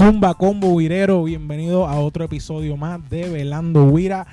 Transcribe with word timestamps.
Zumba 0.00 0.32
Combo 0.32 0.74
Virero, 0.76 1.22
bienvenido 1.24 1.86
a 1.86 2.00
otro 2.00 2.24
episodio 2.24 2.74
más 2.78 3.06
de 3.10 3.28
Velando 3.28 3.84
Wira. 3.84 4.26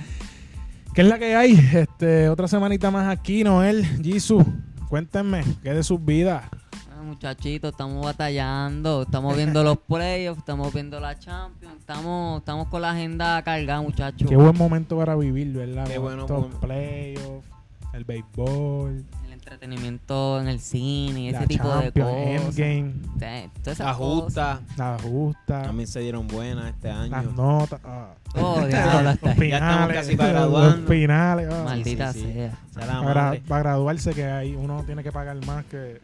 ¿Qué 0.93 1.01
es 1.01 1.07
la 1.09 1.19
que 1.19 1.35
hay? 1.35 1.59
Este, 1.73 2.29
otra 2.29 2.47
semanita 2.47 2.89
más 2.89 3.09
aquí, 3.09 3.43
Noel, 3.43 3.83
Jisoo. 4.01 4.45
Cuéntenme, 4.87 5.43
¿qué 5.63 5.73
de 5.73 5.83
sus 5.83 6.03
vidas? 6.05 6.45
Ah, 6.89 7.03
muchachitos, 7.03 7.71
estamos 7.71 8.05
batallando, 8.05 9.01
estamos 9.01 9.35
viendo 9.35 9.61
los 9.61 9.77
playoffs, 9.89 10.39
estamos 10.39 10.73
viendo 10.73 11.01
la 11.01 11.19
Champions, 11.19 11.75
estamos, 11.81 12.39
estamos 12.39 12.69
con 12.69 12.81
la 12.83 12.91
agenda 12.91 13.41
cargada, 13.43 13.81
muchachos. 13.81 14.29
Qué 14.29 14.37
buen 14.37 14.57
momento 14.57 14.95
para 14.95 15.17
vivir, 15.17 15.51
¿verdad? 15.51 15.85
Qué 15.85 15.97
bueno, 15.97 16.25
buen- 16.27 16.49
playoffs, 16.61 17.45
el 17.91 18.05
béisbol, 18.05 19.03
entretenimiento 19.47 20.41
en 20.41 20.47
el 20.49 20.59
cine 20.59 21.21
y 21.21 21.31
la 21.31 21.39
ese 21.39 21.47
tipo 21.47 21.67
de 21.69 21.83
Champions, 21.85 22.41
cosas. 22.45 22.59
Endgame, 22.59 23.49
esas 23.65 23.79
La 23.79 23.93
justa. 23.93 24.59
la 24.77 24.97
justa, 25.01 25.61
También 25.63 25.87
se 25.87 25.99
dieron 26.01 26.27
buenas 26.27 26.73
este 26.73 26.89
las 26.89 26.97
año. 27.11 27.31
notas, 27.31 27.79
ah, 27.85 28.13
cosas. 28.33 28.43
Oh, 28.43 28.59
hasta 28.59 28.67
los 28.67 28.77
ahí. 28.77 29.03
Ya 29.03 29.13
estamos 29.13 29.37
finales, 29.37 29.95
casi 29.97 30.15
para 30.17 30.45
los 30.45 30.75
finales. 30.87 31.47
ah. 31.51 31.63
Maldita 31.65 32.13
sí, 32.13 32.19
sí. 32.21 32.33
sea. 32.33 32.57
Sea 32.73 32.85
la 32.85 33.01
para, 33.03 33.21
madre. 33.23 33.41
para 33.47 33.59
graduarse 33.63 34.13
que 34.13 34.25
hay 34.25 34.55
uno 34.55 34.83
tiene 34.85 35.01
que 35.03 35.11
pagar 35.11 35.37
más 35.45 35.63
que 35.65 36.01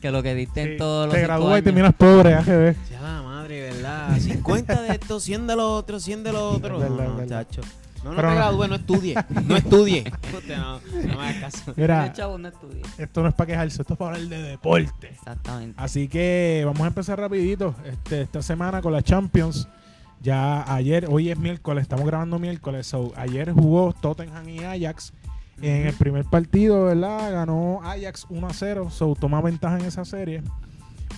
Que 0.00 0.10
lo 0.12 0.22
que 0.22 0.34
diste 0.34 0.62
Sí, 0.64 0.70
en 0.72 0.78
todos 0.78 1.06
los 1.06 1.14
te 1.14 1.22
gradúas 1.22 1.58
y 1.58 1.62
terminas 1.62 1.94
pobre 1.94 2.34
AGB. 2.34 2.76
Sea 2.88 3.00
la 3.02 3.22
madre, 3.22 3.62
¿verdad? 3.72 4.16
50 4.18 4.82
de 4.82 4.90
esto, 4.92 5.18
100 5.18 5.46
de 5.48 5.56
lo 5.56 5.74
otro, 5.74 5.98
100 5.98 6.22
de 6.22 6.32
lo 6.32 6.50
otro. 6.50 6.78
No, 6.78 6.88
no, 6.88 7.16
verdad. 7.16 7.46
No, 8.04 8.10
no 8.10 8.16
Pero 8.16 8.28
te 8.28 8.34
no. 8.34 8.40
gradúes, 8.40 8.68
no 8.68 8.74
estudie. 8.76 9.14
No 9.46 9.56
estudie. 9.56 10.12
Usted 10.36 10.56
no, 10.58 10.78
no 10.80 11.18
me 11.18 11.26
hagas 11.28 11.54
caso. 11.54 11.72
Mira, 11.74 12.12
chavo 12.12 12.36
no 12.36 12.48
estudia. 12.48 12.82
esto 12.98 13.22
no 13.22 13.28
es 13.28 13.34
para 13.34 13.46
quejarse, 13.46 13.80
esto 13.80 13.94
es 13.94 13.98
para 13.98 14.16
hablar 14.16 14.28
de 14.28 14.42
deporte. 14.42 15.08
Exactamente. 15.08 15.74
Así 15.82 16.06
que 16.08 16.62
vamos 16.66 16.82
a 16.82 16.88
empezar 16.88 17.18
rapidito 17.18 17.74
este, 17.86 18.20
esta 18.22 18.42
semana 18.42 18.82
con 18.82 18.92
la 18.92 19.02
Champions. 19.02 19.66
Ya 20.20 20.70
ayer, 20.74 21.06
hoy 21.10 21.30
es 21.30 21.38
miércoles, 21.38 21.82
estamos 21.82 22.06
grabando 22.06 22.38
miércoles. 22.38 22.86
So, 22.86 23.12
ayer 23.16 23.52
jugó 23.52 23.92
Tottenham 23.94 24.48
y 24.48 24.58
Ajax. 24.60 25.12
En 25.62 25.86
el 25.86 25.94
primer 25.94 26.24
partido, 26.24 26.84
¿verdad? 26.86 27.32
Ganó 27.32 27.80
Ajax 27.84 28.26
1 28.28 28.46
a 28.46 28.52
0. 28.52 28.90
So, 28.90 29.14
toma 29.14 29.40
ventaja 29.40 29.78
en 29.78 29.84
esa 29.86 30.04
serie. 30.04 30.42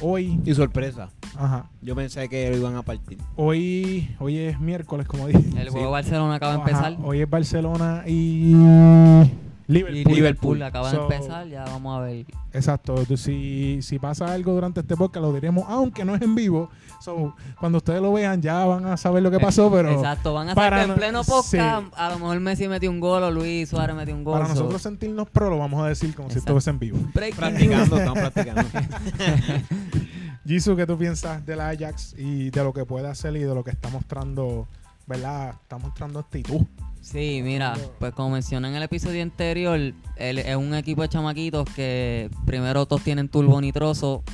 Hoy, 0.00 0.38
Y 0.44 0.54
sorpresa. 0.54 1.08
ajá. 1.36 1.70
Yo 1.80 1.94
pensé 1.94 2.28
que 2.28 2.50
lo 2.50 2.56
iban 2.58 2.76
a 2.76 2.82
partir. 2.82 3.18
Hoy, 3.36 4.14
hoy 4.18 4.36
es 4.38 4.60
miércoles, 4.60 5.06
como 5.08 5.26
dije. 5.26 5.38
El 5.58 5.64
Sí. 5.66 5.70
juego 5.70 5.90
Barcelona 5.90 6.34
acaba 6.34 6.52
de 6.52 6.58
empezar. 6.58 6.96
Hoy 7.02 7.20
es 7.22 7.30
Barcelona 7.30 8.02
y 8.06 8.54
Liverpool. 9.68 9.96
Y 9.96 10.04
Liverpool 10.04 10.62
acaba 10.62 10.90
So- 10.90 10.96
de 11.08 11.14
empezar, 11.16 11.48
ya 11.48 11.64
vamos 11.64 11.96
a 11.98 12.00
ver. 12.02 12.26
Exacto. 12.52 12.92
Entonces, 12.98 13.20
si, 13.20 13.78
si 13.82 13.98
pasa 13.98 14.32
algo 14.32 14.52
durante 14.52 14.80
este 14.80 14.96
podcast, 14.96 15.24
lo 15.24 15.32
diremos, 15.32 15.64
aunque 15.68 16.04
no 16.04 16.14
es 16.14 16.22
en 16.22 16.34
vivo. 16.34 16.68
So, 17.00 17.34
cuando 17.60 17.78
ustedes 17.78 18.00
lo 18.02 18.12
vean, 18.12 18.40
ya 18.42 18.64
van 18.64 18.86
a 18.86 18.96
saber 18.96 19.22
lo 19.22 19.30
que 19.30 19.38
pasó, 19.38 19.70
pero 19.72 19.90
Exacto, 19.92 20.34
van 20.34 20.48
a 20.50 20.54
para 20.54 20.78
saber 20.78 20.90
en 20.90 20.96
pleno 20.96 21.24
podcast 21.24 21.84
sí. 21.86 21.92
a 21.96 22.08
lo 22.10 22.18
mejor 22.18 22.40
Messi 22.40 22.68
metió 22.68 22.90
un 22.90 23.00
gol 23.00 23.22
o 23.22 23.30
Luis 23.30 23.68
Suárez 23.68 23.94
metió 23.94 24.14
un 24.14 24.24
gol. 24.24 24.34
para 24.40 24.46
so- 24.48 24.54
nosotros 24.54 24.82
sentirnos 24.82 25.28
pro, 25.30 25.50
lo 25.50 25.58
vamos 25.58 25.82
a 25.84 25.88
decir 25.88 26.14
como 26.14 26.30
si 26.30 26.38
estuviese 26.38 26.70
en 26.70 26.78
vivo. 26.78 26.98
Breaking 27.14 27.36
Practicando, 27.38 27.98
estamos 27.98 28.18
practicando. 28.18 28.62
Jisoo, 30.46 30.76
¿qué 30.76 30.86
tú 30.86 30.96
piensas 30.96 31.44
del 31.44 31.60
Ajax 31.60 32.14
y 32.16 32.50
de 32.50 32.62
lo 32.64 32.72
que 32.72 32.84
puede 32.84 33.08
hacer 33.08 33.34
y 33.36 33.40
de 33.40 33.54
lo 33.54 33.64
que 33.64 33.70
está 33.70 33.88
mostrando, 33.88 34.68
¿verdad? 35.06 35.54
Está 35.62 35.78
mostrando 35.78 36.20
actitud. 36.20 36.62
Sí, 37.00 37.40
mira, 37.42 37.74
pues 37.98 38.12
como 38.14 38.30
mencioné 38.30 38.68
en 38.68 38.74
el 38.74 38.82
episodio 38.82 39.22
anterior, 39.22 39.78
él 39.78 40.38
es 40.38 40.56
un 40.56 40.74
equipo 40.74 41.02
de 41.02 41.08
chamaquitos 41.08 41.68
que 41.74 42.30
primero 42.46 42.86
todos 42.86 43.02
tienen 43.02 43.28
turbo 43.28 43.60
nitroso, 43.60 44.24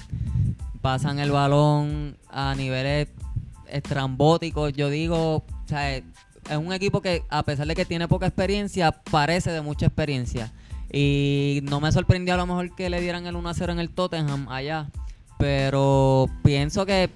pasan 0.83 1.20
el 1.20 1.30
balón 1.30 2.19
a 2.28 2.55
niveles 2.55 3.08
estrambóticos, 3.69 4.73
yo 4.74 4.90
digo, 4.90 5.45
es 5.70 6.56
un 6.56 6.73
equipo 6.73 7.01
que 7.01 7.23
a 7.30 7.42
pesar 7.45 7.67
de 7.67 7.74
que 7.74 7.86
tiene 7.86 8.08
poca 8.08 8.27
experiencia, 8.27 8.92
parece 8.92 9.51
de 9.51 9.62
mucha 9.62 9.86
experiencia. 9.86 10.52
Y 10.92 11.61
no 11.62 11.80
me 11.80 11.90
sorprendió 11.90 12.34
a 12.34 12.36
lo 12.36 12.46
mejor 12.46 12.74
que 12.74 12.90
le 12.90 13.01
dieran 13.01 13.27
el 13.27 13.34
1-0 13.34 13.73
en 13.73 13.79
el 13.79 13.89
Tottenham 13.89 14.48
allá, 14.51 14.90
pero 15.39 16.29
pienso 16.45 16.85
que 16.85 17.08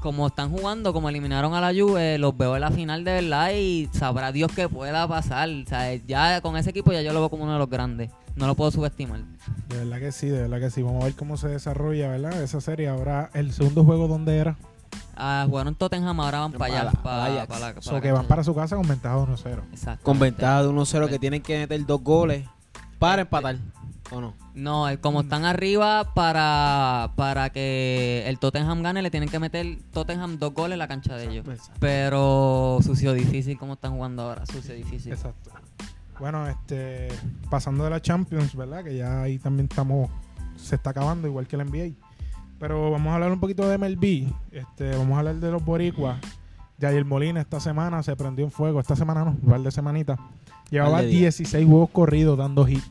como 0.00 0.26
están 0.26 0.50
jugando, 0.50 0.92
como 0.92 1.10
eliminaron 1.10 1.54
a 1.54 1.60
la 1.60 1.78
Juve, 1.78 2.18
los 2.18 2.36
veo 2.36 2.54
en 2.56 2.62
la 2.62 2.70
final 2.70 3.04
de 3.04 3.12
verdad 3.12 3.52
y 3.52 3.88
sabrá 3.92 4.32
Dios 4.32 4.50
que 4.50 4.68
pueda 4.68 5.06
pasar. 5.06 5.48
O 5.50 5.68
sea, 5.68 5.94
ya 5.94 6.40
con 6.40 6.56
ese 6.56 6.70
equipo 6.70 6.90
ya 6.90 7.02
yo 7.02 7.12
lo 7.12 7.20
veo 7.20 7.28
como 7.28 7.44
uno 7.44 7.52
de 7.52 7.58
los 7.58 7.68
grandes. 7.68 8.10
No 8.36 8.46
lo 8.46 8.54
puedo 8.54 8.70
subestimar. 8.70 9.20
De 9.68 9.76
verdad 9.78 9.98
que 9.98 10.12
sí, 10.12 10.28
de 10.28 10.42
verdad 10.42 10.60
que 10.60 10.70
sí. 10.70 10.82
Vamos 10.82 11.02
a 11.02 11.06
ver 11.06 11.14
cómo 11.14 11.36
se 11.36 11.48
desarrolla, 11.48 12.08
¿verdad? 12.08 12.42
Esa 12.42 12.60
serie. 12.60 12.88
Ahora, 12.88 13.30
el 13.34 13.52
segundo 13.52 13.84
juego, 13.84 14.08
¿dónde 14.08 14.38
era? 14.38 14.56
Ah, 15.16 15.44
jugaron 15.48 15.74
Tottenham, 15.74 16.18
ahora 16.20 16.40
van 16.40 16.52
para 16.52 16.64
allá. 16.80 16.90
Para- 16.90 17.02
Para, 17.02 17.02
para 17.02 17.24
Ajax. 17.34 17.46
para 17.48 17.60
la- 17.60 17.68
para 17.74 17.82
So, 17.82 17.92
la 17.92 18.00
que 18.00 18.12
van 18.12 18.26
para 18.26 18.42
su 18.44 18.54
casa 18.54 18.76
con 18.76 18.88
ventaja 18.88 19.18
1-0. 19.18 19.62
Exactamente. 19.72 20.02
Con 20.04 20.18
ventaja 20.18 20.62
de 20.62 20.68
1-0 20.68 21.08
que 21.08 21.18
tienen 21.18 21.42
que 21.42 21.58
meter 21.58 21.84
dos 21.86 22.02
goles 22.02 22.46
para 22.98 23.22
empatar. 23.22 23.56
¿O 24.12 24.20
no? 24.20 24.34
No, 24.54 24.88
eh, 24.88 24.98
como 24.98 25.20
están 25.20 25.44
arriba, 25.44 26.14
para, 26.14 27.12
para 27.14 27.50
que 27.50 28.24
el 28.26 28.38
Tottenham 28.40 28.82
gane, 28.82 29.02
le 29.02 29.10
tienen 29.10 29.28
que 29.28 29.38
meter 29.38 29.78
Tottenham 29.92 30.38
dos 30.38 30.52
goles 30.52 30.72
en 30.72 30.78
la 30.80 30.88
cancha 30.88 31.14
de 31.16 31.30
ellos. 31.30 31.46
Exacto. 31.46 31.76
Pero 31.78 32.78
sucio 32.82 33.12
difícil 33.12 33.56
como 33.56 33.74
están 33.74 33.92
jugando 33.92 34.22
ahora, 34.22 34.44
sucio 34.46 34.74
difícil. 34.74 35.12
Exacto. 35.12 35.50
Bueno, 36.20 36.46
este, 36.46 37.08
pasando 37.48 37.84
de 37.84 37.90
la 37.90 38.02
Champions, 38.02 38.54
¿verdad? 38.54 38.84
Que 38.84 38.94
ya 38.94 39.22
ahí 39.22 39.38
también 39.38 39.68
estamos, 39.70 40.10
se 40.56 40.76
está 40.76 40.90
acabando, 40.90 41.26
igual 41.26 41.46
que 41.46 41.56
el 41.56 41.64
NBA. 41.64 41.96
Pero 42.58 42.90
vamos 42.90 43.10
a 43.10 43.14
hablar 43.14 43.32
un 43.32 43.40
poquito 43.40 43.66
de 43.66 43.78
MLB. 43.78 44.30
Este, 44.52 44.90
vamos 44.96 45.16
a 45.16 45.20
hablar 45.20 45.36
de 45.36 45.50
los 45.50 45.64
boricuas. 45.64 46.18
Jair 46.78 47.06
Molina 47.06 47.40
esta 47.40 47.58
semana 47.58 48.02
se 48.02 48.14
prendió 48.16 48.44
en 48.44 48.50
fuego. 48.50 48.80
Esta 48.80 48.96
semana 48.96 49.24
no, 49.24 49.30
un 49.30 49.50
par 49.50 49.60
de 49.62 49.70
semanitas. 49.70 50.18
Llevaba 50.68 50.96
Par 50.96 51.04
de 51.04 51.08
días. 51.08 51.38
16 51.38 51.66
juegos 51.66 51.90
corridos 51.90 52.36
dando 52.36 52.66
hit. 52.66 52.84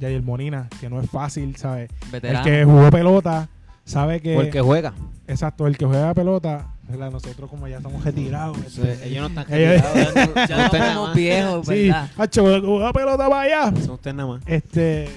Jair 0.00 0.22
Molina, 0.22 0.68
que 0.80 0.88
no 0.88 1.00
es 1.00 1.10
fácil, 1.10 1.56
¿sabes? 1.56 1.90
Veterano. 2.12 2.38
El 2.38 2.44
que 2.44 2.64
jugó 2.64 2.90
pelota 2.90 3.48
sabe 3.84 4.20
que... 4.20 4.36
O 4.36 4.42
el 4.42 4.50
que 4.50 4.60
juega. 4.60 4.92
Exacto, 5.26 5.66
el 5.66 5.76
que 5.76 5.86
juega 5.86 6.14
pelota, 6.14 6.75
¿verdad? 6.88 7.10
nosotros 7.10 7.48
como 7.50 7.66
ya 7.68 7.76
estamos 7.78 8.04
retirados. 8.04 8.58
Ellos 9.02 9.20
no 9.22 9.40
están 9.40 9.46
retirados. 9.48 10.14
Ya 10.14 10.26
no- 10.26 10.34
ya 10.34 10.46
no 10.46 10.46
Ya 10.46 10.64
usted 10.66 10.78
nada 10.78 10.92
somos 10.94 11.08
más. 11.08 11.16
viejos, 11.16 11.66
Sí, 11.66 11.72
¿verdad? 11.86 12.10
hacho, 12.16 12.44
que 12.44 12.60
juega 12.66 12.92
pelota 12.92 13.28
para 13.28 13.40
allá. 13.42 13.80
Son 13.82 13.90
ustedes 13.92 14.16
nada 14.16 14.28
más. 14.28 14.42
Este, 14.46 15.08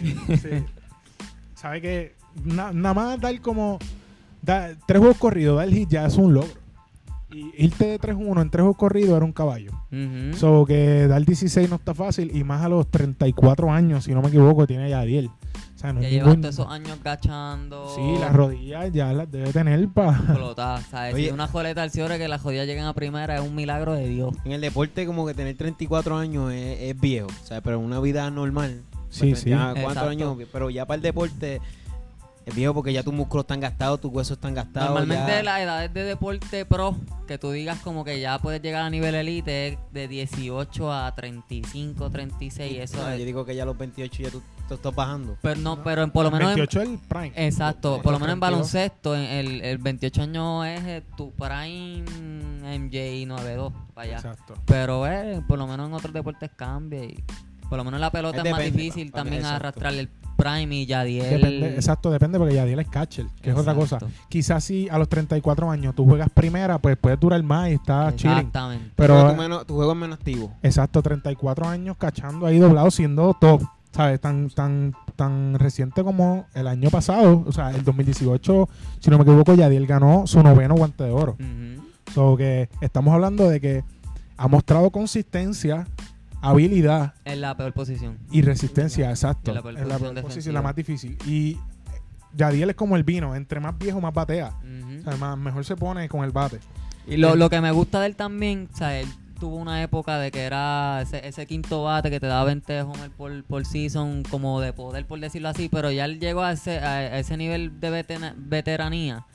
sí. 0.42 0.66
sabe 1.56 1.82
que 1.82 2.16
na- 2.44 2.72
nada 2.72 2.94
más 2.94 3.20
dar 3.20 3.40
como 3.42 3.80
da- 4.42 4.72
tres 4.86 5.00
juegos 5.00 5.18
corridos, 5.18 5.58
dar 5.58 5.70
hit 5.70 5.90
ya 5.90 6.06
es 6.06 6.16
un 6.16 6.34
logro. 6.34 6.50
Y 7.32 7.52
irte 7.64 7.86
de 7.86 8.00
3-1 8.00 8.42
en 8.42 8.50
tres 8.50 8.62
juegos 8.64 8.78
corridos 8.78 9.16
era 9.16 9.26
un 9.26 9.32
caballo. 9.34 9.72
Ujú. 9.92 10.36
So 10.38 10.66
que 10.66 11.08
dar 11.08 11.24
16 11.24 11.70
no 11.70 11.76
está 11.76 11.94
fácil 11.94 12.32
y 12.36 12.44
más 12.44 12.64
a 12.64 12.70
los 12.70 12.88
34 12.90 13.72
años, 13.72 14.04
si 14.06 14.14
no 14.14 14.22
me 14.22 14.30
equivoco, 14.30 14.66
tiene 14.66 14.90
ya 14.90 15.02
10. 15.04 15.28
O 15.28 15.32
sea, 15.82 15.94
no 15.94 16.02
ya 16.02 16.08
es 16.08 16.14
lleva 16.14 16.26
ningún- 16.28 16.42
todos 16.42 16.56
esos 16.56 16.68
años 16.72 16.98
gachando. 17.04 17.94
Sí, 17.96 18.18
las 18.20 18.34
rodillas 18.34 18.92
ya 18.92 19.14
las 19.14 19.32
debe 19.32 19.54
tener 19.54 19.88
para... 19.90 20.18
explotadas, 20.18 20.86
¿sabes? 20.88 21.14
Oye. 21.14 21.28
Si 21.28 21.32
una 21.34 21.48
joleta 21.48 21.84
al 21.84 21.92
cierre 21.92 22.18
que 22.18 22.28
las 22.28 22.42
jodidas 22.42 22.68
lleguen 22.68 22.84
a 22.86 22.94
primera 22.94 23.36
es 23.36 23.42
un 23.42 23.56
milagro 23.56 23.94
de 23.94 24.08
Dios. 24.10 24.36
En 24.44 24.52
el 24.52 24.62
deporte 24.62 25.06
como 25.06 25.26
que 25.26 25.34
tener 25.34 25.56
34 25.56 26.18
años 26.18 26.52
es, 26.52 26.82
es 26.82 27.00
viejo, 27.00 27.28
o 27.28 27.46
sea, 27.46 27.62
pero 27.62 27.78
en 27.80 27.86
una 27.86 28.00
vida 28.02 28.30
normal. 28.30 28.82
Sí, 29.10 29.30
pues, 29.30 29.40
sí. 29.42 29.50
ya 29.52 29.70
¿Cuántos 29.72 29.84
Exacto. 29.94 30.10
años? 30.10 30.38
Pero 30.52 30.70
ya 30.70 30.86
para 30.86 30.98
el 30.98 31.02
deporte 31.02 31.62
es 32.50 32.56
viejo 32.56 32.74
porque 32.74 32.92
ya 32.94 33.02
tus 33.04 33.14
músculos 33.14 33.44
están 33.46 33.60
gastados, 33.60 34.00
tus 34.02 34.12
huesos 34.12 34.38
están 34.38 34.54
gastados. 34.54 34.90
Normalmente 34.90 35.32
ya- 35.32 35.44
las 35.44 35.60
edades 35.62 35.94
de 35.94 36.04
deporte 36.04 36.66
pro, 36.66 36.96
que 37.28 37.38
tú 37.38 37.52
digas 37.52 37.80
como 37.80 38.04
que 38.04 38.20
ya 38.20 38.40
puedes 38.40 38.62
llegar 38.62 38.84
a 38.84 38.90
nivel 38.90 39.16
elite, 39.16 39.68
es 39.70 39.78
de 39.92 40.08
18 40.08 40.92
a 40.94 41.14
35, 41.16 42.10
36, 42.10 42.78
eso 42.80 42.98
No, 42.98 43.10
es. 43.10 43.20
yo 43.20 43.26
digo 43.26 43.46
que 43.46 43.56
ya 43.56 43.64
a 43.64 43.66
los 43.66 43.78
28 43.78 44.24
ya 44.24 44.30
tú, 44.30 44.42
tú 44.68 44.74
estás 44.76 44.94
bajando. 44.94 45.38
Pero 45.42 45.60
no, 45.62 45.84
pero 45.84 46.04
en- 46.04 46.12
por 46.12 46.24
lo 46.26 46.32
menos 46.32 46.50
en, 46.52 46.56
28 46.58 46.82
el 46.82 46.98
prime. 47.00 47.32
Exacto, 47.36 48.02
por 48.02 48.12
lo 48.14 48.20
menos 48.20 48.34
en 48.34 48.40
32. 48.40 48.40
baloncesto, 48.40 49.16
en 49.16 49.22
el, 49.22 49.62
el 49.62 49.78
28 49.78 50.22
años 50.24 50.66
es 50.68 50.82
eh, 50.86 51.04
tu 51.18 51.32
prime 51.32 52.04
MJ 52.64 53.26
92 53.26 53.74
para 53.94 54.08
allá. 54.08 54.16
Exacto. 54.18 54.56
Pero 54.66 55.08
eh, 55.08 55.42
por 55.48 55.58
lo 55.58 55.68
menos 55.68 55.88
en 55.88 55.94
otros 55.94 56.14
deportes 56.14 56.50
cambia 56.56 57.04
y 57.04 57.24
por 57.70 57.78
lo 57.78 57.84
menos 57.84 58.00
la 58.00 58.12
pelota 58.12 58.40
es, 58.40 58.46
Es 58.46 58.52
más 58.52 58.64
difícil 58.64 59.12
pa- 59.12 59.20
también 59.20 59.42
exacto. 59.42 59.56
arrastrar 59.58 59.94
el 59.94 60.10
prime 60.44 60.76
y 60.76 60.86
Yadiel. 60.86 61.30
Depende, 61.30 61.76
exacto, 61.76 62.10
depende 62.10 62.40
porque 62.40 62.56
Yadiel 62.56 62.80
es 62.80 62.88
catcher, 62.88 63.26
que 63.42 63.50
es 63.52 63.56
otra 63.58 63.76
cosa. 63.76 64.00
Quizás 64.30 64.64
si 64.64 64.88
a 64.90 64.98
los 64.98 65.10
34 65.10 65.70
años 65.70 65.94
tú 65.96 66.06
juegas 66.06 66.30
primera, 66.34 66.80
pues 66.80 66.98
puedes 66.98 67.20
durar 67.20 67.42
más 67.44 67.70
y 67.70 67.74
está 67.74 68.16
chilling. 68.16 68.38
Exactamente. 68.38 68.92
Pero, 68.96 69.32
tu, 69.32 69.36
menos- 69.42 69.66
tu 69.68 69.76
juego 69.76 69.92
es 69.92 69.98
menos 69.98 70.18
activo. 70.18 70.52
exacto, 70.64 71.02
34 71.02 71.68
años 71.68 71.98
cachando 71.98 72.46
ahí 72.46 72.58
doblado 72.60 72.90
siendo 72.92 73.34
top, 73.40 73.62
¿sabes? 73.92 74.20
Tan, 74.22 74.50
tan, 74.50 74.94
tan 75.16 75.56
reciente 75.60 76.04
como 76.04 76.46
el 76.54 76.68
año 76.68 76.90
pasado, 76.90 77.44
o 77.46 77.52
sea, 77.52 77.72
el 77.72 77.84
2018, 77.84 78.70
si 79.00 79.10
no 79.10 79.18
me 79.18 79.24
equivoco, 79.24 79.54
Yadiel 79.54 79.86
ganó 79.88 80.26
su 80.28 80.42
noveno 80.42 80.76
guante 80.76 81.04
de 81.04 81.12
oro. 81.12 81.38
So 82.14 82.36
que 82.38 82.70
estamos 82.82 83.14
hablando 83.14 83.48
de 83.50 83.60
que 83.62 83.84
ha 84.38 84.48
mostrado 84.48 84.90
consistencia, 84.90 85.86
habilidad 86.42 87.14
En 87.26 87.42
la 87.42 87.56
peor 87.58 87.74
posición. 87.74 88.18
y 88.32 88.42
resistencia, 88.42 89.10
exacto. 89.10 89.52
En 89.52 89.56
la 89.56 89.62
peor 89.62 89.78
En 89.78 89.88
la 89.88 89.96
posición 89.96 90.14
peor 90.14 90.24
posición, 90.24 90.36
defensiva. 90.36 90.54
la 90.54 90.62
más 90.62 90.76
difícil. 90.76 91.18
Y 91.26 91.58
Yadiel 92.36 92.70
es 92.70 92.76
como 92.76 92.96
el 92.96 93.04
vino, 93.04 93.36
entre 93.36 93.60
más 93.60 93.78
viejo 93.78 94.00
más 94.02 94.14
batea. 94.14 94.54
O 95.00 95.04
sea, 95.04 95.16
más- 95.18 95.38
mejor 95.38 95.66
se 95.66 95.76
pone 95.76 96.08
con 96.10 96.24
el 96.24 96.32
bate. 96.32 96.60
Y 97.08 97.18
lo, 97.18 97.36
lo 97.36 97.50
que 97.50 97.60
me 97.62 97.72
gusta 97.72 98.00
de 98.02 98.08
él 98.08 98.16
también, 98.16 98.70
o 98.72 98.78
sea, 98.78 99.00
él 99.00 99.08
tuvo 99.40 99.56
una 99.56 99.82
época 99.82 100.20
de 100.20 100.32
que 100.32 100.42
era 100.44 101.02
ese, 101.02 101.26
ese 101.28 101.46
quinto 101.48 101.84
bate 101.84 102.12
que 102.12 102.20
te 102.20 102.28
daba 102.28 102.44
20 102.44 102.82
homer 102.82 103.10
por, 103.12 103.44
por 103.46 103.66
season, 103.66 104.24
como 104.30 104.60
de 104.62 104.74
poder, 104.74 105.06
por 105.08 105.20
decirlo 105.20 105.48
así, 105.50 105.70
pero 105.70 105.92
ya 105.92 106.06
él 106.06 106.20
llegó 106.20 106.42
a 106.44 106.52
ese, 106.52 106.78
a 106.80 107.18
ese 107.18 107.38
nivel 107.38 107.80
de 107.80 108.04
veteranía 108.36 109.26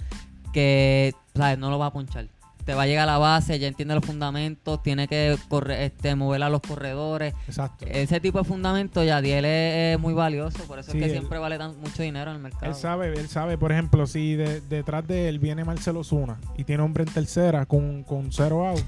que, 0.53 1.15
¿sabes? 1.35 1.59
No 1.59 1.71
lo 1.71 1.79
va 1.79 1.87
a 1.87 1.93
ponchar. 1.93 2.27
Te 2.65 2.73
va 2.75 2.83
a 2.83 2.87
llegar 2.87 3.09
a 3.09 3.13
la 3.13 3.19
base, 3.19 3.59
ya 3.59 3.69
entiende 3.69 3.95
los 3.95 4.05
fundamentos, 4.05 4.83
tiene 4.83 5.07
que 5.07 5.37
corre, 5.49 5.85
este, 5.85 6.15
mover 6.15 6.43
a 6.43 6.49
los 6.49 6.61
corredores. 6.63 7.35
Exacto. 7.47 7.85
Ese 7.87 8.21
tipo 8.21 8.39
de 8.39 8.45
fundamentos 8.45 9.05
ya 9.05 9.21
Diel 9.21 9.45
es, 9.45 9.95
es 9.95 10.01
muy 10.01 10.15
valioso, 10.15 10.59
por 10.67 10.79
eso 10.79 10.91
Sí, 10.93 10.99
es 10.99 11.03
que 11.05 11.11
él- 11.11 11.17
siempre 11.19 11.39
vale 11.39 11.59
tan, 11.59 11.79
mucho 11.81 12.03
dinero 12.03 12.31
en 12.31 12.37
el 12.37 12.43
mercado. 12.43 12.67
Él 12.67 12.75
sabe, 12.75 13.09
él 13.13 13.29
sabe, 13.29 13.59
por 13.59 13.71
ejemplo, 13.73 14.07
si 14.07 14.35
de- 14.35 14.63
detrás 14.63 15.07
de 15.07 15.29
él 15.29 15.39
viene 15.39 15.63
Marcelo 15.65 16.03
Zuna 16.05 16.39
y 16.57 16.65
tiene 16.65 16.83
hombre 16.83 17.05
en 17.05 17.13
tercera 17.13 17.67
con, 17.67 18.03
con 18.03 18.33
cero 18.33 18.67
out, 18.67 18.81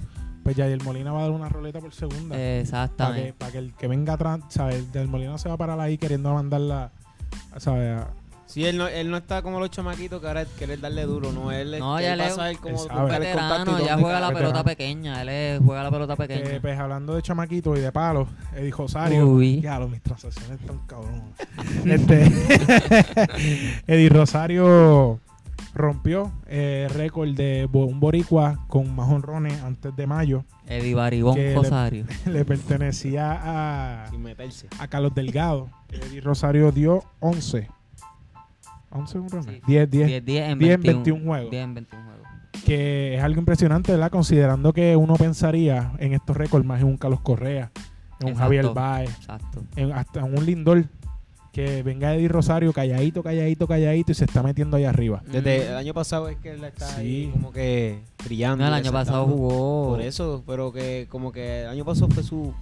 pues 0.43 0.57
ya 0.57 0.67
el 0.67 0.83
Molina 0.83 1.13
va 1.13 1.19
a 1.19 1.23
dar 1.23 1.33
una 1.33 1.49
roleta 1.49 1.81
por 1.81 1.93
segunda. 1.93 2.31
para, 2.31 2.39
que, 2.39 2.61
Exactamente. 2.61 3.33
para 3.35 3.53
que 3.53 3.59
el 3.59 3.75
que 3.75 3.89
venga 3.89 4.15
atrás, 4.15 4.41
¿sabes? 4.49 4.91
Del 4.93 5.09
Molina 5.09 5.37
se 5.39 5.49
va 5.49 5.57
a 5.57 5.59
parar 5.59 5.79
ahí 5.81 5.99
queriendo 5.99 6.33
mandarla, 6.33 6.93
¿sabes? 7.59 7.99
A- 8.01 8.09
Sí, 8.47 8.65
él 8.65 8.79
no, 8.79 8.87
él 8.89 9.11
no 9.11 9.17
está 9.17 9.43
como 9.43 9.59
los 9.61 9.71
chamaquitos 9.71 10.21
que 10.21 10.27
ahora 10.29 10.45
quiere 10.57 10.77
darle 10.77 11.03
duro, 11.05 11.33
no, 11.33 11.51
él, 11.53 11.79
No, 11.79 11.99
él 11.99 12.05
ya 12.05 12.13
a 12.13 12.17
le- 12.17 12.57
cómo 12.59 12.75
él 12.75 12.79
sabe. 12.79 13.01
buscar 13.03 13.23
el 13.23 13.33
contacto 13.33 13.71
y 13.71 13.75
Veterano, 13.75 13.87
ya 13.87 13.95
juega 13.99 14.21
la. 14.21 14.29
Veterano. 14.29 14.35
pelota 14.53 14.65
pequeña, 14.65 15.23
él 15.23 15.29
es- 15.29 15.61
juega 15.65 15.83
la 15.83 15.91
pelota 15.91 16.17
que, 16.17 16.27
pequeña. 16.29 16.61
pues 16.61 16.79
hablando 16.79 17.15
de 17.17 17.23
chamaquito 17.23 17.77
y 17.77 17.81
de 17.81 17.93
palo, 17.93 18.29
Eddie 18.55 18.71
Rosario. 18.71 19.27
Uy. 19.27 19.61
Ya, 19.61 19.79
mis 19.81 20.01
transacciones 20.01 20.61
están 20.61 20.79
cabrón. 20.87 21.23
este, 21.85 22.25
Eddie 23.87 24.09
Rosario 24.09 25.21
rompió 25.75 26.33
eh, 26.47 26.89
récord 26.95 27.31
de 27.35 27.67
bo- 27.71 27.85
un 27.87 28.01
boricua 28.01 28.65
con 28.69 28.95
más 28.95 29.11
honrones 29.11 29.61
antes 29.63 29.95
de 29.95 30.07
mayo. 30.07 30.45
Eddie 30.69 30.95
Baribón 30.95 31.35
que 31.35 31.49
le- 31.51 31.55
Rosario. 31.55 32.07
Le 32.27 32.45
pertenecía 32.45 33.41
a, 34.05 34.11
Sin 34.11 34.23
meterse. 34.23 34.69
a 34.79 34.89
Carlos 34.89 35.15
Delgado. 35.15 35.69
Eddie 35.91 36.21
Rosario 36.21 36.73
dio 36.73 37.05
11. 37.21 37.69
11 38.91 39.19
honrones. 39.19 39.47
Sí. 39.55 39.61
10, 39.67 39.91
10. 39.91 40.07
10, 40.07 40.25
10 40.25 40.49
en 40.51 40.59
10 40.59 40.75
en 40.75 40.81
21, 40.83 41.03
21 41.03 41.25
juegos. 41.27 41.51
10 41.51 41.65
en 41.65 41.75
21 41.75 42.05
juegos. 42.05 42.27
Que 42.65 43.15
es 43.17 43.23
algo 43.23 43.39
impresionante, 43.41 43.93
¿verdad? 43.93 44.11
Considerando 44.11 44.73
que 44.73 44.97
uno 44.97 45.15
pensaría 45.17 45.93
en 45.99 46.15
estos 46.15 46.37
récords 46.37 46.65
más 46.67 46.81
en 46.81 46.87
un 46.89 46.97
Carlos 46.97 47.21
Correa, 47.21 47.71
en 48.21 48.27
un 48.27 48.33
Exacto. 48.33 48.39
Javier 48.39 48.69
Baez, 48.75 49.11
Exacto. 49.11 49.63
en- 49.77 49.93
hasta 49.93 50.21
en 50.21 50.37
un 50.39 50.45
Lindor. 50.47 50.85
Que 51.53 51.83
venga 51.83 52.15
Eddie 52.15 52.29
Rosario 52.29 52.71
calladito, 52.75 53.23
calladito, 53.23 53.67
calladito 53.67 54.13
y 54.13 54.15
se 54.15 54.27
está 54.27 54.43
metiendo 54.43 54.77
ahí 54.77 54.85
arriba. 54.85 55.23
Desde 55.27 55.61
Mm. 55.61 55.63
el 55.71 55.77
año 55.79 55.95
pasado 55.95 56.29
es 56.29 56.37
que 56.37 56.51
él 56.51 56.63
está 56.63 56.87
Sí. 56.87 57.01
ahí 57.01 57.31
como 57.33 57.51
que 57.51 58.01
brillando. 58.27 58.63
No, 58.63 58.69
el 58.69 58.75
año 58.75 58.93
pasado 58.93 59.25
jugó. 59.25 59.89
Por 59.89 60.03
eso, 60.03 60.45
pero 60.47 60.71
que 60.71 61.07
como 61.09 61.33
que 61.33 61.63
el 61.63 61.69
año 61.69 61.83
pasado 61.87 62.09
fue 62.11 62.23
su... 62.23 62.53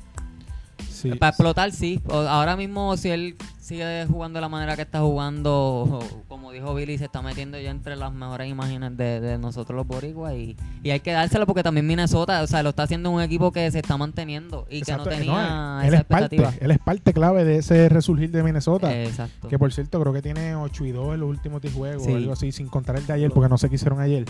Sí. 0.88 1.10
Para 1.16 1.30
explotar, 1.30 1.72
sí. 1.72 2.00
Ahora 2.08 2.56
mismo, 2.56 2.96
si 2.96 3.10
él 3.10 3.34
sigue 3.64 4.06
jugando 4.06 4.36
de 4.36 4.40
la 4.42 4.50
manera 4.50 4.76
que 4.76 4.82
está 4.82 5.00
jugando, 5.00 5.98
como 6.28 6.52
dijo 6.52 6.74
Billy, 6.74 6.98
se 6.98 7.06
está 7.06 7.22
metiendo 7.22 7.58
ya 7.58 7.70
entre 7.70 7.96
las 7.96 8.12
mejores 8.12 8.48
imágenes 8.50 8.94
de, 8.96 9.20
de 9.20 9.38
nosotros 9.38 9.74
los 9.74 9.86
boricuas. 9.86 10.34
Y, 10.34 10.54
y 10.82 10.90
hay 10.90 11.00
que 11.00 11.12
dárselo 11.12 11.46
porque 11.46 11.62
también 11.62 11.86
Minnesota, 11.86 12.42
o 12.42 12.46
sea, 12.46 12.62
lo 12.62 12.70
está 12.70 12.82
haciendo 12.82 13.10
un 13.10 13.22
equipo 13.22 13.52
que 13.52 13.70
se 13.70 13.78
está 13.78 13.96
manteniendo 13.96 14.66
y 14.68 14.78
Exacto, 14.78 15.04
que 15.04 15.10
no 15.10 15.16
tenía 15.16 15.80
él, 15.82 15.88
esa 15.88 15.96
es 15.96 16.04
parte, 16.04 16.36
expectativa. 16.36 16.64
él 16.64 16.70
es 16.72 16.78
parte 16.78 17.12
clave 17.14 17.44
de 17.44 17.56
ese 17.58 17.88
resurgir 17.88 18.30
de 18.30 18.42
Minnesota. 18.42 18.94
Exacto. 19.02 19.48
que 19.48 19.58
por 19.58 19.72
cierto, 19.72 19.98
creo 20.00 20.12
que 20.12 20.20
tiene 20.20 20.54
8 20.54 20.84
y 20.84 20.92
2 20.92 21.14
en 21.14 21.20
los 21.20 21.28
últimos 21.30 21.62
10 21.62 21.74
juegos, 21.74 22.04
Sí. 22.04 22.12
o 22.12 22.16
algo 22.16 22.32
así, 22.34 22.52
sin 22.52 22.68
contar 22.68 22.96
el 22.96 23.06
de 23.06 23.14
ayer, 23.14 23.30
porque 23.30 23.48
no 23.48 23.56
sé 23.56 23.70
qué 23.70 23.76
hicieron 23.76 24.00
ayer. 24.00 24.26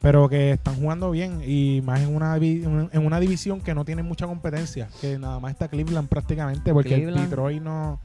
Pero 0.00 0.28
que 0.30 0.52
están 0.52 0.76
jugando 0.76 1.10
bien 1.10 1.42
y 1.46 1.82
más 1.84 2.00
en 2.00 2.14
una, 2.14 2.36
en 2.36 3.06
una 3.06 3.20
división 3.20 3.60
que 3.60 3.74
no 3.74 3.84
tiene 3.84 4.02
mucha 4.02 4.26
competencia, 4.26 4.88
que 5.00 5.18
nada 5.18 5.38
más 5.40 5.52
está 5.52 5.68
Cleveland 5.68 6.08
prácticamente, 6.08 6.72
porque 6.72 6.94
el. 6.94 7.12
Detroit 7.14 7.62
no. 7.62 8.00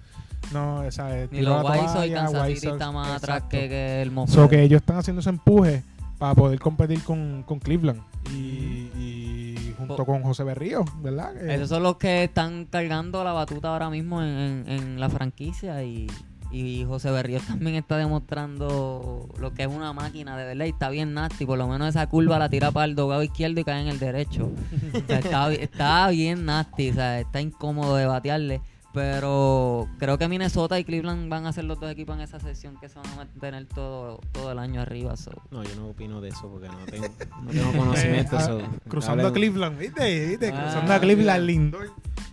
No 0.54 0.82
o 0.82 0.92
sea, 0.92 1.28
Ni 1.32 1.40
tiró 1.40 1.62
los 1.62 1.92
Sox 1.92 2.64
y 2.64 2.68
está 2.68 2.92
más 2.92 3.10
atrás 3.18 3.44
que, 3.50 3.68
que 3.70 4.02
el 4.02 4.10
So 4.10 4.14
Monfort. 4.16 4.50
que 4.50 4.64
ellos 4.64 4.82
están 4.82 4.98
haciendo 4.98 5.20
ese 5.22 5.30
empuje 5.30 5.84
para 6.18 6.34
poder 6.36 6.60
competir 6.60 7.04
con, 7.04 7.44
con 7.44 7.60
Cleveland 7.60 8.02
y, 8.34 8.90
y 8.98 9.74
junto 9.78 9.98
Po- 9.98 10.06
con 10.06 10.24
José 10.24 10.44
Berrío, 10.44 10.84
¿verdad? 11.02 11.34
Que- 11.34 11.54
Esos 11.56 11.70
son 11.70 11.84
los 11.84 11.98
que 11.98 12.24
están 12.24 12.66
cargando 12.66 13.24
la 13.24 13.34
batuta 13.34 13.70
ahora 13.70 13.90
mismo 13.90 14.22
en, 14.22 14.28
en- 14.28 14.70
en 14.70 15.00
la 15.00 15.10
franquicia 15.10 15.84
y, 15.84 16.08
y 16.52 16.86
José 16.86 17.12
Berríos 17.12 17.44
también 17.48 17.76
está 17.76 17.98
demostrando 17.98 19.28
lo 19.40 19.54
que 19.54 19.64
es 19.64 19.68
una 19.70 19.94
máquina 19.94 20.36
de 20.38 20.46
verdad 20.46 20.66
y 20.66 20.70
está 20.70 20.90
bien 20.90 21.14
nasty. 21.14 21.46
Por 21.46 21.58
lo 21.58 21.68
menos 21.68 21.90
esa 21.90 22.08
curva 22.08 22.40
la 22.40 22.50
tira 22.50 22.72
para 22.72 22.86
el 22.86 22.96
dogado 22.96 23.22
izquierdo 23.24 23.60
y 23.60 23.64
cae 23.64 23.82
en 23.82 23.88
el 23.90 24.00
derecho. 24.00 24.50
O 24.94 25.08
sea, 25.08 25.20
está, 25.20 25.48
bi- 25.50 25.58
está 25.60 26.08
bien 26.10 26.46
nasty, 26.46 26.90
o 26.90 26.94
sea, 26.94 27.20
está 27.20 27.42
incómodo 27.42 27.96
de 27.96 28.06
batearle. 28.08 28.62
Pero 28.98 29.88
creo 30.00 30.18
que 30.18 30.28
Minnesota 30.28 30.80
y 30.80 30.84
Cleveland 30.84 31.30
van 31.30 31.46
a 31.46 31.54
ser 31.54 31.66
los 31.66 31.80
dos 31.80 31.92
equipos 31.92 32.16
en 32.16 32.22
esa 32.24 32.40
sesión 32.40 32.78
que 32.82 32.90
se 32.90 32.98
van 32.98 33.08
a 33.12 33.16
mantener 33.18 33.68
todo, 33.68 34.20
todo 34.32 34.52
el 34.52 34.58
año 34.58 34.82
arriba. 34.82 35.16
so. 35.16 35.30
No, 35.52 35.62
yo 35.64 35.76
no 35.76 35.90
opino 35.90 36.20
de 36.20 36.30
eso 36.30 36.50
porque 36.50 36.68
no 36.68 36.84
tengo, 36.86 37.06
no 37.44 37.52
tengo 37.52 37.72
conocimiento. 37.74 38.38
Eh, 38.38 38.42
so, 38.42 38.60
ah, 38.60 38.70
cruzando 38.90 39.28
a 39.28 39.34
Cleveland, 39.34 39.78
¿viste? 39.78 40.30
¿Viste? 40.30 40.52
Ah, 40.52 40.64
cruzando 40.64 40.94
a 40.94 41.00
Cleveland, 41.00 41.46
mira. 41.46 41.60
Lindor. 41.60 41.92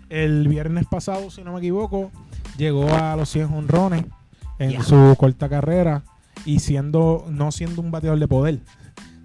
El 0.09 0.49
viernes 0.49 0.87
pasado, 0.87 1.31
si 1.31 1.45
no 1.45 1.53
me 1.53 1.59
equivoco, 1.59 2.11
llegó 2.57 2.89
a 2.95 3.15
los 3.15 3.29
100 3.29 3.53
honrones 3.53 4.07
en 4.59 4.83
su 4.83 5.15
corta 5.19 5.51
carrera 5.51 6.03
y 6.47 6.61
siendo 6.61 7.27
no 7.29 7.53
siendo 7.53 7.83
un 7.83 7.91
bateador 7.91 8.19
de 8.19 8.29
poder, 8.29 8.61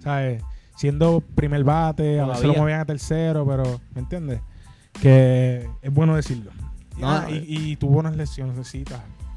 ¿sabes? 0.00 0.42
Siendo 0.76 1.22
primer 1.34 1.64
bate, 1.64 2.20
a 2.20 2.26
veces 2.26 2.42
lo 2.42 2.48
Todavía. 2.48 2.60
movían 2.60 2.80
a 2.80 2.84
tercero, 2.84 3.46
pero 3.46 3.80
¿me 3.94 4.02
entiendes? 4.02 4.42
Que 5.00 5.66
es 5.80 5.90
bueno 5.90 6.16
decirlo. 6.16 6.50
No, 7.00 7.28
y, 7.30 7.44
y 7.72 7.76
tuvo 7.76 7.98
unas 7.98 8.16
lesiones, 8.16 8.56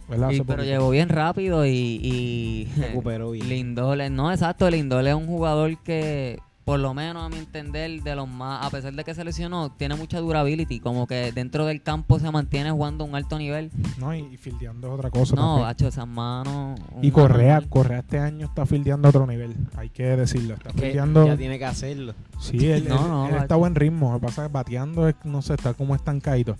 ¿verdad? 0.10 0.32
Y- 0.32 0.36
Hace 0.36 0.44
pero 0.46 0.64
llegó 0.64 0.90
bien 0.90 1.10
rápido 1.10 1.66
y, 1.66 1.70
y 1.72 2.66
Recuperó 2.78 3.32
bien. 3.32 3.48
Lindol, 3.50 4.02
es- 4.02 4.12
no, 4.12 4.32
exacto, 4.32 4.70
Lindol 4.70 5.08
es 5.08 5.16
un 5.16 5.26
jugador 5.28 5.78
que, 5.80 6.40
por 6.66 6.80
lo 6.80 6.94
menos 6.94 7.24
a 7.24 7.30
mi 7.30 7.38
entender, 7.38 8.04
de 8.04 8.16
los 8.16 8.28
más, 8.28 8.66
a 8.66 8.70
pesar 8.70 8.94
de 8.94 9.04
que 9.04 9.14
se 9.16 9.24
lesionó, 9.24 9.72
tiene 9.72 9.96
mucha 9.96 10.20
durability, 10.20 10.80
como 10.82 11.08
que 11.08 11.32
dentro 11.32 11.66
del 11.66 11.82
campo 11.82 12.20
se 12.20 12.30
mantiene 12.32 12.70
jugando 12.72 13.06
a 13.06 13.08
un 13.08 13.16
alto 13.16 13.38
nivel. 13.38 13.72
No, 13.98 14.14
y, 14.14 14.20
y 14.34 14.38
fildeando 14.38 14.88
es 14.88 14.94
otra 14.94 15.10
cosa. 15.10 15.36
No, 15.36 15.42
también. 15.56 15.68
hacho, 15.70 15.88
esas 15.88 16.08
manos. 16.08 16.80
Y 17.02 17.12
Correa. 17.12 17.62
Correa 17.70 18.00
este 18.00 18.20
año 18.20 18.46
está 18.48 18.66
fildeando 18.66 19.08
a 19.08 19.10
otro 19.10 19.26
nivel, 19.26 19.56
hay 19.78 19.90
que 19.90 20.04
decirlo. 20.04 20.56
Está 20.56 20.72
fildeando. 20.74 21.26
ya 21.26 21.38
tiene 21.38 21.58
que 21.58 21.66
hacerlo. 21.66 22.14
Sí, 22.40 22.66
él, 22.70 22.88
No, 22.90 22.96
él- 23.04 23.08
no, 23.10 23.28
él 23.30 23.36
va- 23.36 23.40
está 23.40 23.56
a 23.56 23.58
buen 23.58 23.74
ritmo. 23.76 24.12
Lo 24.14 24.20
que 24.20 24.26
pasa 24.28 24.44
es 24.44 24.48
que 24.50 24.54
bateando, 24.54 25.08
es, 25.08 25.16
no 25.24 25.42
sé, 25.42 25.54
está 25.56 25.74
como 25.74 25.96
estancadito. 25.96 26.58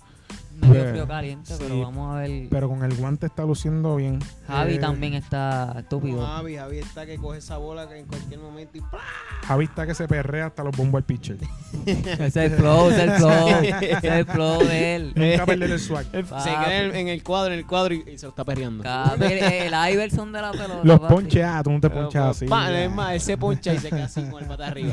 Medio 0.56 0.84
Eh, 0.84 0.90
frío 0.90 1.06
caliente, 1.08 1.52
sí, 1.52 1.58
pero 1.60 1.80
vamos 1.82 2.14
a 2.14 2.20
ver. 2.20 2.48
Pero 2.50 2.68
con 2.68 2.82
el 2.84 2.94
guante 2.96 3.26
está 3.26 3.44
luciendo 3.44 3.96
bien. 3.96 4.20
Javi 4.46 4.74
Eh, 4.74 4.78
también 4.78 5.14
está 5.14 5.74
estúpido. 5.78 6.24
Javi, 6.24 6.56
Javi 6.56 6.78
está 6.78 7.06
que 7.06 7.16
coge 7.16 7.38
esa 7.38 7.56
bola 7.58 7.88
que 7.88 7.98
en 7.98 8.06
cualquier 8.06 8.40
momento 8.40 8.78
y 8.78 8.80
¡plá! 8.80 9.00
Javi 9.46 9.64
está 9.64 9.86
que 9.86 9.94
se 9.94 10.06
perrea 10.08 10.46
hasta 10.46 10.62
los 10.64 10.76
bombos 10.76 10.98
al 11.00 11.04
pitcher. 11.04 11.36
ese 11.86 12.24
es 12.26 12.36
el 12.36 12.50
flow, 12.52 12.90
ese 12.90 13.04
es 13.04 13.10
el 13.10 13.16
flow. 13.18 13.48
ese 13.48 13.92
es 13.96 14.04
el 14.04 14.26
flow 14.26 14.58
de 14.64 14.96
él. 14.96 15.12
Nunca 15.16 15.46
perder 15.46 15.70
el 15.72 15.80
swag. 15.80 16.04
se 16.06 16.22
queda 16.22 16.78
en 16.80 16.84
el, 16.90 16.96
en 16.96 17.08
el 17.08 17.22
cuadro, 17.22 17.52
en 17.52 17.58
el 17.58 17.66
cuadro 17.66 17.94
y, 17.94 18.04
y 18.12 18.18
se 18.18 18.26
lo 18.26 18.30
está 18.30 18.44
perreando. 18.44 18.84
El, 19.20 19.22
el 19.32 19.92
Iverson 19.92 20.32
de 20.32 20.40
la 20.40 20.52
pelota. 20.52 20.80
Los 20.82 21.00
papi. 21.00 21.14
ponches, 21.14 21.44
ah, 21.44 21.60
tú 21.64 21.70
no 21.72 21.80
te 21.80 21.90
ponchas 21.90 22.36
así. 22.36 22.46
pa, 22.46 22.70
es 22.72 22.90
más, 22.90 23.12
él 23.14 23.20
se 23.20 23.36
poncha 23.36 23.74
y 23.74 23.78
se 23.78 23.88
queda 23.90 24.04
así 24.04 24.22
con 24.30 24.42
el 24.42 24.48
pata 24.48 24.66
arriba. 24.68 24.92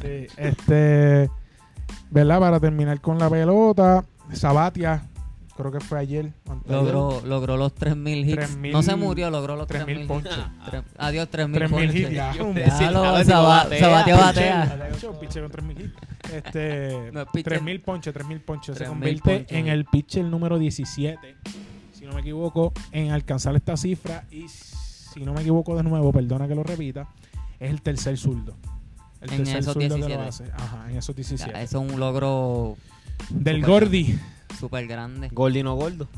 Sí, 0.00 0.26
este, 0.36 1.30
¿verdad? 2.10 2.40
Para 2.40 2.60
terminar 2.60 3.00
con 3.00 3.18
la 3.18 3.28
pelota, 3.30 4.04
Sabatia, 4.32 5.06
creo 5.56 5.70
que 5.70 5.80
fue 5.80 5.98
ayer. 5.98 6.32
Logró, 6.66 7.20
logró 7.24 7.56
los 7.56 7.74
3000 7.74 8.24
hits. 8.28 8.34
3000 8.36 8.72
no 8.72 8.82
se 8.82 8.96
murió, 8.96 9.30
logró 9.30 9.54
los 9.56 9.66
3000 9.66 10.06
3000 10.06 10.06
ponches. 10.08 10.32
hits. 10.38 10.64
Tres- 10.70 10.82
Adiós, 10.98 11.28
3000 11.28 11.58
3000 11.58 11.86
ponches. 11.88 12.00
hits, 12.02 12.10
ya. 12.10 12.32
Ya. 12.34 13.24
Sabatia 13.24 13.68
Pitcher, 13.68 13.90
batea. 14.16 14.88
un 15.10 15.18
pitcher 15.20 15.42
con 15.42 15.50
3000 15.52 15.80
hits. 15.80 15.94
Este, 16.32 17.10
No 17.12 17.20
es 17.20 17.26
pitcher. 17.32 17.52
3000 17.54 17.80
ponches, 17.82 18.12
3000 18.14 18.40
ponches. 18.40 18.74
Se 18.76 18.84
3000 18.84 18.88
convierte 19.20 19.38
ponches. 19.44 19.58
en 19.58 19.68
el 19.68 19.84
pitcher 19.84 20.24
número 20.24 20.58
17, 20.58 21.36
si 21.92 22.04
no 22.06 22.12
me 22.14 22.20
equivoco, 22.20 22.72
en 22.92 23.12
alcanzar 23.12 23.54
esta 23.56 23.76
cifra. 23.76 24.24
Y 24.30 24.48
si 24.48 25.20
no 25.24 25.32
me 25.34 25.42
equivoco 25.42 25.76
de 25.76 25.82
nuevo, 25.84 26.12
perdona 26.12 26.48
que 26.48 26.54
lo 26.54 26.62
repita, 26.64 27.08
es 27.60 27.70
el 27.70 27.82
tercer 27.82 28.16
zurdo. 28.18 28.56
El 29.20 29.30
En 29.30 29.36
tercer 29.38 29.58
esos 29.58 29.72
zurdo 29.74 29.88
que 29.88 29.94
17. 29.94 30.22
lo 30.22 30.28
hace. 30.28 30.44
Ajá, 30.52 30.90
en 30.90 30.96
esos 30.98 31.14
Ya, 31.14 31.16
17. 31.16 31.62
Eso 31.62 31.82
es 31.84 31.92
un 31.92 31.98
logro 32.00 32.76
Del 33.30 33.56
super- 33.60 33.70
Gordy. 33.70 34.18
súper 34.58 34.86
grande. 34.86 35.28
Gordi 35.32 35.62
no 35.62 35.74
gordo. 35.74 36.08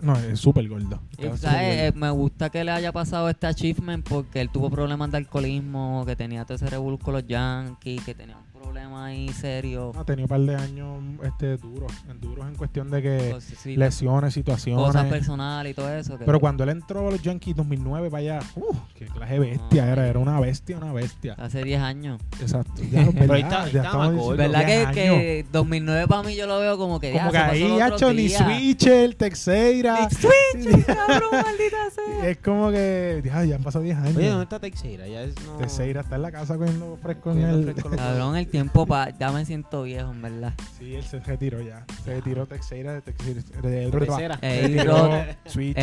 No, 0.00 0.14
es 0.16 0.38
súper 0.38 0.68
gordo. 0.68 1.00
Y, 1.18 1.22
¿sabes? 1.36 1.76
Eh, 1.76 1.90
gordo. 1.90 2.00
me 2.00 2.10
gusta 2.10 2.50
que 2.50 2.62
le 2.62 2.70
haya 2.70 2.92
pasado 2.92 3.28
este 3.28 3.48
achievement 3.48 4.08
porque 4.08 4.40
él 4.40 4.48
tuvo 4.50 4.70
problemas 4.70 5.10
de 5.10 5.16
alcoholismo, 5.16 6.04
que 6.06 6.14
tenía 6.14 6.44
todo 6.44 6.54
ese 6.54 6.70
revuelo 6.70 6.98
con 6.98 7.14
los 7.14 7.26
Yankees, 7.26 8.04
que 8.04 8.14
tenía 8.14 8.36
un 8.36 8.44
problema 8.58 8.68
problemas 8.78 9.06
ahí 9.08 9.28
serios. 9.30 9.96
Ha 9.96 10.04
tenido 10.04 10.24
un 10.24 10.28
par 10.28 10.40
de 10.40 10.54
años 10.56 11.02
este, 11.24 11.56
duros, 11.56 11.92
en 12.10 12.20
duros 12.20 12.46
en 12.46 12.54
cuestión 12.54 12.90
de 12.90 13.02
que 13.02 13.30
Cosas- 13.32 13.58
sí, 13.58 13.76
lesiones, 13.76 14.34
situaciones. 14.34 14.84
cosas 14.84 15.06
personales 15.06 15.72
y 15.72 15.74
todo 15.74 15.92
eso. 15.94 16.18
que- 16.18 16.24
Pero 16.24 16.38
cuando 16.40 16.64
él 16.64 16.70
entró 16.70 17.08
a 17.08 17.10
los 17.10 17.22
Yankees 17.22 17.56
2009, 17.56 18.08
vaya, 18.08 18.40
uh, 18.56 18.74
qué 18.94 19.06
clase 19.06 19.32
de 19.34 19.38
bestia 19.40 19.86
No, 19.86 19.92
era, 19.92 20.06
era 20.08 20.18
una 20.18 20.38
bestia, 20.40 20.76
una 20.76 20.92
bestia. 20.92 21.34
Hace 21.38 21.62
10 21.64 21.80
años. 21.80 22.20
Exacto. 22.40 22.72
Ya, 22.90 23.06
Pero 23.12 23.34
ahí 23.34 23.42
¿verdad? 23.42 23.66
está- 23.66 23.72
Ya 23.72 23.82
está 23.84 24.10
diciendo 24.10 24.36
¿Verdad 24.36 24.66
10 24.66 24.86
que, 24.88 24.94
que 24.94 25.46
2009 25.52 26.06
para 26.08 26.22
mí 26.22 26.36
yo 26.36 26.46
lo 26.46 26.58
veo 26.60 26.76
como 26.78 27.00
que 27.00 27.12
ya 27.12 27.18
Como 27.20 27.32
que 27.32 27.38
ahí, 27.38 27.62
otros 27.64 27.82
hacho, 27.92 28.12
ni. 28.12 28.28
Switcher, 28.28 29.14
Texeira. 29.14 30.08
Ni 30.08 30.16
Switch, 30.16 30.84
cabrón, 30.86 31.20
maldita 31.32 31.76
sea. 31.94 32.28
Es 32.28 32.38
como 32.38 32.70
que, 32.70 33.22
ya, 33.24 33.44
ya 33.44 33.56
han 33.56 33.62
pasado 33.62 33.84
10 33.84 33.96
años. 33.98 34.16
Oye, 34.16 34.28
¿dónde 34.28 34.44
está 34.44 34.58
Teixeira? 34.58 35.06
Ya 35.06 35.22
es, 35.22 35.34
no... 35.46 35.56
Texeira 35.58 36.00
está 36.00 36.16
en 36.16 36.22
la 36.22 36.32
casa 36.32 36.56
cogiendo 36.56 36.96
fresco 37.02 37.32
en 37.32 37.42
el... 37.42 37.64
fresco. 37.72 37.90
Cabrón, 37.90 38.36
el 38.36 38.47
tiempo 38.48 38.86
pa, 38.86 39.10
ya 39.18 39.30
me 39.32 39.44
siento 39.44 39.82
viejo, 39.82 40.10
en 40.10 40.22
verdad. 40.22 40.54
Sí, 40.78 40.94
él 40.94 41.04
se 41.04 41.20
retiró 41.20 41.60
ya. 41.60 41.84
Se 42.04 42.14
retiró 42.14 42.46
Texeira 42.46 42.92
de 42.94 43.02
Texeira. 43.02 43.42
De, 43.62 43.90
Texeira. 43.90 44.34
A-Rod, 44.36 45.26
Matsui, 45.26 45.74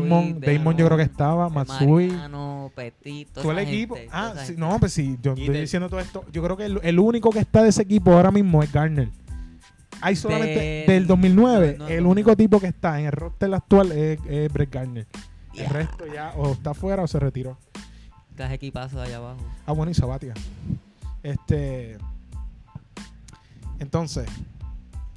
Damon. 0.00 0.40
Damon 0.40 0.76
yo 0.76 0.86
creo 0.86 0.96
que 0.96 1.04
estaba. 1.04 1.48
Matsui. 1.48 2.08
Mariano, 2.08 2.72
Petit, 2.74 3.28
toda 3.28 3.42
Todo 3.42 3.52
el 3.52 3.58
equipo. 3.60 3.96
Ah, 4.10 4.34
no, 4.56 4.78
pues 4.78 4.92
sí, 4.92 5.18
yo 5.22 5.32
estoy 5.32 5.60
diciendo 5.60 5.88
todo 5.88 6.00
esto. 6.00 6.24
Yo 6.32 6.42
creo 6.42 6.56
que 6.56 6.66
el, 6.66 6.80
el 6.82 6.98
único 6.98 7.30
que 7.30 7.40
está 7.40 7.62
de 7.62 7.68
ese 7.70 7.82
equipo 7.82 8.12
ahora 8.12 8.30
mismo 8.30 8.62
es 8.62 8.72
Garner. 8.72 9.08
Hay 10.00 10.14
solamente 10.14 10.58
Del- 10.60 10.86
del 10.86 11.06
2009, 11.06 11.76
no, 11.78 11.84
no, 11.84 11.90
el 11.90 12.04
único 12.06 12.30
no. 12.30 12.36
tipo 12.36 12.60
que 12.60 12.66
está 12.66 13.00
en 13.00 13.06
el 13.06 13.12
roster 13.12 13.52
actual 13.54 13.92
es, 13.92 14.18
es 14.28 14.52
Brett 14.52 14.72
Garner. 14.74 15.06
El 15.54 15.66
resto 15.70 16.04
ya 16.12 16.32
o 16.36 16.52
está 16.52 16.74
fuera 16.74 17.02
o 17.02 17.06
se 17.06 17.18
retiró. 17.18 17.58
Estás 18.36 18.52
equipazo 18.52 19.00
allá 19.00 19.16
abajo. 19.16 19.40
Ah, 19.64 19.72
bueno, 19.72 19.90
y 19.90 19.94
Sabatia. 19.94 20.34
Este. 21.22 21.96
Entonces, 23.78 24.28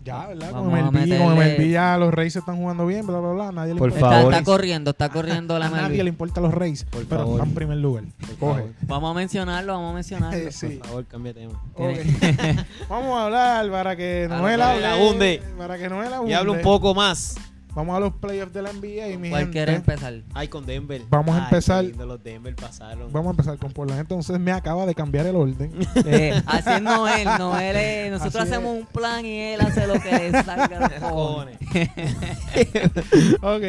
ya, 0.05 0.27
¿verdad? 0.27 0.51
Con 0.51 0.71
Vamos 0.71 0.79
a 0.79 0.91
MLB, 0.91 1.17
con 1.17 1.35
MLB 1.35 1.69
ya 1.69 1.97
los 1.97 2.13
Rays 2.13 2.37
están 2.37 2.55
jugando 2.55 2.87
bien, 2.87 3.05
bla, 3.05 3.19
bla, 3.19 3.31
bla. 3.31 3.51
Nadie 3.51 3.73
le 3.73 3.79
Por 3.79 3.89
importa. 3.89 4.07
Está, 4.07 4.19
favor. 4.19 4.33
está 4.33 4.45
corriendo, 4.45 4.91
está 4.91 5.09
corriendo 5.09 5.59
la 5.59 5.65
A 5.65 5.69
nadie 5.69 6.01
le 6.01 6.09
importa 6.11 6.39
los 6.39 6.53
Rays, 6.53 6.85
Por 6.85 7.03
pero 7.07 7.23
favor. 7.23 7.33
están 7.33 7.49
en 7.49 7.55
primer 7.55 7.77
lugar. 7.79 8.05
Coge. 8.39 8.67
Vamos 8.83 9.11
a 9.11 9.13
mencionarlo, 9.13 9.73
vamos 9.73 9.91
a 9.91 9.95
mencionarlo. 9.95 10.37
Eh, 10.37 10.51
sí. 10.53 10.77
Por 10.77 10.87
favor, 10.87 11.05
cambia 11.07 11.33
de 11.33 11.41
tema. 11.41 11.61
Vamos 12.87 13.17
a 13.19 13.25
hablar 13.25 13.69
para 13.69 13.97
que 13.97 14.27
Noel 14.29 14.61
hable. 14.61 15.41
Para 15.57 15.77
que 15.77 15.89
Noel 15.89 16.13
abunde. 16.13 16.31
Y 16.31 16.35
habla 16.35 16.53
un 16.53 16.61
poco 16.61 16.95
más. 16.95 17.35
Vamos 17.75 17.95
a 17.95 17.99
los 17.99 18.13
playoffs 18.15 18.51
de 18.51 18.61
la 18.63 18.73
NBA, 18.73 19.17
mi 19.19 19.29
¿Cuál 19.29 19.41
gente. 19.41 19.51
quiere 19.51 19.75
empezar? 19.75 20.13
Ay, 20.33 20.47
con 20.47 20.65
Denver. 20.65 21.01
Vamos 21.09 21.35
a 21.35 21.37
Ay, 21.39 21.43
empezar. 21.45 21.81
qué 21.83 21.89
lindo, 21.89 22.05
los 22.07 22.23
Denver 22.23 22.55
pasaron. 22.55 23.11
Vamos 23.13 23.27
a 23.27 23.31
empezar 23.31 23.57
con 23.57 23.71
Portland. 23.71 24.01
Entonces 24.01 24.39
me 24.39 24.51
acaba 24.51 24.85
de 24.87 24.95
cambiar 24.95 25.25
el 25.27 25.35
orden. 25.35 25.71
Eh, 26.05 26.41
así 26.47 26.69
es 26.71 26.81
Noel, 26.81 27.27
Noel 27.37 27.75
es- 27.75 28.11
nosotros 28.11 28.35
Así 28.35 28.49
es. 28.51 28.57
hacemos 28.57 28.77
un 28.79 28.85
plan 28.87 29.23
y 29.25 29.39
él 29.39 29.61
hace 29.61 29.85
lo 29.87 29.93
que 30.01 30.11
le 30.11 30.31
salga 30.43 30.67
de 30.89 30.99
los 30.99 31.09
cojones. 31.09 31.57
ok. 33.41 33.63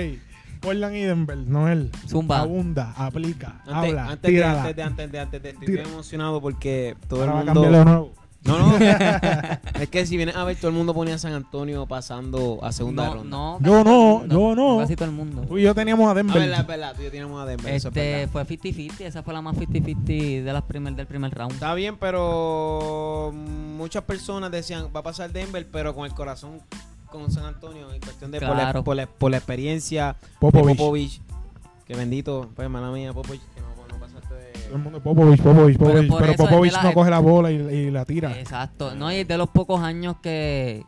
Portland 0.61 0.97
y 0.97 1.01
Denver. 1.03 1.37
Noel. 1.39 1.91
Zumba. 2.09 2.41
Abunda, 2.41 2.93
aplica, 2.97 3.61
Antes, 3.67 3.75
habla, 3.75 4.05
antes, 4.05 4.23
de, 4.23 4.29
tírala. 4.29 4.61
antes 4.63 4.77
de, 4.77 4.83
antes 4.83 5.13
de, 5.13 5.19
antes 5.21 5.43
de, 5.43 5.49
estoy 5.51 5.67
Tira. 5.67 5.83
bien 5.83 5.93
emocionado 5.95 6.41
porque 6.41 6.97
todo 7.09 7.21
Ahora 7.21 7.33
va 7.33 7.39
a 7.39 7.41
el 7.43 7.47
cambiarlo 7.47 7.79
de 7.79 7.85
mundo... 7.85 7.93
nuevo. 8.01 8.20
No, 8.43 8.59
no. 8.59 8.77
es 9.81 9.89
que 9.91 10.07
si 10.07 10.17
vienes 10.17 10.35
a 10.35 10.45
ver, 10.45 10.57
todo 10.57 10.69
el 10.69 10.75
mundo 10.75 10.95
ponía 10.95 11.15
a 11.15 11.19
San 11.19 11.35
Antonio 11.35 11.85
pasando 11.87 12.59
a 12.63 12.73
segunda 12.73 13.05
No, 13.07 13.15
ronda. 13.15 13.31
no, 13.37 13.59
Yo 13.61 13.85
no, 13.85 14.27
yo 14.27 14.55
no. 14.57 14.79
Casi 14.79 14.97
todo 14.97 15.09
el 15.11 15.15
mundo. 15.15 15.43
Tú 15.47 15.59
y 15.59 15.63
yo 15.63 15.75
teníamos 15.75 16.07
a 16.09 16.13
Ah, 16.13 16.15
Denver. 16.15 16.39
verdad, 16.41 16.61
es 16.61 16.67
verdad. 16.67 16.95
Tú 16.97 17.03
y 17.03 17.05
yo 17.05 17.11
teníamos 17.11 17.43
a 17.43 17.45
Denver. 17.47 17.75
eso 17.75 17.89
es 17.89 17.97
Este 17.97 18.13
verdad. 18.17 18.33
fue 18.33 18.45
50-50, 18.47 19.01
esa 19.05 19.23
fue 19.23 19.35
la 19.35 19.43
más 19.43 19.57
50-50 19.57 20.43
de 20.43 20.53
las 20.53 20.63
primer, 20.63 20.95
del 20.95 21.07
primer 21.07 21.35
round. 21.35 21.53
Está 21.53 21.75
bien, 21.75 21.97
pero 21.99 23.33
muchas 23.35 24.05
personas 24.05 24.51
decían, 24.51 24.89
va 24.95 25.01
a 25.01 25.03
pasar 25.03 25.31
Denver, 25.33 25.67
pero 25.71 25.95
con 25.95 26.07
el 26.07 26.15
corazón 26.15 26.61
con 27.11 27.31
San 27.31 27.45
Antonio, 27.45 27.93
en 27.93 28.01
cuestión 28.01 28.31
de 28.31 28.39
por, 28.41 28.51
la, 28.51 28.55
Claro. 28.55 28.85
por, 28.85 28.97
la, 28.97 29.07
por 29.07 29.31
la 29.33 29.37
experiencia 29.39 30.17
Popovich. 30.39 30.67
de 30.67 30.75
Popovich. 30.77 31.21
Que 31.87 31.97
bendito, 31.97 32.49
pues 32.55 32.71
mala 32.71 32.91
mía, 32.93 33.13
Popovich, 33.13 33.41
Todo 34.71 34.77
el 34.79 34.83
mundo 34.85 35.03
Popovich, 35.03 35.43
Popovich, 35.43 35.79
Popovich. 35.79 36.13
Pero, 36.19 36.35
Popovich 36.35 36.73
la- 36.73 36.83
no 36.85 36.93
coge 36.95 37.11
la 37.11 37.19
bola 37.19 37.51
y, 37.51 37.55
y 37.57 37.91
la 37.91 38.05
tira. 38.05 38.39
Exacto. 38.39 38.95
No, 38.95 39.11
y 39.13 39.17
es 39.17 39.29
de 39.29 39.37
los 39.39 39.49
pocos 39.51 39.81
años 39.81 40.17
que, 40.23 40.85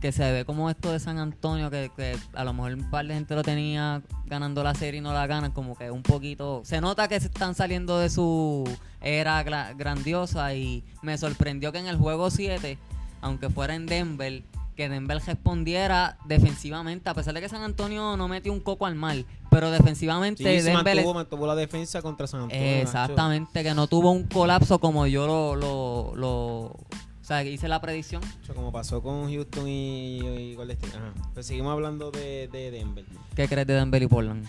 que 0.00 0.12
se 0.12 0.30
ve 0.32 0.44
como 0.44 0.68
esto 0.70 0.92
de 0.92 1.00
San 1.00 1.18
Antonio, 1.18 1.70
que, 1.70 1.90
que 1.96 2.16
a 2.34 2.44
lo 2.44 2.52
mejor 2.52 2.74
un 2.74 2.90
par 2.90 3.06
de 3.06 3.14
gente 3.14 3.34
lo 3.34 3.42
tenía 3.42 4.02
ganando 4.26 4.62
la 4.62 4.74
serie 4.74 4.98
y 4.98 5.02
no 5.02 5.12
la 5.12 5.26
ganan, 5.26 5.52
como 5.52 5.74
que 5.76 5.90
un 5.90 6.02
poquito... 6.02 6.62
Se 6.64 6.80
nota 6.80 7.08
que 7.08 7.18
se 7.20 7.26
están 7.26 7.54
saliendo 7.54 7.98
de 7.98 8.10
su 8.10 8.64
era 9.00 9.44
gra- 9.44 9.74
grandiosa 9.76 10.54
y 10.54 10.84
me 11.02 11.16
sorprendió 11.18 11.72
que 11.72 11.78
en 11.78 11.86
el 11.86 11.96
juego 11.96 12.30
7, 12.30 12.76
aunque 13.22 13.48
fuera 13.50 13.74
en 13.74 13.86
Denver, 13.86 14.42
que 14.76 14.88
Denver 14.90 15.18
respondiera 15.24 16.18
defensivamente, 16.26 17.08
a 17.08 17.14
pesar 17.14 17.32
de 17.32 17.40
que 17.40 17.48
San 17.48 17.62
Antonio 17.62 18.16
no 18.18 18.28
metió 18.28 18.52
un 18.52 18.60
coco 18.60 18.84
al 18.84 18.94
mal, 18.94 19.24
pero 19.56 19.70
defensivamente 19.70 20.42
Sí, 20.44 20.60
se 20.60 20.68
Denver... 20.70 20.96
mantuvo, 20.96 21.14
mantuvo 21.14 21.46
la 21.46 21.54
defensa 21.54 22.02
contra 22.02 22.26
San 22.26 22.42
Antonio. 22.42 22.62
Nacho. 22.62 22.82
Exactamente, 22.82 23.62
que 23.62 23.72
no 23.72 23.86
tuvo 23.86 24.10
un 24.10 24.24
colapso 24.24 24.78
como 24.78 25.06
yo 25.06 25.26
lo, 25.26 25.56
lo, 25.56 26.12
lo- 26.14 26.60
o 26.66 26.78
sea, 27.22 27.42
hice 27.42 27.66
la 27.66 27.80
predicción. 27.80 28.20
Nacho, 28.20 28.54
Como 28.54 28.70
pasó 28.70 29.02
con 29.02 29.32
Houston 29.32 29.66
y, 29.66 30.18
y 30.18 30.54
Golden 30.56 30.76
State. 30.76 30.94
Ajá. 30.98 31.14
Pues 31.32 31.46
seguimos 31.46 31.72
hablando 31.72 32.10
de, 32.10 32.48
de 32.52 32.70
Denver. 32.70 33.06
¿Qué 33.34 33.48
crees 33.48 33.66
de 33.66 33.72
Denver 33.72 34.02
y 34.02 34.06
Portland? 34.08 34.44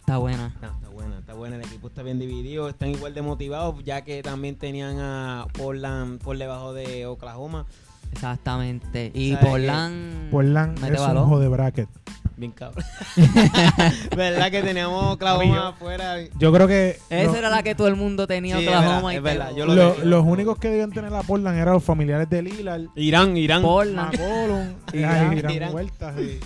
Está 0.00 0.16
buena. 0.16 0.46
Está, 0.46 0.68
está 0.68 0.88
buena, 0.88 1.18
está 1.18 1.34
buena. 1.34 1.56
El 1.56 1.62
equipo 1.62 1.88
está 1.88 2.02
bien 2.02 2.18
dividido. 2.18 2.70
Están 2.70 2.88
igual 2.88 3.12
de 3.12 3.20
motivados, 3.20 3.84
ya 3.84 4.02
que 4.02 4.22
también 4.22 4.56
tenían 4.56 4.98
a 4.98 5.46
Portland 5.52 6.22
por 6.22 6.38
debajo 6.38 6.72
de 6.72 7.04
Oklahoma. 7.04 7.66
Exactamente. 8.12 9.12
Y 9.14 9.34
¿Sabes 9.34 9.46
Portland, 9.46 10.30
Portland 10.30 10.78
es 10.84 11.00
un 11.00 11.40
de 11.40 11.48
bracket. 11.48 11.88
Bien 12.36 12.50
cabrón. 12.52 12.84
¿Verdad 14.16 14.50
que 14.50 14.62
teníamos. 14.62 15.14
Oklahoma 15.14 15.68
afuera? 15.68 16.16
Yo 16.38 16.52
creo 16.52 16.66
que 16.66 16.98
Esa 17.10 17.26
los, 17.26 17.36
era 17.36 17.50
la 17.50 17.62
que 17.62 17.74
todo 17.74 17.86
el 17.88 17.96
mundo 17.96 18.26
tenía 18.26 18.56
Sí, 18.58 18.62
es 18.62 18.68
Oklahoma 18.68 18.96
verdad, 18.96 19.12
y 19.12 19.16
es 19.16 19.22
verdad. 19.22 19.50
Yo 19.56 19.66
lo 19.66 19.74
lo- 19.74 19.92
tenía. 19.92 20.04
los 20.06 20.24
únicos 20.26 20.58
que 20.58 20.68
debían 20.68 20.90
tener 20.90 21.12
la 21.12 21.22
Portland 21.22 21.56
eran 21.58 21.74
los 21.74 21.84
familiares 21.84 22.28
de 22.28 22.42
Lillard, 22.42 22.82
Irán, 22.96 23.36
Irán. 23.36 23.62
Portland. 23.62 24.12
McCollum, 24.12 24.66
Irán, 24.92 25.38
Irán 25.38 25.52
Irán. 25.52 25.72
vueltas. 25.72 26.14
sí. 26.18 26.40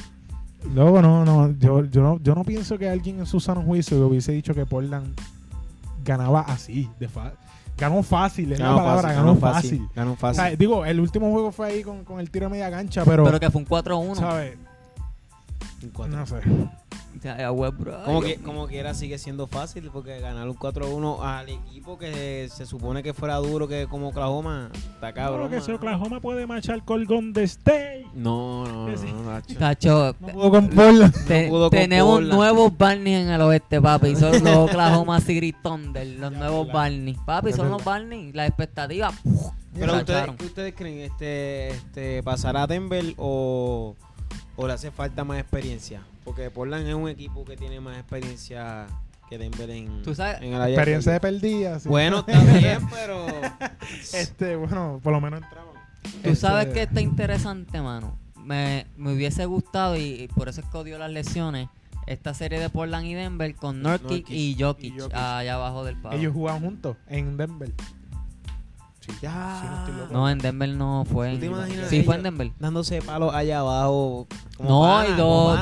Luego 0.75 1.01
no, 1.01 1.25
no 1.25 1.53
yo, 1.59 1.85
yo 1.85 2.03
no, 2.03 2.19
yo 2.21 2.35
no 2.35 2.43
pienso 2.45 2.77
que 2.77 2.89
alguien 2.89 3.21
en 3.21 3.27
su 3.27 3.39
sano 3.41 3.63
juicio 3.63 4.05
hubiese 4.07 4.33
dicho 4.33 4.55
que 4.55 4.67
Portland 4.67 5.19
ganaba 6.05 6.41
así, 6.41 6.91
de 6.99 7.09
fa- 7.09 7.33
ganó 7.79 8.03
fácil, 8.03 8.53
es 8.53 8.59
la 8.59 8.75
palabra, 8.75 9.13
ganó 9.13 9.37
fácil. 9.37 9.89
Ganó 9.95 10.13
O 10.13 10.17
fácil. 10.17 10.43
sea, 10.45 10.57
digo, 10.57 10.85
el 10.85 10.99
último 11.01 11.31
juego 11.31 11.53
fue 11.53 11.69
ahí 11.69 11.83
con, 11.83 12.05
con 12.05 12.19
el 12.19 12.29
tiro 12.31 12.47
a 12.47 12.49
media 12.51 12.71
cancha, 12.71 13.05
pero, 13.05 13.25
Pero 13.25 13.39
que 13.39 13.51
fue 13.51 13.61
un 13.63 13.69
4-1. 13.69 14.17
¿sabes? 14.17 14.59
Un 15.83 15.91
cuatro. 15.91 16.17
No 16.19 16.27
sé. 16.27 16.37
Como 18.05 18.21
que, 18.21 18.37
como 18.37 18.69
quiera 18.69 18.95
sigue 18.95 19.19
siendo 19.19 19.49
fácil 19.49 19.91
porque 19.93 20.21
ganar 20.21 20.49
un 20.49 20.55
4-1 20.57 21.21
al 21.25 21.49
equipo 21.49 21.99
que 21.99 22.49
se 22.55 22.65
supone 22.65 23.03
que 23.03 23.13
fuera 23.13 23.37
duro 23.37 23.67
que 23.67 23.89
como 23.89 24.09
Oklahoma 24.09 24.71
está 24.95 25.13
cabrón. 25.13 25.51
que 25.51 25.61
si. 25.61 25.73
Oklahoma 25.73 26.21
puede 26.21 26.47
marchar 26.47 26.85
con 26.85 27.05
Golden 27.05 27.45
State. 27.45 28.07
No, 28.15 28.65
no, 28.67 28.89
no, 28.89 29.23
no. 29.33 29.43
Tacho, 29.59 30.15
No 30.21 30.29
pudo 30.29 30.51
con 30.51 30.69
Portland. 30.69 31.27
te- 31.27 31.45
No 31.45 31.49
pudo 31.51 31.71
con 31.71 31.79
tenemos 31.79 32.13
Portland. 32.13 32.35
nuevos 32.35 32.79
Barney 32.79 33.15
en 33.15 33.31
el 33.31 33.41
oeste, 33.41 33.81
papi. 33.81 34.15
Son 34.15 34.33
los 34.45 34.57
Oklahoma 34.71 35.21
City 35.21 35.53
Thunder, 35.61 36.07
los 36.07 36.31
Ya, 36.33 36.39
nuevos 36.39 36.67
verdad. 36.69 36.81
Barney. 36.81 37.17
Papi, 37.27 37.53
son 37.53 37.71
los. 37.71 37.83
Barney. 37.85 38.33
La 38.33 38.47
expectativa. 38.47 39.13
Pero 39.75 39.97
ustedes. 39.97 40.31
¿qué 40.39 40.45
ustedes 40.47 40.75
creen? 40.77 40.99
Este, 41.01 41.69
este, 41.69 42.23
¿Pasará 42.23 42.63
a 42.65 42.67
Denver 42.69 43.15
o, 43.17 43.97
o 44.59 44.67
le 44.67 44.75
hace 44.75 44.91
falta 44.91 45.25
más 45.25 45.39
experiencia? 45.39 46.03
Porque 46.25 46.51
Portland 46.51 46.87
es 46.87 46.95
un 46.95 47.09
equipo 47.09 47.45
que 47.47 47.57
tiene 47.57 47.81
más 47.81 47.97
experiencia 47.97 48.87
que 49.31 49.39
Denver 49.39 49.71
en, 49.71 50.03
Tú 50.03 50.15
sabes- 50.15 50.43
en 50.43 50.53
el 50.53 50.61
área 50.61 50.75
Experiencia 50.75 51.13
de 51.13 51.21
perdida. 51.21 51.81
sí. 51.81 51.89
Bueno, 51.89 52.19
está 52.27 52.41
bien, 52.59 52.79
pero... 52.93 53.27
Este, 54.13 54.57
bueno, 54.57 55.01
por 55.03 55.13
lo 55.13 55.21
menos 55.21 55.43
entramos. 55.43 55.75
Tú 56.23 56.35
sabes 56.35 56.67
Este, 56.67 56.75
que 56.75 56.83
está 56.83 57.01
interesante, 57.01 57.81
mano. 57.81 58.19
Me, 58.37 58.87
me 58.97 59.13
hubiese 59.15 59.45
gustado 59.47 59.97
y, 59.97 60.01
y 60.23 60.29
por 60.29 60.49
eso 60.49 60.61
es 60.63 60.67
que 60.69 60.77
odio 60.79 60.99
las 60.99 61.11
lesiones. 61.11 61.69
Esta 62.07 62.33
serie 62.33 62.59
de 62.59 62.71
Portland 62.71 63.05
y 63.07 63.13
Denver 63.15 63.55
con 63.55 63.83
Nurkic 63.83 64.03
Nurkic 64.09 64.31
y 64.31 64.57
Jokic, 64.59 64.95
y 64.97 64.99
Jokic. 65.01 65.15
allá 65.15 65.55
abajo 65.57 65.85
del 65.85 65.97
palo. 66.01 66.17
Ellos 66.17 66.33
jugaban 66.33 66.63
juntos 66.63 66.97
en 67.09 67.37
Denver. 67.37 67.71
Sí, 69.09 69.15
Ya. 69.23 69.59
sí, 69.61 69.67
no 69.69 69.79
estoy 69.81 69.95
loco. 69.97 70.13
No, 70.13 70.31
en 70.31 70.39
Denver 70.39 70.69
no 70.71 71.05
fue. 71.11 71.33
¿Tú 71.35 71.41
te 71.41 71.47
en- 71.47 71.53
imaginas 71.53 71.89
sí, 71.89 72.03
fue 72.03 72.17
en 72.17 72.23
Denver. 72.23 72.51
Dándose 72.59 73.01
palos 73.03 73.35
allá 73.35 73.61
abajo. 73.61 74.27
como 74.57 74.69
No, 74.69 74.83
pana, 74.83 75.09
y 75.09 75.13
dos. 75.17 75.61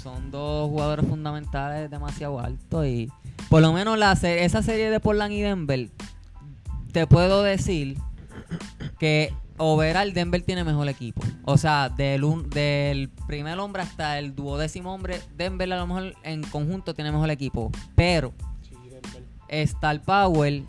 Son 0.00 0.30
dos 0.30 0.68
jugadores 0.70 1.06
fundamentales 1.08 1.90
demasiado 1.90 2.38
altos. 2.40 2.86
Y 2.86 3.10
por 3.48 3.62
lo 3.62 3.72
menos 3.72 3.98
la 3.98 4.12
esa 4.12 4.62
serie 4.62 4.90
de 4.90 5.00
Portland 5.00 5.32
y 5.32 5.40
Denver, 5.40 5.88
te 6.92 7.06
puedo 7.06 7.42
decir 7.42 7.96
que 8.98 9.32
overall 9.56 10.12
Denver 10.12 10.42
tiene 10.42 10.62
mejor 10.64 10.88
equipo. 10.88 11.22
O 11.44 11.56
sea, 11.56 11.88
del, 11.88 12.24
un- 12.24 12.50
del 12.50 13.08
primer 13.26 13.58
hombre 13.58 13.82
hasta 13.82 14.18
el 14.18 14.34
duodécimo 14.34 14.92
hombre, 14.92 15.20
Denver 15.36 15.72
a 15.72 15.76
lo 15.78 15.86
mejor 15.86 16.14
en 16.22 16.42
conjunto 16.42 16.94
tiene 16.94 17.10
mejor 17.10 17.30
equipo. 17.30 17.70
Pero 17.94 18.32
Sí. 18.62 18.74
Star 19.48 20.02
Power 20.02 20.62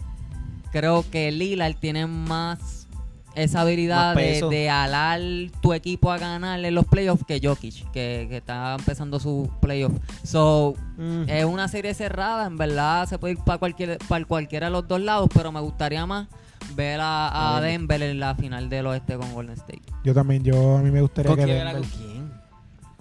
creo 0.76 1.06
que 1.10 1.32
Lillard 1.32 1.76
tiene 1.76 2.06
más 2.06 2.88
esa 3.34 3.62
habilidad 3.62 4.14
Más 4.14 4.50
de, 4.50 4.70
alar 4.70 5.22
tu 5.62 5.74
equipo 5.74 6.12
a 6.12 6.18
ganar 6.18 6.64
en 6.64 6.76
los 6.76 6.86
playoffs 6.86 7.24
que 7.26 7.40
Jokic, 7.42 7.90
que, 7.92 8.28
que 8.30 8.38
está 8.38 8.76
empezando 8.78 9.20
su 9.22 9.50
playoff. 9.62 9.94
So, 10.24 10.76
Mm. 10.98 11.24
es 11.28 11.44
una 11.46 11.68
serie 11.68 11.94
cerrada, 11.94 12.46
en 12.46 12.56
verdad 12.58 13.08
se 13.08 13.18
puede 13.20 13.34
ir 13.34 13.40
para 13.40 13.58
cualquier, 13.58 13.98
para 14.08 14.24
cualquiera 14.26 14.68
de 14.68 14.72
los 14.72 14.88
dos 14.88 15.02
lados, 15.02 15.30
pero 15.34 15.52
me 15.52 15.60
gustaría 15.60 16.06
más 16.06 16.28
ver 16.74 17.00
a, 17.02 17.58
a 17.58 17.62
Denver 17.62 18.02
en 18.02 18.20
la 18.20 18.34
final 18.36 18.70
del 18.70 18.88
oeste 18.88 19.18
con 19.18 19.34
Golden 19.34 19.56
State. 19.56 19.82
Yo 20.04 20.14
también, 20.14 20.44
yo 20.44 20.78
a 20.78 20.82
mí 20.82 20.92
me 20.92 21.02
gustaría 21.02 21.30
¿Con 21.30 21.46
que 21.46 21.54
Denver-? 21.54 21.82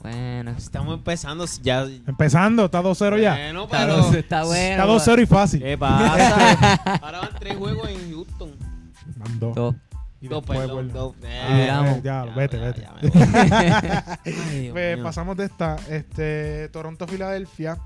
Bueno, 0.05 0.51
Estamos 0.51 0.95
empezando 0.99 1.47
ya. 1.63 1.83
Empezando, 2.07 2.67
está 2.67 2.83
2-0 2.83 3.21
ya. 3.23 3.33
Bueno, 3.33 3.65
está, 3.65 3.79
pero. 3.79 4.13
está 4.13 4.45
bueno. 4.45 4.93
Está 4.95 5.13
2-0 5.15 5.23
y 5.23 5.27
fácil. 5.27 5.63
¿Qué 5.63 5.79
pasa? 5.79 6.75
Ahora 7.03 7.21
van 7.21 7.31
tres 7.39 7.57
juegos 7.57 7.89
en 7.89 8.11
Houston. 8.13 8.51
Mandó. 9.17 9.53
Dos. 9.55 9.75
Y 10.21 10.29
Dos, 10.29 10.41
después 10.43 10.59
perdón, 10.59 10.91
dos. 10.93 11.15
Ah, 11.25 11.55
miramos. 11.55 11.97
eh, 11.97 12.01
ya, 12.05 12.25
vete, 12.25 12.59
vete. 12.59 12.87
Ay, 14.25 14.71
Pues, 14.73 14.99
pasamos 14.99 15.37
de 15.39 15.45
esta. 15.47 15.77
Este, 15.89 16.69
Toronto-Filadelfia. 16.69 17.79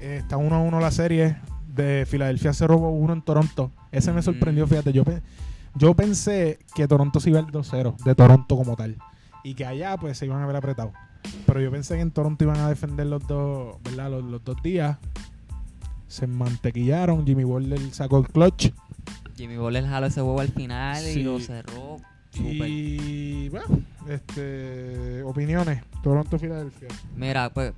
Eh, 0.00 0.18
está 0.20 0.36
1-1 0.36 0.78
la 0.80 0.90
serie. 0.90 1.36
De 1.66 2.06
Filadelfia 2.06 2.52
0-1 2.52 3.12
en 3.12 3.22
Toronto. 3.22 3.70
Ese 3.90 4.12
me 4.12 4.20
Mm. 4.20 4.24
sorprendió, 4.24 4.66
fíjate. 4.66 4.92
Yo, 4.92 5.04
pe- 5.04 5.22
yo 5.74 5.94
pensé 5.94 6.58
que 6.74 6.86
Toronto 6.88 7.20
se 7.20 7.30
iba 7.30 7.38
al 7.38 7.46
2-0 7.46 7.96
de 8.04 8.14
Toronto 8.14 8.56
como 8.56 8.76
tal. 8.76 8.96
Y 9.44 9.54
que 9.54 9.64
allá 9.66 9.96
pues 9.98 10.16
se 10.18 10.24
iban 10.26 10.42
a 10.42 10.46
ver 10.46 10.56
apretados. 10.56 10.92
Pero 11.46 11.60
yo 11.60 11.70
pensé 11.70 11.94
que 11.96 12.00
en 12.02 12.10
Toronto 12.10 12.44
iban 12.44 12.58
a 12.58 12.68
defender 12.68 13.06
los 13.06 13.26
dos, 13.26 13.76
¿verdad? 13.84 14.10
Los, 14.10 14.24
los 14.24 14.44
dos 14.44 14.62
días. 14.62 14.98
Se 16.08 16.26
mantequillaron. 16.26 17.26
Jimmy 17.26 17.44
Butler 17.44 17.80
sacó 17.92 18.18
el 18.18 18.28
clutch. 18.28 18.70
Jimmy 19.36 19.56
Butler 19.56 19.86
jaló 19.86 20.06
ese 20.06 20.22
huevo 20.22 20.40
al 20.40 20.48
final 20.48 20.96
Sí. 21.02 21.20
y 21.20 21.22
lo 21.22 21.38
cerró. 21.40 21.98
Y 22.38 23.48
bueno, 23.48 23.80
este, 24.08 25.22
opiniones. 25.22 25.82
Toronto-Filadelfia. 26.02 26.88
Mira, 27.16 27.50
pues 27.52 27.72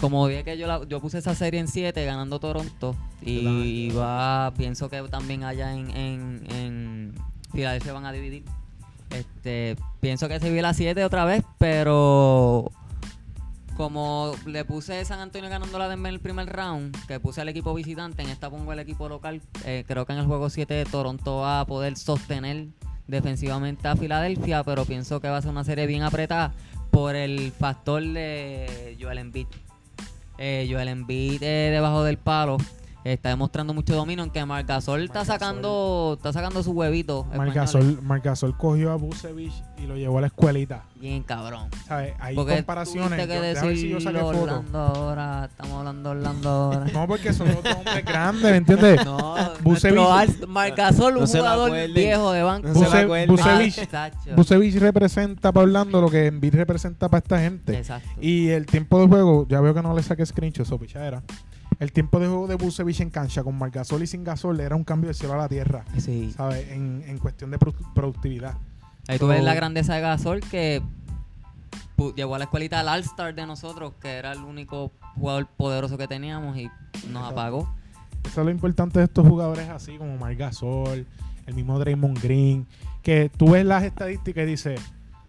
como 0.00 0.26
dije 0.28 0.44
que 0.44 0.56
yo, 0.58 0.66
la- 0.66 0.84
yo 0.86 1.00
puse 1.00 1.18
esa 1.18 1.34
serie 1.34 1.60
en 1.60 1.68
7 1.68 2.04
ganando 2.04 2.38
Toronto 2.40 2.94
y, 3.22 3.90
va, 3.90 4.52
pienso 4.56 4.88
que 4.88 5.00
también 5.02 5.44
allá 5.44 5.72
en, 5.74 5.90
en, 5.90 6.50
en 6.52 7.14
Filadelfia 7.52 7.92
van 7.92 8.06
a 8.06 8.12
dividir. 8.12 8.44
Este, 9.10 9.76
pienso 10.00 10.28
que 10.28 10.40
se 10.40 10.50
vio 10.52 10.62
la 10.62 10.74
7 10.74 11.04
otra 11.04 11.24
vez, 11.24 11.42
pero 11.58 12.70
como 13.76 14.34
le 14.46 14.64
puse 14.64 15.04
San 15.04 15.20
Antonio 15.20 15.50
ganando 15.50 15.78
la 15.78 15.92
en 15.92 16.06
el 16.06 16.20
primer 16.20 16.48
round, 16.48 16.96
que 17.06 17.20
puse 17.20 17.40
al 17.40 17.48
equipo 17.48 17.74
visitante, 17.74 18.22
en 18.22 18.30
esta 18.30 18.50
pongo 18.50 18.72
el 18.72 18.78
equipo 18.78 19.08
local, 19.08 19.42
eh, 19.64 19.84
creo 19.86 20.06
que 20.06 20.12
en 20.12 20.20
el 20.20 20.26
juego 20.26 20.50
7 20.50 20.84
Toronto 20.90 21.38
va 21.38 21.60
a 21.60 21.66
poder 21.66 21.96
sostener 21.96 22.68
defensivamente 23.06 23.88
a 23.88 23.96
Filadelfia, 23.96 24.64
pero 24.64 24.84
pienso 24.84 25.20
que 25.20 25.28
va 25.28 25.38
a 25.38 25.42
ser 25.42 25.50
una 25.50 25.64
serie 25.64 25.86
bien 25.86 26.02
apretada 26.02 26.52
por 26.90 27.16
el 27.16 27.52
factor 27.52 28.02
de 28.02 28.96
Joel 29.00 29.18
Embiid. 29.18 29.46
Eh, 30.38 30.68
Joel 30.70 30.88
Embiid 30.88 31.42
eh, 31.42 31.70
debajo 31.70 32.02
del 32.02 32.18
palo 32.18 32.56
está 33.04 33.28
demostrando 33.28 33.74
mucho 33.74 33.94
dominio, 33.94 34.22
aunque 34.22 34.44
Marc 34.46 34.66
Gasol 34.66 35.02
está 35.04 35.20
Marc 35.20 35.26
sacando 35.26 36.14
está 36.16 36.32
sacando 36.32 36.62
su 36.62 36.72
huevito. 36.72 37.26
Marc. 37.36 37.52
Gasol, 37.54 38.00
Marc 38.02 38.24
Gasol 38.24 38.56
cogió 38.56 38.92
a 38.92 38.96
Busevich 38.96 39.52
y 39.78 39.82
lo 39.86 39.96
llevó 39.96 40.18
a 40.18 40.20
la 40.22 40.26
escuelita. 40.28 40.84
Bien 40.96 41.22
cabrón. 41.22 41.68
¿Sabes? 41.86 42.14
Hay 42.18 42.34
Porque 42.34 42.54
comparaciones. 42.56 43.26
que 43.26 43.54
Yo- 43.54 43.76
si 43.76 43.88
yo 43.90 44.00
saqué. 44.00 44.18
Orlando 44.22 44.78
ahora, 44.78 45.44
estamos 45.50 45.78
hablando 45.78 46.10
Orlando 46.10 46.48
ahora. 46.48 46.86
No, 46.92 47.06
porque 47.06 47.32
son 47.34 47.48
dos 47.48 47.74
hombres 47.76 48.04
grandes, 48.04 48.50
¿me 48.50 48.56
entiendes? 48.56 49.00
No, 49.04 49.36
Busevich- 49.62 50.46
Marc 50.46 50.76
Gasol, 50.76 51.16
un 51.16 51.24
No 51.24 51.26
jugador 51.26 51.72
viejo 51.92 52.32
de 52.32 52.42
banco. 52.42 52.68
No 52.68 52.74
Buse-. 52.74 53.26
Busevich, 53.26 53.88
Ah. 53.92 54.10
Busevich 54.34 54.76
representa 54.76 55.52
para 55.52 55.64
Orlando 55.64 56.00
lo 56.00 56.08
que 56.10 56.26
Embiid 56.26 56.54
representa 56.54 57.08
para 57.08 57.18
esta 57.18 57.38
gente. 57.38 57.76
Exacto. 57.76 58.08
Y 58.20 58.48
el 58.48 58.64
tiempo 58.66 58.98
de 59.00 59.06
juego, 59.08 59.46
ya 59.48 59.60
veo 59.60 59.74
que 59.74 59.82
no 59.82 59.94
le 59.94 60.02
saqué 60.02 60.24
screenshot, 60.24 60.70
o 60.72 60.78
pichadera. 60.78 61.22
El 61.80 61.92
tiempo 61.92 62.20
de 62.20 62.26
juego 62.28 62.46
de 62.46 62.54
Busevich 62.54 63.00
en 63.00 63.10
cancha 63.10 63.42
con 63.42 63.56
Marc 63.58 63.74
Gasol 63.74 64.02
y 64.02 64.06
sin 64.06 64.24
Gasol 64.24 64.60
era 64.60 64.76
un 64.76 64.84
cambio 64.84 65.08
del 65.08 65.14
cielo 65.14 65.34
a 65.34 65.38
la 65.38 65.48
tierra, 65.48 65.84
Sí. 65.98 66.32
¿sabes? 66.36 66.68
En, 66.70 67.02
en 67.06 67.18
cuestión 67.18 67.50
de 67.50 67.58
produ- 67.58 67.92
productividad. 67.94 68.54
Ahí 69.08 69.18
tú 69.18 69.26
ves 69.26 69.42
la 69.42 69.54
grandeza 69.54 69.94
de 69.94 70.00
Gasol 70.00 70.40
que 70.40 70.82
llevó 72.16 72.34
a 72.34 72.38
la 72.38 72.44
escuelita 72.44 72.80
al 72.80 72.88
All-Star 72.88 73.34
de 73.34 73.46
nosotros, 73.46 73.92
que 74.00 74.10
era 74.12 74.32
el 74.32 74.40
único 74.40 74.92
jugador 75.14 75.46
poderoso 75.56 75.96
que 75.98 76.06
teníamos 76.08 76.56
y 76.56 76.68
nos 77.10 77.30
apagó. 77.30 77.68
Eso 78.24 78.40
es 78.40 78.44
lo 78.44 78.50
importante 78.50 78.98
de 78.98 79.04
estos 79.06 79.26
jugadores 79.26 79.68
así 79.68 79.96
como 79.98 80.16
Marc 80.16 80.38
Gasol, 80.38 81.06
el 81.46 81.54
mismo 81.54 81.78
Draymond 81.78 82.20
Green, 82.22 82.66
que 83.02 83.30
tú 83.36 83.50
ves 83.50 83.64
las 83.66 83.82
estadísticas 83.84 84.44
y 84.44 84.46
dices 84.46 84.80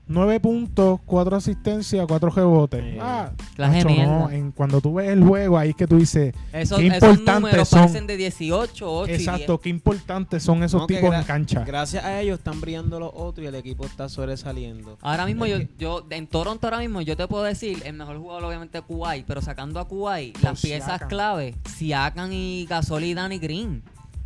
9 0.07 0.39
puntos, 0.39 0.99
4 1.05 1.35
asistencias, 1.35 2.05
4 2.07 2.29
rebotes. 2.29 2.83
Sí. 2.83 2.97
Ah, 3.01 3.31
de 3.57 3.67
macho, 3.67 3.89
no, 3.89 4.29
en, 4.29 4.51
cuando 4.51 4.79
tú 4.81 4.93
ves 4.95 5.09
el 5.09 5.23
juego 5.23 5.57
ahí 5.57 5.69
es 5.71 5.75
que 5.75 5.87
tú 5.87 5.97
dices, 5.97 6.33
Esos, 6.53 6.77
Qué 6.79 6.87
esos 6.87 6.93
importantes 7.09 7.33
números 7.41 7.67
son. 7.69 7.79
parecen 7.79 8.07
de 8.07 8.17
18, 8.17 8.93
8 8.99 9.11
y 9.11 9.15
exacto, 9.15 9.59
qué 9.59 9.69
importantes 9.69 10.43
son 10.43 10.61
esos 10.63 10.81
No, 10.81 10.87
tipos 10.87 11.13
en 11.13 11.23
cancha. 11.23 11.63
Gracias 11.65 12.03
a 12.05 12.21
ellos 12.21 12.37
están 12.37 12.61
brillando 12.61 12.99
los 12.99 13.11
otros 13.13 13.43
y 13.43 13.47
el 13.47 13.55
equipo 13.55 13.85
está 13.85 14.07
sobresaliendo. 14.09 14.97
Ahora 15.01 15.25
mismo 15.25 15.45
yo, 15.47 15.57
yo 15.79 16.05
en 16.09 16.27
Toronto 16.27 16.67
ahora 16.67 16.79
mismo 16.79 17.01
yo 17.01 17.17
te 17.17 17.27
puedo 17.27 17.43
decir 17.43 17.81
el 17.85 17.93
mejor 17.93 18.17
jugador 18.17 18.43
obviamente 18.45 18.81
Kuwait, 18.81 19.25
pero 19.25 19.41
sacando 19.41 19.79
a 19.79 19.87
Kuwait 19.87 20.37
las 20.43 20.61
piezas 20.61 20.87
Siakam. 20.89 21.09
clave, 21.09 21.55
Siakam 21.75 22.31
y 22.31 22.65
Gasol 22.69 23.03
y 23.05 23.13
Danny 23.15 23.39
Green. 23.39 23.83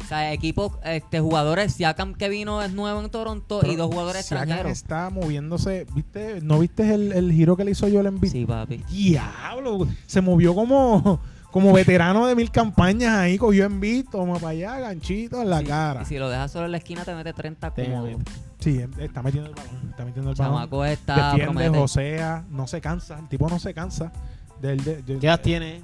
O 0.09 0.11
sea, 0.11 0.33
equipos, 0.33 0.71
este, 0.85 1.19
jugadores, 1.19 1.71
Siakam 1.73 2.15
que 2.15 2.29
vino 2.29 2.63
es 2.63 2.73
nuevo 2.73 2.99
en 2.99 3.11
Toronto 3.11 3.61
y 3.63 3.75
dos 3.75 3.91
jugadores 3.91 4.25
Siakam 4.25 4.43
extranjeros. 4.49 4.71
está 4.71 5.09
moviéndose, 5.11 5.85
¿viste? 5.93 6.41
¿No 6.41 6.57
viste 6.57 6.91
el, 6.95 7.11
el 7.11 7.31
giro 7.31 7.55
que 7.55 7.63
le 7.63 7.71
hizo 7.71 7.87
Joel 7.87 8.07
Embiid? 8.07 8.31
Sí, 8.31 8.43
papi. 8.43 8.77
Diablo, 8.89 9.87
se 10.07 10.21
movió 10.21 10.55
como, 10.55 11.19
como 11.51 11.71
veterano 11.73 12.25
de 12.25 12.33
mil 12.33 12.49
campañas 12.49 13.13
ahí, 13.17 13.37
cogió 13.37 13.65
Embiid, 13.65 14.05
toma 14.11 14.35
para 14.39 14.47
allá, 14.49 14.79
ganchito 14.79 15.43
en 15.43 15.49
la 15.51 15.59
Sí, 15.59 15.65
cara. 15.65 16.01
Y 16.01 16.05
si 16.05 16.17
lo 16.17 16.27
dejas 16.27 16.51
solo 16.51 16.65
en 16.65 16.71
la 16.71 16.77
esquina 16.79 17.05
te 17.05 17.13
mete 17.13 17.31
30 17.31 17.71
Te 17.71 17.85
cómodo. 17.85 18.05
mete. 18.17 18.31
Sí, 18.59 18.79
em- 18.81 18.91
está 18.99 19.21
metiendo 19.21 19.47
el 19.49 19.55
balón, 19.55 19.89
está 19.91 20.05
metiendo 20.05 20.31
el 20.31 20.35
balón. 20.37 20.53
Chamaco 20.55 20.85
está 20.85 21.15
Defiende, 21.33 21.53
promete. 21.53 21.77
josea, 21.77 22.45
no 22.49 22.65
se 22.65 22.81
cansa, 22.81 23.19
el 23.19 23.27
tipo 23.27 23.47
no 23.47 23.59
se 23.59 23.75
cansa. 23.75 24.11
Del, 24.59 24.83
de, 24.83 25.03
de- 25.03 25.19
¿Qué 25.19 25.27
edad 25.27 25.39
tiene? 25.39 25.83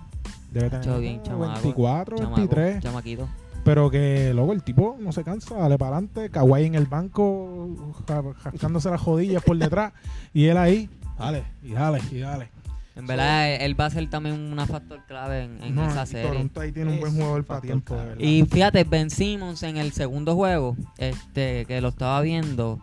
Debe 0.52 0.70
tener 0.72 0.86
Chacho, 0.86 1.00
bien, 1.00 1.18
como 1.20 1.28
chamaco. 1.44 1.52
24, 1.62 2.18
Chamaco, 2.18 2.36
23. 2.38 2.82
Chamaquito. 2.84 3.30
Pero 3.66 3.90
que 3.92 4.32
luego 4.34 4.54
el 4.54 4.64
tipo 4.64 4.96
no 5.00 5.12
se 5.12 5.24
cansa, 5.26 5.56
dale 5.56 5.78
para 5.78 5.98
adelante. 5.98 6.30
Kawhi 6.30 6.66
en 6.66 6.76
el 6.76 6.86
banco, 6.86 7.94
ja- 8.08 8.24
jascándose 8.44 8.90
las 8.92 9.02
jodillas 9.02 9.44
por 9.44 9.58
detrás. 9.58 9.92
Y 10.34 10.46
él 10.46 10.58
ahí, 10.58 10.90
dale, 11.20 11.44
y 11.64 11.72
dale, 11.74 12.00
y 12.12 12.20
dale. 12.20 12.50
En 12.96 13.08
verdad, 13.08 13.56
él 13.56 13.78
va 13.78 13.88
a 13.88 13.90
ser 13.90 14.10
también 14.10 14.40
una 14.40 14.66
factor 14.66 15.02
clave 15.06 15.44
en, 15.44 15.62
en 15.64 15.76
No, 15.76 15.86
esa 15.90 16.06
serie. 16.06 16.30
Toronto 16.32 16.62
ahí 16.62 16.72
tiene 16.72 16.92
un 16.94 17.00
buen 17.02 17.14
jugador 17.14 17.44
para 17.44 17.60
tiempo, 17.60 17.94
de 17.96 18.00
clave. 18.02 18.10
verdad. 18.16 18.24
Y 18.26 18.46
fíjate, 18.46 18.84
Ben 18.86 19.10
Simmons 19.10 19.64
en 19.64 19.76
el 19.78 19.92
segundo 19.92 20.36
juego, 20.36 20.78
este, 20.98 21.66
que 21.66 21.82
lo 21.82 21.90
estaba 21.90 22.22
viendo, 22.22 22.80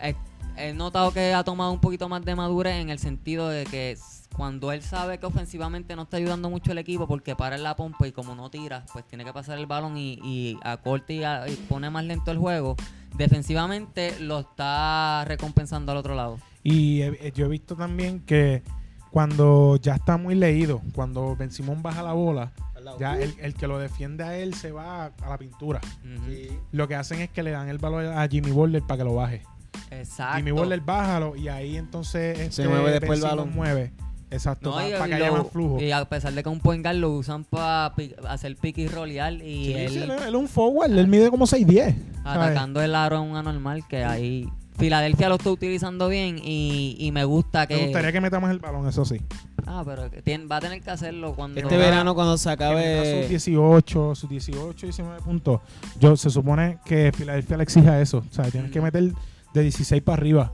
eh, 0.00 0.14
he 0.56 0.72
notado 0.72 1.10
que 1.12 1.34
ha 1.34 1.44
tomado 1.44 1.72
un 1.72 1.80
poquito 1.80 2.08
más 2.08 2.24
de 2.24 2.34
madurez 2.36 2.76
en 2.76 2.88
el 2.88 2.98
sentido 2.98 3.48
de 3.50 3.64
que 3.64 3.98
cuando 4.36 4.70
él 4.72 4.82
sabe 4.82 5.18
que 5.18 5.24
ofensivamente 5.26 5.96
no 5.96 6.02
está 6.02 6.18
ayudando 6.18 6.50
mucho 6.50 6.72
el 6.72 6.78
equipo 6.78 7.06
porque 7.08 7.34
para 7.34 7.56
en 7.56 7.62
la 7.62 7.74
pompa 7.74 8.06
y 8.06 8.12
como 8.12 8.34
no 8.34 8.50
tira, 8.50 8.84
pues 8.92 9.06
tiene 9.08 9.24
que 9.24 9.32
pasar 9.32 9.58
el 9.58 9.66
balón 9.66 9.96
y, 9.96 10.18
y 10.22 10.58
acorta 10.62 11.12
y, 11.12 11.24
a- 11.24 11.48
y 11.48 11.54
pone 11.56 11.88
más 11.90 12.04
lento 12.04 12.30
el 12.30 12.38
juego. 12.38 12.76
Defensivamente 13.16 14.18
lo 14.20 14.40
está 14.40 15.24
recompensando 15.26 15.92
al 15.92 15.98
otro 15.98 16.14
lado. 16.14 16.38
Y 16.62 17.00
he- 17.02 17.28
he- 17.28 17.32
yo 17.32 17.46
he 17.46 17.48
visto 17.48 17.74
también 17.76 18.20
que 18.20 18.62
cuando 19.10 19.76
ya 19.76 19.94
está 19.94 20.16
muy 20.18 20.34
leído, 20.34 20.82
cuando 20.94 21.34
Ben 21.36 21.50
Simón 21.50 21.82
baja 21.82 22.02
la 22.02 22.12
bola, 22.12 22.52
ya 23.00 23.18
el, 23.18 23.34
el 23.40 23.54
que 23.54 23.66
lo 23.66 23.78
defiende 23.78 24.22
a 24.22 24.36
él 24.36 24.54
se 24.54 24.70
va 24.70 25.06
a 25.06 25.28
la 25.28 25.38
pintura. 25.38 25.80
Lo 26.72 26.86
que 26.86 26.94
hacen 26.94 27.20
es 27.20 27.30
que 27.30 27.42
le 27.42 27.50
dan 27.50 27.68
el 27.68 27.78
balón 27.78 28.06
a 28.16 28.28
Jimmy 28.28 28.50
Butler 28.52 28.82
para 28.82 28.98
que 28.98 29.04
lo 29.04 29.14
baje. 29.14 29.42
Exacto. 29.90 30.36
Jimmy 30.36 30.50
Butler 30.52 30.80
bájalo 30.80 31.36
y 31.36 31.48
ahí 31.48 31.76
entonces 31.76 32.38
este 32.38 32.68
mueve 32.68 32.90
después 32.92 33.20
Ben 33.20 33.30
el 33.30 33.36
balón. 33.36 33.54
Mueve. 33.54 33.92
Exacto, 34.30 34.70
No, 34.70 34.76
para 34.76 35.06
y- 35.06 35.08
que 35.10 35.14
haya 35.14 35.32
más 35.32 35.46
flujo. 35.50 35.80
Y 35.80 35.92
a 35.92 36.04
pesar 36.04 36.32
de 36.32 36.42
que 36.42 36.48
un 36.48 36.60
point 36.60 36.82
guard 36.84 36.96
lo 36.96 37.12
usan 37.12 37.44
para 37.44 37.94
hacer 38.28 38.56
pick 38.56 38.78
y 38.78 38.88
rolear 38.88 39.34
y 39.34 39.66
Sí, 39.66 39.72
él 39.74 39.90
sí, 39.90 39.98
él, 39.98 40.10
él 40.10 40.20
es 40.28 40.34
un 40.34 40.48
forward, 40.48 40.90
él 40.98 41.06
mide 41.08 41.30
como 41.30 41.46
6'10. 41.46 41.94
¿sabes? 42.24 42.48
atacando 42.48 42.82
el 42.82 42.94
aro 42.96 43.22
en 43.22 43.30
un 43.30 43.36
anormal 43.36 43.86
que 43.86 44.04
ahí 44.04 44.48
Filadelfia 44.78 45.28
lo 45.28 45.36
está 45.36 45.50
utilizando 45.50 46.08
bien 46.08 46.38
y, 46.42 46.96
y 46.98 47.12
me 47.12 47.24
gusta 47.24 47.66
que 47.68 47.76
Me 47.76 47.82
gustaría 47.84 48.12
que 48.12 48.20
metamos 48.20 48.50
el 48.50 48.58
balón, 48.58 48.86
eso 48.88 49.04
sí. 49.06 49.20
ah 49.64 49.82
pero 49.86 50.10
que 50.10 50.22
tien- 50.24 50.50
va 50.50 50.56
a 50.56 50.60
tener 50.60 50.82
que 50.82 50.90
hacerlo 50.90 51.34
cuando 51.34 51.60
Este 51.60 51.76
verano 51.76 52.14
cuando 52.16 52.36
se 52.36 52.50
meta 52.50 52.64
sus 52.68 52.74
acabe... 52.74 53.28
18, 53.28 54.14
sus 54.16 54.28
18, 54.28 54.86
19 54.86 55.22
puntos. 55.22 55.60
Yo 56.00 56.16
se 56.16 56.28
supone 56.30 56.78
que 56.84 57.10
Filadelfia 57.16 57.56
le 57.56 57.62
exija 57.62 58.00
eso. 58.02 58.24
O 58.28 58.34
sea, 58.34 58.44
tienes 58.50 58.70
que 58.72 58.80
meter 58.82 59.12
de 59.54 59.62
16 59.62 60.02
para 60.02 60.18
arriba. 60.18 60.52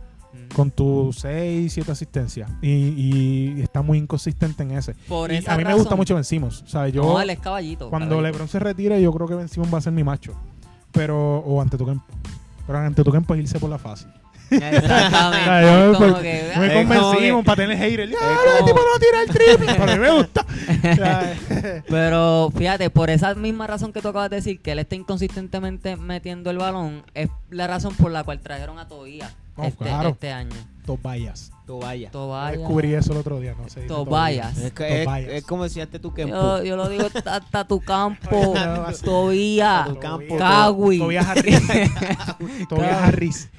Con 0.55 0.71
tus 0.71 1.17
6, 1.21 1.73
7 1.73 1.93
asistencias. 1.93 2.51
Y, 2.61 2.69
y 3.57 3.61
está 3.62 3.83
muy 3.83 3.99
inconsistente 3.99 4.62
en 4.62 4.73
ese. 4.73 4.95
por 5.09 5.33
Y 5.33 5.37
esa 5.37 5.55
a 5.55 5.57
mí 5.57 5.65
me 5.65 5.75
gusta 5.75 5.97
mucho 5.97 6.15
Ben 6.15 6.25
Simmons. 6.25 6.62
O 6.62 6.67
sea, 6.69 6.88
yo 6.88 7.03
no, 7.03 7.21
él 7.21 7.31
es 7.31 7.38
caballito 7.41 7.88
cuando 7.91 8.17
caballito. 8.17 8.33
LeBron 8.33 8.49
se 8.49 8.59
retire, 8.59 9.01
yo 9.03 9.12
creo 9.12 9.27
que 9.29 9.35
Ben 9.35 9.49
Simmons 9.49 9.73
va 9.73 9.79
a 9.79 9.83
ser 9.83 9.93
mi 9.93 10.05
macho. 10.05 10.35
pero 10.93 11.38
o 11.38 11.61
ante 11.61 11.77
tu 11.79 11.87
campo. 11.87 12.05
Pero 12.67 12.79
ante 12.79 13.03
tu 13.03 13.11
campo 13.11 13.35
es 13.35 13.41
irse 13.41 13.59
por 13.59 13.71
la 13.71 13.79
fácil. 13.79 14.09
Exactamente. 14.51 14.91
Ah, 15.51 15.62
yo 15.93 15.99
por- 15.99 16.21
que, 16.21 16.53
me 16.59 16.75
convencimos 16.75 17.41
que- 17.41 17.47
para 17.47 17.57
tener 17.57 17.79
hater. 17.79 18.11
¡Ya, 18.11 18.19
como- 18.19 18.59
el 18.59 18.65
tipo 18.67 18.81
no 18.81 18.99
tira 19.01 19.23
el 19.23 19.29
triple! 19.31 19.75
Pero 19.79 19.91
a 19.91 19.95
mí 19.97 20.01
me 20.01 20.11
gusta. 20.12 20.47
O 20.93 20.95
sea, 20.95 21.35
Pero 21.88 22.53
fíjate, 22.57 22.91
por 22.91 23.09
esa 23.11 23.35
misma 23.35 23.67
razón 23.67 23.93
que 23.93 24.01
tú 24.03 24.09
acabas 24.09 24.29
de 24.31 24.37
decir, 24.37 24.61
que 24.61 24.73
él 24.73 24.79
está 24.81 24.95
inconsistentemente 24.95 25.97
metiendo 25.97 26.51
el 26.51 26.59
balón, 26.59 27.03
es 27.15 27.31
la 27.51 27.67
razón 27.67 27.95
por 27.95 28.11
la 28.11 28.25
cual 28.25 28.41
trajeron 28.41 28.79
a 28.79 28.87
Tobías 28.88 29.35
Oh, 29.57 29.65
este, 29.65 29.85
claro. 29.85 30.09
este 30.11 30.33
año. 30.33 30.57
Vaya. 31.03 31.33
Yo 31.35 32.11
Tobias. 32.11 32.59
Descubrí 32.59 32.95
eso 32.95 33.12
el 33.12 33.19
otro 33.19 33.38
día, 33.41 33.55
no 33.57 33.69
sé. 33.69 33.83
Tobias. 33.83 34.59
Es, 34.59 34.73
que 34.73 35.03
es, 35.03 35.05
Tobias. 35.05 35.29
es 35.31 35.45
como 35.45 35.65
decías 35.65 35.88
tú 36.01 36.12
que 36.12 36.29
Yo, 36.29 36.62
yo 36.62 36.77
lo 36.77 36.88
digo 36.88 37.07
hasta 37.25 37.67
tu 37.67 37.81
campo, 37.81 38.29
Tu 39.88 39.99
campo. 39.99 40.37
Cagui, 40.37 40.99
Tobias 40.99 41.27
Harris. 41.29 41.61
Tobias 42.69 43.03
Harris. 43.03 43.51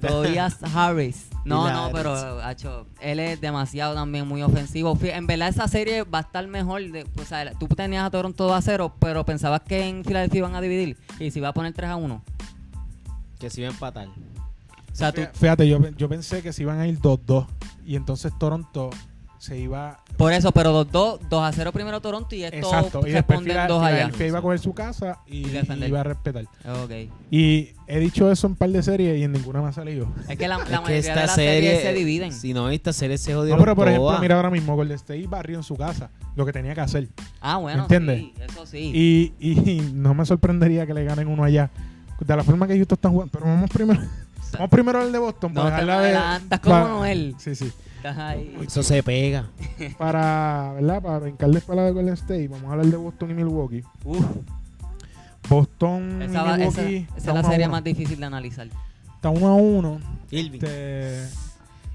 Tobías 0.00 0.58
Harris. 0.74 1.26
No, 1.44 1.70
no, 1.70 1.90
pero 1.92 2.14
Harris. 2.14 2.44
acho, 2.44 2.86
él 3.00 3.20
es 3.20 3.40
demasiado 3.40 3.94
también 3.94 4.26
muy 4.26 4.42
ofensivo. 4.42 4.96
En 5.02 5.26
verdad 5.26 5.48
esa 5.48 5.68
serie 5.68 6.04
va 6.04 6.18
a 6.18 6.22
estar 6.22 6.46
mejor. 6.46 6.80
De, 6.90 7.06
sea, 7.26 7.52
tú 7.58 7.66
tenías 7.68 8.04
a 8.04 8.10
Toronto 8.10 8.44
2 8.44 8.52
a 8.52 8.62
0, 8.62 8.94
pero 8.98 9.24
pensabas 9.24 9.60
que 9.60 9.86
en 9.88 10.04
Filadelfia 10.04 10.38
iban 10.38 10.54
a 10.54 10.60
dividir 10.60 10.96
y 11.18 11.30
se 11.30 11.38
iba 11.40 11.48
a 11.48 11.52
poner 11.52 11.72
3 11.72 11.90
a 11.90 11.96
1. 11.96 12.22
que 13.38 13.50
se 13.50 13.60
iba 13.60 13.70
a 13.70 13.72
empatar. 13.72 14.08
O 14.92 14.94
sea, 14.94 15.12
tú, 15.12 15.22
Fíjate, 15.32 15.66
yo, 15.68 15.78
yo 15.96 16.08
pensé 16.08 16.42
que 16.42 16.52
se 16.52 16.62
iban 16.62 16.78
a 16.78 16.86
ir 16.86 16.98
2-2. 17.00 17.46
Y 17.86 17.96
entonces 17.96 18.32
Toronto 18.38 18.90
se 19.38 19.58
iba. 19.58 19.98
por 20.16 20.32
eso, 20.32 20.52
pero 20.52 20.70
2 20.70 20.92
2, 20.92 21.20
2 21.28 21.42
a 21.42 21.50
0 21.50 21.72
primero 21.72 22.00
Toronto 22.00 22.32
y 22.36 22.44
esto 22.44 22.56
Exacto. 22.58 23.00
Y 23.04 23.10
después 23.10 23.40
Fila- 23.40 23.66
2 23.66 23.82
allá. 23.82 24.10
Iba 24.24 24.38
a 24.38 24.42
coger 24.42 24.60
su 24.60 24.72
casa 24.72 25.18
y, 25.26 25.48
Y 25.48 25.84
iba 25.86 25.98
a 26.00 26.04
respetar. 26.04 26.44
Ok. 26.84 26.92
Y 27.32 27.70
he 27.88 27.98
dicho 27.98 28.30
eso 28.30 28.46
en 28.46 28.52
un 28.52 28.56
par 28.56 28.70
de 28.70 28.80
series 28.84 29.18
y 29.18 29.24
en 29.24 29.32
ninguna 29.32 29.60
me 29.60 29.68
ha 29.68 29.72
salido. 29.72 30.06
Es 30.28 30.38
que 30.38 30.46
la, 30.46 30.58
la 30.58 30.62
Es 30.62 30.68
que 30.68 30.76
mayoría 30.76 30.98
esta 30.98 31.14
de 31.14 31.26
las 31.26 31.34
serie 31.34 31.60
series 31.70 31.82
se 31.82 31.92
dividen. 31.94 32.32
Si 32.32 32.54
no, 32.54 32.68
esta 32.70 32.92
serie 32.92 33.18
se 33.18 33.32
No, 33.32 33.38
jodió. 33.38 33.56
pero 33.58 33.74
por 33.74 33.88
ejemplo, 33.88 34.16
mira 34.20 34.36
ahora 34.36 34.50
mismo, 34.50 34.76
Golden 34.76 34.94
State 34.96 35.26
barrió 35.26 35.56
en 35.56 35.64
su 35.64 35.74
casa 35.76 36.10
lo 36.36 36.46
que 36.46 36.52
tenía 36.52 36.74
que 36.74 36.82
hacer. 36.82 37.08
Ah, 37.40 37.56
bueno, 37.56 37.82
¿Entiendes? 37.82 38.18
sí, 38.20 38.34
eso 38.48 38.64
sí. 38.66 38.92
Y, 38.94 39.34
y 39.50 39.80
no 39.94 40.14
me 40.14 40.24
sorprendería 40.24 40.86
que 40.86 40.94
le 40.94 41.02
ganen 41.02 41.26
uno 41.26 41.42
allá. 41.42 41.68
De 42.20 42.36
la 42.36 42.44
forma 42.44 42.68
que 42.68 42.76
Houston 42.76 42.94
están 42.96 43.10
jugando. 43.10 43.32
Pero 43.32 43.46
vamos 43.46 43.68
primero. 43.70 44.00
Vamos 44.52 44.70
primero 44.70 45.00
al 45.00 45.12
de 45.12 45.18
Boston. 45.18 45.52
No 45.54 45.62
para 45.62 45.76
te 45.76 45.82
dejarla 45.84 46.00
de- 46.00 46.16
adelantas 46.16 46.60
como 46.60 46.74
para- 46.74 46.88
Noel. 46.88 47.34
Sí, 47.38 47.54
sí. 47.54 47.72
Estás 47.96 48.18
ahí. 48.18 48.56
Eso 48.66 48.82
se 48.82 49.02
pega. 49.02 49.46
Para, 49.98 50.72
¿verdad? 50.74 51.00
Para 51.02 51.18
brincarles 51.20 51.62
para 51.62 51.82
la 51.82 51.86
de 51.86 51.92
Golden 51.92 52.14
State, 52.14 52.48
vamos 52.48 52.68
a 52.68 52.72
hablar 52.72 52.86
de 52.86 52.96
Boston 52.96 53.30
y 53.30 53.34
Milwaukee. 53.34 53.84
Uf, 54.04 54.24
Boston 55.48 56.22
esa, 56.22 56.32
y 56.32 56.34
va- 56.34 56.56
esa- 56.56 56.82
Milwaukee 56.82 57.06
esa 57.16 57.28
es 57.30 57.34
la 57.34 57.42
serie 57.44 57.68
más 57.68 57.84
difícil 57.84 58.18
de 58.18 58.26
analizar. 58.26 58.68
Está 59.14 59.30
uno 59.30 59.46
a 59.48 59.54
uno. 59.54 60.00
Irving. 60.30 60.58
Este, 60.62 61.28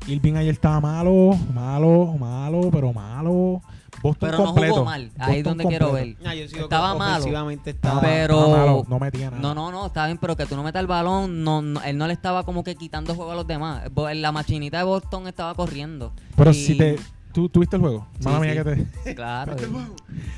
Irving 0.08 0.34
ayer 0.36 0.54
estaba 0.54 0.80
malo, 0.80 1.38
malo, 1.54 2.16
malo, 2.18 2.70
pero 2.72 2.94
malo. 2.94 3.62
Boston 4.02 4.30
Pero 4.30 4.38
no 4.40 4.46
completo. 4.46 4.74
jugó 4.74 4.86
mal. 4.86 5.12
Ahí 5.18 5.38
es 5.40 5.44
donde 5.44 5.66
quiero 5.66 5.88
completo. 5.88 6.20
ver. 6.24 6.28
Ah, 6.30 6.34
Estaba 6.36 6.96
malo, 6.96 7.26
Estaba- 7.26 8.02
pero- 8.02 8.40
estaba 8.40 8.58
malo, 8.58 8.86
no 8.88 9.00
metía 9.00 9.30
nada. 9.32 9.42
No, 9.42 9.56
no, 9.56 9.72
no, 9.72 9.88
está 9.88 10.06
bien, 10.06 10.18
pero 10.18 10.36
que 10.36 10.46
tú 10.46 10.56
no 10.56 10.64
metas 10.64 10.80
el 10.82 10.88
balón, 10.88 11.44
no, 11.44 11.62
no- 11.62 11.82
él 11.84 11.98
no 11.98 12.06
le 12.08 12.14
estaba 12.14 12.44
como 12.44 12.64
que 12.64 12.76
quitando 12.76 13.16
juego 13.16 13.32
a 13.32 13.36
los 13.36 13.48
demás. 13.48 13.84
La 14.16 14.32
machinita 14.32 14.78
de 14.78 14.84
Boston 14.84 15.28
estaba 15.28 15.54
corriendo. 15.56 16.14
Pero 16.36 16.52
Y- 16.52 16.54
si 16.54 16.78
te. 16.78 16.98
¿Tú 17.34 17.50
tuviste 17.50 17.76
el 17.76 17.82
juego? 17.82 18.08
Sí, 18.20 18.26
Mala 18.26 18.40
mía 18.40 18.52
sí. 18.52 18.58
que 18.58 18.64
te. 19.04 19.16
Claro. 19.16 19.52
¿Viste 19.54 19.68
el 19.68 19.72
juego? 19.74 19.96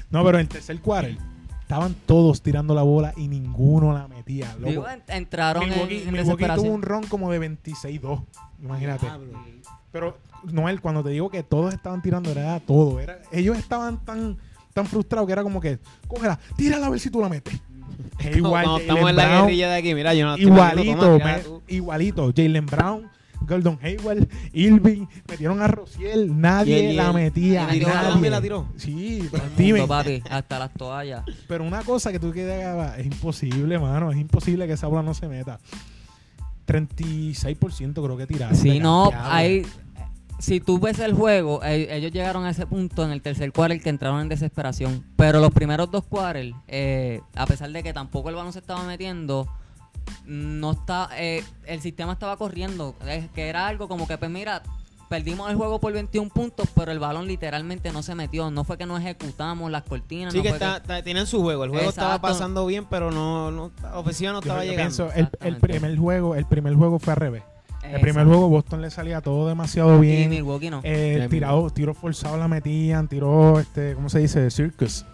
No, 0.10 0.24
pero 0.26 0.39
en 0.39 0.48
tercer 0.48 0.80
quarter 0.82 1.17
estaban 1.62 1.95
todos 2.06 2.41
tirando 2.41 2.74
la 2.74 2.82
bola 2.82 3.13
y 3.15 3.28
ninguno 3.28 3.93
la 3.93 4.08
metía. 4.08 4.54
loco. 4.56 4.69
Digo, 4.69 4.89
en- 4.89 5.04
entraron 5.08 5.63
en- 5.63 5.69
Milwaukee, 5.69 6.04
en, 6.06 6.12
Milwaukee 6.13 6.45
tuvo 6.56 6.72
un 6.74 6.82
ron 6.82 7.04
como 7.06 7.32
de 7.32 7.39
26-2. 7.39 8.22
Imagínate. 8.62 9.06
Diablo. 9.06 9.39
Pero, 9.91 10.17
Noel, 10.43 10.82
cuando 10.82 11.04
te 11.04 11.10
digo 11.10 11.30
que 11.30 11.43
todos 11.43 11.73
estaban 11.73 12.02
tirando, 12.02 12.32
era 12.32 12.60
todo. 12.60 12.99
Era, 12.99 13.19
ellos 13.32 13.58
estaban 13.58 14.04
tan, 14.04 14.38
tan 14.73 14.86
frustrados 14.86 15.28
que 15.28 15.34
era 15.34 15.43
como 15.43 15.60
que, 15.60 15.80
cógela, 16.08 16.39
tírala 16.56 16.88
a 16.88 16.89
ver 16.89 16.99
si 16.99 17.10
tú 17.10 17.21
la 17.21 17.30
metes. 17.30 17.60
E 18.19 18.38
igual, 18.38 18.63
Cuando 18.63 18.71
Jaylen 18.71 18.82
estamos 18.82 19.10
en 19.10 19.15
la 19.15 19.25
Brown, 19.25 19.41
guerrilla 19.45 19.69
de 19.69 19.78
aquí, 19.78 19.95
mira, 19.95 20.13
yo 20.13 20.25
no 20.25 20.38
igualito, 20.38 21.17
toma, 21.19 21.38
igualito. 21.67 22.34
Jalen 22.36 22.65
Brown, 22.65 23.10
Gordon 23.41 23.80
Hayward, 23.82 24.28
Irving, 24.54 25.06
metieron 25.28 25.62
a 25.62 25.67
Rociel, 25.67 26.39
nadie 26.39 26.93
la 26.93 27.12
metía. 27.13 27.63
y 27.63 27.73
metió 27.73 27.88
la 27.88 27.93
nadie. 27.95 28.10
también 28.12 28.32
la 28.32 28.41
tiró. 28.41 28.67
Sí, 28.78 29.30
el 29.32 29.56
dime. 29.58 29.88
papi, 29.88 30.21
hasta 30.30 30.60
las 30.60 30.73
toallas. 30.73 31.23
Pero 31.47 31.63
una 31.63 31.84
cosa 31.84 32.12
que 32.12 32.19
tú 32.19 32.32
quedas, 32.32 32.97
es 32.99 33.06
imposible, 33.06 33.80
mano. 33.80 34.12
Es 34.12 34.17
imposible 34.17 34.67
que 34.67 34.73
esa 34.73 34.88
bola 34.88 35.02
no 35.02 35.13
se 35.13 35.28
meta. 35.28 35.60
36% 36.67 37.93
creo 37.93 38.17
que 38.17 38.28
tiraron. 38.28 38.56
Sí, 38.56 38.80
no, 38.80 39.10
campeado. 39.10 39.34
hay. 39.34 39.65
Si 40.39 40.62
tú 40.62 40.80
ves 40.80 40.99
el 40.99 41.13
juego, 41.13 41.62
eh, 41.63 41.88
ellos 41.95 42.12
llegaron 42.12 42.45
a 42.45 42.49
ese 42.52 42.65
punto 42.65 43.04
en 43.04 43.12
el 43.12 43.21
tercer 43.21 43.52
quarter 43.52 43.82
que 43.82 43.89
entraron 43.89 44.21
en 44.21 44.30
desesperación. 44.30 45.06
Pero 45.17 45.41
los 45.41 45.52
primeros 45.52 45.91
dos 45.91 46.06
quarters, 46.06 46.56
eh, 46.67 47.21
a 47.36 47.45
pesar 47.45 47.69
de 47.71 47.84
que 47.84 47.91
tampoco 47.93 48.30
el 48.30 48.36
balón 48.36 48.54
se 48.54 48.60
estaba 48.60 48.84
metiendo, 48.84 49.47
no 50.25 50.71
está, 50.71 51.10
eh, 51.17 51.43
el 51.65 51.82
sistema 51.82 52.13
estaba 52.13 52.38
corriendo. 52.38 52.95
Que 53.36 53.49
era 53.49 53.67
algo 53.67 53.89
como 53.89 54.08
que, 54.08 54.17
pues 54.17 54.32
mira, 54.32 54.63
perdimos 55.10 55.49
el 55.49 55.58
juego 55.58 55.80
por 55.80 55.91
21 55.91 56.30
puntos, 56.30 56.69
pero 56.73 56.91
el 56.93 56.99
balón 56.99 57.28
literalmente 57.28 57.91
no 57.91 58.02
se 58.02 58.15
metió. 58.15 58.49
No 58.49 58.63
fue 58.63 58.78
que 58.78 58.86
no 58.86 58.97
ejecutamos 58.97 59.69
las 59.69 59.84
cortinas. 59.84 60.32
Sí, 60.32 60.38
no 60.38 60.43
que 60.43 60.49
está, 60.49 60.78
está- 60.78 61.04
tienen 61.04 61.28
su 61.28 61.41
juego. 61.41 61.65
El 61.65 61.71
juego 61.71 61.89
estaba 61.89 62.21
pasando 62.21 62.65
bien, 62.65 62.86
pero 62.89 63.12
no, 63.12 63.52
no 63.52 63.71
ofensiva 63.93 64.32
no 64.32 64.38
Yo- 64.39 64.43
estaba 64.43 64.63
yo 64.63 64.71
llegando. 64.71 65.10
pienso, 65.10 65.30
el, 65.41 65.58
primer 65.58 65.97
juego, 65.97 66.36
el 66.36 66.45
primer 66.45 66.75
juego 66.75 66.97
fue 66.99 67.12
al 67.13 67.19
revés. 67.19 67.43
El 67.84 68.02
primer 68.02 68.26
juego 68.28 68.50
Boston 68.50 68.82
le 68.82 68.92
salía 68.92 69.22
todo 69.22 69.48
demasiado 69.48 69.98
Y 70.04 70.08
bien. 70.08 70.30
Milwaukee 70.30 70.70
no. 70.70 70.82
Eh, 70.84 71.28
tirado, 71.30 71.70
tiros 71.70 71.98
forzados 71.98 72.38
la 72.38 72.48
metían, 72.48 73.08
tiró 73.08 73.60
este, 73.60 73.94
¿cómo 73.96 74.10
se 74.10 74.20
dice? 74.20 74.50
Circus. 74.52 75.06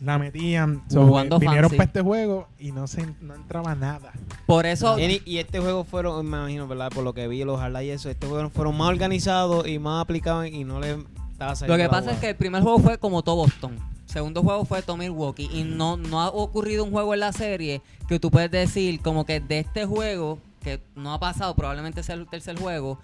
La 0.00 0.18
metían. 0.18 0.82
So, 0.88 1.06
Jugando 1.06 1.36
eh, 1.36 1.38
vinieron 1.38 1.70
fancy. 1.70 1.76
para 1.76 1.86
este 1.86 2.00
juego 2.00 2.48
y 2.58 2.72
no 2.72 2.86
se 2.88 3.06
no 3.20 3.34
entraba 3.36 3.74
nada. 3.76 4.12
Por 4.46 4.66
eso, 4.66 4.98
Y, 4.98 5.22
y 5.24 5.38
este 5.38 5.60
juego 5.60 5.84
fueron, 5.84 6.26
me 6.28 6.36
imagino, 6.38 6.66
¿verdad? 6.66 6.90
Por 6.92 7.04
lo 7.04 7.14
que 7.14 7.28
vi 7.28 7.44
los 7.44 7.60
highlights 7.60 7.86
y 7.86 7.90
eso, 7.90 8.10
este 8.10 8.26
juego 8.26 8.50
fueron 8.50 8.76
más 8.76 8.88
organizados 8.88 9.66
y 9.68 9.78
más 9.78 10.02
aplicados 10.02 10.48
y 10.48 10.64
no 10.64 10.80
le 10.80 10.96
estaba 11.30 11.54
saliendo 11.54 11.74
Lo 11.74 11.78
que 11.78 11.84
la 11.84 11.90
pasa 11.90 12.02
bola. 12.06 12.12
es 12.14 12.18
que 12.18 12.28
el 12.30 12.36
primer 12.36 12.62
juego 12.62 12.78
fue 12.80 12.98
como 12.98 13.22
todo 13.22 13.36
Boston. 13.36 13.78
Segundo 14.06 14.42
juego 14.42 14.64
fue 14.64 14.82
Tommy 14.82 15.08
Milwaukee. 15.08 15.48
Y 15.52 15.62
no, 15.62 15.96
no 15.96 16.20
ha 16.20 16.28
ocurrido 16.30 16.82
un 16.84 16.90
juego 16.90 17.14
en 17.14 17.20
la 17.20 17.32
serie 17.32 17.80
que 18.08 18.18
tú 18.18 18.30
puedes 18.30 18.50
decir 18.50 19.00
como 19.00 19.24
que 19.24 19.38
de 19.40 19.60
este 19.60 19.86
juego, 19.86 20.38
que 20.62 20.82
no 20.94 21.12
ha 21.12 21.20
pasado, 21.20 21.54
probablemente 21.54 22.02
sea 22.02 22.14
el 22.14 22.26
tercer 22.26 22.58
juego, 22.58 22.98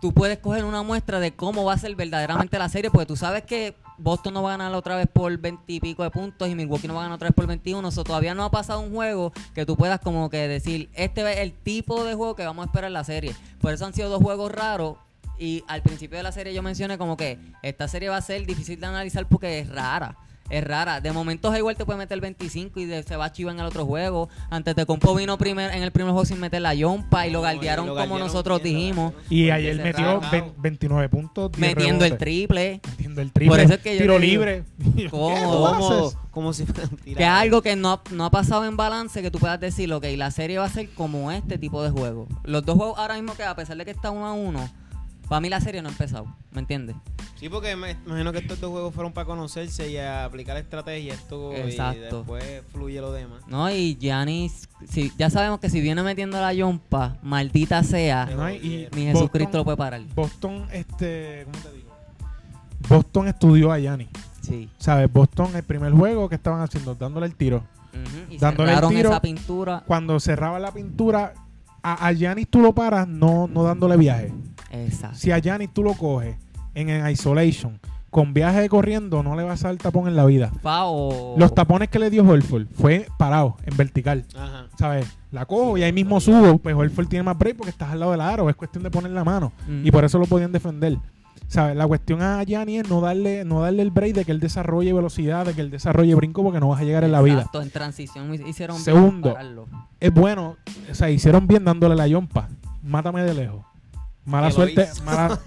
tú 0.00 0.12
puedes 0.12 0.38
coger 0.38 0.64
una 0.64 0.82
muestra 0.82 1.20
de 1.20 1.34
cómo 1.34 1.64
va 1.64 1.74
a 1.74 1.78
ser 1.78 1.94
verdaderamente 1.94 2.58
la 2.58 2.68
serie, 2.68 2.90
porque 2.90 3.06
tú 3.06 3.16
sabes 3.16 3.42
que 3.44 3.74
Boston 3.98 4.34
no 4.34 4.42
va 4.42 4.54
a 4.54 4.56
ganar 4.56 4.74
otra 4.74 4.96
vez 4.96 5.08
por 5.12 5.36
20 5.36 5.72
y 5.72 5.80
pico 5.80 6.04
de 6.04 6.10
puntos 6.10 6.48
y 6.48 6.54
Milwaukee 6.54 6.86
no 6.86 6.94
va 6.94 7.00
a 7.00 7.02
ganar 7.04 7.16
otra 7.16 7.28
vez 7.28 7.34
por 7.34 7.46
21. 7.46 7.88
O 7.88 8.04
todavía 8.04 8.34
no 8.34 8.44
ha 8.44 8.50
pasado 8.50 8.80
un 8.80 8.92
juego 8.92 9.32
que 9.54 9.66
tú 9.66 9.76
puedas 9.76 10.00
como 10.00 10.30
que 10.30 10.48
decir, 10.48 10.88
este 10.94 11.30
es 11.32 11.38
el 11.38 11.52
tipo 11.52 12.04
de 12.04 12.14
juego 12.14 12.36
que 12.36 12.44
vamos 12.44 12.64
a 12.64 12.66
esperar 12.66 12.88
en 12.88 12.94
la 12.94 13.04
serie. 13.04 13.34
Por 13.60 13.72
eso 13.72 13.84
han 13.86 13.92
sido 13.92 14.08
dos 14.08 14.22
juegos 14.22 14.52
raros. 14.52 14.96
Y 15.40 15.62
al 15.68 15.82
principio 15.82 16.16
de 16.16 16.24
la 16.24 16.32
serie 16.32 16.52
yo 16.52 16.62
mencioné 16.62 16.98
como 16.98 17.16
que 17.16 17.38
esta 17.62 17.86
serie 17.86 18.08
va 18.08 18.16
a 18.16 18.22
ser 18.22 18.44
difícil 18.44 18.80
de 18.80 18.86
analizar 18.86 19.26
porque 19.28 19.60
es 19.60 19.68
rara. 19.68 20.16
Es 20.50 20.64
rara. 20.64 21.00
De 21.00 21.12
momento 21.12 21.54
igual 21.56 21.76
te 21.76 21.84
puede 21.84 21.98
meter 21.98 22.20
25 22.20 22.80
y 22.80 22.84
de- 22.86 23.02
se 23.02 23.16
va 23.16 23.26
a 23.26 23.32
chivar 23.32 23.54
en 23.54 23.60
el 23.60 23.66
otro 23.66 23.84
juego. 23.84 24.28
Antes 24.50 24.74
de 24.76 24.86
Compo 24.86 25.14
vino 25.14 25.36
primer, 25.38 25.74
en 25.74 25.82
el 25.82 25.90
primer 25.92 26.12
juego 26.12 26.24
sin 26.24 26.40
meter 26.40 26.62
la 26.62 26.74
yompa 26.74 27.26
y 27.26 27.30
lo 27.30 27.42
galdearon 27.42 27.88
como 27.88 28.18
nosotros 28.18 28.62
bien, 28.62 28.76
dijimos. 28.76 29.12
Y 29.28 29.50
ayer 29.50 29.76
metió 29.76 30.20
trata- 30.20 30.30
ve- 30.30 30.52
29 30.58 31.08
puntos. 31.08 31.52
10 31.52 31.60
Metiendo 31.76 32.04
el 32.04 32.16
triple. 32.18 32.80
Metiendo 32.88 33.20
el 33.20 33.32
triple. 33.32 33.50
Por 33.56 33.60
eso 33.60 33.74
es 33.74 33.80
que 33.80 33.94
yo 33.94 34.00
tiro 34.02 34.18
digo, 34.18 34.44
libre. 34.44 34.64
¿cómo? 35.10 35.34
¿Qué 35.34 35.40
tú 35.42 36.18
como, 36.30 36.52
si 36.52 36.64
Que 36.66 37.12
es 37.24 37.28
algo 37.28 37.62
que 37.62 37.74
no, 37.76 37.92
ha- 37.92 38.02
no 38.12 38.24
ha 38.24 38.30
pasado 38.30 38.64
en 38.64 38.76
balance 38.76 39.20
que 39.22 39.30
tú 39.30 39.38
puedas 39.38 39.58
decir, 39.58 39.92
ok, 39.92 40.04
la 40.16 40.30
serie 40.30 40.58
va 40.58 40.66
a 40.66 40.70
ser 40.70 40.88
como 40.90 41.32
este 41.32 41.58
tipo 41.58 41.82
de 41.82 41.90
juego. 41.90 42.28
Los 42.44 42.64
dos 42.64 42.76
juegos 42.76 42.96
ahora 42.98 43.14
mismo 43.14 43.34
que 43.34 43.42
a 43.42 43.56
pesar 43.56 43.76
de 43.76 43.84
que 43.84 43.90
está 43.90 44.10
uno 44.10 44.26
a 44.26 44.32
uno, 44.34 44.68
para 45.28 45.40
mí 45.40 45.48
la 45.48 45.60
serie 45.60 45.82
no 45.82 45.88
ha 45.88 45.92
empezado, 45.92 46.26
¿me 46.52 46.60
entiendes? 46.60 46.96
Sí, 47.36 47.48
porque 47.48 47.76
me 47.76 47.92
imagino 48.06 48.32
que 48.32 48.38
estos 48.38 48.58
dos 48.60 48.70
juegos 48.70 48.92
fueron 48.94 49.12
para 49.12 49.24
conocerse 49.26 49.88
y 49.90 49.96
a 49.96 50.24
aplicar 50.24 50.56
estrategia 50.56 51.14
esto 51.14 51.52
y 51.52 51.56
Exacto. 51.70 52.18
después 52.18 52.62
fluye 52.72 53.00
lo 53.00 53.12
demás. 53.12 53.42
No, 53.46 53.70
y 53.70 53.96
Giannis, 54.00 54.68
si, 54.88 55.12
ya 55.16 55.30
sabemos 55.30 55.60
que 55.60 55.70
si 55.70 55.80
viene 55.80 56.02
metiendo 56.02 56.40
la 56.40 56.52
yompa, 56.52 57.16
maldita 57.22 57.82
sea, 57.84 58.26
No, 58.26 58.50
y 58.50 58.58
ni 58.60 58.86
Boston- 58.88 59.12
Jesucristo 59.12 59.58
lo 59.58 59.64
puede 59.64 59.76
parar. 59.76 60.00
Boston, 60.16 60.66
este, 60.72 61.44
¿cómo 61.44 61.58
te 61.64 61.72
digo? 61.76 61.88
Boston 62.88 63.28
estudió 63.28 63.70
a 63.72 63.78
Yanni. 63.78 64.08
Sí. 64.40 64.68
¿Sabes? 64.78 65.12
Boston, 65.12 65.54
el 65.54 65.62
primer 65.62 65.92
juego 65.92 66.28
que 66.28 66.36
estaban 66.36 66.60
haciendo, 66.60 66.94
dándole 66.94 67.26
el 67.26 67.34
tiro. 67.34 67.62
Y 68.30 68.38
Dándole 68.38 68.72
el 68.72 68.88
tiro. 68.88 69.10
esa 69.10 69.20
pintura. 69.20 69.82
Cuando 69.86 70.18
cerraba 70.20 70.58
la 70.58 70.72
pintura, 70.72 71.34
a, 71.82 72.06
a 72.06 72.12
Giannis 72.12 72.48
tú 72.48 72.60
lo 72.60 72.72
paras 72.74 73.06
no, 73.08 73.46
no 73.48 73.62
dándole 73.62 73.96
viaje. 73.96 74.32
Exacto. 74.70 75.16
Si 75.18 75.30
a 75.30 75.38
Giannis 75.38 75.72
tú 75.72 75.82
lo 75.82 75.94
coges 75.94 76.36
en, 76.74 76.88
en 76.88 77.08
isolation, 77.08 77.80
con 78.10 78.32
viaje 78.32 78.60
de 78.60 78.68
corriendo 78.68 79.22
no 79.22 79.36
le 79.36 79.42
va 79.42 79.52
a 79.52 79.56
salir 79.56 79.80
tapón 79.80 80.08
en 80.08 80.16
la 80.16 80.24
vida. 80.24 80.50
Fa 80.62 80.86
o... 80.86 81.34
Los 81.36 81.54
tapones 81.54 81.88
que 81.88 81.98
le 81.98 82.10
dio 82.10 82.22
Holford 82.22 82.66
fue 82.74 83.06
parado, 83.18 83.56
en 83.64 83.76
vertical. 83.76 84.24
Ajá. 84.36 84.66
¿Sabes? 84.78 85.06
La 85.30 85.44
cojo 85.44 85.76
y 85.76 85.82
ahí 85.82 85.92
mismo 85.92 86.20
subo. 86.20 86.58
Pues 86.58 86.74
Holford 86.74 87.08
tiene 87.08 87.22
más 87.22 87.36
break 87.36 87.56
porque 87.56 87.70
estás 87.70 87.90
al 87.90 88.00
lado 88.00 88.12
del 88.12 88.20
aro. 88.22 88.48
Es 88.48 88.56
cuestión 88.56 88.82
de 88.82 88.90
poner 88.90 89.10
la 89.12 89.24
mano. 89.24 89.52
Mm. 89.66 89.86
Y 89.86 89.90
por 89.90 90.04
eso 90.04 90.18
lo 90.18 90.26
podían 90.26 90.52
defender. 90.52 90.98
¿Sabes? 91.48 91.76
La 91.76 91.86
cuestión 91.86 92.20
a 92.20 92.42
Gianni 92.44 92.78
es 92.78 92.88
no 92.90 93.00
darle, 93.00 93.44
no 93.44 93.62
darle 93.62 93.82
el 93.82 93.90
break 93.90 94.14
de 94.14 94.24
que 94.24 94.32
él 94.32 94.40
desarrolle 94.40 94.92
velocidad, 94.92 95.46
de 95.46 95.54
que 95.54 95.62
él 95.62 95.70
desarrolle 95.70 96.14
brinco 96.14 96.42
porque 96.42 96.60
no 96.60 96.68
vas 96.68 96.80
a 96.80 96.84
llegar 96.84 97.04
en 97.04 97.12
la 97.12 97.22
vida. 97.22 97.36
Exacto, 97.36 97.62
en 97.62 97.70
transición 97.70 98.34
hicieron 98.46 98.76
bien 98.76 98.84
Segundo. 98.84 99.36
Es 100.00 100.12
bueno, 100.12 100.56
o 100.90 100.94
sea, 100.94 101.08
hicieron 101.10 101.46
bien 101.46 101.64
dándole 101.64 101.94
la 101.94 102.06
yompa. 102.06 102.48
Mátame 102.82 103.22
de 103.22 103.34
lejos. 103.34 103.64
Mala 104.28 104.50
suerte, 104.50 104.86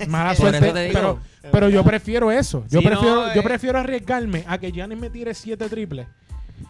mala, 0.08 0.36
suerte. 0.36 0.90
Pero, 0.92 1.20
pero 1.52 1.70
yo 1.70 1.84
prefiero 1.84 2.32
eso. 2.32 2.64
Yo 2.70 2.80
Sí, 2.82 2.86
prefiero, 2.88 3.16
no, 3.28 3.34
yo 3.34 3.40
eh. 3.42 3.44
prefiero 3.44 3.80
arriesgarme 3.80 4.44
a 4.48 4.58
que 4.58 4.72
Giannis 4.72 5.00
me 5.00 5.10
tire 5.10 5.34
siete 5.34 5.70
triples. 5.70 6.08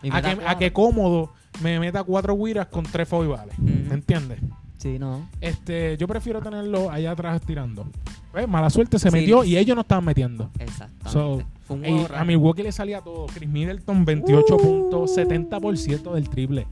Y 0.03 0.09
A 0.11 0.21
que, 0.21 0.37
a 0.45 0.57
que 0.57 0.71
cómodo 0.73 1.33
me 1.61 1.79
meta 1.79 2.03
cuatro 2.03 2.35
guiras 2.37 2.67
con 2.67 2.83
tres 2.83 3.07
foibales. 3.07 3.57
Ujú. 3.57 3.67
¿Me 3.89 3.93
entiendes? 3.95 4.39
Sí, 4.77 4.97
no. 4.99 5.29
Este, 5.41 5.95
yo 5.97 6.07
prefiero 6.07 6.41
tenerlo 6.41 6.89
allá 6.89 7.11
atrás 7.11 7.41
tirando. 7.41 7.87
Mala 8.47 8.69
suerte 8.69 8.97
se 8.97 9.09
Sí. 9.09 9.15
metió 9.15 9.43
y 9.43 9.57
ellos 9.57 9.75
no 9.75 9.81
estaban 9.81 10.05
metiendo. 10.05 10.49
Exactamente. 10.57 11.09
So, 11.11 11.43
juego 11.67 12.07
a. 12.15 12.23
Milwaukee 12.23 12.63
le 12.63 12.71
salía 12.71 13.01
todo. 13.01 13.27
Chris 13.27 13.49
Middleton 13.49 14.05
28 14.05 14.57
puntos, 14.57 15.15
70% 15.15 16.13
del 16.13 16.29
triple. 16.29 16.65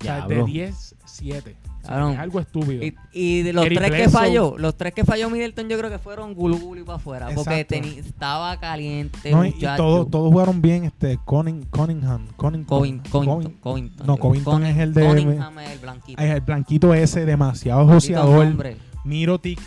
O 0.00 0.04
sea, 0.04 0.22
de 0.22 0.34
Diablo. 0.34 0.46
10, 0.46 0.94
7. 1.04 1.56
Es 1.84 2.18
algo 2.18 2.38
estúpido. 2.40 2.84
Y, 2.84 2.94
y 3.12 3.42
de 3.42 3.52
los 3.52 3.66
Eric 3.66 3.78
tres 3.78 3.90
que 3.90 3.96
Bledsoe. 3.96 4.12
falló, 4.20 4.54
los 4.58 4.76
tres 4.76 4.94
que 4.94 5.04
falló 5.04 5.28
Middleton 5.30 5.68
yo 5.68 5.76
creo 5.78 5.90
que 5.90 5.98
fueron 5.98 6.32
gulu 6.34 6.58
gulu 6.58 6.80
y 6.80 6.84
para 6.84 6.96
afuera. 6.96 7.28
Porque 7.34 7.60
Exacto. 7.60 7.74
teni- 7.74 7.98
estaba 7.98 8.56
caliente, 8.60 9.30
No, 9.32 9.44
y, 9.44 9.48
y 9.48 9.52
muchacho. 9.54 9.82
todos, 9.82 10.10
todos 10.10 10.30
jugaron 10.32 10.62
bien. 10.62 10.84
Este, 10.84 11.18
Conning, 11.24 11.64
Cunningham. 11.70 12.28
Covin- 12.36 12.64
Covington, 12.64 13.54
Covington. 13.60 14.06
No, 14.06 14.16
Covington 14.16 14.64
es 14.66 14.78
el 14.78 14.94
de- 14.94 15.06
Cunningham 15.06 15.58
es 15.58 15.70
el 15.70 15.78
blanquito. 15.80 16.22
Ay, 16.22 16.30
el 16.30 16.40
blanquito 16.40 16.94
ese, 16.94 17.24
demasiado 17.26 17.80
Bendito 17.86 17.94
joseador. 17.94 18.46
nombre. 18.46 18.76
Mirotic 19.04 19.60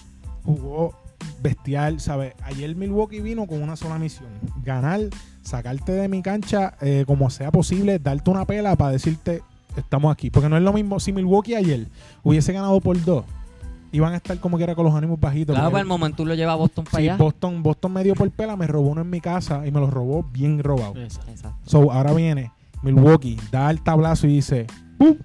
jugó 0.44 0.94
bestial, 1.42 2.00
¿sabes? 2.00 2.34
Ayer 2.44 2.76
Milwaukee 2.76 3.20
vino 3.20 3.46
con 3.46 3.62
una 3.62 3.76
sola 3.76 3.98
misión: 4.00 4.30
ganar, 4.64 5.02
sacarte 5.42 5.92
de 5.92 6.08
mi 6.08 6.22
cancha 6.22 6.76
eh, 6.82 7.04
como 7.06 7.30
sea 7.30 7.52
posible, 7.52 8.00
darte 8.00 8.30
una 8.32 8.46
pela 8.46 8.76
para 8.76 8.92
decirte, 8.92 9.42
estamos 9.82 10.12
aquí. 10.12 10.30
Porque 10.30 10.50
no 10.50 10.58
es 10.58 10.64
lo 10.64 10.74
mismo. 10.74 11.00
Si 11.00 11.12
Milwaukee 11.14 11.56
ayer 11.56 11.88
hubiese 12.24 12.54
ganado 12.54 12.80
por 12.82 13.02
dos, 13.04 13.26
iban 13.92 14.14
a 14.14 14.18
estar 14.18 14.38
como 14.40 14.58
quiera 14.58 14.76
con 14.76 14.86
los 14.86 14.94
ánimos 14.96 15.20
bajitos. 15.20 15.56
Claro, 15.56 15.72
para 15.72 15.82
el 15.82 15.88
momento 15.88 16.18
tú 16.18 16.26
lo 16.26 16.34
llevas 16.36 16.54
a 16.54 16.58
Boston 16.58 16.86
para 16.86 16.98
Sí, 17.02 17.10
allá. 17.10 17.18
Boston, 17.18 17.64
Boston 17.64 17.94
me 17.94 18.04
dio 18.04 18.14
por 18.16 18.30
pela, 18.32 18.56
me 18.58 18.68
robó 18.68 18.90
uno 18.90 19.02
en 19.02 19.10
mi 19.10 19.22
casa 19.22 19.66
y 19.66 19.72
me 19.72 19.80
lo 19.80 19.90
robó 19.90 20.24
bien 20.24 20.62
robado. 20.64 20.96
Exacto. 20.98 21.54
So, 21.66 21.92
ahora 21.92 22.14
viene 22.14 22.52
Milwaukee, 22.84 23.38
da 23.52 23.72
el 23.72 23.82
tablazo 23.82 24.28
y 24.28 24.32
dice, 24.36 24.68
¡Pum! 24.98 25.16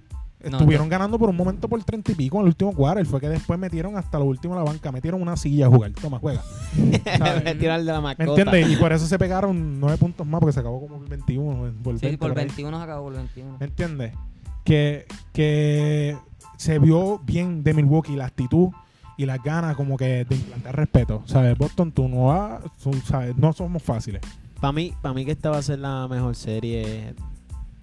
No, 0.43 0.57
Estuvieron 0.57 0.89
ganando 0.89 1.19
por 1.19 1.29
un 1.29 1.35
momento 1.35 1.69
por 1.69 1.83
30 1.83 2.13
y 2.13 2.15
pico 2.15 2.37
en 2.37 2.41
el 2.41 2.47
último 2.47 2.73
quarter. 2.73 3.05
Fue 3.05 3.21
que 3.21 3.29
después 3.29 3.59
metieron 3.59 3.95
hasta 3.95 4.17
lo 4.17 4.25
último 4.25 4.55
a 4.55 4.57
la 4.57 4.63
banca. 4.63 4.91
Metieron 4.91 5.21
una 5.21 5.37
silla 5.37 5.67
a 5.67 5.69
jugar. 5.69 5.91
Toma, 5.91 6.17
juega. 6.17 6.41
Tirar 7.59 7.79
de 7.79 7.85
la 7.85 8.01
¿Me 8.01 8.01
mascota. 8.01 8.41
entiendes? 8.41 8.71
Y 8.71 8.75
por 8.77 8.91
eso 8.91 9.05
se 9.05 9.19
pegaron 9.19 9.79
nueve 9.79 9.97
puntos 9.97 10.25
más 10.25 10.39
porque 10.39 10.53
se 10.53 10.59
acabó 10.59 10.81
como 10.81 10.97
por 10.97 11.09
21. 11.09 11.73
Por 11.83 11.99
Sí, 11.99 12.05
20 12.07 12.17
por 12.17 12.29
por 12.29 12.39
ahí. 12.39 12.45
21 12.47 12.77
se 12.77 12.83
acabó 12.83 13.03
por 13.03 13.13
21. 13.13 13.57
¿Me 13.59 13.65
entiendes? 13.67 14.13
Que, 14.63 15.05
que 15.33 16.17
se 16.57 16.79
vio 16.79 17.19
bien 17.19 17.63
de 17.63 17.73
Milwaukee 17.73 18.15
la 18.15 18.25
actitud 18.25 18.69
y 19.17 19.25
las 19.25 19.41
ganas 19.43 19.75
como 19.75 19.97
que 19.97 20.25
de 20.25 20.35
implantar 20.35 20.75
respeto. 20.75 21.23
¿Sabes? 21.25 21.57
Boston, 21.57 21.91
tú 21.91 22.07
no 22.07 22.25
vas, 22.25 22.61
sabes, 23.05 23.35
no 23.37 23.53
somos 23.53 23.83
fáciles. 23.83 24.21
Para 24.59 24.71
mí, 24.71 24.93
para 25.01 25.13
mí 25.13 25.25
que 25.25 25.31
esta 25.31 25.49
va 25.49 25.57
a 25.57 25.61
ser 25.61 25.79
la 25.79 26.07
mejor 26.07 26.35
serie. 26.35 27.15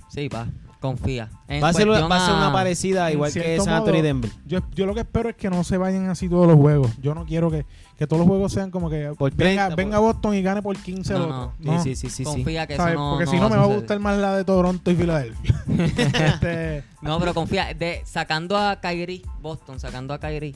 Sí, 0.08 0.28
pa, 0.28 0.48
confía. 0.80 1.28
En 1.48 1.62
Va 1.62 1.68
a, 1.68 1.72
ser, 1.72 1.88
una- 1.88 1.98
cuestión 2.00 2.10
va 2.12 2.22
a 2.22 2.26
ser 2.26 2.34
una 2.36 2.48
a- 2.48 2.52
parecida 2.52 3.10
igual 3.12 3.32
que 3.32 3.40
cierto 3.40 3.64
San 3.64 3.74
Anthony 3.74 3.90
modo, 3.92 4.02
Denver. 4.02 4.30
Yo, 4.46 4.60
yo 4.74 4.86
lo 4.86 4.94
que 4.94 5.00
espero 5.00 5.28
es 5.28 5.36
que 5.36 5.50
no 5.50 5.64
se 5.64 5.76
vayan 5.76 6.08
así 6.08 6.28
todos 6.28 6.46
los 6.46 6.56
juegos. 6.56 6.90
Yo 7.00 7.14
no 7.14 7.24
quiero 7.24 7.50
que, 7.50 7.66
que 7.98 8.06
todos 8.06 8.20
los 8.20 8.28
juegos 8.28 8.52
sean 8.52 8.70
como 8.70 8.88
que 8.90 9.12
Por 9.18 9.32
venga, 9.34 9.66
30, 9.66 9.74
venga 9.76 9.98
Boston 9.98 10.34
y 10.34 10.42
gane 10.42 10.62
por 10.62 10.76
15 10.76 11.12
No, 11.14 11.18
no. 11.18 11.24
otro. 11.26 11.52
Sí, 11.60 11.64
No. 11.66 11.82
sí, 11.82 11.96
sí, 11.96 12.08
sí, 12.10 12.16
sí. 12.16 12.24
confía 12.24 12.66
que 12.66 12.76
¿Sabes? 12.76 12.94
eso 12.94 13.02
no 13.02 13.10
Porque 13.12 13.26
si 13.26 13.36
no, 13.36 13.48
me 13.50 13.56
va 13.56 13.62
a 13.64 13.66
gustar 13.66 13.98
más 14.00 14.16
la 14.18 14.36
de 14.36 14.44
Toronto 14.44 14.90
y 14.90 14.96
Filadelfia. 14.96 15.64
Este, 15.96 16.84
No, 17.02 17.18
pero 17.18 17.34
confía. 17.34 17.74
De, 17.74 18.02
sacando 18.04 18.56
a 18.56 18.80
Kyrie, 18.80 19.22
Boston, 19.40 19.80
sacando 19.80 20.14
a 20.14 20.18
Kyrie 20.18 20.54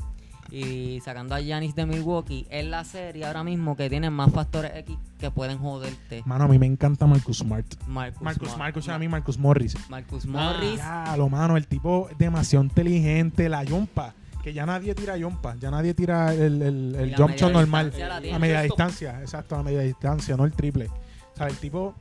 y 0.55 1.01
sacando 1.01 1.35
a 1.35 1.41
Giannis 1.41 1.75
de 1.75 1.87
Milwaukee, 1.87 2.47
es 2.51 2.67
la 2.67 2.85
serie 2.85 3.25
ahora 3.25 3.43
mismo 3.43 3.75
que 3.75 3.89
tiene 3.89 4.11
más 4.11 4.31
factores 4.31 4.73
X 4.77 4.97
que 5.19 5.31
pueden 5.31 5.57
joderte. 5.59 6.23
mano, 6.27 6.45
a 6.45 6.49
mí 6.49 6.59
me 6.59 6.67
encanta 6.67 7.07
Marcus 7.07 7.39
Smart. 7.39 7.65
Marcus, 7.87 8.21
Marcus, 8.21 8.49
Smart- 8.51 8.59
Marcus, 8.59 8.89
a 8.91 8.99
mí 8.99 9.09
Marcus 9.09 9.39
Morris. 9.39 9.75
Marcus 9.89 10.25
Ah, 10.27 10.29
Morris. 10.29 10.77
Ya, 10.77 11.17
lo 11.17 11.29
mano, 11.31 11.57
el 11.57 11.67
tipo 11.67 12.09
demasiado 12.19 12.65
inteligente, 12.65 13.49
la 13.49 13.65
yompa. 13.65 14.13
Que 14.43 14.53
ya 14.53 14.67
nadie 14.67 14.95
tira 14.95 15.17
yompa, 15.17 15.55
ya 15.59 15.71
nadie 15.71 15.95
tira 15.95 16.35
el, 16.35 16.61
el, 16.61 16.95
el 16.97 17.15
jump 17.15 17.35
shot 17.37 17.53
normal. 17.53 17.93
A 18.33 18.39
media 18.39 18.61
distancia, 18.63 19.21
exacto, 19.23 19.55
a 19.57 19.63
media 19.63 19.81
distancia, 19.81 20.37
no 20.37 20.45
el 20.45 20.53
triple. 20.53 20.87
O 20.89 21.37
sea, 21.37 21.47
el 21.47 21.57
tipo 21.57 21.95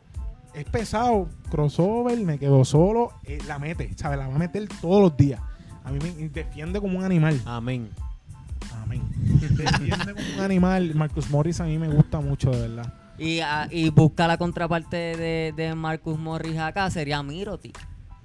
es 0.54 0.66
pesado, 0.66 1.30
crossover, 1.52 2.18
me 2.20 2.38
quedó 2.40 2.66
solo, 2.66 3.14
eh, 3.24 3.38
la 3.48 3.60
mete, 3.60 3.94
¿sabes? 3.96 4.18
La 4.18 4.28
va 4.28 4.36
a 4.36 4.40
meter 4.40 4.68
todos 4.82 5.02
los 5.02 5.16
días. 5.16 5.40
A 5.86 5.92
mí 5.92 6.00
me 6.02 6.28
defiende 6.30 6.82
como 6.82 6.98
un 6.98 7.06
animal. 7.06 7.40
Amén. 7.46 7.90
Amén. 8.92 9.04
como 10.16 10.36
un 10.36 10.42
animal. 10.42 10.96
Marcus 10.96 11.30
Morris 11.30 11.60
a 11.62 11.66
mí 11.66 11.78
me 11.78 11.88
gusta 11.88 12.20
mucho, 12.20 12.52
de 12.52 12.68
verdad. 12.68 12.94
Y, 13.18 13.40
ah, 13.40 13.68
y 13.70 13.90
busca 13.90 14.28
la 14.28 14.38
contraparte 14.38 14.98
de, 14.98 15.54
de 15.56 15.76
Marcus 15.76 16.18
Morris 16.18 16.58
acá, 16.58 16.90
sería 16.90 17.22
Miroti. 17.22 17.72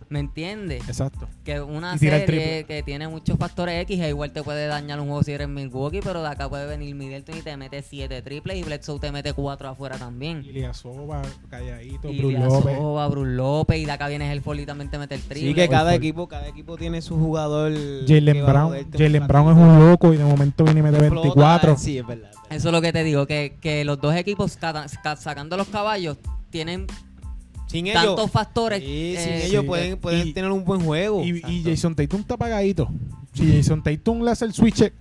¿Me 0.08 0.20
entiendes? 0.20 0.88
Exacto. 0.88 1.28
Que 1.44 1.60
una 1.60 1.98
serie 1.98 2.64
que 2.64 2.82
tiene 2.84 3.08
muchos 3.08 3.36
factores 3.38 3.82
X, 3.82 4.00
e 4.00 4.08
igual 4.10 4.30
te 4.32 4.42
puede 4.42 4.68
dañar 4.68 5.00
un 5.00 5.06
juego 5.06 5.22
si 5.24 5.32
eres 5.32 5.48
Milwaukee, 5.48 6.00
pero 6.02 6.22
de 6.22 6.28
acá 6.28 6.48
puede 6.48 6.66
venir 6.66 6.94
Middleton 6.94 7.38
y 7.38 7.42
te 7.42 7.56
mete 7.56 7.82
7 7.82 8.22
triples 8.22 8.56
y 8.56 8.62
Bledsoe 8.62 9.00
te 9.00 9.10
mete 9.10 9.32
4 9.32 9.68
afuera 9.68 9.98
también. 9.98 10.44
Iliasova, 10.44 11.22
calladito, 11.50 12.08
Y 12.10 12.18
Bruce 12.18 12.38
López. 12.38 13.10
Bruce 13.10 13.30
López, 13.32 13.78
y 13.78 13.84
de 13.84 13.92
acá 13.92 14.06
vienes 14.08 14.32
el 14.32 14.42
Foley 14.42 14.64
también 14.64 14.90
te 14.90 14.98
mete 14.98 15.16
el 15.16 15.22
triple. 15.22 15.48
Sí, 15.48 15.54
que 15.54 15.68
cada 15.68 15.94
equipo, 15.94 16.28
cada 16.28 16.46
equipo 16.46 16.76
tiene 16.76 17.02
su 17.02 17.16
jugador. 17.18 17.72
Jalen 18.06 18.46
Brown, 18.46 18.74
Jalen 18.92 19.26
Brown 19.26 19.52
es 19.52 19.58
un 19.58 19.90
loco 19.90 20.12
y 20.14 20.16
de 20.18 20.24
momento 20.24 20.64
viene 20.64 20.80
y 20.80 20.82
mete 20.84 20.98
24. 20.98 21.72
Explota, 21.72 21.76
Sí, 21.76 21.98
es 21.98 22.06
verdad. 22.06 22.30
es 22.30 22.36
verdad. 22.36 22.56
Eso 22.56 22.68
es 22.68 22.72
lo 22.72 22.80
que 22.80 22.92
te 22.92 23.02
digo, 23.02 23.26
que, 23.26 23.56
que 23.60 23.84
los 23.84 24.00
dos 24.00 24.14
equipos 24.14 24.56
sacando 25.16 25.56
los 25.56 25.66
caballos 25.68 26.16
tienen 26.50 26.86
Sin 27.66 27.92
tantos 27.92 28.18
ellos. 28.18 28.30
factores. 28.30 28.80
Sí, 28.80 29.14
sin 29.18 29.32
eh, 29.32 29.46
ellos 29.46 29.62
sí. 29.62 29.66
pueden, 29.66 29.98
pueden 29.98 30.28
Y- 30.28 30.32
tener 30.32 30.50
un 30.50 30.64
buen 30.64 30.82
juego. 30.84 31.22
Y. 31.24 31.62
Jason 31.64 31.94
Tatum 31.94 32.20
está 32.20 32.34
apagadito. 32.34 32.88
Si 33.32 33.56
Jason 33.56 33.82
Tatum 33.82 34.22
le 34.22 34.30
hace 34.30 34.44
el 34.44 34.52
switch, 34.54 34.82
es 34.82 34.92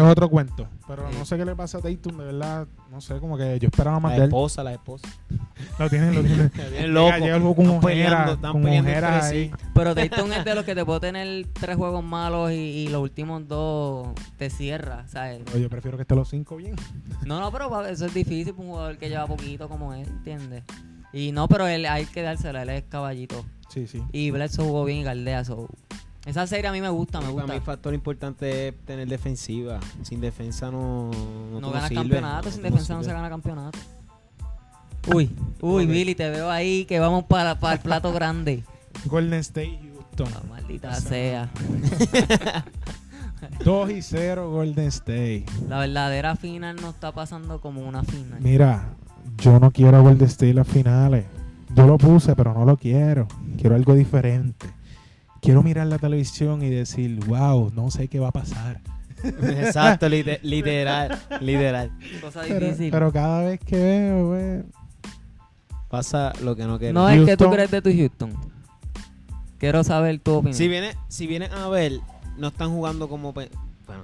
otro 0.00 0.28
cuento. 0.28 0.68
Pero 0.88 1.08
Sí. 1.10 1.16
no 1.18 1.24
sé 1.24 1.36
qué 1.36 1.44
le 1.44 1.54
pasa 1.56 1.78
a 1.78 1.80
Tatum, 1.80 2.18
de 2.18 2.24
verdad. 2.24 2.66
No 2.90 3.00
sé, 3.00 3.18
como 3.18 3.36
que 3.36 3.58
yo 3.58 3.68
esperaba 3.68 3.98
más 4.00 4.12
La 4.12 4.18
de 4.18 4.22
él. 4.24 4.28
esposa, 4.28 4.62
la 4.64 4.72
esposa. 4.72 5.08
Lo 5.78 5.88
tienen, 5.90 6.14
lo 6.14 6.22
tienen. 6.22 6.50
Bien 6.72 6.94
loco. 6.94 7.16
Llega 7.18 7.34
algo 7.34 7.54
con 7.56 7.64
Están 7.66 7.80
peleando, 7.80 8.16
ojeras, 8.16 8.34
están 8.36 8.52
con 8.52 8.66
ojeras 8.66 9.24
ahí. 9.24 9.44
sí. 9.48 9.64
Pero 9.74 9.94
Dayton 9.94 10.32
es 10.32 10.44
de 10.44 10.54
los 10.54 10.64
que 10.64 10.74
te 10.74 10.84
puede 10.84 11.00
tener 11.00 11.46
tres 11.52 11.76
juegos 11.76 12.04
malos 12.04 12.52
y, 12.52 12.54
y 12.54 12.88
los 12.88 13.02
últimos 13.02 13.46
dos 13.48 14.08
te 14.36 14.48
cierra, 14.50 15.06
¿sabes? 15.08 15.42
Pero 15.44 15.58
yo 15.58 15.68
prefiero 15.68 15.96
que 15.96 16.02
esté 16.02 16.14
los 16.14 16.28
cinco 16.28 16.56
bien. 16.56 16.76
No, 17.24 17.40
no, 17.40 17.50
pero 17.52 17.84
eso 17.86 18.06
es 18.06 18.14
difícil 18.14 18.52
para 18.54 18.64
un 18.66 18.70
jugador 18.74 18.98
que 18.98 19.08
lleva 19.08 19.26
poquito 19.26 19.68
como 19.68 19.92
él, 19.94 20.06
¿entiendes? 20.06 20.62
Y 21.12 21.32
no, 21.32 21.48
pero 21.48 21.66
él 21.66 21.86
hay 21.86 22.06
que 22.06 22.22
dársela, 22.22 22.62
él 22.62 22.70
es 22.70 22.84
caballito. 22.84 23.44
Sí, 23.68 23.86
sí. 23.86 24.02
Y 24.12 24.30
Bledsoe 24.30 24.64
jugó 24.64 24.84
bien 24.84 24.98
y 24.98 25.02
Galdea, 25.02 25.44
so. 25.44 25.68
Esa 26.24 26.46
serie 26.46 26.66
a 26.68 26.72
mí 26.72 26.80
me 26.80 26.88
gusta, 26.88 27.20
me 27.20 27.26
Para 27.26 27.32
gusta. 27.42 27.54
mí, 27.54 27.60
factor 27.60 27.94
importante 27.94 28.68
es 28.68 28.74
tener 28.84 29.06
defensiva. 29.06 29.78
Sin 30.02 30.20
defensa 30.20 30.70
no. 30.70 31.10
No, 31.52 31.60
No 31.60 31.70
ganas 31.70 31.90
campeonato, 31.92 32.50
sin 32.50 32.62
defensa 32.62 32.94
no 32.94 33.04
se 33.04 33.12
gana 33.12 33.28
campeonato. 33.28 33.78
Uy, 35.14 35.30
uy. 35.60 35.86
Billy, 35.86 36.16
te 36.16 36.28
veo 36.28 36.50
ahí 36.50 36.84
que 36.84 36.98
vamos 36.98 37.24
para, 37.24 37.60
para 37.60 37.74
el 37.74 37.80
plato 37.80 38.12
grande. 38.12 38.64
Golden 39.04 39.38
State, 39.38 39.78
Houston. 39.94 40.28
Ah, 40.34 40.42
maldita 40.48 40.88
Pasa 40.88 41.08
sea. 41.08 41.50
2 43.64 43.90
y 43.92 44.02
0 44.02 44.50
Golden 44.50 44.88
State. 44.88 45.46
La 45.68 45.78
verdadera 45.78 46.34
final 46.34 46.76
no 46.76 46.90
está 46.90 47.12
pasando 47.12 47.60
como 47.60 47.82
una 47.86 48.02
final. 48.02 48.40
Mira, 48.40 48.94
yo 49.38 49.58
no 49.60 49.70
quiero 49.70 49.96
a 49.96 50.00
Golden 50.00 50.26
State 50.28 50.54
las 50.54 50.68
finales. 50.68 51.24
Yo 51.74 51.86
lo 51.86 51.98
puse, 51.98 52.34
pero 52.36 52.54
no 52.54 52.64
lo 52.64 52.76
quiero. 52.76 53.26
Quiero 53.58 53.76
algo 53.76 53.94
diferente. 53.94 54.66
Quiero 55.42 55.62
mirar 55.62 55.86
la 55.86 55.98
televisión 55.98 56.62
y 56.62 56.70
decir, 56.70 57.20
wow, 57.26 57.70
no 57.74 57.90
sé 57.90 58.08
qué 58.08 58.18
va 58.18 58.28
a 58.28 58.32
pasar. 58.32 58.80
Exacto, 59.24 60.08
lite- 60.08 60.40
literal. 60.42 61.18
Literal. 61.40 61.90
Cosa 62.20 62.42
Pero, 62.46 62.66
difícil. 62.66 62.90
pero 62.90 63.12
cada 63.12 63.42
vez 63.44 63.60
que 63.60 63.76
veo, 63.76 64.30
ve, 64.30 64.64
Pasa 65.88 66.32
lo 66.42 66.56
que 66.56 66.64
no 66.66 66.78
queremos. 66.78 67.02
no 67.02 67.08
es 67.08 67.24
que 67.24 67.36
tú 67.36 67.48
crees 67.50 67.70
de 67.70 67.80
tu 67.82 67.90
Houston. 67.90 68.32
Quiero 69.58 69.84
saber 69.84 70.18
tu 70.20 70.32
opinión. 70.34 70.54
Si 70.54 70.68
viene, 70.68 70.94
si 71.08 71.26
vienen 71.26 71.52
a 71.52 71.68
ver, 71.68 72.00
no 72.36 72.48
están 72.48 72.70
jugando 72.70 73.08
como. 73.08 73.32
Bueno, 73.32 73.50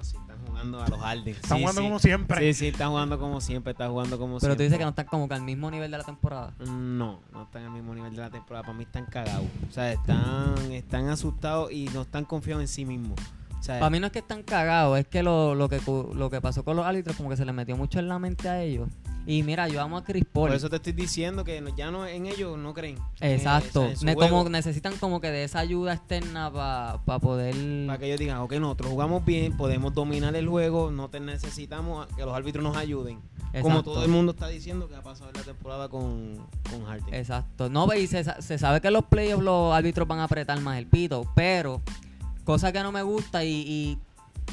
sí, 0.03 0.17
jugando 0.63 0.83
a 0.83 0.89
los 0.89 1.01
Harden. 1.01 1.35
Están 1.35 1.59
Sí, 1.59 1.63
jugando 1.63 1.81
sí. 1.81 1.87
como 1.87 1.99
siempre. 1.99 2.41
Sí, 2.41 2.55
sí, 2.55 2.67
están 2.69 2.89
jugando 2.91 3.19
como 3.19 3.41
siempre, 3.41 3.73
están 3.73 3.91
jugando 3.91 4.19
como 4.19 4.33
Pero 4.35 4.41
siempre. 4.41 4.57
tú 4.57 4.63
dices 4.65 4.79
que 4.79 4.85
no 4.85 4.91
están 4.91 5.07
como 5.07 5.29
que 5.29 5.35
al 5.35 5.43
mismo 5.43 5.71
nivel 5.71 5.91
de 5.91 5.99
la 5.99 6.05
temporada. 6.05 6.53
No, 6.67 7.21
no 7.33 7.43
están 7.43 7.65
al 7.65 7.71
mismo 7.71 7.95
nivel 7.95 8.15
de 8.15 8.23
la 8.23 8.31
temporada. 8.31 8.65
Para 8.65 8.77
mí 8.79 8.85
están 8.85 9.07
cagados. 9.07 9.47
O 9.69 9.73
sea, 9.73 9.93
están, 9.93 10.55
están 10.73 11.09
asustados 11.09 11.73
y 11.73 11.87
no 11.93 12.03
están 12.03 12.25
confiados 12.25 12.63
en 12.63 12.69
sí 12.69 12.85
mismos. 12.85 13.19
O 13.63 13.65
sea, 13.65 13.79
Para 13.79 13.91
mí 13.91 14.01
no 14.01 14.07
es 14.07 14.13
que 14.13 14.19
están 14.19 14.43
cagados, 14.43 14.99
es 14.99 15.07
que 15.07 15.23
lo, 15.23 15.55
lo 15.55 15.69
que 15.69 15.81
lo 15.87 16.29
que 16.31 16.41
pasó 16.41 16.65
con 16.65 16.75
los 16.75 16.85
árbitros 16.85 17.17
como 17.17 17.29
que 17.31 17.37
se 17.37 17.45
les 17.45 17.55
metió 17.55 17.77
mucho 17.77 18.01
en 18.01 18.09
la 18.09 18.19
mente 18.19 18.49
a 18.49 18.61
ellos. 18.61 18.89
Y 19.25 19.45
mira, 19.45 19.69
yo 19.69 19.81
amo 19.81 19.99
a 19.99 20.03
Chris 20.03 20.25
Paul. 20.25 20.49
por 20.49 20.57
eso 20.57 20.69
te 20.69 20.75
estoy 20.77 20.95
diciendo 20.95 21.45
que 21.45 21.63
ya 21.77 21.93
no 21.93 22.05
en 22.05 22.27
ellos 22.27 22.59
no 22.59 22.75
creen. 22.75 22.99
Exacto. 23.21 23.85
Eh, 23.85 23.95
en 24.01 24.07
Ne- 24.07 24.17
como 24.17 24.49
necesitan 24.49 24.97
como 24.97 25.21
que 25.21 25.31
de 25.31 25.45
esa 25.45 25.61
ayuda 25.61 25.93
externa 25.95 26.51
para 26.53 27.21
poder 27.21 27.55
Para 27.87 27.99
que 28.01 28.07
ellos 28.07 28.19
digan, 28.19 28.39
ok, 28.39 28.53
nosotros 28.55 28.91
jugamos 28.91 29.25
bien, 29.25 29.57
podemos 29.57 29.95
dominar 29.95 30.35
el 30.35 30.49
juego, 30.49 30.91
no 30.91 31.09
te 31.09 31.21
necesitamos 31.21 32.09
que 32.17 32.25
los 32.25 32.35
árbitros 32.35 32.65
nos 32.65 32.77
ayuden. 32.77 33.21
Como 33.61 33.85
todo 33.85 34.03
el 34.05 34.11
mundo 34.11 34.33
está 34.33 34.49
diciendo 34.49 34.89
que 34.89 34.97
ha 34.97 35.03
pasado 35.03 35.31
en 35.31 35.37
la 35.37 35.43
temporada 35.45 35.89
con, 35.89 36.45
con 36.69 36.85
Harden. 36.85 37.15
Exacto. 37.15 37.71
No, 37.71 37.87
y 37.95 38.09
se, 38.09 38.25
sa- 38.25 38.43
se 38.43 38.59
sabe 38.59 38.81
que 38.81 38.89
en 38.89 38.95
los 38.95 39.05
playoffs 39.05 39.45
los 39.45 39.73
árbitros 39.73 40.09
van 40.09 40.19
a 40.19 40.25
apretar 40.25 40.61
más 40.63 40.79
el 40.79 40.87
pito, 40.89 41.31
pero 41.37 41.81
cosa 42.45 42.73
que 42.73 42.83
no 42.83 42.93
me 42.93 43.03
gusta 43.03 43.45
y, 43.45 43.51
y 43.51 43.99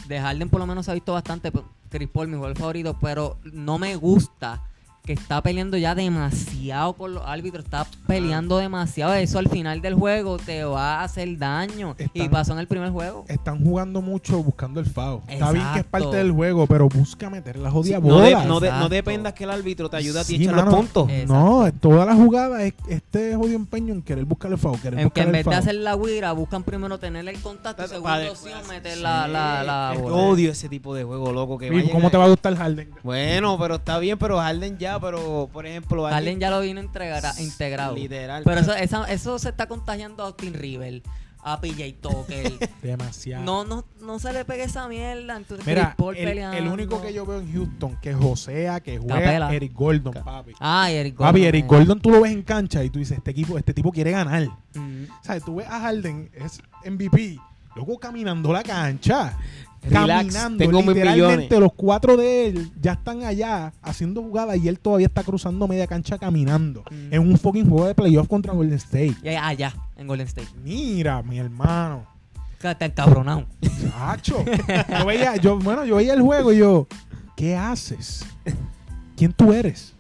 de 0.08 0.20
Harden 0.20 0.50
por 0.50 0.60
lo 0.60 0.68
menos 0.68 0.86
se 0.86 0.92
ha 0.92 0.94
visto 0.94 1.14
bastante, 1.14 1.52
pues, 1.52 1.66
Chris 1.90 2.10
Paul, 2.10 2.28
mi 2.28 2.36
jugador 2.36 2.58
favorito, 2.58 2.98
pero 3.00 3.38
no 3.52 3.80
me 3.80 3.96
gusta 3.96 4.64
que 5.04 5.14
está 5.14 5.42
peleando 5.42 5.76
ya 5.78 5.96
demasiado 5.96 6.94
con 6.94 7.16
los 7.16 7.26
árbitros, 7.26 7.66
está 7.66 7.86
peleando 8.08 8.58
demasiado, 8.58 9.14
eso 9.16 9.40
al 9.40 9.50
final 9.50 9.82
del 9.82 9.96
juego 9.96 10.38
te 10.38 10.64
va 10.64 11.00
a 11.00 11.04
hacer 11.04 11.38
daño 11.38 11.96
y 12.14 12.30
pasó 12.30 12.54
en 12.54 12.60
el 12.60 12.68
primer 12.68 12.92
juego. 12.92 13.26
Están 13.28 13.64
jugando 13.64 14.02
mucho 14.02 14.44
buscando 14.44 14.80
el 14.80 14.86
FAO. 14.86 15.24
Está 15.28 15.52
bien 15.52 15.64
que 15.74 15.80
es 15.80 15.86
Exacto. 15.86 15.90
parte 15.90 16.18
del 16.18 16.32
juego, 16.32 16.68
pero 16.68 16.88
busca 16.90 17.30
meter 17.30 17.58
la 17.58 17.72
jodida 17.72 18.00
no, 18.00 18.20
de- 18.20 18.34
bola. 18.36 18.46
no, 18.46 18.60
de- 18.60 18.68
no 18.70 18.74
Exacto. 18.76 18.90
dependas 18.90 19.34
que 19.34 19.44
el 19.46 19.50
árbitro 19.52 19.90
te 19.90 19.98
ayude 19.98 20.20
a 20.20 20.24
ti 20.24 20.38
Sí, 20.38 20.44
echar 20.44 20.56
mano. 20.56 20.72
los 20.72 20.76
puntos. 20.80 21.10
Eh, 21.10 21.26
No, 21.28 21.72
toda 21.80 22.06
la 22.06 22.16
jugada 22.16 22.64
es 22.64 22.74
este 22.88 23.36
jodido 23.36 23.56
empeño 23.56 23.94
en 23.94 24.02
querer 24.02 24.26
buscar 24.26 24.52
el 24.52 24.58
FAO. 24.58 24.80
Querer 24.80 25.00
En 25.00 25.10
que 25.10 25.22
en 25.22 25.28
el 25.28 25.34
vez 25.34 25.46
de 25.46 25.56
hacer 25.56 25.76
la 25.76 25.96
guira, 25.96 26.32
buscan 26.34 26.64
primero 26.64 26.98
tener 27.00 27.28
el 27.28 27.42
contacto 27.42 27.84
y 27.84 27.88
segundo 27.88 28.10
pa- 28.10 28.30
opción 28.32 28.60
meter 28.70 28.96
Sí, 28.96 29.02
la, 29.02 29.28
la, 29.28 29.64
la 29.64 29.94
bola. 30.00 30.16
odio 30.16 30.52
ese 30.52 30.70
tipo 30.70 30.94
de 30.94 31.04
juego 31.04 31.32
loco 31.32 31.58
que 31.58 31.70
¿Cómo 31.92 32.10
te 32.12 32.18
va 32.18 32.26
a 32.26 32.30
gustar 32.30 32.56
Harden? 32.56 32.92
Bueno, 33.04 33.58
pero 33.60 33.76
está 33.76 33.98
bien, 34.00 34.18
pero 34.18 34.38
Harden 34.40 34.78
ya, 34.78 34.89
pero 35.00 35.50
por 35.52 35.66
ejemplo, 35.66 36.04
Harden 36.06 36.40
ya 36.40 36.50
lo 36.50 36.62
vino 36.62 36.82
integra- 36.82 37.38
integrado. 37.40 37.96
Literal. 37.96 38.44
Pero 38.46 38.62
eso, 38.62 38.74
esa- 38.74 39.12
eso 39.12 39.38
se 39.38 39.50
está 39.50 39.68
contagiando 39.68 40.24
a 40.24 40.28
Austin 40.28 40.54
River, 40.54 41.02
a 41.44 41.60
PJ 41.62 41.96
Tucker. 42.02 42.52
Demasiado. 42.82 43.44
no, 43.44 43.64
no, 43.64 43.86
no 44.02 44.20
se 44.20 44.34
le 44.34 44.46
pegue 44.46 44.64
esa 44.64 44.88
mierda. 44.88 45.38
Entonces, 45.38 45.66
Mira, 45.68 45.96
el, 46.16 46.68
único 46.68 47.02
que 47.02 47.14
yo 47.14 47.26
veo 47.26 47.40
en 47.40 47.52
Houston 47.54 47.98
que 48.02 48.14
josea, 48.14 48.80
que 48.80 48.98
juega, 48.98 49.20
Capela. 49.20 49.54
Eric 49.54 49.74
Gordon, 49.74 50.14
papi. 50.14 50.54
Ah, 50.60 50.90
Eric 50.90 51.16
Papi, 51.16 51.24
Gordon, 51.40 51.48
Eric 51.48 51.64
eh. 51.64 51.68
Gordon 51.68 52.00
tú 52.00 52.10
lo 52.12 52.22
ves 52.22 52.32
en 52.32 52.42
cancha 52.42 52.84
y 52.84 52.90
tú 52.90 53.00
dices, 53.00 53.18
este 53.18 53.32
equipo, 53.32 53.58
este 53.58 53.74
tipo 53.74 53.92
quiere 53.92 54.12
ganar. 54.12 54.48
Mm. 54.74 55.04
¿Sabes? 55.22 55.44
Tú 55.44 55.56
ves 55.56 55.68
a 55.68 55.80
Harden, 55.80 56.30
es 56.34 56.62
MVP, 56.86 57.38
luego 57.76 57.98
caminando 58.00 58.52
la 58.52 58.64
cancha. 58.64 59.38
Relax, 59.82 60.34
caminando, 60.34 60.58
tengo 60.58 60.82
literalmente 60.82 61.60
los 61.60 61.74
cuatro 61.74 62.18
de 62.18 62.48
él 62.48 62.72
ya 62.82 62.94
están 62.94 63.24
allá 63.24 63.72
haciendo 63.82 64.22
jugadas 64.22 64.58
y 64.58 64.68
él 64.68 64.78
todavía 64.80 65.08
está 65.08 65.24
cruzando 65.24 65.68
media 65.68 65.88
cancha 65.88 66.18
caminando 66.18 66.84
Mm. 66.92 67.14
en 67.14 67.20
un 67.22 67.38
fucking 67.38 67.70
juego 67.70 67.88
de 67.88 67.96
playoff 67.96 68.28
contra 68.28 68.54
Golden 68.54 68.76
State. 68.78 69.16
Y 69.24 69.30
allá, 69.30 69.74
en 69.96 70.08
Golden 70.08 70.28
State. 70.28 70.50
Mira, 70.64 71.22
mi 71.24 71.40
hermano. 71.40 72.06
Está 72.62 72.86
encabronado. 72.86 73.46
Chacho. 73.90 74.44
Yo 75.00 75.06
veía, 75.06 75.38
yo, 75.38 75.58
bueno, 75.60 75.86
yo 75.86 75.96
veía 75.96 76.14
el 76.14 76.22
juego 76.22 76.52
y 76.52 76.58
yo, 76.58 76.88
¿qué 77.38 77.56
haces? 77.56 78.26
¿Quién 79.16 79.32
tú 79.32 79.54
eres? 79.54 79.94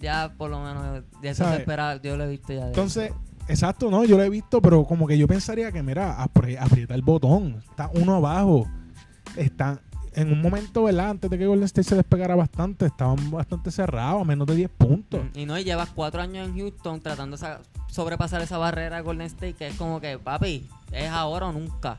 Ya, 0.00 0.32
por 0.38 0.50
lo 0.50 0.62
menos, 0.62 1.02
ya 1.22 1.34
se 1.34 1.56
espera. 1.56 2.00
Yo 2.00 2.16
lo 2.16 2.24
he 2.24 2.28
visto 2.28 2.52
ya. 2.52 2.60
de- 2.60 2.66
Entonces, 2.68 3.12
exacto, 3.48 3.90
no, 3.90 4.04
yo 4.04 4.16
lo 4.16 4.22
he 4.22 4.30
visto, 4.30 4.62
pero 4.62 4.84
como 4.84 5.06
que 5.08 5.18
yo 5.18 5.26
pensaría 5.26 5.72
que, 5.72 5.82
mira, 5.82 6.16
apri- 6.24 6.56
aprieta 6.58 6.94
el 6.94 7.02
botón. 7.02 7.56
Está 7.68 7.90
uno 7.92 8.14
abajo. 8.14 8.68
Está 9.36 9.80
en 10.14 10.32
un 10.32 10.42
momento, 10.42 10.82
¿verdad? 10.84 11.10
Antes 11.10 11.30
de 11.30 11.38
que 11.38 11.46
Golden 11.46 11.64
State 11.66 11.88
se 11.88 11.94
despegara 11.96 12.34
bastante, 12.34 12.86
estaban 12.86 13.30
bastante 13.30 13.70
cerrados, 13.70 14.22
a 14.22 14.24
menos 14.24 14.46
de 14.46 14.56
10 14.56 14.70
puntos. 14.70 15.20
Mm, 15.34 15.38
Y 15.38 15.46
no, 15.46 15.58
y 15.58 15.64
llevas 15.64 15.88
cuatro 15.94 16.20
años 16.20 16.48
en 16.48 16.56
Houston 16.58 17.00
tratando 17.00 17.36
de 17.36 17.40
sa- 17.40 17.60
sobrepasar 17.88 18.42
esa 18.42 18.58
barrera 18.58 18.96
de 18.96 19.02
Golden 19.02 19.26
State, 19.26 19.54
que 19.54 19.68
es 19.68 19.76
como 19.76 20.00
que, 20.00 20.18
papi, 20.18 20.68
es 20.92 21.08
ahora 21.08 21.46
o 21.48 21.52
nunca. 21.52 21.98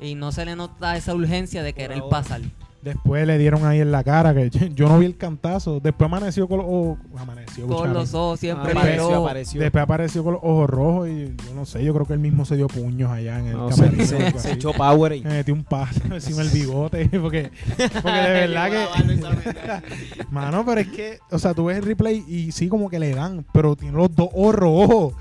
Y 0.00 0.14
no 0.14 0.32
se 0.32 0.44
le 0.44 0.56
nota 0.56 0.96
esa 0.96 1.14
urgencia 1.14 1.62
de 1.62 1.72
querer 1.74 2.02
pasar. 2.10 2.40
Después 2.84 3.26
le 3.26 3.38
dieron 3.38 3.64
ahí 3.66 3.80
en 3.80 3.90
la 3.90 4.04
cara 4.04 4.34
que 4.34 4.50
yo 4.74 4.88
no 4.88 4.98
vi 4.98 5.06
el 5.06 5.16
cantazo. 5.16 5.80
Después 5.80 6.06
amaneció 6.06 6.46
con 6.46 6.58
los 6.58 6.66
ojos. 6.68 6.98
Amaneció, 7.16 7.66
Con 7.66 7.92
los 7.94 8.12
ojos 8.14 8.40
siempre 8.40 8.72
Apareció, 8.72 9.02
liberó. 9.04 9.24
apareció. 9.24 9.60
Después 9.60 9.82
apareció 9.82 10.22
con 10.24 10.32
los 10.34 10.42
ojos 10.44 10.70
rojos 10.70 11.08
y 11.08 11.34
yo 11.46 11.54
no 11.54 11.64
sé, 11.64 11.82
yo 11.82 11.94
creo 11.94 12.06
que 12.06 12.12
él 12.12 12.18
mismo 12.18 12.44
se 12.44 12.56
dio 12.56 12.66
puños 12.68 13.10
allá 13.10 13.38
en 13.38 13.46
el 13.46 13.56
No, 13.56 13.68
camerino 13.70 14.04
se, 14.38 14.52
echó 14.52 14.72
power 14.72 15.12
ahí. 15.12 15.22
Me 15.22 15.30
metió 15.30 15.54
un 15.54 15.64
paso 15.64 16.00
encima 16.12 16.42
del 16.42 16.50
bigote 16.50 17.08
porque, 17.20 17.50
porque 18.02 18.18
de 18.18 18.46
verdad 18.46 18.70
que 18.70 20.24
mano 20.30 20.64
pero 20.66 20.80
es 20.80 20.88
que 20.88 21.18
o 21.30 21.38
sea 21.38 21.54
tú 21.54 21.66
ves 21.66 21.78
el 21.78 21.84
replay 21.84 22.24
y 22.28 22.52
sí 22.52 22.68
como 22.68 22.88
que 22.90 22.98
le 22.98 23.14
dan 23.14 23.44
pero 23.52 23.76
tiene 23.76 23.96
los 23.96 24.14
dos 24.14 24.28
ojos 24.34 24.54
rojos 24.54 25.14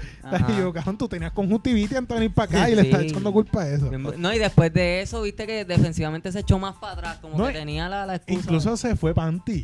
y 0.49 0.57
yo 0.59 0.73
cabrón 0.73 0.97
tú 0.97 1.07
tenías 1.07 1.31
conjuntivitis 1.31 1.97
antes 1.97 2.09
de 2.09 2.15
venir 2.21 2.33
para 2.33 2.45
acá 2.45 2.69
y 2.69 2.75
le 2.75 2.81
Sí. 2.83 2.87
estás 2.89 3.03
echando 3.03 3.31
culpa 3.31 3.61
a 3.61 3.69
eso 3.69 3.89
No, 4.17 4.33
y 4.33 4.39
después 4.39 4.73
de 4.73 5.01
eso, 5.01 5.21
viste 5.21 5.45
que 5.47 5.63
defensivamente 5.65 6.31
se 6.31 6.39
echó 6.39 6.59
más 6.59 6.75
para 6.75 6.93
atrás, 6.93 7.17
como 7.21 7.37
No, 7.37 7.47
que 7.47 7.52
tenía 7.53 7.87
la, 7.89 8.05
la 8.05 8.15
excusa. 8.15 8.39
incluso 8.39 8.75
se 8.77 8.95
fue 8.95 9.13
Panty 9.13 9.63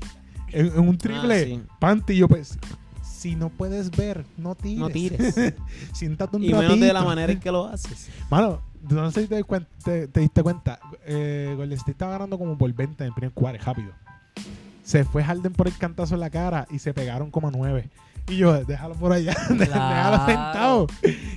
en, 0.49 0.67
en 0.67 0.79
un 0.79 0.97
triple 0.97 1.41
Ah, 1.41 1.45
sí. 1.45 1.61
Panty 1.79 2.15
yo 2.17 2.27
pues 2.27 2.57
si 3.03 3.35
no 3.35 3.49
puedes 3.49 3.91
ver 3.91 4.25
no 4.37 4.55
tires 4.55 4.79
No 4.79 4.89
tires. 4.89 5.35
siéntate 5.93 6.37
un 6.37 6.43
Y 6.43 6.53
menos 6.53 6.79
de 6.79 6.93
la 6.93 7.03
manera 7.03 7.31
en 7.33 7.39
que 7.39 7.51
lo 7.51 7.65
haces. 7.65 8.09
Mano, 8.29 8.61
no 8.89 9.11
sé 9.11 9.23
si 9.23 9.27
te, 9.27 9.43
te- 9.83 10.07
te 10.07 10.19
diste 10.21 10.41
cuenta. 10.41 10.79
Eh, 11.05 11.53
Golden 11.57 11.77
State 11.77 11.91
estaba 11.91 12.13
ganando 12.13 12.37
como 12.37 12.57
por 12.57 12.71
20 12.73 13.03
en 13.03 13.07
el 13.09 13.13
primer 13.13 13.33
cuadro, 13.33 13.61
rápido. 13.63 13.91
Se 14.83 15.03
fue 15.03 15.23
Harden 15.23 15.51
por 15.53 15.67
el 15.67 15.77
cantazo 15.77 16.13
en 16.15 16.21
la 16.21 16.29
cara 16.29 16.65
y 16.71 16.79
se 16.79 16.93
pegaron 16.93 17.29
como 17.29 17.49
a 17.49 17.51
9. 17.51 17.89
Y 18.29 18.37
yo, 18.37 18.63
déjalo 18.65 18.95
por 18.95 19.11
allá, 19.11 19.35
déjalo 19.49 19.65
Claro. 19.71 20.25
sentado. 20.25 20.87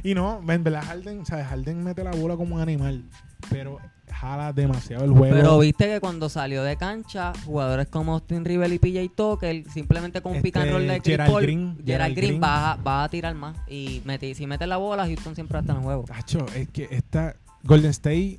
Y 0.02 0.14
no, 0.14 0.40
en 0.46 0.62
verdad, 0.64 0.84
Harden, 0.84 1.24
¿sabes? 1.26 1.46
Harden 1.46 1.82
mete 1.82 2.04
la 2.04 2.10
bola 2.12 2.36
como 2.36 2.56
un 2.56 2.60
animal, 2.60 3.02
pero 3.50 3.78
jala 4.10 4.52
demasiado 4.52 5.04
el 5.04 5.10
juego. 5.12 5.34
Pero 5.34 5.58
viste 5.58 5.86
que 5.86 5.98
cuando 6.00 6.28
salió 6.28 6.62
de 6.62 6.76
cancha, 6.76 7.32
jugadores 7.44 7.88
como 7.88 8.12
Austin 8.12 8.44
River 8.44 8.72
y 8.72 8.78
PJ 8.78 9.10
Tucker, 9.16 9.64
simplemente 9.72 10.20
con 10.20 10.32
un 10.32 10.36
Este, 10.36 10.48
pick 10.48 10.56
and 10.58 10.70
roll 10.70 10.86
de 10.86 11.00
Chris 11.00 11.04
Gerald 11.14 11.30
Paul, 11.32 11.42
Green, 11.42 11.60
Gerald 11.60 11.86
Gerald 11.86 12.14
Green, 12.16 12.28
Green. 12.28 12.42
Va, 12.42 12.72
a, 12.72 12.76
va 12.76 13.04
a 13.04 13.08
tirar 13.08 13.34
más. 13.34 13.56
Y 13.68 14.02
mete- 14.04 14.34
si 14.34 14.46
mete 14.46 14.66
la 14.66 14.76
bola, 14.76 15.06
Houston 15.06 15.34
siempre 15.34 15.58
está 15.58 15.72
en 15.72 15.78
el 15.78 15.84
juego. 15.84 16.04
Tacho, 16.04 16.44
es 16.54 16.68
que 16.68 16.88
esta 16.90 17.34
Golden 17.64 17.90
State 17.90 18.38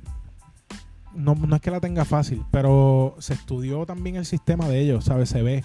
no, 1.14 1.34
no 1.34 1.54
es 1.56 1.62
que 1.62 1.70
la 1.70 1.80
tenga 1.80 2.04
fácil, 2.04 2.42
pero 2.50 3.14
se 3.18 3.34
estudió 3.34 3.86
también 3.86 4.16
el 4.16 4.26
sistema 4.26 4.68
de 4.68 4.80
ellos, 4.80 5.04
¿sabes? 5.04 5.28
Se 5.28 5.42
ve. 5.42 5.64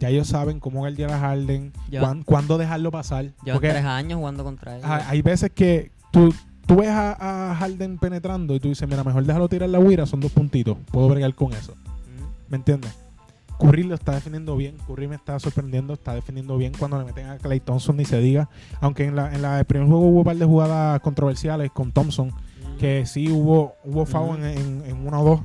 Ya 0.00 0.08
ellos 0.08 0.26
saben 0.26 0.58
cómo 0.58 0.80
guardiar 0.80 1.12
a 1.12 1.18
Harden, 1.20 1.72
cuán- 2.00 2.22
cuándo 2.24 2.58
dejarlo 2.58 2.90
pasar. 2.90 3.26
Llevan 3.44 3.52
Porque 3.54 3.68
tres 3.68 3.84
años 3.84 4.18
jugando 4.18 4.42
contra 4.42 4.76
ellos. 4.76 4.86
ha- 4.88 5.08
hay 5.08 5.22
veces 5.22 5.50
que 5.54 5.92
tú, 6.10 6.34
tú 6.66 6.76
ves 6.76 6.88
a, 6.88 7.50
a 7.52 7.54
Harden 7.54 7.98
penetrando 7.98 8.54
y 8.54 8.60
tú 8.60 8.68
dices, 8.68 8.88
mira, 8.88 9.04
mejor 9.04 9.24
déjalo 9.24 9.48
tirar 9.48 9.68
la 9.68 9.78
huira, 9.78 10.06
son 10.06 10.20
dos 10.20 10.32
puntitos, 10.32 10.76
puedo 10.90 11.08
bregar 11.08 11.32
con 11.34 11.52
eso. 11.52 11.74
Mm. 11.74 12.50
¿Me 12.50 12.56
entiendes? 12.56 12.96
Curry 13.58 13.82
lo 13.82 13.94
está 13.94 14.12
defendiendo 14.14 14.56
bien, 14.56 14.78
Curry 14.86 15.06
me 15.06 15.16
está 15.16 15.38
sorprendiendo, 15.38 15.92
está 15.92 16.14
defendiendo 16.14 16.56
bien 16.56 16.72
cuando 16.78 16.98
le 16.98 17.04
meten 17.04 17.26
a 17.26 17.36
Clay 17.36 17.60
Thompson 17.60 17.94
ni 17.98 18.06
se 18.06 18.18
diga, 18.18 18.48
aunque 18.80 19.04
en 19.04 19.14
la, 19.16 19.34
en 19.34 19.42
la 19.42 19.58
el 19.58 19.66
primer 19.66 19.86
juego 19.86 20.06
hubo 20.06 20.18
un 20.20 20.24
par 20.24 20.36
de 20.36 20.46
jugadas 20.46 20.98
controversiales 21.00 21.70
con 21.70 21.92
Thompson, 21.92 22.32
que 22.78 23.04
sí 23.04 23.30
hubo, 23.30 23.74
hubo 23.84 24.06
foul 24.06 24.36
Ujú. 24.38 24.44
en, 24.46 24.58
en- 24.58 24.82
en 24.86 25.06
una 25.06 25.20
o 25.20 25.24
dos. 25.24 25.40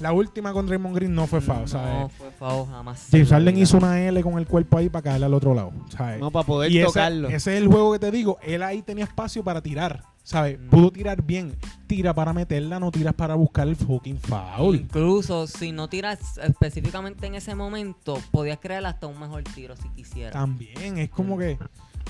La 0.00 0.12
última 0.12 0.52
con 0.52 0.66
Draymond 0.66 0.94
Green 0.96 1.14
no 1.14 1.26
fue 1.26 1.40
foul, 1.40 1.60
No 1.62 1.66
¿sabes? 1.68 2.12
fue 2.12 2.30
foul 2.30 2.66
jamás. 2.68 3.06
James 3.10 3.28
Harden 3.28 3.56
hizo 3.58 3.76
una 3.78 4.00
L 4.00 4.22
con 4.22 4.38
el 4.38 4.46
cuerpo 4.46 4.78
ahí 4.78 4.88
para 4.88 5.02
caerle 5.02 5.26
al 5.26 5.34
otro 5.34 5.54
lado, 5.54 5.72
¿sabes? 5.96 6.18
No, 6.20 6.30
para 6.30 6.46
poder 6.46 6.72
y 6.72 6.82
tocarlo. 6.82 7.28
ese 7.28 7.56
es 7.56 7.62
el 7.62 7.68
juego 7.68 7.92
que 7.92 7.98
te 7.98 8.10
digo. 8.10 8.38
Él 8.42 8.62
ahí 8.62 8.82
tenía 8.82 9.04
espacio 9.04 9.44
para 9.44 9.60
tirar, 9.62 10.02
¿sabes? 10.22 10.58
Mm. 10.58 10.68
Pudo 10.68 10.90
tirar 10.90 11.22
bien. 11.22 11.54
Tira 11.86 12.14
para 12.14 12.32
meterla, 12.32 12.80
no 12.80 12.90
tiras 12.90 13.14
para 13.14 13.34
buscar 13.34 13.68
el 13.68 13.76
fucking 13.76 14.18
foul. 14.18 14.76
Incluso 14.76 15.46
si 15.46 15.72
no 15.72 15.88
tiras 15.88 16.38
específicamente 16.42 17.26
en 17.26 17.34
ese 17.34 17.54
momento, 17.54 18.18
podías 18.30 18.58
crear 18.58 18.84
hasta 18.86 19.06
un 19.06 19.20
mejor 19.20 19.42
tiro 19.44 19.76
si 19.76 19.88
quisieras. 19.90 20.32
También, 20.32 20.98
es 20.98 21.10
como 21.10 21.36
Mm. 21.36 21.38
que, 21.38 21.58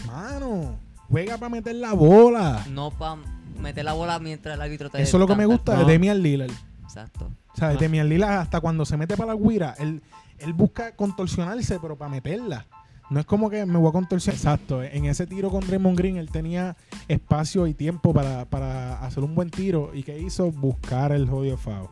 mano, 0.06 0.76
juega 1.08 1.36
para 1.36 1.48
meter 1.50 1.74
la 1.76 1.92
bola. 1.94 2.64
No 2.70 2.90
para 2.90 3.20
meter 3.60 3.84
la 3.84 3.92
bola 3.92 4.18
mientras 4.18 4.54
el 4.54 4.62
árbitro 4.62 4.88
te 4.90 5.02
Eso 5.02 5.16
es 5.16 5.20
lo 5.20 5.26
que 5.26 5.36
me 5.36 5.46
gusta 5.46 5.74
No. 5.74 5.80
de 5.84 5.92
Demian 5.92 6.22
Lillard. 6.22 6.50
Exacto. 6.92 7.30
¿Sabes? 7.54 7.76
Ah. 7.76 7.80
Demian 7.80 8.08
Lillard, 8.08 8.38
hasta 8.40 8.60
cuando 8.60 8.84
se 8.84 8.96
mete 8.96 9.16
para 9.16 9.34
la 9.34 9.40
guira, 9.40 9.74
él, 9.78 10.02
él 10.38 10.52
busca 10.52 10.94
contorsionarse, 10.96 11.78
pero 11.80 11.96
para 11.96 12.10
meterla. 12.10 12.66
No 13.10 13.20
es 13.20 13.26
como 13.26 13.50
que 13.50 13.66
me 13.66 13.78
voy 13.78 13.88
a 13.90 13.92
contorsionar. 13.92 14.36
Exacto. 14.38 14.82
En 14.82 15.04
ese 15.04 15.26
tiro 15.26 15.50
con 15.50 15.66
Draymond 15.66 15.98
Green, 15.98 16.16
él 16.16 16.30
tenía 16.30 16.76
espacio 17.08 17.66
y 17.66 17.74
tiempo 17.74 18.14
para, 18.14 18.46
para 18.46 19.04
hacer 19.04 19.22
un 19.22 19.34
buen 19.34 19.50
tiro. 19.50 19.90
¿Y 19.94 20.02
qué 20.02 20.18
hizo? 20.18 20.50
Buscar 20.50 21.12
el 21.12 21.28
jodido 21.28 21.56
foul. 21.58 21.88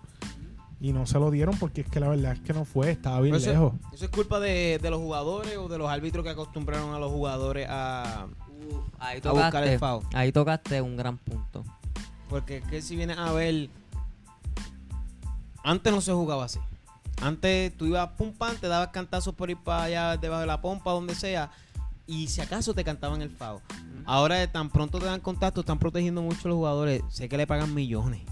y 0.80 0.92
no 0.94 1.04
se 1.04 1.18
lo 1.18 1.30
dieron 1.30 1.54
porque 1.58 1.82
es 1.82 1.88
que 1.88 2.00
la 2.00 2.08
verdad 2.08 2.32
es 2.32 2.40
que 2.40 2.54
no 2.54 2.64
fue, 2.64 2.90
estaba 2.90 3.20
bien 3.20 3.34
Eso- 3.34 3.50
lejos. 3.50 3.72
¿Eso 3.92 4.06
es 4.06 4.10
culpa 4.10 4.40
de, 4.40 4.78
de 4.80 4.90
los 4.90 4.98
jugadores 5.00 5.58
o 5.58 5.68
de 5.68 5.76
los 5.76 5.90
árbitros 5.90 6.24
que 6.24 6.30
acostumbraron 6.30 6.94
a 6.94 6.98
los 6.98 7.10
jugadores 7.12 7.66
a... 7.68 8.26
Ahí 8.98 9.20
A 9.24 9.30
buscar 9.30 9.50
tocaste, 9.50 9.72
el 9.74 9.78
foul. 9.78 10.04
ahí 10.14 10.32
tocaste 10.32 10.80
un 10.80 10.96
gran 10.96 11.18
punto. 11.18 11.64
Porque 12.30 12.58
es 12.58 12.64
que 12.64 12.80
si 12.80 12.96
vienes 12.96 13.18
a 13.18 13.30
ver... 13.32 13.68
Antes 15.62 15.92
no 15.92 16.00
se 16.00 16.12
jugaba 16.12 16.44
así. 16.44 16.58
Antes 17.22 17.76
tú 17.76 17.86
ibas 17.86 18.08
pum 18.16 18.32
pam, 18.32 18.56
te 18.56 18.66
dabas 18.68 18.88
cantazos 18.88 19.34
por 19.34 19.50
ir 19.50 19.58
para 19.58 19.82
allá 19.84 20.16
debajo 20.16 20.40
de 20.40 20.46
la 20.46 20.60
pompa, 20.60 20.92
donde 20.92 21.14
sea, 21.14 21.50
y 22.06 22.28
si 22.28 22.40
acaso 22.40 22.72
te 22.74 22.82
cantaban 22.82 23.20
el 23.22 23.30
FAO. 23.30 23.60
Ahora 24.06 24.44
tan 24.50 24.70
pronto 24.70 24.98
te 24.98 25.04
dan 25.04 25.20
contacto, 25.20 25.60
están 25.60 25.78
protegiendo 25.78 26.22
mucho 26.22 26.40
a 26.46 26.48
los 26.48 26.56
jugadores. 26.56 27.02
Sé 27.10 27.28
que 27.28 27.36
le 27.36 27.46
pagan 27.46 27.74
millones 27.74 28.22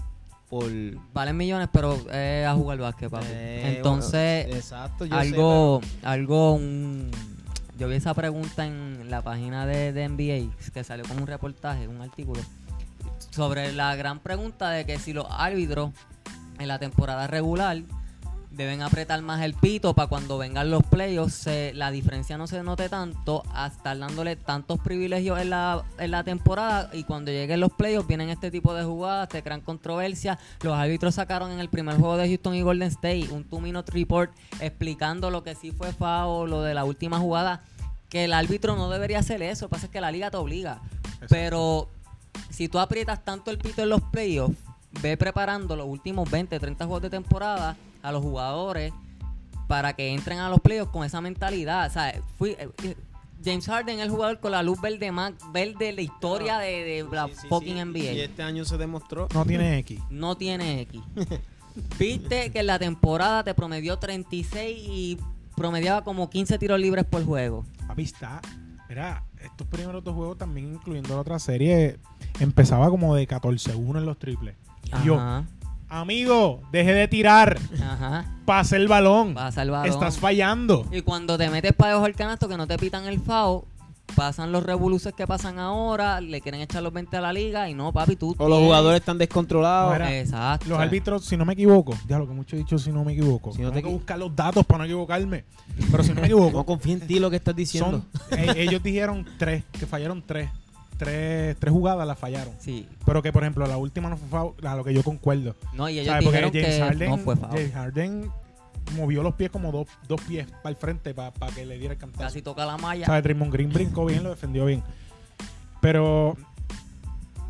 por... 0.49 0.65
Valen 1.13 1.37
millones, 1.37 1.69
pero 1.71 1.93
es 2.11 2.45
a 2.47 2.53
jugar 2.55 2.79
básquet, 2.79 3.09
papi. 3.11 3.25
Eh, 3.29 3.75
Entonces, 3.77 4.45
bueno, 4.45 4.57
exacto, 4.59 5.05
yo 5.05 5.11
sé, 5.15 5.19
algo, 5.21 5.81
algo, 6.01 6.53
un- 6.55 7.11
yo 7.77 7.87
vi 7.87 7.95
esa 7.95 8.15
pregunta 8.15 8.65
en 8.65 9.09
la 9.11 9.21
página 9.21 9.67
de, 9.67 9.93
de 9.93 10.09
NBA, 10.09 10.55
que 10.73 10.83
salió 10.83 11.05
como 11.05 11.21
un 11.21 11.27
reportaje, 11.27 11.87
un 11.87 12.01
artículo, 12.01 12.41
sobre 13.29 13.71
la 13.71 13.95
gran 13.95 14.19
pregunta 14.19 14.71
de 14.71 14.85
que 14.85 14.97
si 14.97 15.13
los 15.13 15.27
árbitros 15.29 15.91
en 16.59 16.67
la 16.67 16.79
temporada 16.79 17.27
regular 17.27 17.81
deben 18.51 18.81
apretar 18.81 19.21
más 19.21 19.41
el 19.41 19.53
pito 19.53 19.93
para 19.93 20.09
cuando 20.09 20.37
vengan 20.37 20.69
los 20.69 20.83
playoffs, 20.83 21.47
la 21.73 21.91
diferencia 21.91 22.37
no 22.37 22.45
se 22.45 22.61
note 22.61 22.89
tanto 22.89 23.43
a 23.53 23.67
estar 23.67 23.97
dándole 23.97 24.35
tantos 24.35 24.79
privilegios 24.79 25.39
en 25.39 25.51
la, 25.51 25.83
en 25.97 26.11
la 26.11 26.25
temporada 26.25 26.89
y 26.91 27.05
cuando 27.05 27.31
lleguen 27.31 27.61
los 27.61 27.71
playoffs 27.71 28.07
vienen 28.07 28.29
este 28.29 28.51
tipo 28.51 28.73
de 28.73 28.83
jugadas, 28.83 29.29
te 29.29 29.41
crean 29.43 29.61
controversia. 29.61 30.37
Los 30.61 30.77
árbitros 30.77 31.15
sacaron 31.15 31.51
en 31.51 31.59
el 31.59 31.69
primer 31.69 31.95
juego 31.97 32.17
de 32.17 32.27
Houston 32.27 32.55
y 32.55 32.61
Golden 32.61 32.89
State 32.89 33.29
un 33.31 33.45
two-minute 33.45 33.91
report 33.93 34.31
explicando 34.59 35.31
lo 35.31 35.41
que 35.41 35.55
sí 35.55 35.71
fue 35.71 35.93
foul, 35.93 36.49
lo 36.49 36.61
de 36.61 36.73
la 36.73 36.83
última 36.83 37.17
jugada, 37.19 37.63
que 38.09 38.25
el 38.25 38.33
árbitro 38.33 38.75
no 38.75 38.89
debería 38.89 39.19
hacer 39.19 39.41
eso, 39.41 39.65
lo 39.65 39.69
que 39.69 39.75
pasa 39.75 39.85
es 39.85 39.91
que 39.91 40.01
la 40.01 40.11
liga 40.11 40.31
te 40.31 40.37
obliga. 40.37 40.81
Pero 41.29 41.87
si 42.49 42.67
tú 42.67 42.79
aprietas 42.79 43.23
tanto 43.23 43.51
el 43.51 43.57
pito 43.57 43.83
en 43.83 43.89
los 43.89 44.01
playoffs, 44.01 44.57
ve 45.01 45.17
preparando 45.17 45.75
los 45.75 45.87
últimos 45.87 46.29
20, 46.29 46.59
30 46.59 46.85
juegos 46.85 47.01
de 47.01 47.09
temporada 47.09 47.77
a 48.01 48.11
los 48.11 48.21
jugadores 48.21 48.93
para 49.67 49.93
que 49.93 50.13
entren 50.13 50.39
a 50.39 50.49
los 50.49 50.59
playoffs 50.59 50.91
con 50.91 51.03
esa 51.05 51.21
mentalidad. 51.21 51.87
O 51.87 51.89
sea, 51.91 52.19
fui, 52.37 52.51
eh, 52.51 52.69
eh, 52.83 52.95
James 53.43 53.65
Harden 53.67 53.99
es 53.99 54.05
el 54.05 54.11
jugador 54.11 54.39
con 54.39 54.51
la 54.51 54.63
luz 54.63 54.81
verde 54.81 55.11
más 55.11 55.33
verde 55.53 55.85
de 55.85 55.93
la 55.93 56.01
historia 56.01 56.57
de, 56.57 56.83
de 56.83 57.07
la 57.11 57.27
Sí, 57.27 57.33
sí, 57.41 57.47
fucking 57.47 57.77
sí. 57.77 57.85
NBA. 57.85 58.11
Y 58.13 58.19
este 58.21 58.43
año 58.43 58.65
se 58.65 58.77
demostró. 58.77 59.27
No 59.33 59.45
tiene 59.45 59.77
X. 59.79 60.01
No 60.09 60.35
tiene 60.35 60.81
X. 60.81 61.01
Viste 61.99 62.51
que 62.51 62.59
en 62.59 62.67
la 62.67 62.79
temporada 62.79 63.43
te 63.43 63.53
promedió 63.53 63.97
36 63.97 64.77
y 64.89 65.17
promediaba 65.55 66.03
como 66.03 66.29
15 66.29 66.57
tiros 66.57 66.79
libres 66.79 67.05
por 67.05 67.23
juego. 67.23 67.63
Papi, 67.87 68.03
está. 68.03 68.41
Mira, 68.89 69.23
estos 69.39 69.67
primeros 69.67 70.03
dos 70.03 70.15
juegos 70.15 70.37
también, 70.37 70.73
incluyendo 70.73 71.13
la 71.13 71.21
otra 71.21 71.37
serie, 71.37 71.99
empezaba 72.39 72.89
como 72.89 73.13
de 73.15 73.27
14-1 73.27 73.97
en 73.99 74.05
los 74.05 74.17
triples. 74.17 74.55
Y 75.01 75.05
yo, 75.05 75.15
Ajá, 75.15 75.45
amigo, 75.89 76.61
deje 76.71 76.93
de 76.93 77.07
tirar. 77.07 77.57
ajá. 77.81 78.25
Pase 78.45 78.75
el 78.77 78.87
balón. 78.87 79.33
Pasa 79.33 79.61
el 79.61 79.71
balón. 79.71 79.89
Estás 79.89 80.17
fallando. 80.17 80.85
Y 80.91 81.01
cuando 81.01 81.37
te 81.37 81.49
metes 81.49 81.73
para 81.73 81.89
debajo 81.91 82.05
del 82.05 82.15
canasto 82.15 82.47
que 82.47 82.57
no 82.57 82.65
te 82.67 82.77
pitan 82.77 83.05
el 83.05 83.19
FAO, 83.19 83.65
pasan 84.15 84.51
los 84.51 84.63
revoluces 84.63 85.13
que 85.13 85.27
pasan 85.27 85.59
ahora, 85.59 86.19
le 86.19 86.41
quieren 86.41 86.61
echar 86.61 86.81
los 86.81 86.91
20 86.91 87.15
a 87.17 87.21
la 87.21 87.31
liga 87.31 87.69
y 87.69 87.75
no, 87.75 87.93
papi, 87.93 88.15
tú. 88.15 88.35
O 88.39 88.49
los 88.49 88.57
jugadores 88.59 89.01
están 89.01 89.19
descontrolados. 89.19 89.99
Exacto. 90.09 90.67
Los 90.67 90.79
árbitros, 90.79 91.25
si 91.25 91.37
no 91.37 91.45
me 91.45 91.53
equivoco, 91.53 91.93
ya 92.07 92.17
lo 92.17 92.27
que 92.27 92.33
mucho 92.33 92.55
he 92.55 92.59
dicho, 92.59 92.79
si 92.79 92.91
no 92.91 93.03
me 93.05 93.13
equivoco. 93.13 93.51
Si 93.53 93.61
no 93.61 93.69
Tengo 93.69 93.75
te 93.75 93.83
que 93.83 93.93
buscar 93.93 94.17
los 94.17 94.35
datos 94.35 94.65
para 94.65 94.79
no 94.79 94.83
equivocarme. 94.85 95.45
Pero 95.91 96.03
si 96.03 96.09
no 96.09 96.15
me 96.15 96.21
No 96.21 96.25
equivoco, 96.25 96.65
confía 96.65 96.93
en 96.93 97.01
ti 97.07 97.19
lo 97.19 97.29
que 97.29 97.35
estás 97.35 97.55
diciendo. 97.55 98.03
son, 98.29 98.39
eh, 98.39 98.53
ellos 98.57 98.81
dijeron 98.81 99.25
tres, 99.37 99.63
que 99.71 99.85
fallaron 99.85 100.23
tres. 100.25 100.49
Tres, 100.99 101.55
tres 101.57 101.71
jugadas 101.71 102.05
las 102.05 102.19
fallaron. 102.19 102.53
Sí. 102.59 102.85
Pero 103.05 103.21
que, 103.21 103.31
por 103.31 103.43
ejemplo, 103.43 103.65
la 103.65 103.77
última 103.77 104.09
no 104.09 104.17
fue 104.17 104.27
foul, 104.27 104.67
a 104.67 104.75
lo 104.75 104.83
que 104.83 104.93
yo 104.93 105.01
concuerdo. 105.01 105.55
No, 105.73 105.87
y 105.87 105.97
ellos 105.97 106.07
¿Sabes? 106.07 106.25
Porque 106.25 106.37
dijeron 106.37 106.51
James 106.53 106.75
que 106.75 106.81
Harden, 106.83 107.09
no 107.09 107.17
fue 107.17 107.35
FAO. 107.37 107.51
James 107.51 107.73
Harden 107.73 108.31
movió 108.97 109.23
los 109.23 109.33
pies 109.35 109.49
como 109.49 109.71
dos, 109.71 109.87
dos 110.09 110.19
pies 110.21 110.45
para 110.61 110.71
el 110.71 110.75
frente 110.75 111.13
para 111.13 111.31
que 111.55 111.65
le 111.65 111.77
diera 111.77 111.93
el 111.93 111.99
cantazo. 111.99 112.23
Casi 112.23 112.41
toca 112.41 112.65
la 112.65 112.77
malla. 112.77 113.05
¿Sabes? 113.05 113.23
Draymond 113.23 113.53
Green 113.53 113.69
brincó 113.71 114.05
bien, 114.05 114.23
lo 114.23 114.31
defendió 114.31 114.65
bien. 114.65 114.83
Pero 115.79 116.35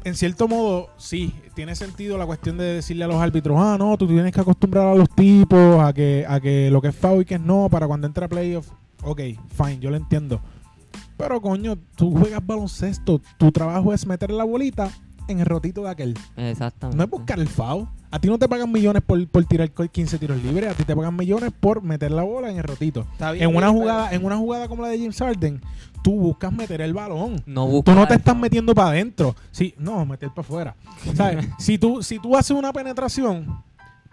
en 0.03 0.15
cierto 0.15 0.47
modo, 0.47 0.89
sí, 0.97 1.33
tiene 1.55 1.75
sentido 1.75 2.19
la 2.19 2.27
cuestión 2.27 2.55
de 2.55 2.65
decirle 2.65 3.05
a 3.05 3.07
los 3.07 3.17
árbitros, 3.17 3.57
ah, 3.59 3.77
no, 3.79 3.97
tú 3.97 4.05
tienes 4.05 4.31
que 4.31 4.41
acostumbrar 4.41 4.85
a 4.85 4.93
los 4.93 5.09
tipos 5.09 5.83
a 5.83 5.91
que, 5.91 6.23
a 6.27 6.39
que 6.39 6.69
lo 6.69 6.81
que 6.81 6.89
es 6.89 6.95
foul 6.95 7.23
y 7.23 7.25
que 7.25 7.35
es 7.35 7.41
no 7.41 7.67
para 7.71 7.87
cuando 7.87 8.05
entra 8.05 8.27
a 8.27 8.29
playoff. 8.29 8.69
Ok, 9.01 9.21
fine, 9.49 9.79
yo 9.79 9.89
lo 9.89 9.97
entiendo. 9.97 10.39
Pero 11.19 11.41
coño, 11.41 11.77
tú 11.97 12.17
juegas 12.17 12.39
baloncesto, 12.41 13.21
tu 13.37 13.51
trabajo 13.51 13.93
es 13.93 14.07
meter 14.07 14.31
la 14.31 14.45
bolita 14.45 14.89
en 15.27 15.41
el 15.41 15.45
rotito 15.45 15.83
de 15.83 15.89
aquel. 15.89 16.17
Exactamente. 16.37 16.95
No 16.95 17.03
es 17.03 17.09
buscar 17.09 17.37
el 17.37 17.49
foul. 17.49 17.89
A 18.09 18.19
ti 18.19 18.29
no 18.29 18.39
te 18.39 18.47
pagan 18.47 18.71
millones 18.71 19.03
por, 19.05 19.27
por 19.27 19.43
tirar 19.43 19.69
15 19.69 20.17
tiros 20.17 20.41
libres, 20.41 20.71
a 20.71 20.73
ti 20.73 20.85
te 20.85 20.95
pagan 20.95 21.17
millones 21.17 21.51
por 21.59 21.83
meter 21.83 22.11
la 22.11 22.23
bola 22.23 22.49
en 22.49 22.57
el 22.57 22.63
rotito. 22.63 23.05
Está 23.11 23.33
bien, 23.33 23.49
En 23.49 23.55
una 23.55 23.69
jugada, 23.69 24.13
en 24.13 24.23
una 24.23 24.37
jugada 24.37 24.69
como 24.69 24.83
la 24.83 24.87
de 24.87 24.97
James 24.97 25.19
Harden, 25.19 25.61
tú 26.01 26.13
buscas 26.13 26.53
meter 26.53 26.79
el 26.79 26.93
balón. 26.93 27.43
No 27.45 27.67
Tú 27.83 27.91
no 27.91 28.07
te 28.07 28.13
el 28.13 28.19
estás 28.21 28.37
metiendo 28.37 28.73
para 28.73 28.91
adentro. 28.91 29.35
Sí, 29.51 29.75
no, 29.77 30.05
meter 30.05 30.29
para 30.29 30.47
afuera. 30.47 30.75
¿Sabes? 31.15 31.49
si 31.59 31.77
tú 31.77 32.01
si 32.01 32.17
tú 32.17 32.37
haces 32.37 32.51
una 32.51 32.71
penetración, 32.71 33.61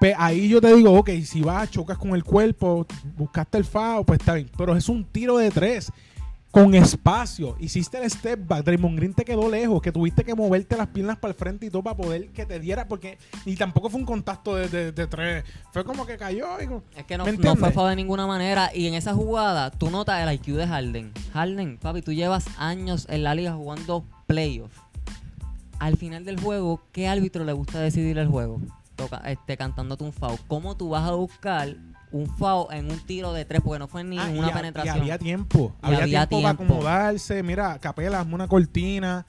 pues 0.00 0.12
ahí 0.18 0.48
yo 0.48 0.60
te 0.60 0.74
digo, 0.74 0.92
ok, 0.92 1.10
si 1.24 1.40
vas, 1.40 1.70
chocas 1.70 1.98
con 1.98 2.16
el 2.16 2.24
cuerpo, 2.24 2.84
buscaste 3.16 3.58
el 3.58 3.64
foul, 3.64 4.04
pues 4.04 4.18
está 4.18 4.34
bien. 4.34 4.50
Pero 4.58 4.76
es 4.76 4.88
un 4.88 5.04
tiro 5.04 5.38
de 5.38 5.52
tres. 5.52 5.92
Con 6.56 6.74
espacio, 6.74 7.54
hiciste 7.60 7.98
el 8.02 8.10
step 8.10 8.46
back, 8.48 8.64
Draymond 8.64 8.96
Green 8.96 9.12
te 9.12 9.26
quedó 9.26 9.50
lejos, 9.50 9.82
que 9.82 9.92
tuviste 9.92 10.24
que 10.24 10.34
moverte 10.34 10.74
las 10.74 10.86
piernas 10.86 11.18
para 11.18 11.32
el 11.32 11.36
frente 11.38 11.66
y 11.66 11.70
todo 11.70 11.82
para 11.82 11.98
poder 11.98 12.30
que 12.30 12.46
te 12.46 12.58
diera, 12.58 12.88
porque 12.88 13.18
y 13.44 13.56
tampoco 13.56 13.90
fue 13.90 14.00
un 14.00 14.06
contacto 14.06 14.54
de, 14.56 14.66
de- 14.66 14.90
de 14.90 15.06
tres, 15.06 15.44
fue 15.70 15.84
como 15.84 16.06
que 16.06 16.16
cayó 16.16 16.46
y 16.62 16.64
Es 16.98 17.04
que 17.04 17.18
no, 17.18 17.26
¿Me 17.26 17.32
no 17.32 17.56
fue 17.56 17.72
foul 17.72 17.90
de 17.90 17.96
ninguna 17.96 18.26
manera. 18.26 18.70
Y 18.74 18.86
en 18.86 18.94
esa 18.94 19.12
jugada, 19.12 19.70
tú 19.70 19.90
notas 19.90 20.26
el 20.26 20.32
IQ 20.34 20.56
de 20.56 20.66
Harden. 20.66 21.12
Harden, 21.34 21.76
papi, 21.76 22.00
tú 22.00 22.14
llevas 22.14 22.46
años 22.56 23.06
en 23.10 23.22
la 23.22 23.34
liga 23.34 23.52
jugando 23.52 24.06
playoffs. 24.26 24.80
Al 25.78 25.98
final 25.98 26.24
del 26.24 26.40
juego, 26.40 26.80
¿qué 26.90 27.06
árbitro 27.06 27.44
le 27.44 27.52
gusta 27.52 27.80
decidir 27.80 28.16
el 28.16 28.28
juego? 28.28 28.62
Toca, 28.94 29.18
este, 29.30 29.58
cantándote 29.58 30.04
un 30.04 30.14
foul. 30.14 30.38
¿Cómo 30.48 30.74
tú 30.74 30.88
vas 30.88 31.06
a 31.06 31.12
buscar 31.12 31.76
un 32.12 32.26
foul 32.36 32.66
en 32.72 32.90
un 32.90 32.98
tiro 33.00 33.32
de 33.32 33.44
tres? 33.44 33.60
Porque 33.62 33.78
no 33.78 33.88
fue 33.88 34.04
ni 34.04 34.18
Ah, 34.18 34.30
y 34.30 34.38
una 34.38 34.52
penetración. 34.52 34.96
Y 34.98 35.00
había 35.00 35.18
tiempo. 35.18 35.74
Y 35.82 35.86
había, 35.86 35.98
había 36.02 36.26
tiempo, 36.26 36.42
para 36.42 36.54
acomodarse. 36.54 37.42
Mira, 37.42 37.78
capela, 37.78 38.20
hazme 38.20 38.34
una 38.34 38.48
cortina. 38.48 39.26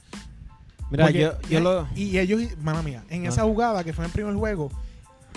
Mira, 0.89 1.05
Porque- 1.05 1.19
yo, 1.21 1.31
yo 1.49 1.59
y, 1.59 1.61
lo... 1.63 1.87
y 1.95 2.17
ellos, 2.17 2.41
mala 2.61 2.81
mía, 2.81 3.03
en 3.09 3.25
Ah. 3.25 3.29
esa 3.29 3.43
jugada 3.43 3.83
que 3.83 3.91
fue 3.93 4.05
en 4.05 4.09
el 4.09 4.13
primer 4.13 4.35
juego, 4.35 4.71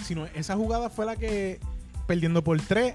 sino 0.05 0.27
esa 0.27 0.55
jugada 0.57 0.91
fue 0.91 1.07
la 1.07 1.17
que, 1.17 1.59
perdiendo 2.07 2.45
por 2.45 2.61
tres, 2.61 2.95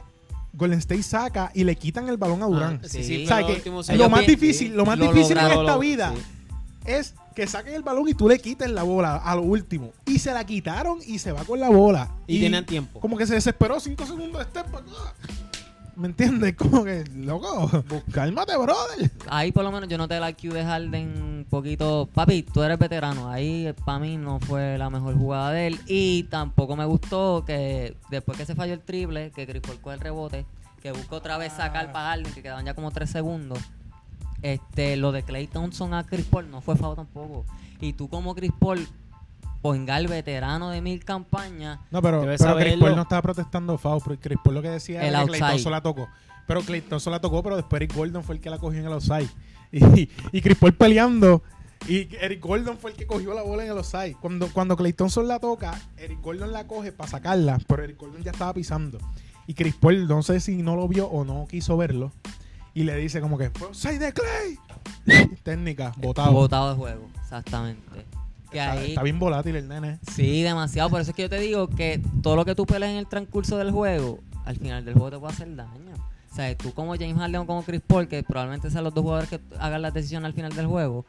Golden 0.54 0.80
State 0.80 1.04
saca 1.04 1.52
y 1.54 1.66
le 1.66 1.76
quitan 1.76 2.08
el 2.08 2.16
balón 2.16 2.42
a 2.42 2.46
Durán. 2.46 2.80
Ah, 2.82 2.88
sí, 2.88 3.04
Sí. 3.04 3.04
sí, 3.04 3.28
¿Sabes 3.28 3.46
fue 3.46 3.56
que 3.62 3.70
los 3.70 3.88
últimos 3.90 3.90
lo 4.00 4.10
más 4.10 4.26
difícil, 4.26 4.74
lo 4.74 4.86
más 4.86 4.98
lo 4.98 5.12
difícil 5.12 5.38
en 5.38 5.46
esta 5.48 5.56
lo- 5.64 5.80
vida 5.80 6.14
sí. 6.16 6.22
es 6.86 7.14
que 7.36 7.46
saquen 7.46 7.74
el 7.74 7.84
balón 7.84 8.08
y 8.08 8.14
tú 8.14 8.28
le 8.28 8.40
quites 8.40 8.70
la 8.72 8.84
bola 8.84 9.18
a 9.18 9.36
lo 9.36 9.44
último. 9.44 9.92
Y 10.06 10.20
se 10.20 10.34
la 10.34 10.46
quitaron 10.46 11.00
y 11.06 11.20
se 11.20 11.32
va 11.32 11.44
con 11.44 11.60
la 11.60 11.70
bola. 11.70 12.10
Y 12.26 12.42
tenían 12.42 12.66
tiempo. 12.66 13.00
Como 13.00 13.18
que 13.18 13.28
se 13.28 13.36
desesperó 13.36 13.80
cinco 13.80 14.06
segundos 14.06 14.40
de 14.40 14.46
step 14.46 14.72
back. 14.72 14.86
¿Me 15.96 16.08
entiendes? 16.08 16.56
Como 16.58 16.84
que, 16.84 17.06
loco, 17.16 17.70
cálmate, 18.12 18.58
brother. 18.58 19.12
Ahí 19.28 19.52
por 19.52 19.64
lo 19.64 19.72
menos 19.72 19.88
yo 19.90 19.98
noté 19.98 20.18
el 20.18 20.30
IQ 20.30 20.54
de 20.54 20.66
Harden 20.66 21.22
un 21.22 21.46
poquito. 21.50 22.10
Papi, 22.14 22.44
tú 22.44 22.64
eres 22.64 22.78
veterano. 22.78 23.30
Ahí 23.30 23.74
para 23.86 24.00
mí 24.00 24.18
no 24.18 24.40
fue 24.40 24.78
la 24.78 24.90
mejor 24.90 25.18
jugada 25.18 25.52
de 25.52 25.68
él. 25.68 25.80
Y 25.88 26.24
tampoco 26.24 26.76
me 26.76 26.86
gustó 26.86 27.44
que 27.46 27.96
después 28.10 28.38
que 28.38 28.46
se 28.46 28.56
falló 28.56 28.74
el 28.74 28.82
triple, 28.82 29.32
que 29.32 29.48
Chris 29.48 29.62
el 29.86 30.00
rebote, 30.00 30.46
que 30.82 30.92
buscó 30.92 31.18
otra 31.18 31.38
vez 31.38 31.54
sacar 31.54 31.92
para 31.92 32.10
Harden, 32.10 32.34
que 32.34 32.42
quedaban 32.42 32.66
ya 32.66 32.74
como 32.74 32.92
tres 32.92 33.10
segundos. 33.10 33.60
Este, 34.46 34.96
lo 34.96 35.12
de 35.12 35.24
Clay 35.24 35.48
Thompson 35.48 35.96
a 35.96 36.06
Chris 36.06 36.24
Paul 36.28 36.52
no 36.52 36.62
fue 36.62 36.76
foul 36.76 36.96
tampoco. 36.96 37.48
Y 37.82 37.94
tú 37.94 38.10
como 38.10 38.36
Chris 38.36 38.52
Paul, 38.60 38.88
ponga 39.64 40.00
veterano 40.02 40.70
de 40.70 40.82
mil 40.82 41.04
campañas. 41.04 41.80
No, 41.90 42.00
pero, 42.00 42.22
pero 42.22 42.56
Chris. 42.56 42.76
Paul 42.78 42.96
no 42.96 43.02
estaba 43.02 43.24
protestando 43.24 43.76
foul. 43.80 44.04
pero 44.06 44.20
Chris 44.22 44.38
Paul 44.44 44.54
lo 44.54 44.62
que 44.62 44.70
decía 44.70 45.02
El 45.02 45.10
era 45.10 45.22
que 45.22 45.30
Clay 45.30 45.42
outside. 45.42 45.52
Thompson 45.56 45.72
la 45.72 45.82
tocó. 45.82 46.08
Pero 46.46 46.62
Clay 46.62 46.82
Thompson 46.82 47.12
la 47.12 47.20
tocó, 47.20 47.42
pero 47.42 47.56
después 47.56 47.82
Eric 47.82 47.96
Gordon 47.96 48.24
fue 48.24 48.36
el 48.36 48.42
que 48.42 48.52
la 48.52 48.60
cogió 48.60 48.80
en 48.80 48.86
el 48.86 48.94
outside. 48.94 49.30
Y, 49.72 50.10
y 50.32 50.42
Chris 50.42 50.60
Paul 50.60 50.76
peleando. 50.76 51.42
Y 51.88 52.08
Eric 52.22 52.40
Gordon 52.40 52.78
fue 52.78 52.92
el 52.92 52.98
que 52.98 53.08
cogió 53.08 53.34
la 53.34 53.42
bola 53.42 53.64
en 53.66 53.72
el 53.72 53.78
outside. 53.78 54.16
Cuando, 54.22 54.48
cuando 54.54 54.78
Clay 54.78 54.94
Thompson 54.94 55.28
la 55.28 55.40
toca, 55.40 55.74
Eric 55.98 56.22
Gordon 56.22 56.52
la 56.52 56.68
coge 56.68 56.92
para 56.92 57.10
sacarla, 57.10 57.58
pero 57.68 57.84
Eric 57.84 57.98
Gordon 57.98 58.24
ya 58.24 58.30
estaba 58.30 58.54
pisando. 58.54 59.00
Y 59.48 59.56
Chris 59.56 59.74
Paul, 59.74 60.08
no 60.08 60.22
sé 60.22 60.40
si 60.40 60.62
no 60.62 60.76
lo 60.76 60.88
vio 60.88 61.08
o 61.08 61.26
no 61.26 61.48
quiso 61.50 61.76
verlo. 61.78 62.12
Y 62.76 62.84
le 62.84 62.96
dice 62.98 63.20
como 63.22 63.38
que, 63.40 63.50
"Fue 63.50 63.68
outside 63.68 63.98
de 64.00 64.14
Clay. 64.14 64.60
Técnica, 65.44 65.94
botado. 65.98 66.32
Botado 66.34 66.70
de 66.72 66.76
juego, 66.76 67.08
exactamente. 67.22 67.82
Que 68.52 68.60
Está, 68.60 68.72
ahí, 68.74 68.90
está 68.90 69.02
bien 69.04 69.18
volátil 69.18 69.56
el 69.56 69.68
nene. 69.68 70.00
Sí, 70.14 70.44
demasiado. 70.44 70.90
Por 70.92 71.02
eso 71.02 71.10
es 71.12 71.16
que 71.16 71.24
yo 71.24 71.30
te 71.30 71.40
digo 71.40 71.68
que 71.68 72.00
todo 72.22 72.36
lo 72.36 72.46
que 72.46 72.54
tú 72.54 72.66
peleas 72.68 72.92
en 72.92 72.98
el 72.98 73.08
transcurso 73.08 73.58
del 73.58 73.72
juego, 73.72 74.20
al 74.46 74.58
final 74.58 74.86
del 74.86 74.94
juego 74.94 75.10
te 75.12 75.18
puede 75.20 75.34
hacer 75.34 75.56
daño. 75.56 75.94
O 76.32 76.36
sea, 76.36 76.56
tú 76.58 76.74
como 76.74 76.94
James 76.96 77.18
Harden 77.18 77.42
o 77.42 77.46
como 77.48 77.64
Chris 77.64 77.82
Paul, 77.86 78.08
que 78.08 78.22
probablemente 78.24 78.70
sean 78.70 78.84
los 78.84 78.94
dos 78.94 79.02
jugadores 79.04 79.30
que 79.30 79.40
hagan 79.60 79.82
la 79.82 79.92
decisión 79.92 80.26
al 80.26 80.34
final 80.34 80.54
del 80.54 80.68
juego, 80.68 81.06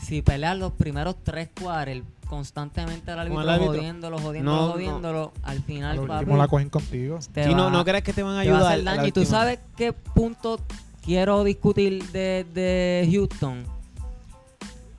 si 0.00 0.22
peleas 0.22 0.56
los 0.58 0.72
primeros 0.72 1.16
tres 1.22 1.50
quarters 1.60 2.02
constantemente 2.26 3.10
al 3.10 3.18
árbitro, 3.20 3.42
el 3.42 3.48
árbitro. 3.50 3.74
jodiéndolo, 3.74 4.18
jodiéndolo, 4.18 4.56
No, 4.66 4.72
jodiéndolo, 4.72 5.32
al 5.42 5.56
Al 5.58 5.62
final, 5.62 5.98
último 5.98 6.18
papi, 6.18 6.32
la 6.38 6.48
cogen 6.48 6.70
contigo. 6.70 7.20
Si 7.20 7.54
no, 7.54 7.64
va- 7.64 7.70
no 7.70 7.84
crees 7.84 8.02
que 8.04 8.12
te 8.14 8.22
van 8.22 8.38
a 8.38 8.42
te 8.42 8.50
va 8.50 8.56
a 8.56 8.58
ayudar. 8.60 8.72
hacer 8.74 8.88
a 8.88 8.92
daño. 8.96 9.06
Y 9.08 9.12
tú 9.12 9.24
sabes 9.26 9.58
qué 9.76 9.92
punto 9.92 10.58
quiero 11.04 11.44
discutir 11.44 12.04
de, 12.10 12.44
de 12.52 13.08
Houston. 13.12 13.64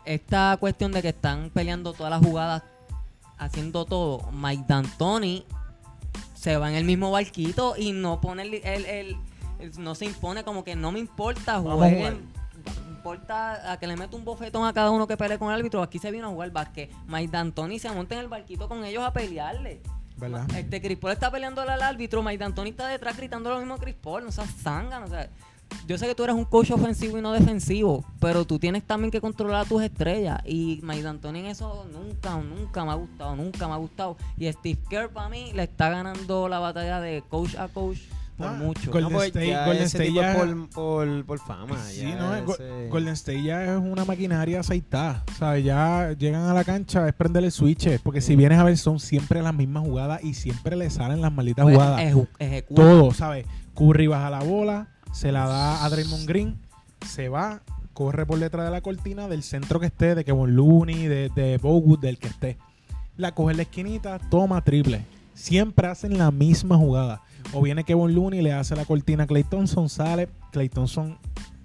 Esta 0.05 0.57
cuestión 0.59 0.91
de 0.91 1.01
que 1.01 1.09
están 1.09 1.49
peleando 1.51 1.93
todas 1.93 2.09
las 2.11 2.21
jugadas, 2.25 2.63
haciendo 3.37 3.85
todo. 3.85 4.29
Mike 4.31 4.63
D'Antoni 4.67 5.45
se 6.35 6.57
va 6.57 6.69
en 6.69 6.75
el 6.75 6.85
mismo 6.85 7.11
barquito 7.11 7.75
y 7.77 7.91
no 7.91 8.19
pone 8.19 8.43
el, 8.43 8.53
el- 8.55 8.85
el- 8.85 9.17
el- 9.59 9.71
no 9.83 9.93
se 9.95 10.05
impone 10.05 10.43
como 10.43 10.63
que 10.63 10.75
no 10.75 10.91
me 10.91 10.97
importa 10.99 11.59
jueguen 11.59 12.27
me 12.85 12.91
importa 12.97 13.71
a 13.71 13.79
que 13.79 13.87
le 13.87 13.95
meta 13.95 14.15
un 14.15 14.23
bofetón 14.25 14.65
a 14.67 14.73
cada 14.73 14.91
uno 14.91 15.07
que 15.07 15.17
pelee 15.17 15.39
con 15.39 15.49
el 15.49 15.55
árbitro. 15.59 15.81
Aquí 15.81 15.97
se 15.97 16.11
vino 16.11 16.27
a 16.27 16.29
jugar 16.29 16.51
básquet. 16.51 16.91
Mike 17.07 17.31
D'Antoni 17.31 17.79
se 17.79 17.89
monta 17.91 18.13
en 18.15 18.21
el 18.21 18.27
barquito 18.27 18.67
con 18.67 18.83
ellos 18.85 19.03
a 19.03 19.11
pelearle. 19.13 19.81
¿Verdad? 20.17 20.45
este 20.55 20.79
Chris 20.81 20.99
Paul 20.99 21.13
está 21.13 21.31
peleando 21.31 21.61
al 21.61 21.81
árbitro, 21.81 22.21
Mike 22.21 22.37
D'Antoni 22.37 22.69
está 22.71 22.87
detrás 22.87 23.17
gritando 23.17 23.49
lo 23.49 23.57
mismo 23.57 23.73
a 23.73 23.77
Chris 23.79 23.95
Paul, 23.95 24.23
no 24.23 24.31
seas 24.31 24.49
zángano, 24.61 25.07
o 25.07 25.09
sea, 25.09 25.27
yo 25.87 25.97
sé 25.97 26.07
que 26.07 26.15
tú 26.15 26.23
eres 26.23 26.35
un 26.35 26.45
coach 26.45 26.71
ofensivo 26.71 27.17
y 27.17 27.21
no 27.21 27.31
defensivo, 27.31 28.05
pero 28.19 28.45
tú 28.45 28.59
tienes 28.59 28.83
también 28.83 29.11
que 29.11 29.21
controlar 29.21 29.61
a 29.61 29.65
tus 29.65 29.81
estrellas 29.83 30.39
y 30.45 30.79
Mike 30.83 31.03
D'Antoni 31.03 31.39
en 31.39 31.45
eso 31.47 31.85
nunca, 31.91 32.37
nunca 32.37 32.85
me 32.85 32.91
ha 32.91 32.95
gustado, 32.95 33.35
nunca 33.35 33.67
me 33.67 33.73
ha 33.73 33.77
gustado 33.77 34.17
y 34.37 34.51
Steve 34.51 34.79
Kerr 34.89 35.09
para 35.09 35.29
mí 35.29 35.51
le 35.53 35.63
está 35.63 35.89
ganando 35.89 36.47
la 36.47 36.59
batalla 36.59 36.99
de 37.01 37.23
coach 37.29 37.55
a 37.55 37.67
coach 37.67 37.97
por 38.37 38.47
Ah, 38.47 38.53
mucho. 38.53 38.89
Golden 38.91 39.11
No, 39.11 39.17
pues 39.17 39.27
State- 39.27 39.47
ya 39.49 39.65
Golden 39.67 39.83
State 39.83 40.13
por, 40.35 40.69
por, 40.69 41.25
por 41.25 41.39
fama. 41.39 41.77
Sí, 41.83 42.01
ya 42.01 42.15
no, 42.15 42.35
ese- 42.53 42.87
Golden 42.89 43.13
State 43.13 43.43
ya 43.43 43.65
es 43.65 43.79
una 43.79 44.03
maquinaria 44.03 44.61
aceitada. 44.61 45.23
O 45.31 45.35
sea, 45.37 45.59
ya 45.59 46.13
llegan 46.17 46.43
a 46.43 46.53
la 46.53 46.63
cancha, 46.63 47.07
es 47.07 47.13
prender 47.13 47.43
el 47.43 47.51
switch. 47.51 47.99
Porque 48.01 48.19
si 48.19 48.35
vienes 48.35 48.57
a 48.57 48.63
ver, 48.63 48.77
son 48.77 48.99
siempre 48.99 49.43
las 49.43 49.53
mismas 49.53 49.83
jugadas 49.83 50.23
y 50.23 50.33
siempre 50.33 50.75
le 50.75 50.89
salen 50.89 51.21
las 51.21 51.31
malditas 51.31 51.61
Pues, 51.63 51.75
jugadas. 51.75 52.01
ejecuta. 52.39 52.81
Todo, 52.81 53.13
¿sabes? 53.13 53.45
Curry 53.75 54.07
baja 54.07 54.31
la 54.31 54.39
bola, 54.39 54.87
se 55.11 55.31
la 55.31 55.47
da 55.47 55.85
a 55.85 55.89
Draymond 55.89 56.27
Green, 56.27 56.57
se 57.05 57.29
va, 57.29 57.61
corre 57.93 58.25
por 58.25 58.39
detrás 58.39 58.65
de 58.65 58.71
la 58.71 58.81
cortina 58.81 59.27
del 59.27 59.43
centro 59.43 59.79
que 59.79 59.87
esté, 59.87 60.15
de 60.15 60.23
Kevin 60.23 60.55
Looney, 60.55 61.07
de, 61.07 61.29
de 61.29 61.57
Bogut, 61.57 61.99
del 61.99 62.17
que 62.17 62.27
esté. 62.27 62.57
La 63.17 63.33
coge 63.33 63.51
en 63.51 63.57
la 63.57 63.63
esquinita, 63.63 64.19
toma 64.29 64.63
triple. 64.63 65.05
Siempre 65.33 65.87
hacen 65.87 66.17
la 66.17 66.31
misma 66.31 66.77
jugada. 66.77 67.21
O 67.53 67.61
viene 67.61 67.83
Kevin 67.83 68.13
Looney, 68.13 68.41
le 68.41 68.53
hace 68.53 68.75
la 68.75 68.85
cortina 68.85 69.23
a 69.23 69.27
Clay 69.27 69.43
Thompson, 69.43 69.89
sale. 69.89 70.29
Clay 70.51 70.69
Thompson, 70.69 71.17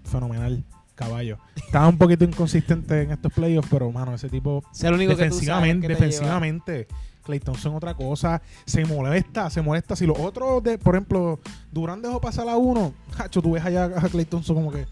fenomenal, 0.05 0.65
caballo. 0.95 1.39
Estaba 1.55 1.89
un 1.89 1.99
poquito 1.99 2.25
inconsistente 2.25 3.03
en 3.03 3.13
estos 3.13 3.33
playoffs, 3.33 3.69
pero, 3.71 3.91
mano, 3.93 4.15
ese 4.15 4.29
tipo 4.29 4.65
Es 4.73 4.85
el 4.85 4.95
único 4.95 5.11
que 5.11 5.17
tú 5.17 5.21
sabes 5.21 5.31
defensivamente, 5.31 5.89
que 5.89 5.95
te 5.95 6.01
defensivamente. 6.05 6.89
Clay 7.27 7.41
Thompson 7.41 7.75
otra 7.75 7.93
cosa, 7.95 8.41
se 8.65 8.85
molesta, 8.87 9.51
se 9.51 9.61
molesta. 9.61 9.95
Si 9.97 10.07
los 10.07 10.19
otros, 10.19 10.63
de, 10.63 10.79
por 10.79 10.95
ejemplo, 10.95 11.41
Durán 11.71 12.01
dejó 12.01 12.21
pasar 12.21 12.49
a 12.49 12.57
uno, 12.57 12.95
hacho, 13.19 13.43
tú 13.43 13.53
ves 13.53 13.65
allá 13.65 13.85
a 13.85 14.09
Clay 14.09 14.25
Thompson 14.25 14.57
como 14.57 14.73
que 14.73 14.87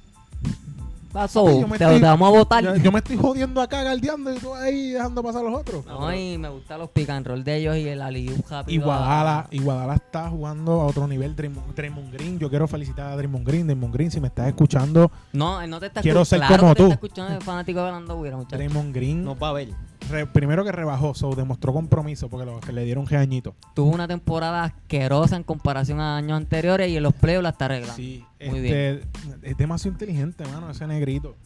Pasó, 1.13 1.45
te, 1.45 1.61
estoy- 1.61 2.01
te 2.01 2.01
vamos 2.01 2.27
a 2.27 2.37
votar. 2.39 2.65
yo, 2.65 2.75
yo 2.75 2.91
me 2.91 2.99
estoy 2.99 3.17
jodiendo 3.17 3.61
acá, 3.61 3.85
galdeando 3.85 4.35
y 4.35 4.39
tú 4.41 4.53
ahí 4.53 4.91
dejando 4.91 5.23
pasar 5.23 5.43
a 5.47 5.49
los 5.49 5.61
otros. 5.61 5.87
No, 5.87 6.13
y 6.13 6.37
me 6.39 6.49
gustan 6.49 6.81
los 6.81 6.91
pick 6.91 7.09
and 7.09 7.25
roll 7.25 7.45
de 7.45 7.55
ellos 7.59 7.77
y 7.77 7.87
el 7.87 8.01
rápido. 8.01 8.35
Y 8.67 8.79
Guadala, 8.79 9.47
y 9.53 9.61
Guadala 9.61 9.95
está 9.95 10.29
jugando 10.29 10.73
a 10.81 10.87
otro 10.87 11.07
nivel. 11.07 11.37
Draymond, 11.37 11.73
Draymond 11.77 12.13
Green, 12.15 12.41
yo 12.41 12.51
quiero 12.51 12.67
felicitar 12.67 13.13
a 13.13 13.17
Draymond 13.17 13.47
Green. 13.47 13.65
Draymond 13.69 13.95
Green, 13.95 14.11
si 14.11 14.21
me 14.21 14.27
estás 14.27 14.49
escuchando, 14.49 15.13
No, 15.33 15.63
él 15.63 15.71
no 15.71 15.79
te 15.79 15.87
está 15.87 16.01
Quiero 16.03 16.23
escuchando. 16.23 16.47
ser 16.47 16.49
Claro 16.49 16.61
como 16.63 16.75
que 16.75 16.79
te 16.79 16.83
tú. 16.83 16.93
está 16.95 16.95
escuchando 17.07 17.35
el 17.37 17.43
fanático 17.43 17.79
de 17.81 17.87
Orlando. 17.87 18.47
Draymond 18.51 18.93
Green, 18.93 19.25
No 19.25 19.39
va 19.39 19.51
a 19.51 19.53
ver. 19.53 19.69
Re- 20.11 20.27
primero 20.27 20.65
que 20.65 20.73
rebajó, 20.73 21.15
so, 21.15 21.35
demostró 21.35 21.73
compromiso 21.73 22.29
porque 22.29 22.47
lo, 22.47 22.61
que 22.61 22.73
le 22.73 22.85
dieron 22.85 23.07
geañito. 23.07 23.55
Tuvo 23.75 23.91
una 23.91 24.09
temporada 24.09 24.65
asquerosa 24.65 25.37
en 25.37 25.43
comparación 25.43 26.01
a 26.01 26.17
años 26.17 26.37
anteriores 26.37 26.89
y 26.89 26.97
en 26.97 27.03
los 27.03 27.15
playoffs 27.15 27.43
la 27.43 27.49
está 27.51 27.67
arreglando. 27.67 27.95
Sí, 27.97 28.25
Muy 28.47 28.59
este, 28.59 29.03
es 29.43 29.57
demasiado 29.57 29.95
inteligente, 29.95 30.45
mano, 30.47 30.71
ese 30.71 30.87
negrito. 30.87 31.37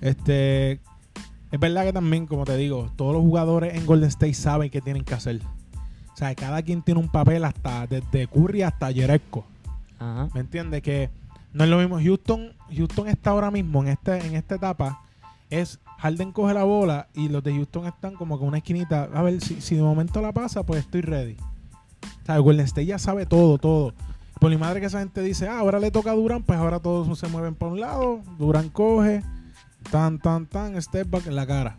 Este, 0.00 0.80
es 1.50 1.60
verdad 1.60 1.84
que 1.84 1.92
también, 1.92 2.26
como 2.26 2.44
te 2.44 2.56
digo, 2.56 2.90
todos 2.96 3.14
los 3.14 3.22
jugadores 3.22 3.74
en 3.74 3.86
Golden 3.86 4.08
State 4.08 4.34
saben 4.34 4.70
qué 4.70 4.80
tienen 4.80 5.04
que 5.04 5.14
hacer. 5.14 5.40
O 6.12 6.16
sea, 6.16 6.34
cada 6.34 6.62
quien 6.62 6.82
tiene 6.82 7.00
un 7.00 7.08
papel 7.08 7.44
hasta 7.44 7.86
desde 7.86 8.26
Curry 8.28 8.62
hasta 8.62 8.92
Jeresco. 8.92 9.44
Ajá. 9.98 10.28
¿Me 10.32 10.40
entiendes? 10.40 10.82
Que 10.82 11.10
no 11.52 11.64
es 11.64 11.70
lo 11.70 11.78
mismo. 11.78 11.98
Houston, 12.00 12.52
Houston 12.74 13.08
está 13.08 13.30
ahora 13.30 13.50
mismo 13.50 13.82
en 13.82 13.88
este, 13.88 14.24
en 14.26 14.34
esta 14.34 14.54
etapa. 14.56 15.00
Es 15.50 15.80
Harden 15.98 16.32
coge 16.32 16.54
la 16.54 16.64
bola 16.64 17.08
y 17.14 17.28
los 17.28 17.42
de 17.42 17.54
Houston 17.54 17.86
están 17.86 18.14
como 18.14 18.38
que 18.38 18.44
una 18.44 18.58
esquinita. 18.58 19.08
A 19.14 19.22
ver, 19.22 19.40
si, 19.40 19.60
si 19.60 19.76
de 19.76 19.82
momento 19.82 20.20
la 20.20 20.32
pasa, 20.32 20.64
pues 20.64 20.80
estoy 20.80 21.00
ready. 21.00 21.36
O 22.22 22.26
sea, 22.26 22.38
Golden 22.38 22.66
State 22.66 22.86
ya 22.86 22.98
sabe 22.98 23.26
todo, 23.26 23.58
todo. 23.58 23.94
Por 24.40 24.50
mi 24.50 24.56
madre 24.56 24.80
que 24.80 24.86
esa 24.86 24.98
gente 24.98 25.22
dice, 25.22 25.48
ah, 25.48 25.58
ahora 25.58 25.78
le 25.78 25.90
toca 25.90 26.10
a 26.10 26.14
Durán, 26.14 26.42
pues 26.42 26.58
ahora 26.58 26.80
todos 26.80 27.18
se 27.18 27.28
mueven 27.28 27.54
para 27.54 27.72
un 27.72 27.80
lado. 27.80 28.20
Durán 28.38 28.68
coge, 28.68 29.22
tan, 29.90 30.18
tan, 30.18 30.46
tan, 30.46 30.80
step 30.82 31.08
back 31.08 31.26
en 31.26 31.36
la 31.36 31.46
cara. 31.46 31.76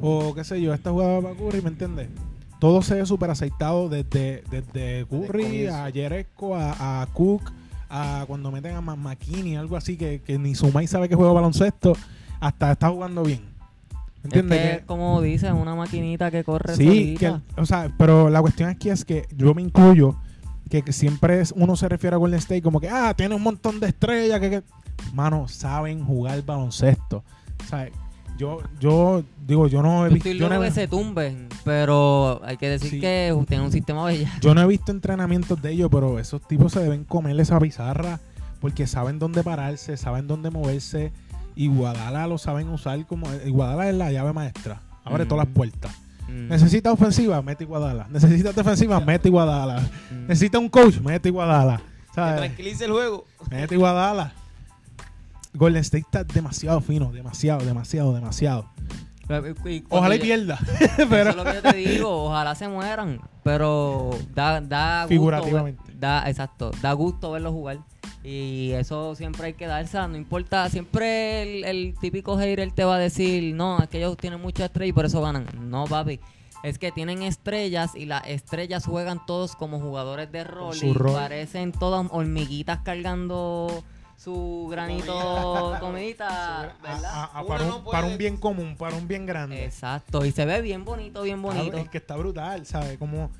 O 0.00 0.34
qué 0.34 0.44
sé 0.44 0.60
yo, 0.60 0.72
esta 0.72 0.90
jugada 0.90 1.20
para 1.20 1.34
Curry, 1.34 1.62
¿me 1.62 1.68
entiendes? 1.68 2.08
Todo 2.58 2.82
se 2.82 2.96
ve 2.96 3.06
súper 3.06 3.30
aceitado 3.30 3.88
desde, 3.88 4.42
desde 4.50 5.06
Curry 5.06 5.66
a 5.66 5.90
Jeresco, 5.92 6.56
a, 6.56 7.02
a 7.02 7.06
Cook, 7.06 7.52
a 7.88 8.24
cuando 8.26 8.50
meten 8.50 8.74
a 8.74 8.80
McKinney, 8.80 9.56
algo 9.56 9.76
así 9.76 9.96
que, 9.96 10.20
que 10.20 10.38
ni 10.38 10.54
Sumay 10.54 10.86
sabe 10.86 11.08
que 11.08 11.14
juega 11.14 11.32
baloncesto, 11.32 11.94
hasta 12.40 12.72
está 12.72 12.88
jugando 12.90 13.22
bien. 13.22 13.40
¿Me 14.22 14.30
Es 14.30 14.34
entiendes? 14.34 14.78
que, 14.80 14.86
como 14.86 15.20
dices, 15.22 15.52
una 15.52 15.74
maquinita 15.74 16.30
que 16.30 16.42
corre 16.44 16.74
Sí, 16.76 17.16
que, 17.18 17.34
o 17.56 17.66
sea, 17.66 17.90
pero 17.96 18.28
la 18.30 18.40
cuestión 18.40 18.68
aquí 18.68 18.90
es 18.90 19.04
que 19.04 19.26
yo 19.36 19.54
me 19.54 19.62
incluyo 19.62 20.16
que, 20.68 20.82
que 20.82 20.92
siempre 20.92 21.40
es- 21.40 21.52
uno 21.56 21.76
se 21.76 21.88
refiere 21.88 22.14
a 22.14 22.18
Golden 22.18 22.38
State 22.40 22.62
como 22.62 22.80
que, 22.80 22.88
ah, 22.88 23.14
tiene 23.16 23.34
un 23.34 23.42
montón 23.42 23.80
de 23.80 23.86
estrellas, 23.88 24.40
que, 24.40 24.50
que... 24.50 24.62
Mano, 25.14 25.46
saben 25.48 26.04
jugar 26.04 26.42
baloncesto. 26.44 27.22
O 27.64 27.68
sea, 27.68 27.88
yo, 28.36 28.58
yo 28.80 29.22
digo, 29.46 29.68
yo 29.68 29.80
no 29.82 30.04
he 30.04 30.08
visto... 30.10 30.28
Yo 30.30 30.48
no 30.48 30.62
he, 30.62 30.66
que 30.66 30.74
se 30.74 30.88
tumben, 30.88 31.48
pero 31.64 32.40
hay 32.44 32.56
que 32.56 32.68
decir 32.68 32.90
Sí. 32.90 33.00
que 33.00 33.34
tiene 33.48 33.64
un 33.64 33.72
sistema 33.72 34.04
bella. 34.04 34.30
yo 34.42 34.54
no 34.54 34.60
he 34.60 34.66
visto 34.66 34.90
entrenamientos 34.92 35.62
de 35.62 35.70
ellos, 35.70 35.88
pero 35.90 36.18
esos 36.18 36.42
tipos 36.46 36.72
se 36.72 36.80
deben 36.80 37.04
comerle 37.04 37.42
esa 37.42 37.58
pizarra 37.60 38.18
porque 38.60 38.86
saben 38.88 39.18
dónde 39.20 39.42
pararse, 39.44 39.96
saben 39.96 40.26
dónde 40.26 40.50
moverse 40.50 41.12
y 41.58 41.66
Guadala 41.66 42.28
lo 42.28 42.38
saben 42.38 42.68
usar 42.68 43.04
como... 43.04 43.26
y 43.44 43.50
Guadala 43.50 43.88
es 43.88 43.94
la 43.96 44.12
llave 44.12 44.32
maestra. 44.32 44.80
Abre 45.04 45.24
Mm. 45.24 45.28
todas 45.28 45.44
las 45.44 45.54
puertas. 45.54 45.90
Mm. 46.28 46.48
Necesita 46.48 46.92
ofensiva, 46.92 47.42
mete 47.42 47.64
Iguadala. 47.64 48.06
Necesita 48.10 48.52
defensiva, 48.52 49.00
mete 49.00 49.26
Iguadala. 49.28 49.80
Mm. 50.12 50.26
Necesita 50.28 50.60
un 50.60 50.68
coach, 50.68 50.98
mete 51.00 51.32
¿Sabes? 52.14 52.36
tranquilice 52.36 52.84
el 52.84 52.92
juego. 52.92 53.26
Mete 53.50 53.74
Iguadala. 53.74 54.32
Golden 55.52 55.80
State 55.80 56.04
está 56.04 56.22
demasiado 56.22 56.80
fino, 56.80 57.10
demasiado, 57.10 57.64
demasiado, 57.64 58.14
demasiado. 58.14 58.70
Ojalá 59.90 60.14
y 60.16 60.18
pierda. 60.18 60.58
Eso 60.80 61.06
pero 61.08 61.30
es 61.30 61.36
lo 61.36 61.44
que 61.44 61.54
yo 61.54 61.62
te 61.62 61.76
digo, 61.76 62.24
ojalá 62.24 62.54
se 62.54 62.68
mueran, 62.68 63.20
pero 63.42 64.10
da, 64.34 64.60
da 64.60 65.02
gusto 65.02 65.08
Figurativamente. 65.08 65.82
ver- 65.86 65.98
da, 66.00 66.28
exacto, 66.28 66.70
da 66.82 66.92
gusto 66.92 67.30
verlos 67.32 67.52
jugar. 67.52 67.78
Y 68.24 68.72
eso 68.72 69.14
siempre 69.14 69.46
hay 69.46 69.54
que 69.54 69.66
darse, 69.66 69.96
no 70.08 70.16
importa, 70.16 70.68
siempre 70.68 71.42
el, 71.42 71.64
el 71.64 71.94
típico 72.00 72.36
hater 72.36 72.70
te 72.72 72.84
va 72.84 72.96
a 72.96 72.98
decir, 72.98 73.54
no, 73.54 73.78
es 73.78 73.88
que 73.88 73.98
ellos 73.98 74.16
tienen 74.16 74.40
muchas 74.40 74.66
estrellas 74.66 74.90
y 74.90 74.92
por 74.92 75.04
eso 75.06 75.20
ganan. 75.22 75.46
No, 75.70 75.84
papi. 75.84 76.20
Es 76.64 76.78
que 76.78 76.90
tienen 76.90 77.22
estrellas 77.22 77.92
y 77.94 78.04
las 78.06 78.26
estrellas 78.26 78.84
juegan 78.84 79.24
todos 79.24 79.54
como 79.54 79.78
jugadores 79.78 80.30
de 80.32 80.42
rol 80.42 80.74
su 80.74 80.86
y 80.86 80.92
rol. 80.92 81.12
parecen 81.12 81.70
todas 81.70 82.06
hormiguitas 82.10 82.80
cargando 82.82 83.84
su 84.18 84.66
granito 84.68 85.76
comidita, 85.80 86.74
¿verdad? 86.82 87.04
a- 87.04 87.24
a- 87.24 87.40
Uno 87.40 87.48
para, 87.48 87.64
no 87.64 87.76
un, 87.76 87.84
puede- 87.84 87.96
para 87.96 88.06
un 88.08 88.18
bien 88.18 88.36
común, 88.36 88.76
para 88.76 88.96
un 88.96 89.06
bien 89.06 89.26
grande. 89.26 89.64
Exacto, 89.64 90.24
y 90.24 90.32
se 90.32 90.44
ve 90.44 90.60
bien 90.60 90.84
bonito, 90.84 91.22
bien 91.22 91.40
bonito. 91.40 91.76
Es 91.78 91.88
que 91.88 91.98
está 91.98 92.16
brutal, 92.16 92.66
¿sabes? 92.66 92.98
Como 92.98 93.30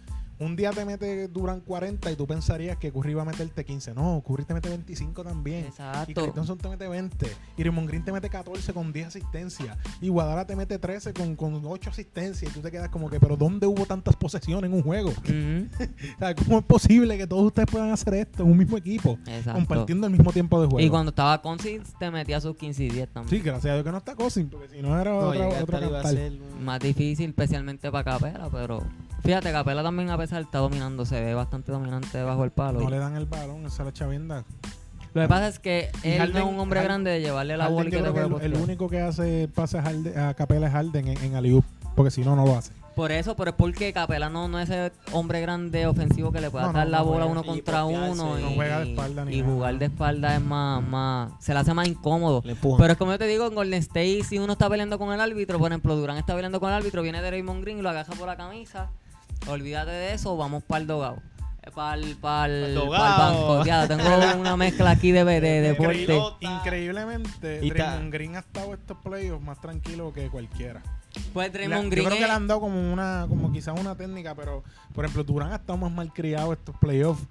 un 0.41 0.55
día 0.57 0.71
te 0.71 0.85
mete 0.85 1.29
Durán 1.29 1.61
40 1.61 2.11
y 2.11 2.17
tú 2.17 2.27
pensarías 2.27 2.77
que 2.77 2.93
Curry 2.93 3.11
iba 3.13 3.23
a 3.23 3.25
meterte 3.25 3.65
15. 3.65 3.95
No, 3.95 4.23
Curry 4.27 4.45
te 4.45 4.55
mete 4.55 4.69
25 4.69 5.25
también. 5.25 5.65
Y 5.65 5.69
Exacto. 5.69 6.13
Clay 6.15 6.31
Thompson 6.33 6.59
te 6.59 6.69
mete 6.69 6.87
20. 6.89 7.27
Y 7.57 7.63
Raymond 7.63 7.89
Green 7.89 8.05
te 8.05 8.13
mete 8.13 8.29
14 8.31 8.73
con 8.73 8.93
10 8.93 9.09
asistencias. 9.09 9.77
Y 10.01 10.09
Guadalajara 10.09 10.47
te 10.47 10.57
mete 10.57 10.79
13 10.79 11.13
con, 11.13 11.35
con 11.37 11.61
8 11.65 11.91
asistencias. 11.91 12.51
Y 12.51 12.55
tú 12.55 12.61
te 12.61 12.71
quedas 12.71 12.89
como 12.89 13.11
que, 13.11 13.19
pero 13.21 13.37
¿dónde 13.37 13.67
hubo 13.67 13.85
tantas 13.87 14.15
posesiones 14.17 14.69
en 14.71 14.75
un 14.77 14.83
juego? 14.83 15.11
Ujú. 15.11 15.69
O 16.17 16.19
sea, 16.19 16.35
¿Cómo 16.35 16.59
es 16.59 16.65
posible 16.65 17.17
que 17.19 17.27
todos 17.27 17.45
ustedes 17.45 17.69
puedan 17.71 17.91
hacer 17.91 18.15
esto 18.15 18.43
en 18.43 18.51
un 18.51 18.57
mismo 18.59 18.77
equipo? 18.77 19.19
Exacto. 19.27 19.53
Compartiendo 19.55 20.07
el 20.07 20.13
mismo 20.13 20.33
tiempo 20.33 20.61
de 20.61 20.67
juego. 20.69 20.81
Y 20.87 20.89
cuando 20.91 21.11
estaba 21.11 21.41
Cousins 21.43 21.95
te 21.99 22.11
metía 22.11 22.41
sus 22.41 22.57
15 22.57 22.85
y 22.85 22.91
10 22.91 23.09
también. 23.11 23.31
Sí, 23.41 23.45
gracias 23.45 23.71
a 23.71 23.75
Dios 23.75 23.85
que 23.85 23.91
no 23.93 23.99
está 23.99 24.15
Cousins, 24.15 24.51
porque 24.51 24.69
si 24.69 24.83
no 24.83 24.99
era 25.01 25.11
No, 25.11 25.19
otra, 25.29 25.49
otro 25.49 25.67
tal 25.67 25.89
iba 25.89 25.99
a 25.99 26.03
cantar. 26.03 26.21
ser 26.21 26.33
un- 26.33 26.65
Más 26.65 26.81
difícil, 26.81 27.31
especialmente 27.31 27.91
para 27.91 28.05
Capela, 28.05 28.49
pero 28.51 28.83
fíjate, 29.23 29.53
Capela 29.53 29.83
también 29.83 30.11
a 30.11 30.19
pesar 30.19 30.43
está 30.43 30.59
dominando, 30.59 31.05
se 31.05 31.21
ve 31.23 31.35
bastante 31.35 31.73
dominante 31.73 32.23
bajo 32.23 32.45
el 32.45 32.51
palo. 32.51 32.81
No 32.81 32.91
le 32.91 32.99
dan 32.99 33.17
el 33.17 33.27
balón, 33.27 33.67
esa 33.67 33.83
es 33.83 33.87
la 33.87 33.93
chavienda. 33.93 34.45
Lo 35.15 35.23
que 35.23 35.29
pasa 35.29 35.49
es 35.49 35.59
que 35.59 35.91
él 36.05 36.33
no 36.33 36.39
es 36.39 36.45
un 36.45 36.59
hombre 36.61 36.81
Harden- 36.81 36.85
grande 36.85 37.11
de 37.13 37.21
llevarle 37.21 37.57
la 37.57 37.69
bola 37.69 37.89
y 37.89 37.91
que 37.91 37.99
te 38.03 38.47
el, 38.47 38.55
único 38.57 38.89
que 38.89 39.01
hace 39.01 39.49
pase 39.53 39.79
a, 39.79 39.83
Harden- 39.83 40.17
a 40.19 40.35
Capela 40.35 40.67
es 40.67 40.73
Harden 40.73 41.09
en, 41.09 41.35
en 41.35 41.63
porque 41.97 42.11
si 42.11 42.21
no, 42.23 42.37
no 42.37 42.45
lo 42.45 42.57
hace. 42.57 42.73
Por 42.95 43.13
eso, 43.13 43.37
pero 43.37 43.51
es 43.51 43.57
porque 43.57 43.93
Capela 43.93 44.29
no, 44.29 44.49
no 44.49 44.59
es 44.59 44.69
ese 44.69 44.93
hombre 45.13 45.41
grande 45.41 45.87
ofensivo 45.87 46.31
que 46.33 46.41
le 46.41 46.51
pueda 46.51 46.67
No, 46.67 46.73
no, 46.73 46.79
dar 46.79 46.89
la 46.89 46.99
no 46.99 47.05
bola 47.05 47.25
juega. 47.27 47.31
uno 47.31 47.45
contra 47.45 47.85
uno. 47.85 48.15
no 48.15 48.39
y, 48.51 48.55
juega 48.57 48.81
de 48.81 48.91
espalda 48.91 49.25
ni 49.25 49.37
y 49.37 49.41
nada. 49.43 49.53
jugar 49.55 49.79
de 49.79 49.85
espalda 49.87 50.35
es 50.35 50.41
más, 50.43 50.83
más, 50.85 51.31
se 51.41 51.55
le 51.55 51.61
hace 51.61 51.75
más 51.75 51.87
incómodo. 51.89 52.43
Pero 52.43 52.93
es 52.93 52.99
como 52.99 53.13
yo 53.13 53.19
te 53.19 53.27
digo, 53.27 53.47
en 53.47 53.55
Golden 53.55 53.79
State, 53.81 54.25
si 54.25 54.39
uno 54.39 54.53
está 54.55 54.69
peleando 54.69 54.99
con 54.99 55.13
el 55.13 55.21
árbitro, 55.21 55.59
por 55.59 55.71
ejemplo, 55.71 55.95
Durán 55.97 56.19
está 56.19 56.35
peleando 56.35 56.59
con 56.61 56.71
el 56.71 56.75
árbitro, 56.77 57.03
viene 57.03 57.23
de 57.23 57.31
Raymond 57.31 57.63
Green 57.63 57.79
y 57.79 57.83
lo 57.83 57.89
agaja 57.91 58.13
por 58.15 58.27
la 58.27 58.37
camisa. 58.37 58.91
Olvídate 59.49 59.91
de 59.91 60.15
eso, 60.15 60.37
vamos 60.37 60.63
para 60.63 60.81
el 60.83 60.87
dogado. 60.87 61.23
Para 61.75 61.95
el, 61.97 62.17
Pa'l 62.17 62.75
banco. 62.89 63.65
Ya, 63.65 63.87
tengo 63.87 64.03
una 64.41 64.57
mezcla 64.57 64.91
aquí 64.91 65.13
de, 65.13 65.23
de, 65.25 65.41
de 65.41 65.61
deporte. 65.61 66.03
Increíble. 66.03 66.23
Increíblemente, 66.41 67.61
Y 67.63 67.71
Draymond 67.71 68.13
Green 68.13 68.37
ha 68.37 68.41
estado 68.41 68.73
estos 68.75 68.97
playoffs 68.99 69.45
más 69.45 69.61
tranquilo 69.61 70.13
que 70.13 70.29
cualquiera. 70.29 70.83
Pues 71.35 71.49
La- 71.49 71.53
Draymond 71.53 71.85
yo 71.85 71.91
Green 71.91 72.07
creo 72.07 72.19
que 72.19 72.27
le 72.27 72.33
han 72.33 72.47
dado 72.47 72.61
como 72.61 72.93
una, 72.93 73.27
como 73.29 73.53
quizás 73.53 73.79
una 73.79 73.95
técnica, 73.97 74.35
pero 74.35 74.63
por 74.95 75.05
ejemplo, 75.05 75.25
Durán 75.25 75.53
ha 75.53 75.57
estado 75.57 75.77
más 75.79 75.93
mal 75.93 76.13
criado 76.13 76.53
estos 76.55 76.75
playoffs 76.79 77.23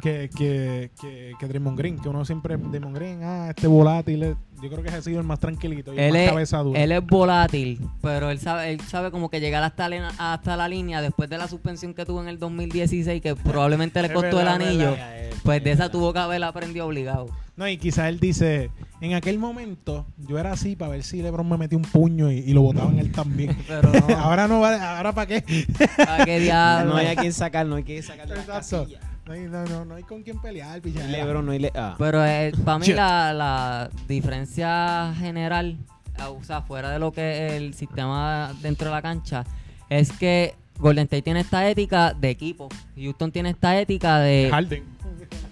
que, 0.00 0.30
que, 0.36 0.90
que, 1.00 1.32
que 1.38 1.46
Draymond 1.46 1.78
Green, 1.78 1.98
que 1.98 2.08
uno 2.08 2.24
siempre, 2.24 2.56
Draymond 2.56 2.94
Green, 2.96 3.22
ah, 3.22 3.48
este 3.50 3.66
volátil, 3.66 4.36
yo 4.62 4.68
creo 4.70 4.82
que 4.82 4.88
ese 4.88 4.98
ha 4.98 5.02
sido 5.02 5.20
el 5.20 5.26
más 5.26 5.38
tranquilito 5.40 5.92
y 5.94 5.98
el 5.98 6.04
él 6.04 6.12
más 6.12 6.20
es, 6.22 6.28
cabeza 6.30 6.58
dura. 6.58 6.80
él 6.82 6.92
es 6.92 7.04
volátil, 7.06 7.80
pero 8.02 8.30
él 8.30 8.38
sabe, 8.38 8.70
él 8.72 8.80
sabe 8.82 9.10
como 9.10 9.28
que 9.30 9.40
llegar 9.40 9.62
hasta 9.62 9.88
la, 9.88 10.08
hasta 10.18 10.56
la 10.56 10.68
línea 10.68 11.00
después 11.02 11.28
de 11.30 11.38
la 11.38 11.48
suspensión 11.48 11.94
que 11.94 12.04
tuvo 12.04 12.22
en 12.22 12.28
el 12.28 12.38
2016, 12.38 13.22
que 13.22 13.34
probablemente 13.36 14.00
le 14.02 14.12
costó 14.12 14.36
verdad, 14.36 14.56
el 14.60 14.62
anillo. 14.62 14.90
verdad, 14.92 15.18
es 15.18 15.34
Pues 15.42 15.64
de 15.64 15.70
esa 15.72 15.84
verdad. 15.84 15.92
tuvo 15.92 16.12
que 16.12 16.18
haber 16.18 16.44
aprendido 16.44 16.86
obligado. 16.86 17.26
No, 17.56 17.66
y 17.66 17.78
quizás 17.78 18.08
él 18.08 18.20
dice, 18.20 18.70
en 19.00 19.14
aquel 19.14 19.38
momento 19.38 20.04
yo 20.18 20.38
era 20.38 20.52
así 20.52 20.76
para 20.76 20.90
ver 20.90 21.02
si 21.02 21.22
LeBron 21.22 21.48
me 21.48 21.56
metía 21.56 21.78
un 21.78 21.84
puño 21.84 22.30
y, 22.30 22.40
y 22.40 22.52
lo 22.52 22.60
botaba 22.60 22.90
en 22.90 22.98
él 22.98 23.10
también. 23.12 23.56
Pero 23.66 23.90
no. 23.92 24.14
ahora 24.18 24.46
no 24.46 24.60
vale, 24.60 24.76
ahora 24.76 25.12
para 25.14 25.26
qué. 25.26 25.66
¿Para 25.96 26.24
qué 26.26 26.38
diablo? 26.38 26.92
No 26.92 26.96
hay 26.98 27.06
a 27.06 27.16
quien 27.16 27.32
sacar, 27.32 27.64
no 27.66 27.76
hay 27.76 27.84
que 27.84 28.02
sacar 28.02 28.28
de 28.28 28.34
Exacto. 28.34 28.86
No 29.26 29.32
hay, 29.32 29.40
no, 29.40 29.64
no, 29.64 29.84
no 29.84 29.94
hay 29.96 30.04
con 30.04 30.22
quién 30.22 30.40
pelear, 30.40 30.80
picha. 30.80 31.00
No 31.00 31.06
hay 31.06 31.10
Lebron, 31.12 31.46
no 31.46 31.52
hay 31.52 31.58
le 31.58 31.72
ah. 31.74 31.96
Pero 31.98 32.22
para 32.64 32.78
mí 32.78 32.86
la, 32.88 33.32
la 33.32 33.90
diferencia 34.06 35.12
general, 35.18 35.76
ah, 36.18 36.30
o 36.30 36.44
sea, 36.44 36.62
fuera 36.62 36.90
de 36.90 37.00
lo 37.00 37.12
que 37.12 37.46
es 37.46 37.52
el 37.54 37.74
sistema 37.74 38.54
dentro 38.62 38.88
de 38.88 38.94
la 38.94 39.02
cancha, 39.02 39.44
es 39.88 40.12
que 40.12 40.54
Golden 40.78 41.04
State 41.04 41.22
tiene 41.22 41.40
esta 41.40 41.68
ética 41.68 42.14
de 42.14 42.30
equipo. 42.30 42.68
Houston 42.96 43.32
tiene 43.32 43.50
esta 43.50 43.78
ética 43.80 44.20
de... 44.20 44.48
Harden. 44.50 44.84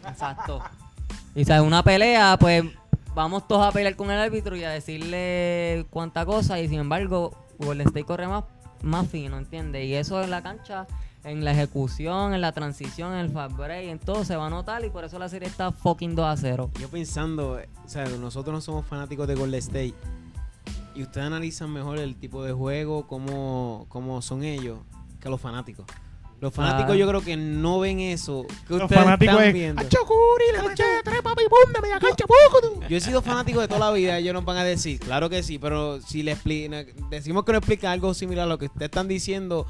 Exacto. 0.07 0.62
Y 1.35 1.45
sabes, 1.45 1.66
una 1.66 1.83
pelea, 1.83 2.37
pues 2.39 2.62
vamos 3.14 3.49
todos 3.49 3.66
a 3.66 3.72
pelear 3.72 3.97
con 3.97 4.11
el 4.11 4.18
árbitro 4.18 4.55
y 4.57 4.62
a 4.62 4.70
decirle 4.70 5.85
cuánta 5.91 6.25
cosa. 6.25 6.61
Y 6.61 6.68
sin 6.68 6.79
embargo, 6.79 7.33
Golden 7.59 7.89
State 7.89 8.05
corre 8.05 8.29
más, 8.29 8.45
más 8.85 9.09
fino, 9.09 9.39
¿entiendes? 9.39 9.87
Y 9.87 9.95
eso 9.95 10.22
en 10.22 10.30
la 10.30 10.43
cancha, 10.43 10.87
en 11.24 11.45
la 11.45 11.53
ejecución, 11.53 12.35
en 12.35 12.41
la 12.41 12.53
transición, 12.53 13.12
en 13.14 13.18
el 13.20 13.30
fast 13.30 13.57
break, 13.57 13.89
en 13.89 13.99
todo 13.99 14.24
se 14.24 14.37
va 14.37 14.47
a 14.47 14.51
notar. 14.51 14.85
Y 14.85 14.91
por 14.91 15.05
eso 15.05 15.18
la 15.18 15.28
serie 15.28 15.49
está 15.49 15.72
fucking 15.72 16.14
2 16.14 16.26
a 16.26 16.37
0. 16.37 16.70
Yo 16.80 16.89
pensando, 16.89 17.59
o 17.85 17.89
sea, 17.89 18.05
nosotros 18.07 18.53
no 18.53 18.61
somos 18.61 18.87
fanáticos 18.87 19.26
de 19.26 19.35
Golden 19.35 19.59
State. 19.59 19.95
Y 20.95 21.03
ustedes 21.03 21.26
analizan 21.26 21.72
mejor 21.72 21.99
el 21.99 22.14
tipo 22.14 22.45
de 22.45 22.53
juego, 22.53 23.07
cómo, 23.09 23.87
cómo 23.89 24.22
son 24.22 24.45
ellos, 24.45 24.78
que 25.20 25.28
los 25.28 25.41
fanáticos. 25.41 25.87
Los 26.41 26.53
fanáticos 26.53 26.93
Ah. 26.93 26.97
yo 26.97 27.09
creo 27.09 27.20
que 27.22 27.37
no 27.37 27.80
ven 27.80 28.01
eso 28.01 28.45
que 28.68 28.74
Los 28.74 28.82
ustedes 28.82 29.03
fanáticos 29.03 29.35
están 29.35 29.49
es, 29.49 29.55
viendo. 29.55 29.80
¡Acho 29.80 29.99
Curi, 30.05 30.45
le 30.62 30.68
mete 30.68 30.85
tres 31.05 31.22
papi 31.22 31.45
pum 31.49 31.72
de 31.72 31.80
media 31.80 31.99
cancha 31.99 32.24
poco 32.26 32.61
tú! 32.61 32.80
Yo 32.89 32.97
he 32.97 33.01
sido 33.01 33.22
fanático 33.22 33.61
de 33.61 33.68
toda 33.68 33.80
la 33.80 33.91
vida, 33.93 34.18
ellos 34.18 34.35
nos 34.35 34.45
van 34.45 34.59
a 34.59 34.64
decir, 34.64 34.99
claro 35.01 35.30
que 35.30 35.43
sí, 35.43 35.59
pero 35.59 36.01
si 36.03 36.22
le 36.22 36.37
expli- 36.37 36.68
decimos 37.09 37.45
que 37.45 37.53
no 37.53 37.59
explica 37.59 37.91
algo 37.93 38.12
similar 38.14 38.45
a 38.45 38.49
lo 38.49 38.59
que 38.59 38.66
ustedes 38.66 38.87
están 38.87 39.09
diciendo 39.09 39.66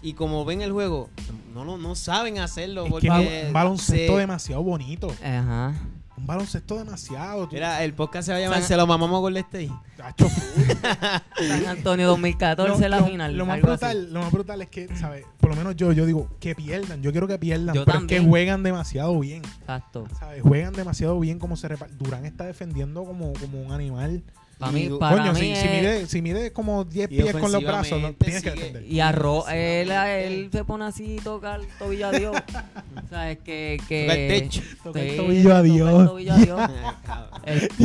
y 0.00 0.14
como 0.14 0.44
ven 0.44 0.62
el 0.62 0.72
juego, 0.72 1.10
no, 1.52 1.64
no, 1.64 1.76
no 1.76 1.94
saben 1.94 2.38
hacerlo 2.38 2.84
Es 2.84 2.90
porque 2.90 3.08
que 3.08 3.40
es 3.40 3.46
un 3.48 3.52
baloncesto 3.52 4.12
se- 4.14 4.18
demasiado 4.18 4.62
bonito. 4.62 5.08
Ajá. 5.22 5.74
Un 6.18 6.26
baloncesto 6.26 6.76
demasiado. 6.76 7.48
tú- 7.48 7.54
Mira, 7.54 7.82
el 7.84 7.94
podcast 7.94 8.26
se 8.26 8.32
va 8.32 8.38
a 8.38 8.40
llamar 8.40 8.58
San- 8.58 8.68
Se 8.68 8.76
lo 8.76 8.86
mamamos 8.86 9.32
State. 9.36 9.70
Acho, 10.02 10.28
San 10.28 11.66
Antonio 11.66 12.06
2014 12.08 12.88
la 12.88 13.00
lo, 13.00 13.06
final. 13.06 13.36
Lo 13.36 13.46
más, 13.46 13.58
así. 13.58 13.66
brutal, 13.66 14.12
lo 14.12 14.20
más 14.20 14.32
brutal 14.32 14.62
es 14.62 14.68
que, 14.68 14.88
¿sabes? 14.96 15.24
Por 15.38 15.50
lo 15.50 15.56
menos 15.56 15.76
yo, 15.76 15.92
yo 15.92 16.06
digo, 16.06 16.28
que 16.40 16.54
pierdan. 16.54 17.02
Yo 17.02 17.12
quiero 17.12 17.26
que 17.28 17.38
pierdan. 17.38 17.74
Yo 17.74 17.84
pero 17.84 17.98
es 18.00 18.04
que 18.06 18.20
juegan 18.20 18.62
demasiado 18.62 19.18
bien. 19.20 19.42
Exacto. 19.60 20.06
¿Sabes? 20.18 20.42
Juegan 20.42 20.72
demasiado 20.72 21.18
bien 21.20 21.38
como 21.38 21.56
se 21.56 21.68
reparten. 21.68 21.98
Durán 21.98 22.26
está 22.26 22.44
defendiendo 22.44 23.04
como, 23.04 23.32
como 23.34 23.60
un 23.62 23.72
animal. 23.72 24.22
Para 24.58 24.72
mí, 24.72 24.88
para 24.98 25.16
Coño, 25.18 25.32
mí 25.34 25.38
si, 25.38 25.46
si 25.46 25.52
es- 25.52 25.70
mide, 25.70 26.06
si 26.08 26.20
mide 26.22 26.52
como 26.52 26.84
10 26.84 27.12
Y 27.12 27.16
pies 27.22 27.32
con 27.36 27.52
los 27.52 27.62
brazos, 27.62 28.02
no, 28.02 28.12
tienes 28.14 28.42
que 28.42 28.50
defender. 28.50 28.84
Y 28.86 28.98
arroz, 28.98 29.44
él, 29.52 29.90
él 29.92 30.48
se 30.50 30.64
pone 30.64 30.84
así 30.84 31.14
y 31.14 31.20
toca 31.20 31.54
el 31.54 31.66
tobillo 31.78 32.08
a 32.08 32.10
Dios. 32.12 32.36
o 33.04 33.08
sea, 33.08 33.30
es 33.30 33.38
que... 33.38 33.80
que 33.88 34.06
Toca 34.06 34.14
el 34.14 34.28
techo. 34.28 34.62
Toca 34.82 35.00
el 35.00 35.16
tobillo 35.16 35.54
a 35.54 35.62
Dios. 35.62 36.10
a. 36.58 37.28
Este, 37.48 37.84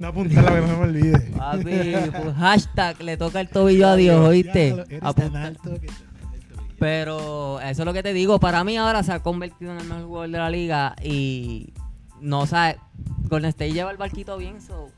No 0.00 0.08
apuntarla 0.08 0.54
que 0.54 0.60
no 0.62 0.66
se 0.66 0.72
me 0.76 0.82
olvide. 0.82 1.18
papi, 1.36 1.62
pues, 2.22 2.36
hashtag 2.36 3.02
le 3.02 3.16
toca 3.18 3.40
el 3.40 3.48
tobillo 3.48 3.88
a 3.88 3.96
Dios, 3.96 4.26
¿oíste? 4.26 4.74
Alto 5.02 5.78
que- 5.80 5.88
Pero 6.78 7.60
eso 7.60 7.82
es 7.82 7.86
lo 7.86 7.92
que 7.92 8.02
te 8.02 8.12
digo. 8.12 8.40
Para 8.40 8.64
mí 8.64 8.76
ahora 8.76 9.02
se 9.02 9.12
ha 9.12 9.20
convertido 9.20 9.72
en 9.72 9.78
el 9.78 9.84
mejor 9.86 10.04
jugador 10.06 10.30
de 10.30 10.38
la 10.38 10.50
liga 10.50 10.96
y 11.02 11.72
no 12.20 12.46
sabe. 12.46 12.78
Golden 13.28 13.50
State 13.50 13.72
lleva 13.72 13.90
el 13.90 13.96
barquito 13.96 14.36
bien. 14.36 14.60
So. 14.60 14.90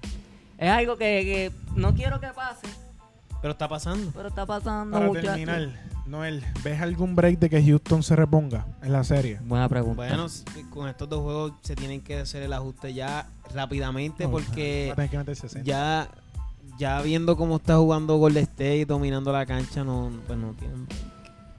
Es 0.59 0.71
algo 0.71 0.97
que, 0.97 1.05
que 1.25 1.53
no 1.79 1.95
quiero 1.95 2.19
que 2.21 2.29
pase, 2.29 2.67
Pero 3.43 3.53
está 3.53 3.69
pasando. 3.69 4.11
pero 4.15 4.29
está 4.29 4.47
pasando. 4.47 4.93
Para 4.97 5.07
muchachos. 5.09 5.31
terminar, 5.31 5.69
Noel, 6.07 6.45
¿ves 6.65 6.81
algún 6.81 7.15
break 7.17 7.39
de 7.39 7.51
que 7.51 7.63
Houston 7.63 8.03
se 8.03 8.15
reponga 8.17 8.65
en 8.83 8.93
la 8.93 9.03
serie? 9.05 9.39
Buena 9.45 9.69
pregunta. 9.69 9.97
Bueno, 10.07 10.27
s- 10.27 10.45
con 10.71 10.89
estos 10.89 11.09
dos 11.09 11.21
juegos 11.23 11.53
se 11.63 11.75
tienen 11.77 12.01
que 12.01 12.21
hacer 12.21 12.43
el 12.43 12.53
ajuste 12.53 12.95
ya 12.95 13.27
rápidamente 13.55 14.25
No, 14.25 14.31
porque 14.31 14.87
va 14.89 14.93
a 14.93 14.97
tener 14.97 15.11
que 15.11 15.19
meter 15.19 15.37
60. 15.37 15.67
ya 15.67 16.09
ya 16.79 17.01
viendo 17.01 17.37
cómo 17.37 17.57
está 17.57 17.77
jugando 17.77 18.17
Golden 18.19 18.43
State 18.45 18.85
dominando 18.87 19.33
la 19.33 19.47
cancha 19.47 19.83
no 19.83 20.11
pues 20.27 20.39
no 20.39 20.53
tienen 20.53 20.87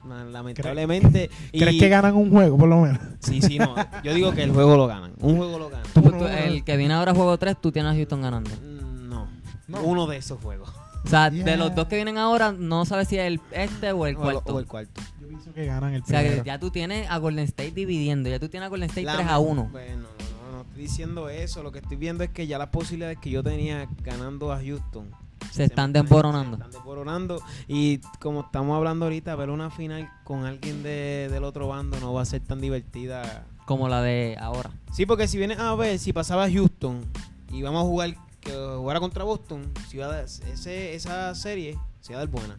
na- 0.04 0.24
lamentablemente 0.24 1.28
y- 1.52 1.58
¿Crees 1.58 1.78
que 1.80 1.88
ganan 1.88 2.14
un 2.14 2.30
juego, 2.30 2.56
por 2.56 2.68
lo 2.68 2.80
menos? 2.82 3.00
sí 3.20 3.40
sí 3.42 3.58
no 3.58 3.74
yo 4.04 4.14
digo 4.14 4.32
que 4.32 4.44
el 4.44 4.52
juego 4.52 4.76
lo 4.76 4.86
ganan 4.86 5.12
un 5.20 5.36
juego 5.36 5.58
lo 5.58 5.68
ganan 5.70 5.86
Tú- 5.92 6.02
tú- 6.02 6.24
el 6.26 6.62
que 6.64 6.76
viene 6.76 6.94
ahora 6.94 7.14
juego 7.14 7.36
3, 7.38 7.56
tú 7.60 7.72
tienes 7.72 7.92
a 7.92 7.94
Houston 7.96 8.22
ganando. 8.22 8.50
No, 9.68 9.78
No. 9.82 9.84
uno 9.86 10.06
de 10.06 10.16
esos 10.16 10.40
juegos 10.42 10.70
O 11.04 11.08
sea, 11.08 11.30
Yeah. 11.30 11.44
de 11.44 11.56
los 11.56 11.74
dos 11.74 11.86
que 11.86 11.94
vienen 11.96 12.18
ahora, 12.18 12.52
no 12.52 12.84
sabes 12.84 13.06
si 13.08 13.16
es 13.18 13.26
el 13.26 13.40
este 13.52 13.92
o 13.92 14.06
el 14.06 14.16
o, 14.16 14.20
cuarto. 14.20 14.54
o 14.54 14.58
el 14.58 14.66
cuarto 14.66 15.00
Yo 15.20 15.28
pienso 15.28 15.52
que 15.52 15.64
ganan 15.66 15.94
el 15.94 16.02
O 16.02 16.06
sea, 16.06 16.20
que 16.20 16.26
primero. 16.28 16.44
ya 16.44 16.58
tú 16.58 16.70
tienes 16.70 17.08
a 17.10 17.18
Golden 17.18 17.44
State 17.44 17.70
dividiendo. 17.72 18.28
Ya 18.30 18.38
tú 18.40 18.48
tienes 18.48 18.66
a 18.66 18.70
Golden 18.70 18.88
State 18.88 19.04
La 19.06 19.14
3 19.14 19.28
a 19.28 19.32
me- 19.38 19.38
1. 19.38 19.64
bueno 19.70 19.96
no, 19.96 20.50
no, 20.50 20.56
no 20.56 20.60
estoy 20.62 20.82
diciendo 20.82 21.28
eso 21.28 21.62
lo 21.62 21.70
que 21.70 21.78
estoy 21.78 21.96
viendo 21.98 22.24
es 22.24 22.30
que 22.30 22.46
ya 22.46 22.58
las 22.58 22.68
posibilidades 22.68 23.18
que 23.18 23.30
yo 23.30 23.42
tenía 23.44 23.88
ganando 24.02 24.52
a 24.52 24.58
Houston 24.60 25.10
Se 25.52 25.64
están 25.64 25.92
desboronando. 25.92 26.56
Se 26.56 26.62
están 26.64 26.70
desboronando. 26.72 27.42
Y 27.68 27.98
como 28.20 28.40
estamos 28.40 28.76
hablando 28.76 29.04
ahorita, 29.06 29.34
ver 29.36 29.50
una 29.50 29.70
final 29.70 30.10
con 30.24 30.44
alguien 30.44 30.82
de- 30.82 31.28
del 31.30 31.44
otro 31.44 31.68
bando 31.68 31.98
no 32.00 32.12
va 32.12 32.22
a 32.22 32.24
ser 32.24 32.40
tan 32.42 32.60
divertida. 32.60 33.44
Como 33.66 33.88
la 33.88 34.02
de 34.02 34.36
ahora. 34.40 34.70
Sí, 34.92 35.06
porque 35.06 35.28
si 35.28 35.38
vienes 35.38 35.58
a 35.58 35.74
ver, 35.74 35.98
si 35.98 36.12
pasaba 36.12 36.50
Houston 36.50 37.04
y 37.52 37.62
vamos 37.62 37.82
a 37.82 37.86
jugar, 37.86 38.14
que 38.40 38.52
jugara 38.52 39.00
contra 39.00 39.24
Boston, 39.24 39.70
ese, 40.52 40.94
esa 40.94 41.34
serie 41.34 41.78
se 42.00 42.12
iba 42.12 42.20
a 42.22 42.24
dar 42.26 42.30
buena. 42.32 42.58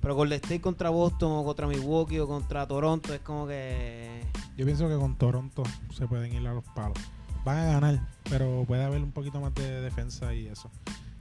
Pero 0.00 0.14
Golden 0.16 0.36
State 0.36 0.60
contra 0.60 0.90
Boston 0.90 1.32
o 1.32 1.44
contra 1.44 1.66
Milwaukee 1.66 2.18
o 2.18 2.26
contra 2.28 2.66
Toronto 2.66 3.14
es 3.14 3.20
como 3.20 3.46
que... 3.46 4.22
Yo 4.56 4.66
pienso 4.66 4.86
que 4.88 4.96
con 4.96 5.16
Toronto 5.16 5.62
se 5.96 6.06
pueden 6.06 6.34
ir 6.34 6.46
a 6.46 6.52
los 6.52 6.64
palos. 6.74 6.98
Van 7.44 7.58
a 7.58 7.64
ganar, 7.64 8.00
pero 8.28 8.64
puede 8.66 8.84
haber 8.84 9.02
un 9.02 9.12
poquito 9.12 9.40
más 9.40 9.54
de 9.54 9.80
defensa 9.80 10.34
y 10.34 10.46
eso. 10.46 10.70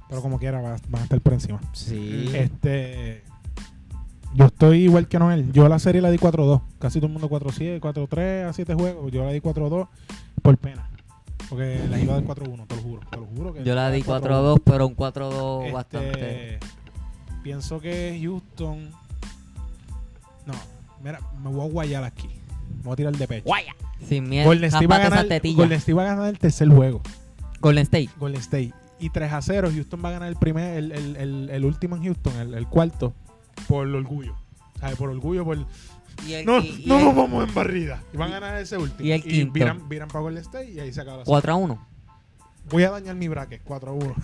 Pero 0.09 0.21
como 0.21 0.37
quiera, 0.37 0.61
va- 0.61 0.77
van 0.89 1.01
a 1.01 1.03
estar 1.03 1.21
por 1.21 1.33
encima. 1.33 1.61
Sí. 1.71 2.29
Este. 2.33 3.23
yo 4.35 4.45
estoy 4.47 4.83
igual 4.83 5.07
que 5.07 5.17
Noel. 5.17 5.51
Yo 5.53 5.67
la 5.69 5.79
serie 5.79 6.01
la 6.01 6.11
di 6.11 6.17
4-2. 6.17 6.61
Casi 6.79 6.99
todo 6.99 7.07
el 7.07 7.13
mundo 7.13 7.29
4-7, 7.29 7.79
4-3 7.79 8.49
a 8.49 8.53
7 8.53 8.73
juegos. 8.75 9.11
Yo 9.11 9.23
la 9.23 9.31
di 9.31 9.39
4-2 9.39 9.87
por 10.41 10.57
pena. 10.57 10.89
Porque 11.53 11.87
la 11.87 11.99
iba 11.99 12.15
a 12.15 12.21
dar 12.21 12.35
4-1, 12.35 12.65
te 12.65 12.75
lo 12.75 12.81
juro. 12.81 13.01
Te 13.11 13.17
lo 13.17 13.25
juro 13.27 13.53
que 13.53 13.63
Yo 13.63 13.75
la 13.75 13.91
di 13.91 14.01
4-2. 14.01 14.21
4-2, 14.23 14.61
pero 14.65 14.87
un 14.87 14.95
4-2 14.95 15.59
Este, 15.61 15.71
bastante. 15.71 16.59
Pienso 17.43 17.79
que 17.79 18.19
Houston. 18.23 18.89
No, 20.47 20.53
mira, 21.03 21.19
me 21.43 21.51
voy 21.51 21.67
a 21.67 21.71
guayar 21.71 22.03
aquí. 22.05 22.27
Me 22.77 22.81
voy 22.81 22.93
a 22.93 22.95
tirar 22.95 23.15
de 23.15 23.27
pecho. 23.27 23.45
Guaya. 23.45 23.75
Sin 24.03 24.27
miedo. 24.27 24.47
Golden 24.47 24.69
State, 24.69 24.87
va 24.87 24.95
a 24.95 25.09
ganar. 25.09 25.27
Golden 25.27 25.77
State 25.77 25.93
va 25.93 26.01
a 26.01 26.05
ganar 26.05 26.29
el 26.29 26.39
tercer 26.39 26.69
juego. 26.69 27.03
Golden 27.61 27.83
State. 27.83 28.09
Golden 28.17 28.41
State. 28.41 28.73
Y 28.97 29.11
3 29.11 29.31
a 29.31 29.41
0, 29.43 29.69
Houston 29.75 30.01
va 30.03 30.09
a 30.09 30.13
ganar 30.13 30.29
el 30.29 30.37
primer, 30.37 30.75
el, 30.75 30.91
el, 30.91 31.15
el, 31.17 31.49
el 31.51 31.65
último 31.65 31.97
en 31.97 32.05
Houston, 32.05 32.35
el, 32.39 32.55
el 32.55 32.67
cuarto, 32.67 33.13
por 33.67 33.85
orgullo. 33.85 34.33
¿Sabes? 34.79 34.95
Por 34.95 35.09
orgullo, 35.09 35.45
por. 35.45 35.67
Y 36.27 36.33
el, 36.33 36.45
No, 36.45 36.59
y- 36.59 36.83
y 36.83 36.85
no 36.87 36.99
el 36.99 37.05
nos 37.05 37.15
vamos 37.15 37.47
en 37.47 37.53
barrida. 37.55 38.01
Y 38.13 38.17
van 38.17 38.31
a 38.33 38.39
ganar 38.39 38.61
ese 38.61 38.77
último. 38.77 39.07
y 39.07 39.11
el 39.11 39.23
quinto. 39.23 39.53
viran, 39.53 39.87
viran 39.89 40.07
para 40.07 40.21
Golden 40.21 40.41
State 40.43 40.71
y 40.71 40.79
ahí 40.79 40.93
se 40.93 41.01
acaba 41.01 41.17
la 41.17 41.23
serie. 41.25 41.31
4 41.33 41.53
a 41.53 41.55
1. 41.55 41.87
Voy 42.69 42.83
a 42.83 42.91
dañar 42.91 43.15
mi 43.15 43.27
bracket, 43.27 43.61
4 43.63 43.91
a 43.91 43.93
1. 43.93 44.15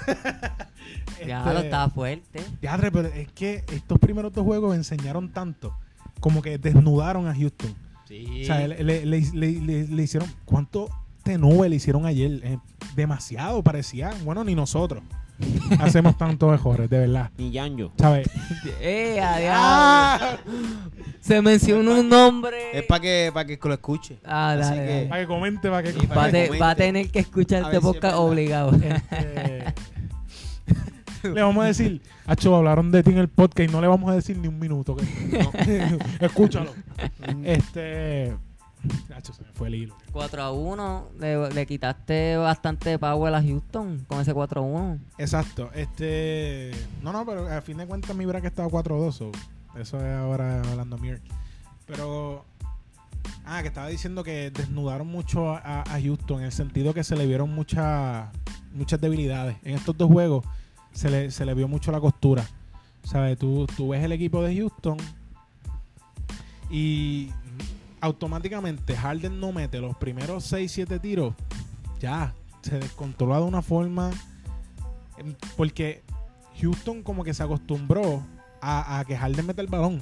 Ya 1.28 1.40
Este, 1.42 1.54
lo 1.54 1.60
estaba 1.60 1.90
fuerte. 1.90 2.42
Diadre, 2.62 2.92
pero 2.92 3.10
es 3.10 3.28
que 3.34 3.64
estos 3.72 4.00
primeros 4.00 4.34
dos 4.34 4.46
juegos 4.46 4.76
enseñaron 4.76 5.32
tanto. 5.34 5.78
Como 6.22 6.42
que 6.42 6.58
desnudaron 6.58 7.28
a 7.28 7.36
Houston. 7.36 7.76
Sí. 8.08 8.44
O 8.44 8.46
sea, 8.46 8.66
le, 8.68 8.84
le- 8.84 9.06
le- 9.06 9.22
le- 9.34 9.62
le- 9.62 9.88
le 9.88 10.04
hicieron. 10.04 10.30
¿Cuánto 10.46 10.90
tenue 11.24 11.68
le 11.70 11.76
hicieron 11.76 12.06
ayer? 12.06 12.40
Eh, 12.44 12.58
demasiado, 12.96 13.62
parecía. 13.64 14.12
Bueno, 14.24 14.44
ni 14.44 14.56
nosotros 14.56 15.04
hacemos 15.80 16.18
tantos 16.18 16.52
mejores, 16.52 16.90
de 16.90 17.00
verdad. 17.00 17.30
Ni 17.38 17.52
Yanjo. 17.52 17.92
¿Sabes? 17.98 18.30
¡Eh, 18.82 19.20
adiós! 19.22 19.52
¡Ah! 19.56 20.38
Se 21.22 21.42
mencionó 21.42 22.00
un 22.00 22.10
nombre. 22.10 22.78
Es 22.78 22.84
para 22.86 23.02
que, 23.02 23.32
para 23.34 23.46
que 23.46 23.60
lo 23.64 23.74
escuche. 23.74 24.18
Ah, 24.26 24.52
Así 24.52 24.62
dale, 24.62 24.86
que- 24.86 24.94
dale. 24.94 25.06
Para 25.08 25.22
que 25.22 25.28
comente, 25.28 25.70
para 25.70 25.84
que 25.84 25.92
Va, 26.08 26.26
te- 26.32 26.46
comente. 26.48 26.58
va 26.60 26.70
a 26.72 26.76
tener 26.76 27.10
que 27.12 27.20
escuchar 27.20 27.60
este 27.64 27.72
ver 27.74 27.82
si 27.82 27.88
es 27.88 27.94
podcast 27.94 28.16
obligado. 28.18 28.72
Este, 28.76 29.74
le 31.34 31.42
vamos 31.42 31.64
a 31.64 31.68
decir, 31.68 32.02
Acho, 32.26 32.56
hablaron 32.56 32.92
de 32.92 33.02
ti 33.04 33.10
en 33.12 33.18
el 33.18 33.28
podcast 33.28 33.70
y 33.70 33.74
no 33.74 33.82
le 33.82 33.88
vamos 33.88 34.10
a 34.12 34.16
decir 34.16 34.38
ni 34.38 34.48
un 34.48 34.60
minuto. 34.60 34.96
que- 34.96 35.06
no. 35.40 35.98
Escúchalo. 36.26 36.74
Este. 37.44 38.36
Acho, 39.16 39.34
se 39.34 39.44
me 39.44 39.52
fue 39.54 39.68
el 39.68 39.76
hilo. 39.76 39.96
4 40.12 40.42
a 40.42 40.52
1. 40.52 41.10
Le, 41.20 41.50
le 41.52 41.66
quitaste 41.66 42.38
bastante 42.38 42.98
power 42.98 43.34
a 43.36 43.42
Houston 43.42 44.06
con 44.08 44.22
ese 44.22 44.34
4 44.34 44.62
a 44.62 44.64
1. 44.64 45.00
Exacto. 45.18 45.70
Este. 45.74 46.72
No, 47.02 47.12
no, 47.12 47.26
pero 47.26 47.48
a 47.48 47.62
fin 47.62 47.78
de 47.78 47.86
cuentas 47.86 48.16
mi 48.16 48.26
bracket 48.26 48.52
estaba 48.52 48.70
4-2. 48.70 49.12
so, 49.12 49.32
Eso 49.78 49.98
es 49.98 50.16
ahora 50.18 50.62
hablando 50.62 50.98
mierda. 50.98 51.24
Pero. 51.86 52.46
Ah, 53.46 53.62
que 53.62 53.68
estaba 53.68 53.88
diciendo 53.88 54.24
que 54.24 54.52
desnudaron 54.52 55.08
mucho 55.08 55.52
a, 55.52 55.82
a 55.82 56.02
Houston 56.02 56.40
en 56.40 56.46
el 56.46 56.52
sentido 56.52 56.94
que 56.94 57.04
se 57.04 57.16
le 57.16 57.26
vieron 57.26 57.54
muchas 57.54 58.30
muchas 58.74 59.02
debilidades. 59.02 59.58
En 59.64 59.76
estos 59.76 59.98
dos 59.98 60.10
juegos 60.10 60.46
se 60.92 61.10
le, 61.10 61.32
se 61.32 61.46
le 61.46 61.54
vio 61.54 61.68
mucho 61.68 61.92
la 61.92 62.00
costura. 62.00 62.46
¿Sabes? 63.04 63.38
Tú, 63.38 63.66
tú 63.76 63.90
ves 63.90 64.04
el 64.04 64.12
equipo 64.12 64.44
de 64.44 64.56
Houston 64.56 64.98
y 66.70 67.32
automáticamente 68.02 68.95
Harden 68.95 69.39
no 69.39 69.52
mete 69.52 69.80
los 69.80 69.95
primeros 69.97 70.52
6-7 70.52 71.00
tiros. 71.02 71.34
Ya, 72.00 72.34
se 72.62 72.80
descontrola 72.80 73.38
de 73.38 73.43
una 73.43 73.62
forma. 73.62 74.12
em, 75.18 75.36
Porque 75.58 76.04
Houston 76.62 77.04
como 77.04 77.24
que 77.24 77.34
se 77.34 77.43
acostumbró 77.43 78.24
a, 78.62 79.00
a 79.00 79.06
que 79.06 79.18
Harden 79.18 79.45
mete 79.45 79.62
el 79.62 79.68
balón. 79.68 80.02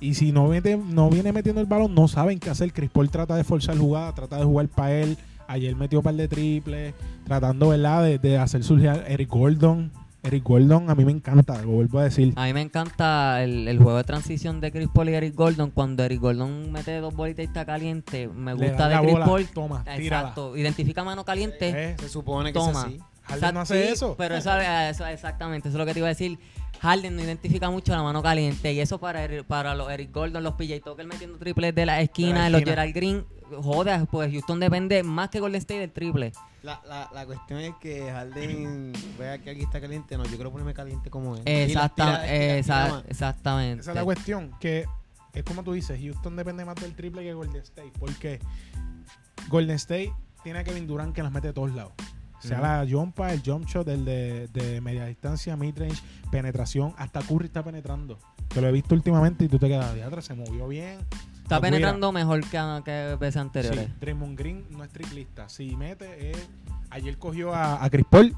Y 0.00 0.14
si 0.14 0.32
no, 0.32 0.48
mete, 0.48 0.76
no 0.76 1.08
viene 1.10 1.32
metiendo 1.32 1.60
el 1.60 1.66
balón, 1.66 1.94
no 1.94 2.08
saben 2.08 2.38
qué 2.38 2.50
hacer. 2.50 2.72
Chris 2.72 2.90
Paul 2.90 3.10
trata 3.10 3.34
de 3.36 3.44
forzar 3.44 3.78
jugada, 3.78 4.14
trata 4.14 4.36
de 4.38 4.44
jugar 4.44 4.68
para 4.68 4.92
él. 4.92 5.16
Ayer 5.48 5.76
metió 5.76 6.00
un 6.00 6.04
par 6.04 6.14
de 6.14 6.28
triples, 6.28 6.94
tratando 7.24 7.68
¿verdad? 7.68 8.02
De, 8.02 8.18
de 8.18 8.36
hacer 8.36 8.64
surgir 8.64 8.90
Eric 9.06 9.28
Gordon. 9.28 9.92
Eric 10.26 10.44
Gordon 10.44 10.90
a 10.90 10.94
mí 10.94 11.04
me 11.04 11.12
encanta, 11.12 11.60
lo 11.62 11.68
vuelvo 11.68 11.98
a 12.00 12.04
decir. 12.04 12.32
A 12.36 12.44
mí 12.44 12.52
me 12.52 12.60
encanta 12.62 13.42
el, 13.42 13.68
el 13.68 13.78
juego 13.78 13.96
de 13.96 14.04
transición 14.04 14.60
de 14.60 14.72
Chris 14.72 14.88
Paul 14.92 15.08
y 15.10 15.14
Eric 15.14 15.34
Gordon. 15.34 15.70
Cuando 15.70 16.02
Eric 16.04 16.20
Gordon 16.20 16.72
mete 16.72 16.96
dos 16.98 17.14
bolitas 17.14 17.44
y 17.44 17.46
está 17.48 17.64
caliente, 17.64 18.28
me 18.28 18.54
Le 18.54 18.68
gusta 18.68 18.84
da 18.84 18.88
de 18.88 18.94
la 18.96 19.00
Chris 19.02 19.12
bola, 19.12 19.24
Paul. 19.26 19.46
toma, 19.48 19.84
tírala. 19.96 19.96
Exacto. 20.28 20.56
Identifica 20.56 21.04
mano 21.04 21.24
caliente. 21.24 21.68
Eh, 21.92 21.96
Se 21.98 22.08
supone 22.08 22.50
que 22.52 22.58
Toma. 22.58 22.70
es 22.80 22.86
así. 22.86 22.98
Harden 23.28 23.54
no 23.54 23.60
hace 23.60 23.86
sí, 23.86 23.92
eso. 23.92 24.14
Pero 24.16 24.36
eso, 24.36 24.56
eso- 24.56 25.06
exactamente, 25.06 25.68
eso 25.68 25.76
es 25.76 25.78
lo 25.80 25.86
que 25.86 25.92
te 25.94 25.98
iba 26.00 26.06
a 26.06 26.10
decir. 26.10 26.38
Harden 26.80 27.16
no 27.16 27.22
identifica 27.22 27.70
mucho 27.70 27.92
la 27.92 28.02
mano 28.02 28.22
caliente 28.22 28.72
y 28.72 28.80
eso 28.80 28.98
para, 28.98 29.24
Eric- 29.24 29.44
para 29.46 29.74
los 29.74 29.90
Eric 29.90 30.12
Gordon, 30.12 30.42
los 30.44 30.54
PJ 30.54 30.80
Tucker 30.84 31.06
metiendo 31.06 31.38
triples 31.38 31.74
de 31.74 31.86
la 31.86 32.00
esquina, 32.00 32.44
De 32.44 32.50
la 32.50 32.50
los 32.50 32.58
esquina. 32.60 32.72
Gerald 32.76 32.94
Green, 32.94 33.24
joder, 33.62 34.06
pues 34.10 34.30
Houston 34.30 34.60
depende 34.60 35.02
más 35.02 35.30
que 35.30 35.40
Golden 35.40 35.58
State 35.58 35.80
del 35.80 35.90
triple. 35.90 36.32
La, 36.66 36.80
la, 36.86 37.08
la 37.14 37.24
cuestión 37.26 37.60
es 37.60 37.74
que 37.80 38.10
Harden 38.10 38.92
vea 39.18 39.38
que 39.38 39.50
aquí 39.50 39.62
está 39.62 39.80
caliente. 39.80 40.16
No, 40.18 40.24
yo 40.24 40.34
quiero 40.34 40.50
ponerme 40.50 40.74
caliente 40.74 41.08
como 41.10 41.36
él. 41.36 41.42
Exacta- 41.44 42.22
Tira, 42.26 42.26
tira, 42.26 43.02
exactamente. 43.08 43.80
Esa 43.82 43.90
es 43.92 43.94
la 43.94 44.04
cuestión, 44.04 44.50
que 44.60 44.84
es 45.32 45.44
como 45.44 45.62
tú 45.62 45.72
dices, 45.72 45.98
Houston 46.02 46.34
depende 46.34 46.64
más 46.64 46.74
del 46.76 46.94
triple 46.94 47.22
que 47.22 47.32
Golden 47.34 47.62
State, 47.62 47.92
porque 48.00 48.40
Golden 49.48 49.76
State 49.76 50.12
tiene 50.42 50.58
a 50.60 50.64
Kevin 50.64 50.86
Durant 50.86 51.14
que 51.14 51.22
las 51.22 51.30
mete 51.32 51.48
de 51.48 51.52
todos 51.52 51.72
lados. 51.72 51.92
Sea 52.40 52.60
la 52.60 52.86
jumpa, 52.90 53.32
el 53.32 53.42
jump 53.44 53.66
shot, 53.66 53.88
el 53.88 54.04
de, 54.04 54.48
de 54.48 54.80
media 54.80 55.06
distancia, 55.06 55.56
midrange, 55.56 56.02
penetración, 56.30 56.94
hasta 56.98 57.20
Curry 57.22 57.46
está 57.46 57.62
penetrando. 57.62 58.18
Te 58.48 58.60
lo 58.60 58.68
he 58.68 58.72
visto 58.72 58.94
últimamente 58.94 59.44
y 59.44 59.48
tú 59.48 59.58
te 59.58 59.68
quedas 59.68 59.94
de 59.94 60.02
atrás, 60.04 60.24
se 60.26 60.34
movió 60.34 60.68
bien. 60.68 60.98
Está 61.46 61.60
Pues 61.60 61.70
penetrando 61.70 62.10
mejor 62.10 62.40
que, 62.40 62.58
que 62.84 63.16
veces 63.20 63.34
Sí, 63.34 63.38
anteriores. 63.38 64.00
Draymond 64.00 64.36
Green 64.36 64.64
no 64.70 64.82
es 64.82 64.90
triplista. 64.90 65.48
Si 65.48 65.76
mete, 65.76 66.32
es- 66.32 66.48
ayer 66.90 67.16
cogió 67.18 67.54
a, 67.54 67.84
a 67.84 67.88
Chris 67.88 68.04
Paul, 68.10 68.34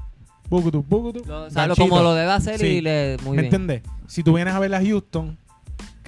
bugutu, 0.47 0.85
bugutu, 0.87 1.23
Lo- 1.25 1.45
o 1.45 1.49
sea, 1.49 1.63
lo- 1.65 1.73
ganchito. 1.73 1.89
como 1.89 2.03
lo 2.03 2.13
debe 2.13 2.31
hacer 2.31 2.59
Sí. 2.59 2.67
y 2.67 2.81
le 2.81 3.17
muy 3.23 3.35
¿Me 3.35 3.41
bien. 3.41 3.45
entiendes? 3.55 3.81
Si 4.05 4.21
tú 4.21 4.33
vienes 4.35 4.53
a 4.53 4.59
ver 4.59 4.75
a 4.75 4.79
Houston, 4.79 5.39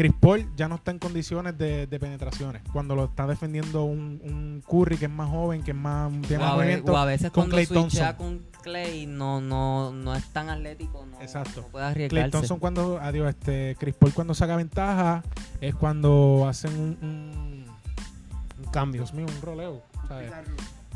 Chris 0.02 0.14
Paul 0.20 0.50
ya 0.56 0.68
no 0.68 0.76
está 0.76 0.90
en 0.92 0.98
condiciones 0.98 1.56
de, 1.58 1.86
de 1.86 2.00
penetraciones. 2.00 2.64
Cuando 2.74 2.96
lo 2.96 3.04
está 3.06 3.28
defendiendo 3.28 3.84
un, 3.84 4.20
un 4.24 4.64
Curry 4.68 4.98
que 4.98 5.06
es 5.06 5.12
más 5.12 5.30
joven, 5.30 5.62
que 5.62 5.72
es 5.72 5.78
más 5.78 6.12
tiene 6.28 6.38
O 6.44 6.46
más 6.48 6.54
a, 6.54 6.56
movimiento. 6.56 6.92
o 6.94 6.98
a 6.98 7.06
veces 7.06 7.30
con 7.32 7.50
cuando 7.52 7.74
Thompson. 7.74 8.14
con 8.16 8.42
Clay 8.64 9.06
no, 9.06 9.42
no, 9.42 9.92
no 9.92 10.16
es 10.16 10.26
tan 10.34 10.50
atlético, 10.50 11.06
no, 11.06 11.22
Exacto. 11.22 11.62
no 11.62 11.68
puede 11.68 11.86
Clay 11.94 12.06
arriesgarse. 12.06 12.32
Thompson 12.32 12.58
cuando, 12.60 13.00
adiós, 13.00 13.30
este, 13.30 13.76
Chris 13.80 13.94
Paul 13.94 14.12
cuando 14.14 14.34
saca 14.34 14.56
ventaja 14.56 15.22
es 15.60 15.76
cuando 15.76 16.46
hacen 16.50 16.74
un, 16.74 16.98
un- 17.02 17.66
Un 18.66 18.72
cambio. 18.72 19.02
Dios 19.02 19.14
mío, 19.14 19.26
un 19.28 19.42
roleo. 19.42 19.84
¿sabes? 20.08 20.32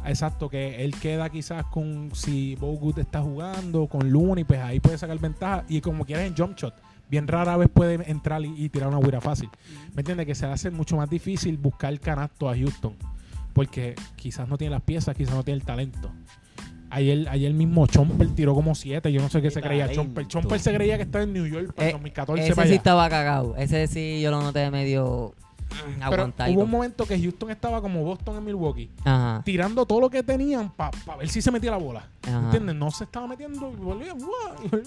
Exacto, 0.08 0.50
que 0.50 0.84
él 0.84 0.94
queda 1.00 1.30
quizás 1.30 1.66
con 1.66 2.10
si 2.14 2.56
Bogut 2.56 2.98
está 3.00 3.22
jugando, 3.22 3.88
con 3.88 4.12
Looney, 4.12 4.44
pues 4.44 4.60
ahí 4.62 4.80
puede 4.80 4.98
sacar 4.98 5.18
ventaja. 5.20 5.64
Y 5.68 5.82
como 5.82 6.06
quieras 6.06 6.26
en 6.28 6.36
jump 6.36 6.56
shot, 6.58 6.76
bien 7.10 7.28
rara 7.28 7.58
vez 7.58 7.70
puede 7.74 8.10
entrar 8.10 8.44
y, 8.44 8.54
y 8.56 8.70
tirar 8.70 8.90
una 8.90 8.98
huira 8.98 9.22
fácil. 9.22 9.50
¿Me 9.94 10.02
entiendes? 10.02 10.26
Que 10.26 10.36
se 10.36 10.46
hace 10.46 10.72
mucho 10.72 10.98
más 10.98 11.10
difícil 11.10 11.58
buscar 11.58 11.92
el 11.94 12.00
canasto 12.00 12.50
a 12.50 12.56
Houston. 12.56 12.94
Porque 13.54 13.96
quizás 14.16 14.48
no 14.50 14.58
tiene 14.58 14.72
las 14.72 14.82
piezas, 14.82 15.16
quizás 15.16 15.34
no 15.34 15.44
tiene 15.44 15.60
el 15.60 15.66
talento. 15.66 16.12
Ayer, 16.90 17.28
ayer 17.30 17.54
mismo 17.54 17.88
Chomper 17.88 18.30
tiró 18.36 18.54
como 18.54 18.76
siete. 18.76 19.12
Yo 19.12 19.22
no 19.22 19.30
sé 19.30 19.40
qué 19.42 19.48
Qué 19.48 19.52
se 19.52 19.62
creía. 19.62 19.92
Chomper. 19.92 20.28
Chomper 20.28 20.60
se 20.60 20.74
creía 20.74 20.98
que 20.98 21.04
estaba 21.04 21.24
en 21.24 21.34
New 21.34 21.46
York 21.46 21.74
para 21.74 21.88
Eh, 21.88 21.90
el 21.92 21.94
2014 21.94 22.44
Ese 22.44 22.56
para 22.56 22.68
sí 22.68 22.74
allá. 22.74 22.78
estaba 22.78 23.10
cagado. 23.10 23.56
Ese 23.58 23.88
sí 23.88 24.22
yo 24.22 24.32
lo 24.32 24.42
noté 24.42 24.70
medio 24.72 25.34
mm, 25.98 26.54
hubo 26.54 26.64
un 26.64 26.70
momento 26.72 27.06
que 27.06 27.20
Houston 27.20 27.50
estaba 27.52 27.82
como 27.82 28.04
Boston 28.04 28.38
en 28.38 28.46
Milwaukee. 28.46 28.90
Ajá. 29.04 29.42
tirando 29.46 29.86
todo 29.86 30.00
lo 30.02 30.10
que 30.10 30.24
tenían 30.24 30.70
para 30.72 30.92
ver 31.18 31.30
si 31.30 31.42
se 31.42 31.52
metía 31.52 31.72
la 31.72 31.78
bola. 31.78 32.08
Ajá. 32.24 32.40
¿Entiendes? 32.46 32.76
No 32.76 32.92
se 32.92 33.04
estaba 33.06 33.28
metiendo 33.28 33.72
y 33.72 33.76
volvía, 33.76 34.14
¡guau! 34.14 34.82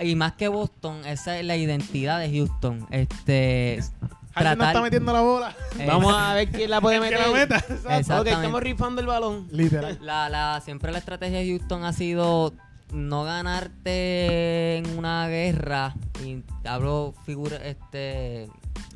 y. 0.00 0.10
Y 0.10 0.14
más 0.16 0.32
que 0.32 0.48
Boston, 0.48 1.04
esa 1.06 1.38
es 1.38 1.44
la 1.44 1.56
identidad 1.56 2.18
de 2.20 2.30
Houston. 2.30 2.86
Este. 2.90 3.80
No 4.36 4.64
está 4.64 4.80
metiendo 4.80 5.12
la 5.12 5.20
bola. 5.22 5.56
eh, 5.76 5.84
Vamos 5.86 6.14
a 6.16 6.32
ver 6.34 6.48
quién 6.50 6.70
la 6.70 6.80
puede 6.80 6.96
Que 7.00 7.10
meter. 7.10 7.20
la 7.20 7.32
meta. 7.32 7.56
Exactamente. 7.56 8.30
estamos 8.30 8.62
rifando 8.62 9.00
el 9.00 9.06
balón. 9.08 9.48
Literal. 9.50 9.98
La, 10.00 10.28
la, 10.28 10.60
siempre 10.64 10.92
la 10.92 10.98
estrategia 10.98 11.40
de 11.40 11.48
Houston 11.48 11.84
ha 11.84 11.92
sido 11.92 12.52
no 12.92 13.24
ganarte 13.24 14.78
en 14.78 14.98
una 14.98 15.26
guerra. 15.28 15.94
Y 16.24 16.42
hablo 16.64 17.14
figura, 17.24 17.56
este, 17.56 18.48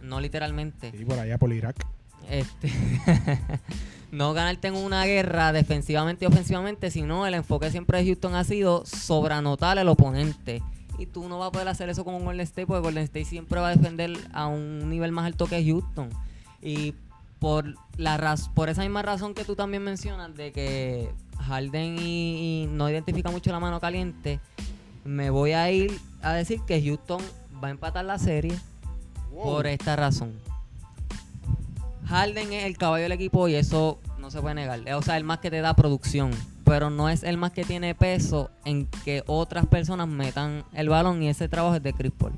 no 0.03 0.21
literalmente. 0.21 0.93
Sí, 0.97 1.05
por 1.05 1.19
allá 1.19 1.39
por 1.39 1.53
Irak. 1.53 1.77
Este, 2.29 2.73
no 4.11 4.33
ganarte 4.33 4.69
en 4.69 4.77
una 4.77 5.05
guerra 5.05 5.53
defensivamente 5.53 6.25
y 6.25 6.29
ofensivamente, 6.29 6.91
sino 6.91 7.27
el 7.27 7.35
enfoque 7.35 7.71
siempre 7.71 7.99
de 7.99 8.07
Houston 8.07 8.35
ha 8.35 8.45
sido 8.45 8.85
sobranotar 8.87 9.79
al 9.79 9.89
oponente. 9.89 10.63
Y 10.99 11.07
tú 11.07 11.29
no 11.29 11.39
vas 11.39 11.49
a 11.49 11.53
poder 11.53 11.69
hacer 11.69 11.89
eso 11.89 12.05
con 12.05 12.25
Golden 12.25 12.41
State, 12.43 12.67
porque 12.67 12.83
Golden 12.83 13.05
State 13.05 13.25
siempre 13.25 13.61
va 13.61 13.69
a 13.69 13.77
defender 13.77 14.13
a 14.33 14.47
un 14.47 14.89
nivel 14.89 15.11
más 15.13 15.27
alto 15.27 15.47
que 15.47 15.65
Houston. 15.65 16.09
Y 16.63 16.95
por 17.45 17.75
la 17.99 18.17
raz 18.17 18.49
por 18.49 18.71
esa 18.71 18.81
misma 18.81 19.03
razón 19.03 19.35
que 19.35 19.45
tú 19.45 19.55
también 19.55 19.83
mencionas, 19.83 20.35
de 20.35 20.51
que 20.51 21.11
Harden 21.41 21.99
y, 21.99 22.63
y 22.63 22.67
no 22.69 22.89
identifica 22.89 23.31
mucho 23.31 23.53
la 23.53 23.61
mano 23.61 23.81
caliente, 23.81 24.41
me 25.05 25.29
voy 25.29 25.53
a 25.53 25.71
ir 25.71 25.93
a 26.23 26.33
decir 26.33 26.63
que 26.67 26.83
Houston 26.83 27.21
va 27.63 27.69
a 27.69 27.71
empatar 27.71 28.03
la 28.07 28.19
serie 28.19 28.59
por 29.31 29.67
esta 29.67 29.95
razón. 29.95 30.33
Harden 32.07 32.51
es 32.55 32.65
el 32.65 32.79
caballo 32.79 33.03
del 33.03 33.13
equipo 33.13 33.47
y 33.47 33.57
eso 33.57 33.99
no 34.19 34.31
se 34.31 34.41
puede 34.41 34.55
negar. 34.55 34.81
O 34.95 35.03
sea, 35.03 35.19
el 35.19 35.25
más 35.25 35.41
que 35.41 35.51
te 35.51 35.61
da 35.61 35.75
producción, 35.75 36.31
pero 36.65 36.89
no 36.89 37.11
es 37.11 37.25
el 37.25 37.37
más 37.37 37.53
que 37.53 37.67
tiene 37.67 37.95
peso 37.95 38.49
en 38.65 38.87
que 39.05 39.23
otras 39.27 39.67
personas 39.67 40.09
metan 40.09 40.65
el 40.73 40.89
balón 40.89 41.23
y 41.23 41.29
ese 41.29 41.51
trabajo 41.51 41.77
es 41.77 41.83
de 41.83 41.93
Chris 41.93 42.13
Paul. 42.17 42.33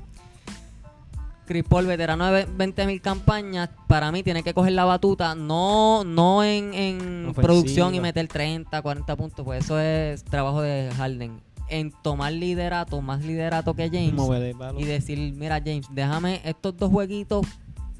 Chris 1.47 1.63
Paul, 1.63 1.87
veterano 1.87 2.31
de 2.31 2.47
20.000 2.47 3.01
campañas, 3.01 3.69
para 3.87 4.11
mí 4.11 4.21
tiene 4.21 4.43
que 4.43 4.53
coger 4.53 4.73
la 4.73 4.85
batuta, 4.85 5.33
no, 5.33 6.03
no 6.03 6.43
en, 6.43 7.33
producción 7.33 7.95
y 7.95 7.99
meter 7.99 8.27
30, 8.27 8.81
40 8.81 9.15
puntos, 9.15 9.45
pues 9.45 9.63
eso 9.63 9.79
es 9.79 10.23
trabajo 10.23 10.61
de 10.61 10.91
Harden. 10.95 11.41
En 11.69 11.91
tomar 12.03 12.33
liderato, 12.33 13.01
más 13.01 13.25
liderato 13.25 13.73
que 13.73 13.89
James, 13.89 14.53
y 14.77 14.83
decir, 14.83 15.33
mira 15.33 15.61
James, 15.63 15.87
déjame 15.91 16.41
estos 16.45 16.77
dos 16.77 16.91
jueguitos, 16.91 17.45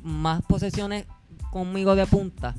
más 0.03 0.41
posesiones 0.43 1.05
conmigo 1.49 1.95
de 1.95 2.05
punta, 2.05 2.53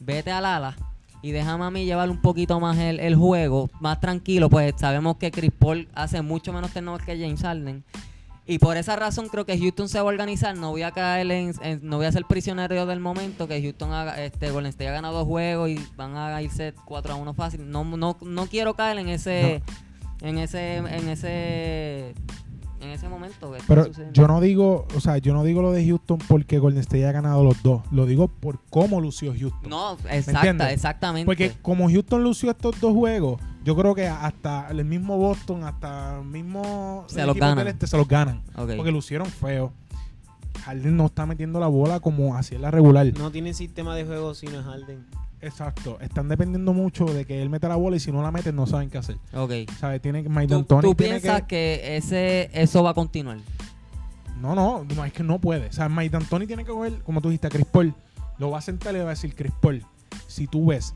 vete 0.00 0.32
al 0.32 0.46
ala 0.46 0.76
y 1.22 1.32
déjame 1.32 1.64
a 1.64 1.70
mí 1.70 1.84
llevar 1.84 2.10
un 2.10 2.20
poquito 2.20 2.60
más 2.60 2.76
el, 2.78 3.00
el 3.00 3.14
juego, 3.14 3.70
más 3.80 4.00
tranquilo, 4.00 4.50
pues 4.50 4.74
sabemos 4.76 5.16
que 5.16 5.30
Chris 5.30 5.52
Paul 5.58 5.88
hace 5.94 6.20
mucho 6.22 6.52
menos 6.52 6.72
turnovers 6.72 7.04
que 7.04 7.18
James 7.18 7.40
Harden. 7.40 7.84
Y 8.46 8.58
por 8.58 8.76
esa 8.76 8.94
razón 8.96 9.28
creo 9.28 9.46
que 9.46 9.58
Houston 9.58 9.88
se 9.88 9.98
va 9.98 10.02
a 10.02 10.08
organizar. 10.12 10.54
No 10.56 10.70
voy 10.70 10.82
a 10.82 10.90
caer 10.90 11.30
en, 11.30 11.54
en- 11.62 11.80
no 11.82 11.96
voy 11.96 12.04
a 12.06 12.12
ser 12.12 12.24
prisionero 12.26 12.84
del 12.84 13.00
momento 13.00 13.48
que 13.48 13.62
Houston 13.62 13.92
haga, 13.92 14.22
este, 14.22 14.50
Golden 14.50 14.68
State 14.68 14.88
ha 14.88 14.92
ganado 14.92 15.14
dos 15.18 15.26
juegos 15.26 15.70
y 15.70 15.80
van 15.96 16.14
a 16.16 16.42
irse 16.42 16.74
4 16.84 17.14
a 17.14 17.16
1 17.16 17.32
fácil. 17.34 17.70
No, 17.70 17.84
no, 17.84 18.16
no 18.20 18.46
quiero 18.46 18.74
caer 18.74 18.98
en 18.98 19.08
ese, 19.08 19.62
en 20.20 20.36
ese, 20.38 20.76
en 20.76 21.08
ese, 21.08 22.10
en 22.82 22.90
ese 22.90 23.08
momento. 23.08 23.50
que 23.52 23.60
Pero 23.66 23.88
yo 24.12 24.28
no 24.28 24.42
digo, 24.42 24.86
o 24.94 25.00
sea, 25.00 25.16
yo 25.16 25.32
no 25.32 25.42
digo 25.42 25.62
lo 25.62 25.72
de 25.72 25.86
Houston 25.86 26.18
porque 26.28 26.58
Golden 26.58 26.80
State 26.80 27.06
ha 27.06 27.12
ganado 27.12 27.42
los 27.44 27.62
dos. 27.62 27.80
Lo 27.92 28.04
digo 28.04 28.28
por 28.28 28.60
cómo 28.68 29.00
lució 29.00 29.32
Houston. 29.32 29.70
No, 29.70 29.96
exacta, 30.10 30.70
exactamente. 30.70 31.24
Porque 31.24 31.52
como 31.62 31.88
Houston 31.88 32.22
lució 32.22 32.50
estos 32.50 32.78
dos 32.78 32.92
juegos, 32.92 33.40
yo 33.64 33.74
creo 33.74 33.94
que 33.94 34.06
hasta 34.06 34.68
el 34.70 34.84
mismo 34.84 35.16
Boston, 35.16 35.64
hasta 35.64 36.18
el 36.18 36.26
mismo 36.26 37.04
Se 37.08 37.20
el 37.20 37.26
los 37.26 37.36
equipo 37.36 37.46
ganan. 37.46 37.64
del 37.64 37.68
este 37.68 37.86
se 37.86 37.96
los 37.96 38.06
ganan. 38.06 38.42
Ok. 38.56 38.72
Porque 38.76 38.92
lucieron 38.92 39.26
feo. 39.26 39.72
Harden 40.64 40.96
no 40.96 41.06
está 41.06 41.26
metiendo 41.26 41.58
la 41.60 41.66
bola 41.66 42.00
como 42.00 42.36
hacía 42.36 42.56
en 42.56 42.62
la 42.62 42.70
regular. 42.70 43.06
No 43.18 43.30
tienen 43.30 43.54
sistema 43.54 43.94
de 43.96 44.04
juego 44.04 44.34
si 44.34 44.46
no 44.46 44.60
es 44.60 44.64
Harden. 44.66 45.04
Exacto. 45.40 45.98
Están 46.00 46.28
dependiendo 46.28 46.72
mucho 46.72 47.04
de 47.06 47.24
que 47.26 47.42
él 47.42 47.50
meta 47.50 47.68
la 47.68 47.76
bola 47.76 47.96
y 47.96 48.00
si 48.00 48.12
no 48.12 48.22
la 48.22 48.30
mete 48.30 48.52
no 48.52 48.66
saben 48.66 48.88
qué 48.90 48.98
hacer. 48.98 49.16
Ok. 49.34 49.52
¿Sabes? 49.78 50.00
Tiene 50.00 50.22
que 50.22 50.28
Mike 50.28 50.48
¿Tú, 50.48 50.54
D'Antoni 50.54 50.82
tú 50.82 50.94
tiene 50.94 51.20
piensas 51.20 51.42
que... 51.42 51.96
ese 51.96 52.50
eso 52.52 52.82
va 52.82 52.90
a 52.90 52.94
continuar? 52.94 53.38
No, 54.40 54.54
no, 54.54 54.84
no, 54.84 55.04
es 55.04 55.12
que 55.12 55.22
no 55.22 55.38
puede. 55.38 55.68
O 55.68 55.72
sea, 55.72 55.88
Mike 55.88 56.10
D'Antoni 56.10 56.46
tiene 56.46 56.64
que 56.64 56.70
coger, 56.70 57.02
como 57.02 57.20
tú 57.20 57.28
dijiste, 57.28 57.46
a 57.46 57.50
Chris 57.50 57.66
Paul. 57.66 57.94
Lo 58.38 58.50
va 58.50 58.58
a 58.58 58.62
sentar 58.62 58.94
y 58.94 58.98
le 58.98 59.04
va 59.04 59.10
a 59.10 59.14
decir, 59.14 59.34
Chris 59.34 59.52
Paul, 59.60 59.84
si 60.26 60.46
tú 60.46 60.66
ves 60.66 60.94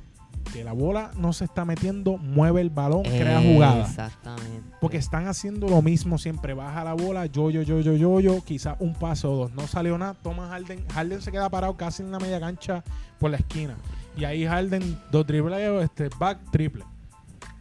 que 0.53 0.65
la 0.65 0.73
bola 0.73 1.11
no 1.17 1.33
se 1.33 1.45
está 1.45 1.65
metiendo, 1.65 2.17
mueve 2.17 2.61
el 2.61 2.71
balón, 2.71 3.03
crea 3.03 3.41
jugada. 3.41 3.85
Exactamente. 3.85 4.63
Porque 4.81 4.97
están 4.97 5.27
haciendo 5.27 5.69
lo 5.69 5.83
mismo 5.83 6.19
siempre. 6.19 6.55
Baja 6.55 6.85
la 6.85 6.95
bola, 6.95 7.27
yo, 7.27 7.51
yo, 7.51 7.63
yo, 7.63 7.81
yo, 7.81 7.95
yo, 7.95 8.21
yo. 8.21 8.45
Quizás 8.45 8.77
un 8.81 8.95
paso 8.95 9.33
o 9.33 9.37
dos. 9.37 9.53
No 9.53 9.67
salió 9.67 9.99
nada. 9.99 10.15
Toma 10.15 10.49
Harden. 10.49 10.87
Harden 10.89 11.21
se 11.21 11.31
queda 11.31 11.49
parado 11.49 11.77
casi 11.77 12.03
en 12.03 12.11
la 12.11 12.19
media 12.19 12.41
cancha 12.41 12.83
por 13.19 13.31
la 13.31 13.37
esquina. 13.37 13.77
Y 14.17 14.25
ahí 14.25 14.47
Harden, 14.47 14.99
dos 15.11 15.27
triples, 15.27 15.83
este, 15.83 16.09
back, 16.19 16.39
triple. 16.51 16.85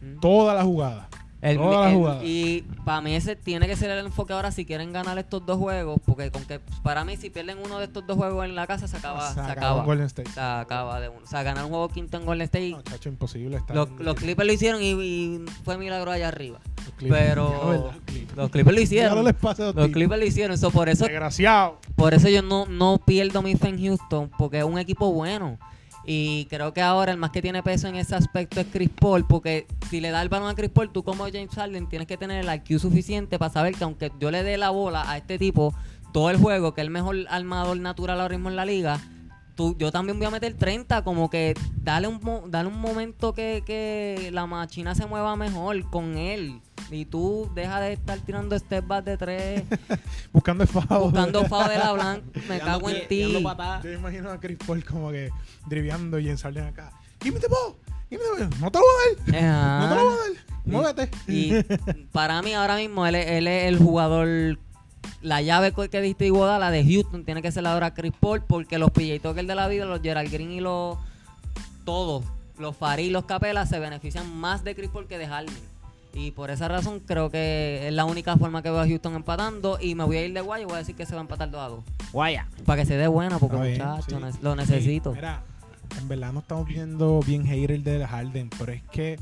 Mm. 0.00 0.20
Toda 0.20 0.54
la 0.54 0.64
jugada. 0.64 1.07
El- 1.40 1.56
Toda 1.56 1.82
la 1.82 1.90
el- 1.90 1.96
jugada. 1.96 2.24
y 2.24 2.62
para 2.84 3.00
mí 3.00 3.14
ese 3.14 3.36
tiene 3.36 3.68
que 3.68 3.76
ser 3.76 3.90
el 3.90 4.04
enfoque 4.06 4.32
ahora 4.32 4.50
si 4.50 4.64
quieren 4.64 4.92
ganar 4.92 5.18
estos 5.18 5.46
dos 5.46 5.56
juegos, 5.56 6.00
porque 6.04 6.32
con 6.32 6.44
que 6.44 6.58
para 6.82 7.04
mí 7.04 7.16
si 7.16 7.30
pierden 7.30 7.58
uno 7.64 7.78
de 7.78 7.84
estos 7.84 8.04
dos 8.06 8.16
juegos 8.16 8.44
en 8.44 8.56
la 8.56 8.66
casa 8.66 8.88
se 8.88 8.96
acaba, 8.96 9.32
Se 9.32 9.40
acaba, 9.40 9.84
Golden 9.84 10.06
State. 10.06 10.30
se 10.32 10.40
acaba 10.40 10.98
de 11.00 11.08
uno. 11.10 11.20
O 11.22 11.26
sea, 11.28 11.44
ganar 11.44 11.62
un 11.64 11.70
juego 11.70 11.88
quinto 11.90 12.16
en 12.16 12.26
Golden 12.26 12.44
State, 12.46 12.70
No, 12.70 12.82
chacho, 12.82 13.08
imposible. 13.08 13.56
estar 13.58 13.76
los, 13.76 13.88
los 14.00 14.16
Clippers 14.16 14.46
lo 14.48 14.52
hicieron 14.52 14.82
y, 14.82 14.90
y 14.90 15.44
fue 15.64 15.78
milagro 15.78 16.10
allá 16.10 16.26
arriba. 16.26 16.58
los 16.84 16.94
Clippers. 16.96 17.22
pero-. 17.22 17.92
Los 18.34 18.50
Clippers 18.50 18.74
lo 18.76 18.82
hicieron. 18.82 19.24
los. 19.24 19.88
Clippers 19.92 20.20
lo 20.20 20.26
hicieron, 20.26 20.54
eso 20.54 20.70
por 20.72 20.88
eso 20.88 21.04
Desgraciado. 21.04 21.78
por 21.94 22.14
eso 22.14 22.28
yo 22.28 22.42
no, 22.42 22.66
no 22.66 22.98
pierdo 23.04 23.42
mi 23.42 23.54
fe 23.54 23.68
en 23.68 23.78
Houston, 23.84 24.28
porque 24.38 24.58
es 24.58 24.64
un 24.64 24.78
equipo 24.78 25.12
bueno. 25.12 25.56
Y 26.10 26.46
creo 26.46 26.72
que 26.72 26.80
ahora 26.80 27.12
el 27.12 27.18
más 27.18 27.32
que 27.32 27.42
tiene 27.42 27.62
peso 27.62 27.86
en 27.86 27.94
ese 27.94 28.14
aspecto 28.14 28.60
es 28.60 28.66
Chris 28.72 28.88
Paul, 28.88 29.26
porque 29.26 29.66
si 29.90 30.00
le 30.00 30.08
da 30.08 30.22
el 30.22 30.30
balón 30.30 30.48
a 30.48 30.54
Chris 30.54 30.70
Paul, 30.70 30.90
tú 30.90 31.04
como 31.04 31.24
James 31.24 31.50
Harden 31.54 31.86
tienes 31.86 32.08
que 32.08 32.16
tener 32.16 32.42
el 32.42 32.54
IQ 32.54 32.80
suficiente 32.80 33.38
para 33.38 33.52
saber 33.52 33.74
que 33.74 33.84
aunque 33.84 34.10
yo 34.18 34.30
le 34.30 34.42
dé 34.42 34.56
la 34.56 34.70
bola 34.70 35.04
a 35.10 35.18
este 35.18 35.38
tipo 35.38 35.74
todo 36.14 36.30
el 36.30 36.38
juego, 36.38 36.72
que 36.72 36.80
es 36.80 36.86
el 36.86 36.90
mejor 36.90 37.26
armador 37.28 37.78
natural 37.78 38.22
ahora 38.22 38.38
mismo 38.38 38.48
en 38.48 38.56
la 38.56 38.64
liga, 38.64 38.98
tú, 39.58 39.76
yo 39.76 39.90
también 39.90 40.16
voy 40.18 40.26
a 40.26 40.30
meter 40.30 40.54
30, 40.54 41.02
como 41.02 41.28
que 41.28 41.54
dale 41.82 42.06
un, 42.06 42.20
mo- 42.22 42.44
dale 42.46 42.68
un 42.68 42.80
momento 42.80 43.34
que, 43.34 43.64
que 43.66 44.30
la 44.32 44.46
machina 44.46 44.94
se 44.94 45.04
mueva 45.06 45.34
mejor 45.34 45.90
con 45.90 46.16
él. 46.16 46.60
Y 46.92 47.04
tú 47.04 47.50
deja 47.56 47.80
de 47.80 47.92
estar 47.94 48.18
tirando 48.20 48.56
step 48.56 48.86
back 48.86 49.04
de 49.04 49.16
tres, 49.18 49.62
Buscando 50.32 50.62
el 50.62 50.68
foul. 50.70 51.10
buscando 51.10 51.44
FAO 51.44 51.68
de 51.68 51.76
la 51.76 51.92
blanca. 51.98 52.22
Me 52.48 52.60
cago 52.60 52.88
en 52.88 53.06
ti. 53.08 53.42
Yo 53.82 53.92
imagino 53.92 54.30
a 54.30 54.38
Chris 54.38 54.58
Paul 54.64 54.84
como 54.84 55.10
que 55.10 55.28
driviando 55.66 56.18
y 56.20 56.30
en 56.30 56.38
Sarden 56.38 56.64
acá. 56.68 56.92
Give 57.20 57.34
me 57.34 57.40
the 57.40 57.48
ball. 57.48 57.74
Give 58.08 58.22
me 58.22 58.36
the 58.38 58.44
ball. 58.44 58.60
No 58.60 58.70
te 58.70 58.78
lo 58.78 58.84
voy 58.84 59.34
a 59.34 59.42
dar. 59.42 59.44
Ajá. 59.44 59.80
No 59.80 59.88
te 59.88 59.94
lo 59.96 60.04
voy 60.04 60.14
a 60.14 60.18
dar. 60.18 60.28
Y- 60.64 60.70
Muévete. 60.70 61.10
Y 61.26 61.52
para 62.12 62.40
mí 62.42 62.54
ahora 62.54 62.76
mismo 62.76 63.04
él, 63.06 63.16
es- 63.16 63.26
él 63.26 63.48
es 63.48 63.64
el 63.66 63.78
jugador, 63.78 64.58
la 65.20 65.42
llave 65.42 65.72
que 65.72 66.00
diste 66.00 66.26
Iguodala 66.26 66.58
la 66.58 66.70
de 66.70 66.84
Houston 66.84 67.24
tiene 67.24 67.42
que 67.42 67.50
ser 67.50 67.64
la 67.64 67.72
ahora 67.72 67.94
Chris 67.94 68.12
Paul 68.18 68.42
porque 68.42 68.78
los 68.78 68.90
PJ 68.90 69.20
Tucker 69.20 69.46
de 69.46 69.54
la 69.54 69.68
vida, 69.68 69.84
los 69.84 70.00
Gerald 70.00 70.30
Green 70.30 70.52
y 70.52 70.60
los 70.60 70.96
todos, 71.84 72.24
los 72.58 72.76
Farid 72.76 73.06
y 73.06 73.10
los 73.10 73.24
Capela 73.24 73.66
se 73.66 73.78
benefician 73.78 74.34
más 74.36 74.64
de 74.64 74.74
Chris 74.74 74.90
Paul 74.90 75.06
que 75.06 75.18
de 75.18 75.26
Harden. 75.26 75.54
Y 76.14 76.32
por 76.32 76.50
esa 76.50 76.68
razón 76.68 77.00
creo 77.00 77.30
que 77.30 77.86
es 77.86 77.92
la 77.92 78.04
única 78.04 78.36
forma 78.36 78.62
que 78.62 78.70
veo 78.70 78.80
a 78.80 78.86
Houston 78.86 79.14
empatando 79.14 79.78
y 79.80 79.94
me 79.94 80.04
voy 80.04 80.16
a 80.16 80.24
ir 80.24 80.32
de 80.32 80.40
guay 80.40 80.62
y 80.62 80.64
voy 80.64 80.74
a 80.74 80.78
decir 80.78 80.96
que 80.96 81.06
se 81.06 81.14
va 81.14 81.20
a 81.20 81.22
empatar 81.22 81.50
2 81.50 81.60
a 81.60 81.68
2. 81.68 81.84
Guaya. 82.12 82.48
Para 82.64 82.82
que 82.82 82.86
se 82.86 82.96
dé 82.96 83.06
buena 83.06 83.38
porque 83.38 83.56
muchachos, 83.56 84.34
sí. 84.34 84.38
lo 84.42 84.56
necesito. 84.56 85.10
Sí, 85.10 85.16
mira, 85.16 85.42
en 85.98 86.08
verdad 86.08 86.32
no 86.32 86.40
estamos 86.40 86.66
viendo 86.66 87.20
bien 87.20 87.46
hater 87.46 87.82
de 87.82 88.06
Harden, 88.06 88.50
pero 88.58 88.72
es 88.72 88.82
que. 88.84 89.18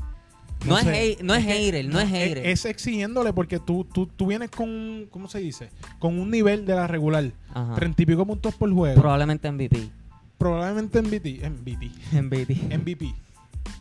No 0.65 0.77
es 0.77 0.85
hate- 0.85 1.21
no 1.21 1.33
es 1.35 1.45
hater, 1.45 1.85
no 1.85 1.99
es 1.99 2.09
hater. 2.09 2.37
Es, 2.39 2.65
exigiéndole 2.65 3.31
porque 3.33 3.59
tú, 3.59 3.85
tú, 3.85 4.07
tú 4.07 4.27
vienes 4.27 4.49
con. 4.49 5.07
¿Cómo 5.11 5.27
se 5.29 5.39
dice? 5.39 5.69
Con 5.99 6.19
un 6.19 6.29
nivel 6.31 6.65
de 6.65 6.75
la 6.75 6.87
regular. 6.87 7.31
Treinta 7.75 8.01
y 8.01 8.05
pico 8.05 8.25
puntos 8.25 8.55
por 8.55 8.71
juego. 8.73 8.99
Probablemente 8.99 9.49
MVP. 9.51 9.89
probablemente 10.37 11.01
MVP. 11.01 11.49
MVP. 11.49 11.91
MVP. 12.21 12.77
MVP. 12.77 13.13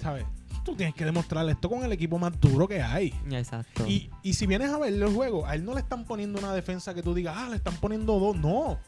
¿Sabes? 0.01 0.25
Tú 0.65 0.75
tienes 0.75 0.95
que 0.97 1.05
demostrarle 1.05 1.53
esto 1.53 1.69
con 1.69 1.85
el 1.85 1.93
equipo 1.93 2.19
más 2.19 2.39
duro 2.41 2.67
que 2.67 2.83
hay. 2.83 3.15
Exacto. 3.31 3.87
Y, 3.87 4.11
y 4.23 4.33
si 4.35 4.47
vienes 4.47 4.71
a 4.71 4.79
ver 4.79 4.93
los 4.95 5.13
juegos, 5.15 5.49
a 5.49 5.55
él 5.55 5.65
no 5.65 5.75
le 5.75 5.81
están 5.81 6.05
poniendo 6.05 6.39
una 6.41 6.53
defensa 6.53 6.93
que 6.93 7.03
tú 7.03 7.15
digas, 7.15 7.35
ah, 7.39 7.49
le 7.51 7.57
están 7.57 7.75
poniendo 7.77 8.19
dos. 8.19 8.37
No. 8.37 8.79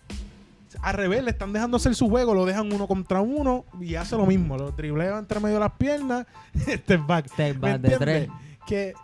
Al 0.83 0.95
revés, 0.95 1.24
le 1.24 1.31
están 1.31 1.53
dejando 1.53 1.76
hacer 1.76 1.95
su 1.95 2.09
juego, 2.09 2.35
lo 2.35 2.47
dejan 2.47 2.72
uno 2.72 2.87
contra 2.87 3.20
uno 3.20 3.64
y 3.81 3.97
hace 3.97 4.16
lo 4.16 4.26
mismo. 4.26 4.57
Lo 4.57 4.70
driblea 4.70 5.18
entre 5.18 5.41
medio 5.41 5.55
de 5.57 5.61
las 5.61 5.72
piernas, 5.72 6.26
step 6.57 7.07
back. 7.07 7.26
Step 7.29 7.57
¿Me 7.57 7.72
back 7.72 7.81
de 7.81 7.97
tres. 7.99 8.29
Que, 8.66 8.95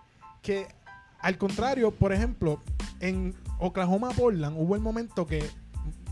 que 0.41 0.68
al 1.20 1.39
contrario, 1.39 1.91
por 1.91 2.12
ejemplo, 2.12 2.61
en 3.01 3.35
Oklahoma 3.59 4.11
Portland 4.11 4.57
hubo 4.59 4.75
el 4.75 4.83
momento 4.83 5.27
que 5.27 5.49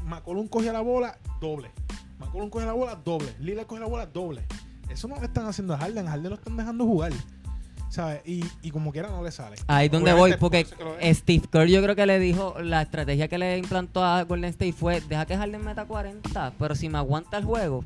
McCollum 0.05 0.49
cogía 0.49 0.73
la 0.73 0.81
bola 0.81 1.19
doble. 1.41 1.71
McCollum 2.19 2.51
cogía 2.51 2.67
la 2.67 2.73
bola 2.73 2.97
doble. 2.97 3.35
Lillard 3.39 3.67
cogía 3.67 3.85
la 3.85 3.91
bola 3.91 4.07
doble. 4.07 4.45
Eso 4.89 5.09
no 5.09 5.17
le 5.17 5.27
están 5.27 5.47
haciendo 5.47 5.75
a 5.75 5.79
Harden. 5.79 6.07
A 6.09 6.13
Harden 6.13 6.31
lo 6.31 6.37
están 6.37 6.57
dejando 6.57 6.85
jugar. 6.85 7.13
¿Sabes? 7.93 8.22
Y, 8.24 8.43
y 8.62 8.70
como 8.70 8.90
quiera 8.90 9.11
no 9.11 9.22
le 9.22 9.30
sale. 9.30 9.57
Ahí 9.66 9.84
es 9.84 9.93
donde 9.93 10.14
voy, 10.14 10.32
porque 10.40 10.66
Steve 11.12 11.47
Kerr 11.53 11.68
yo 11.68 11.82
creo 11.82 11.95
que 11.95 12.07
le 12.07 12.18
dijo, 12.18 12.55
la 12.59 12.80
estrategia 12.80 13.28
que 13.28 13.36
le 13.36 13.59
implantó 13.59 14.03
a 14.03 14.22
Golden 14.22 14.49
State 14.49 14.72
fue, 14.72 15.03
deja 15.03 15.26
que 15.26 15.36
Harden 15.36 15.62
meta 15.62 15.84
40, 15.84 16.55
pero 16.59 16.74
si 16.74 16.88
me 16.88 16.97
aguanta 16.97 17.36
el 17.36 17.45
juego, 17.45 17.84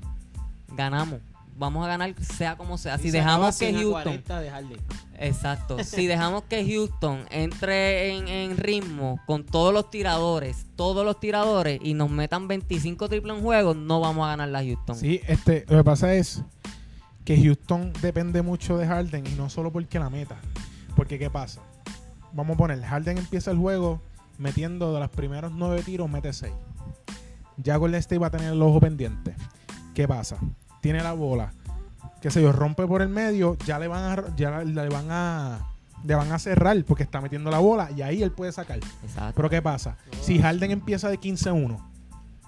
ganamos. 0.69 1.19
Vamos 1.59 1.85
a 1.85 1.89
ganar 1.89 2.15
sea 2.21 2.57
como 2.57 2.79
sea. 2.79 2.99
Si 2.99 3.11
se 3.11 3.17
dejamos 3.17 3.59
que 3.59 3.71
100 3.71 3.77
a 3.77 3.79
Houston... 3.81 4.03
40 4.05 4.41
de 4.43 4.51
Harden. 4.51 4.81
Exacto. 5.19 5.77
si 5.83 6.07
dejamos 6.07 6.45
que 6.45 6.65
Houston 6.65 7.27
entre 7.31 8.17
en, 8.17 8.29
en 8.29 8.57
ritmo 8.59 9.19
con 9.27 9.45
todos 9.45 9.75
los 9.75 9.91
tiradores, 9.91 10.67
todos 10.77 11.05
los 11.05 11.19
tiradores, 11.19 11.81
y 11.83 11.95
nos 11.95 12.11
metan 12.11 12.47
25 12.47 13.09
triples 13.09 13.39
en 13.39 13.43
juego, 13.43 13.75
no 13.75 13.99
vamos 13.99 14.25
a 14.27 14.29
ganar 14.29 14.51
la 14.51 14.63
Houston. 14.63 14.95
Sí, 14.95 15.21
este, 15.27 15.65
lo 15.69 15.79
que 15.79 15.85
pasa 15.85 16.15
es 16.15 16.45
que 17.27 17.37
Houston 17.43 17.93
depende 18.01 18.41
mucho 18.41 18.79
de 18.79 18.87
Harden 18.87 19.27
y 19.27 19.35
no 19.35 19.51
solo 19.51 19.73
porque 19.73 19.99
la 19.99 20.09
meta. 20.09 20.37
Porque, 20.95 21.19
¿qué 21.19 21.29
pasa? 21.29 21.61
Vamos 22.33 22.55
a 22.55 22.59
poner, 22.59 22.81
Harden 22.83 23.19
empieza 23.19 23.51
el 23.51 23.59
juego 23.59 24.01
metiendo 24.39 24.95
de 24.95 25.01
los 25.01 25.11
primeros 25.11 25.51
nueve 25.53 25.83
tiros, 25.83 26.09
mete 26.09 26.33
seis. 26.33 26.55
Ya 27.57 27.77
Golden 27.77 27.99
State 27.99 28.21
va 28.21 28.29
a 28.29 28.31
tener 28.31 28.53
el 28.53 28.63
ojo 28.63 28.79
pendiente. 28.79 29.35
¿Qué 29.93 30.07
pasa? 30.07 30.39
Tiene 30.81 31.03
la 31.03 31.15
bola, 31.15 31.53
qué 32.23 32.31
sé 32.31 32.41
yo, 32.41 32.53
rompe 32.53 32.87
por 32.87 33.03
el 33.03 33.09
medio, 33.09 33.57
ya 33.67 33.81
le 33.81 33.89
van 33.89 34.19
a, 34.19 34.37
ya 34.37 34.63
le 34.63 34.89
van 34.89 35.07
a, 35.11 35.67
le 36.05 36.15
van 36.15 36.31
a 36.31 36.39
cerrar 36.39 36.77
porque 36.85 37.03
está 37.03 37.21
metiendo 37.21 37.51
la 37.51 37.59
bola 37.59 37.91
y 37.91 38.03
ahí 38.03 38.23
él 38.23 38.31
puede 38.31 38.53
sacar. 38.53 38.79
Exacto. 39.03 39.33
Pero 39.35 39.51
¿qué 39.51 39.61
pasa? 39.61 39.97
Si 40.21 40.39
Harden 40.39 40.71
empieza 40.71 41.09
de 41.09 41.19
15-1 41.19 41.77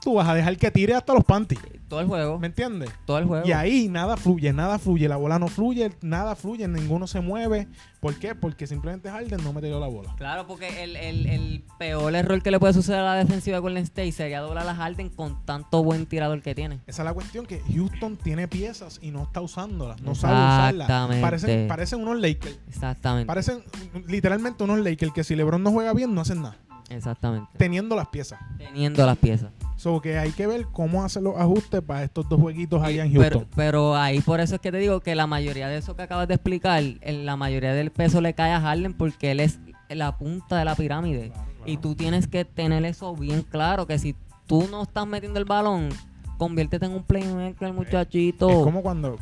tú 0.02 0.14
vas 0.14 0.28
a 0.28 0.34
dejar 0.34 0.56
que 0.56 0.70
tire 0.70 0.94
hasta 0.94 1.14
los 1.14 1.24
panties. 1.24 1.60
Todo 1.88 2.00
el 2.00 2.06
juego. 2.06 2.38
¿Me 2.38 2.48
entiendes? 2.48 2.90
Todo 3.06 3.18
el 3.18 3.24
juego. 3.24 3.48
Y 3.48 3.52
ahí 3.52 3.88
nada 3.88 4.18
fluye, 4.18 4.52
nada 4.52 4.78
fluye, 4.78 5.08
la 5.08 5.16
bola 5.16 5.38
no 5.38 5.48
fluye, 5.48 5.90
nada 6.02 6.36
fluye, 6.36 6.68
ninguno 6.68 7.06
se 7.06 7.20
mueve. 7.20 7.66
¿Por 8.00 8.14
qué? 8.18 8.34
Porque 8.34 8.66
simplemente 8.66 9.10
Harden 9.10 9.42
no 9.42 9.54
metió 9.54 9.80
la 9.80 9.86
bola. 9.86 10.14
Claro, 10.18 10.46
porque 10.46 10.84
el, 10.84 10.96
el, 10.96 11.26
el 11.26 11.64
peor 11.78 12.14
error 12.14 12.42
que 12.42 12.50
le 12.50 12.60
puede 12.60 12.74
suceder 12.74 13.00
a 13.00 13.04
la 13.04 13.14
defensiva 13.14 13.56
de 13.56 13.60
Golden 13.60 13.84
State 13.84 14.12
sería 14.12 14.40
doblar 14.40 14.68
a 14.68 14.74
Harden 14.74 15.08
con 15.08 15.44
tanto 15.46 15.82
buen 15.82 16.04
tirador 16.04 16.42
que 16.42 16.54
tiene. 16.54 16.80
Esa 16.86 17.02
es 17.02 17.06
la 17.06 17.14
cuestión, 17.14 17.46
que 17.46 17.60
Houston 17.74 18.16
tiene 18.16 18.48
piezas 18.48 18.98
y 19.02 19.10
no 19.10 19.22
está 19.22 19.40
usándolas, 19.40 20.00
no 20.02 20.14
sabe 20.14 20.34
usarlas. 20.34 20.88
Exactamente. 20.88 21.22
Parecen, 21.22 21.68
parecen 21.68 22.00
unos 22.02 22.20
Lakers. 22.20 22.58
Exactamente. 22.68 23.26
Parecen 23.26 23.62
literalmente 24.06 24.62
unos 24.62 24.78
Lakers 24.80 25.12
que 25.12 25.24
si 25.24 25.34
LeBron 25.34 25.62
no 25.62 25.70
juega 25.70 25.94
bien 25.94 26.14
no 26.14 26.20
hacen 26.20 26.42
nada. 26.42 26.58
Exactamente. 26.90 27.48
Teniendo 27.56 27.96
las 27.96 28.08
piezas. 28.08 28.38
Teniendo 28.58 29.04
las 29.04 29.16
piezas. 29.16 29.50
So 29.78 30.00
que 30.00 30.18
hay 30.18 30.32
que 30.32 30.48
ver 30.48 30.66
cómo 30.72 31.04
hacer 31.04 31.22
los 31.22 31.36
ajustes 31.36 31.80
para 31.82 32.02
estos 32.02 32.28
dos 32.28 32.40
jueguitos 32.40 32.82
allá 32.82 33.04
en 33.04 33.12
Pero, 33.12 33.38
Houston. 33.38 33.48
pero 33.54 33.94
ahí 33.94 34.20
por 34.20 34.40
eso 34.40 34.56
es 34.56 34.60
que 34.60 34.72
te 34.72 34.78
digo 34.78 34.98
que 34.98 35.14
la 35.14 35.28
mayoría 35.28 35.68
de 35.68 35.76
eso 35.76 35.94
que 35.94 36.02
acabas 36.02 36.26
de 36.26 36.34
explicar, 36.34 36.82
en 36.82 37.24
la 37.24 37.36
mayoría 37.36 37.72
del 37.72 37.92
peso 37.92 38.20
le 38.20 38.34
cae 38.34 38.50
a 38.50 38.60
Harden 38.60 38.92
porque 38.92 39.30
él 39.30 39.38
es 39.38 39.60
la 39.88 40.18
punta 40.18 40.58
de 40.58 40.64
la 40.64 40.74
pirámide. 40.74 41.32
Y 41.64 41.76
tú 41.76 41.94
tienes 41.94 42.26
que 42.26 42.44
tener 42.44 42.84
eso 42.84 43.14
bien 43.14 43.42
claro, 43.42 43.86
que 43.86 44.00
si 44.00 44.16
tú 44.46 44.66
no 44.68 44.82
estás 44.82 45.06
metiendo 45.06 45.38
el 45.38 45.44
balón, 45.44 45.90
conviértete 46.38 46.86
en 46.86 46.92
un 46.92 47.04
playmaker, 47.04 47.72
muchachito. 47.72 48.50
Es 48.50 48.56
como 48.64 48.82
cuando, 48.82 49.16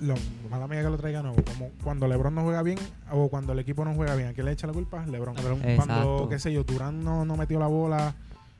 lo, 0.00 0.14
mala 0.50 0.68
mía 0.68 0.82
que 0.82 0.90
lo 0.90 0.98
traiga 0.98 1.22
nuevo, 1.22 1.42
como 1.42 1.70
cuando 1.82 2.06
LeBron 2.06 2.34
no 2.34 2.42
juega 2.42 2.62
bien 2.62 2.78
o 3.10 3.28
cuando 3.28 3.54
el 3.54 3.60
equipo 3.60 3.82
no 3.84 3.94
juega 3.94 4.14
bien. 4.14 4.28
¿A 4.28 4.32
quién 4.34 4.44
le 4.44 4.52
echa 4.52 4.66
la 4.66 4.74
culpa? 4.74 5.06
LeBron. 5.06 5.36
Cuando, 5.36 5.68
Exacto. 5.70 6.28
qué 6.28 6.38
sé 6.38 6.52
yo, 6.52 6.64
Durán 6.64 7.02
no, 7.02 7.24
no 7.24 7.36
metió 7.36 7.58
la 7.58 7.66
bola, 7.68 8.14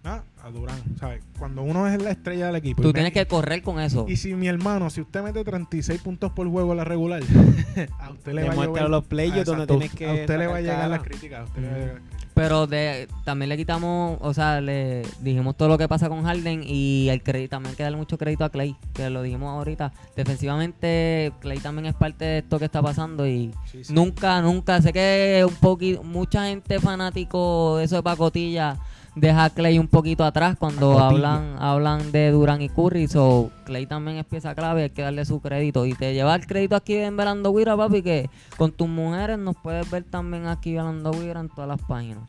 ah, 0.04 0.22
a 0.42 0.50
Durán, 0.50 0.78
¿sabes? 0.98 1.22
Cuando 1.38 1.62
uno 1.62 1.86
es 1.88 2.02
la 2.02 2.10
estrella 2.10 2.46
del 2.46 2.56
equipo. 2.56 2.82
Tú 2.82 2.88
y 2.88 2.92
me- 2.92 2.94
tienes 2.94 3.12
que 3.12 3.26
correr 3.26 3.62
con 3.62 3.78
eso. 3.80 4.06
Y 4.08 4.16
si 4.16 4.34
mi 4.34 4.48
hermano, 4.48 4.90
si 4.90 5.00
usted 5.00 5.22
mete 5.22 5.44
36 5.44 6.00
puntos 6.00 6.32
por 6.32 6.48
juego 6.48 6.72
en 6.72 6.78
la 6.78 6.84
regular, 6.84 7.22
a 8.00 8.10
usted 8.10 8.32
le 8.32 8.44
va 8.44 8.52
a 8.52 8.56
llover- 8.56 8.88
los 8.88 9.04
playoffs 9.04 9.44
donde 9.46 9.66
tienes 9.66 9.92
que 9.94 10.08
A 10.08 10.14
usted 10.14 10.38
le 10.38 10.46
va 10.46 10.56
a 10.56 10.60
llegar 10.60 10.88
las 10.88 11.02
críticas. 11.02 11.40
a 11.40 11.44
usted 11.44 11.60
le 11.62 11.68
va 11.68 11.74
a 11.74 11.78
llegar 11.78 11.94
las 11.94 12.02
críticas. 12.02 12.22
Pero 12.34 12.66
de, 12.66 13.08
también 13.24 13.50
le 13.50 13.58
quitamos, 13.58 14.16
o 14.22 14.32
sea, 14.32 14.62
le 14.62 15.02
dijimos 15.20 15.54
todo 15.54 15.68
lo 15.68 15.76
que 15.76 15.86
pasa 15.86 16.08
con 16.08 16.22
Harden 16.24 16.62
y 16.66 17.10
el 17.10 17.22
crédito, 17.22 17.50
también 17.50 17.72
hay 17.72 17.76
que 17.76 17.82
darle 17.82 17.98
mucho 17.98 18.16
crédito 18.16 18.42
a 18.46 18.48
Clay, 18.48 18.74
que 18.94 19.10
lo 19.10 19.20
dijimos 19.20 19.50
ahorita. 19.50 19.92
Defensivamente, 20.16 21.30
Clay 21.40 21.58
también 21.58 21.86
es 21.86 21.94
parte 21.94 22.24
de 22.24 22.38
esto 22.38 22.58
que 22.58 22.64
está 22.64 22.80
pasando 22.80 23.26
y 23.26 23.52
Sí, 23.70 23.84
sí. 23.84 23.92
nunca, 23.92 24.40
nunca, 24.40 24.80
sé 24.80 24.94
que 24.94 25.44
un 25.46 25.54
poquito, 25.56 26.02
mucha 26.02 26.46
gente 26.46 26.80
fanático 26.80 27.76
de 27.76 27.84
eso 27.84 27.96
de 27.96 28.02
pacotilla 28.02 28.78
deja 29.14 29.44
a 29.44 29.50
Clay 29.50 29.78
un 29.78 29.88
poquito 29.88 30.24
atrás 30.24 30.56
cuando 30.58 30.98
hablan 30.98 31.56
hablan 31.58 32.12
de 32.12 32.30
Durán 32.30 32.62
y 32.62 32.68
Curry, 32.68 33.08
so 33.08 33.50
Clay 33.64 33.86
también 33.86 34.16
es 34.18 34.24
pieza 34.24 34.54
clave, 34.54 34.84
hay 34.84 34.90
que 34.90 35.02
darle 35.02 35.24
su 35.24 35.40
crédito 35.40 35.84
y 35.86 35.94
te 35.94 36.14
lleva 36.14 36.34
el 36.34 36.46
crédito 36.46 36.76
aquí 36.76 36.94
en 36.96 37.16
Velando 37.16 37.52
Guira, 37.54 37.76
papi, 37.76 38.02
que 38.02 38.30
con 38.56 38.72
tus 38.72 38.88
mujeres 38.88 39.38
nos 39.38 39.56
puedes 39.56 39.90
ver 39.90 40.04
también 40.04 40.46
aquí 40.46 40.72
Velando 40.74 41.10
Guira 41.12 41.40
en 41.40 41.48
todas 41.48 41.68
las 41.68 41.80
páginas. 41.82 42.20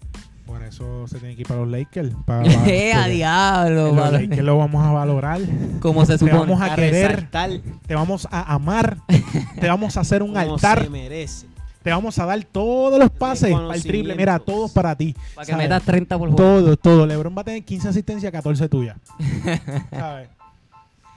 Por 0.46 0.62
eso 0.62 1.08
se 1.08 1.20
tiene 1.20 1.36
que 1.36 1.42
ir 1.44 1.48
para 1.48 1.62
los 1.62 1.70
Lakers. 1.70 2.12
Para, 2.26 2.44
¡Eh, 2.68 2.92
a 2.94 3.08
diablo! 3.08 3.88
Los 3.88 3.96
vale. 3.96 4.24
Lakers 4.24 4.44
lo 4.44 4.58
vamos 4.58 4.86
a 4.86 4.92
valorar. 4.92 5.40
Como 5.80 6.06
se 6.06 6.14
Te 6.14 6.20
supone. 6.20 6.38
vamos 6.38 6.62
a 6.62 6.74
A 6.74 6.76
querer. 6.76 7.12
resaltar 7.12 7.50
Te 7.88 7.96
vamos 7.96 8.28
a 8.30 8.54
amar. 8.54 8.98
te 9.62 9.68
vamos 9.70 9.96
a 9.96 10.02
hacer 10.02 10.22
un 10.22 10.34
como 10.34 10.40
altar. 10.56 10.84
se 10.84 10.90
merece. 10.90 11.48
Te 11.84 11.90
vamos 11.92 12.18
a 12.18 12.26
dar 12.26 12.42
todos 12.46 12.98
los 12.98 13.10
pases 13.12 13.52
para 13.54 13.76
el 13.76 13.84
triple. 13.84 14.16
Mira, 14.16 14.40
todos 14.40 14.72
para 14.72 14.96
ti. 14.96 15.14
Para 15.36 15.46
que 15.46 15.52
¿sabes? 15.52 15.66
metas 15.66 15.84
30 15.84 16.18
por 16.18 16.30
juego. 16.32 16.44
Todo, 16.62 16.78
todo. 16.78 17.06
LeBron 17.06 17.36
va 17.38 17.42
a 17.42 17.44
tener 17.44 17.64
15 17.64 17.90
asistencias, 17.90 18.32
14 18.32 18.70
tuyas. 18.70 18.98
¿Sabes? 19.92 20.30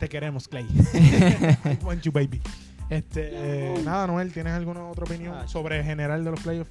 Te 0.00 0.08
queremos, 0.08 0.48
Clay. 0.48 0.64
I 0.94 1.78
want 1.84 2.02
you, 2.02 2.10
baby. 2.12 2.42
Este, 2.90 3.30
eh, 3.32 3.80
nada, 3.84 4.06
Noel, 4.08 4.32
¿tienes 4.32 4.52
alguna 4.52 4.84
otra 4.88 5.04
opinión 5.04 5.34
Ah, 5.36 5.48
sobre 5.48 5.82
general 5.82 6.24
de 6.24 6.30
los 6.32 6.40
playoffs? 6.40 6.70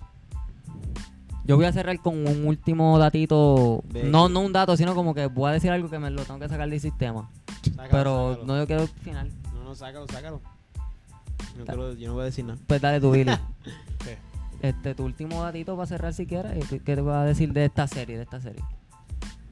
Yo 1.46 1.56
voy 1.58 1.66
a 1.66 1.72
cerrar 1.72 2.00
con 2.00 2.28
un 2.28 2.48
último 2.48 2.98
datito. 3.00 3.84
No, 4.06 4.30
no 4.30 4.42
un 4.42 4.52
dato, 4.52 4.76
sino 4.78 4.96
como 4.96 5.14
que 5.14 5.28
voy 5.28 5.50
a 5.50 5.54
decir 5.54 5.72
algo 5.72 5.90
que 5.90 6.00
me 6.00 6.10
lo 6.10 6.24
tengo 6.26 6.40
que 6.40 6.50
sacar 6.50 6.70
del 6.70 6.80
sistema. 6.82 7.30
Sácalo, 7.64 7.90
Pero 7.92 8.30
sácalo. 8.32 8.46
no 8.48 8.58
yo 8.58 8.68
quiero 8.68 8.88
final. 9.04 9.32
No, 9.54 9.64
no, 9.64 9.76
sácalo, 9.76 10.08
sácalo. 10.08 10.42
No 11.58 11.94
yo 11.94 12.08
no 12.10 12.14
voy 12.16 12.22
a 12.24 12.26
decir 12.26 12.46
nada. 12.46 12.60
Pues 12.68 12.82
dale 12.82 13.00
tu 13.00 13.12
Billy. 13.12 13.32
Este, 14.62 14.96
tu 14.96 15.04
último 15.06 15.44
datito 15.44 15.76
para 15.76 15.86
cerrar 15.86 16.14
si 16.14 16.26
quieres. 16.26 16.54
¿Y 16.58 16.60
tú- 16.62 16.84
¿Qué 16.84 16.96
te 16.96 17.02
vas 17.02 17.18
a 17.18 17.26
decir 17.26 17.54
de 17.54 17.66
esta 17.66 17.88
serie? 17.88 18.16
De 18.18 18.24
esta 18.24 18.42
serie. 18.42 18.64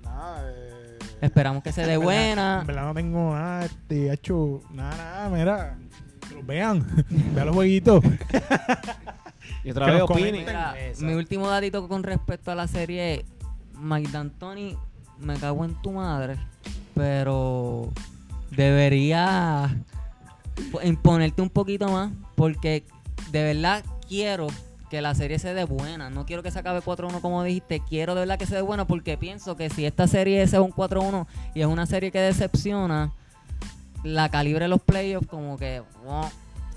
Nada, 0.04 0.50
eh, 0.52 0.98
Esperamos 1.22 1.62
que 1.62 1.72
se 1.72 1.82
dé 1.86 1.94
en 1.94 2.00
verdad- 2.00 2.04
buena. 2.06 2.62
En 2.62 2.68
verdad 2.68 2.86
no 2.86 2.94
tengo 2.96 3.34
nada, 3.36 3.66
este, 3.66 4.12
hecho, 4.12 4.62
nada, 4.72 4.96
nada, 4.98 5.30
mira. 5.30 5.78
Que 6.28 6.36
los 6.36 6.46
vean. 6.48 7.06
Vean 7.36 7.46
los 7.46 7.56
jueguitos. 7.56 8.04
Y 9.66 9.72
otra 9.72 9.86
Que 9.86 9.92
vez 9.94 10.02
opinen. 10.02 10.46
Mira, 10.46 10.74
mi 11.00 11.14
último 11.14 11.48
datito 11.48 11.88
con 11.88 12.04
respecto 12.04 12.52
a 12.52 12.56
la 12.56 12.68
serie 12.68 13.14
es, 13.16 13.26
Mike 13.80 14.10
D'Antoni, 14.12 14.76
me 15.20 15.36
cago 15.38 15.64
en 15.66 15.80
tu 15.82 15.92
madre, 15.92 16.38
pero 16.96 17.92
debería 18.52 19.70
imponerte 20.84 21.42
un 21.42 21.50
poquito 21.50 21.90
más 21.90 22.12
porque 22.36 22.84
de 23.32 23.44
verdad 23.44 23.84
quiero 24.08 24.48
que 24.90 25.02
la 25.02 25.16
serie 25.16 25.40
se 25.40 25.54
dé 25.54 25.64
buena. 25.64 26.10
No 26.10 26.26
quiero 26.26 26.44
que 26.44 26.52
se 26.52 26.60
acabe 26.60 26.82
4-1 26.82 27.22
como 27.22 27.44
dijiste. 27.44 27.82
Quiero 27.88 28.14
de 28.14 28.22
verdad 28.22 28.38
que 28.38 28.46
se 28.46 28.56
dé 28.56 28.62
buena 28.62 28.86
porque 28.86 29.18
pienso 29.18 29.56
que 29.56 29.70
si 29.70 29.86
esta 29.86 30.08
serie 30.08 30.42
es 30.42 30.54
un 30.54 30.72
4-1 30.72 31.26
y 31.56 31.62
es 31.62 31.68
una 31.68 31.86
serie 31.86 32.12
que 32.12 32.20
decepciona, 32.20 33.12
la 34.04 34.30
calibre 34.30 34.66
de 34.66 34.70
los 34.70 34.82
playoffs 34.82 35.28
como 35.28 35.58
que... 35.58 35.82
wow, 36.06 36.26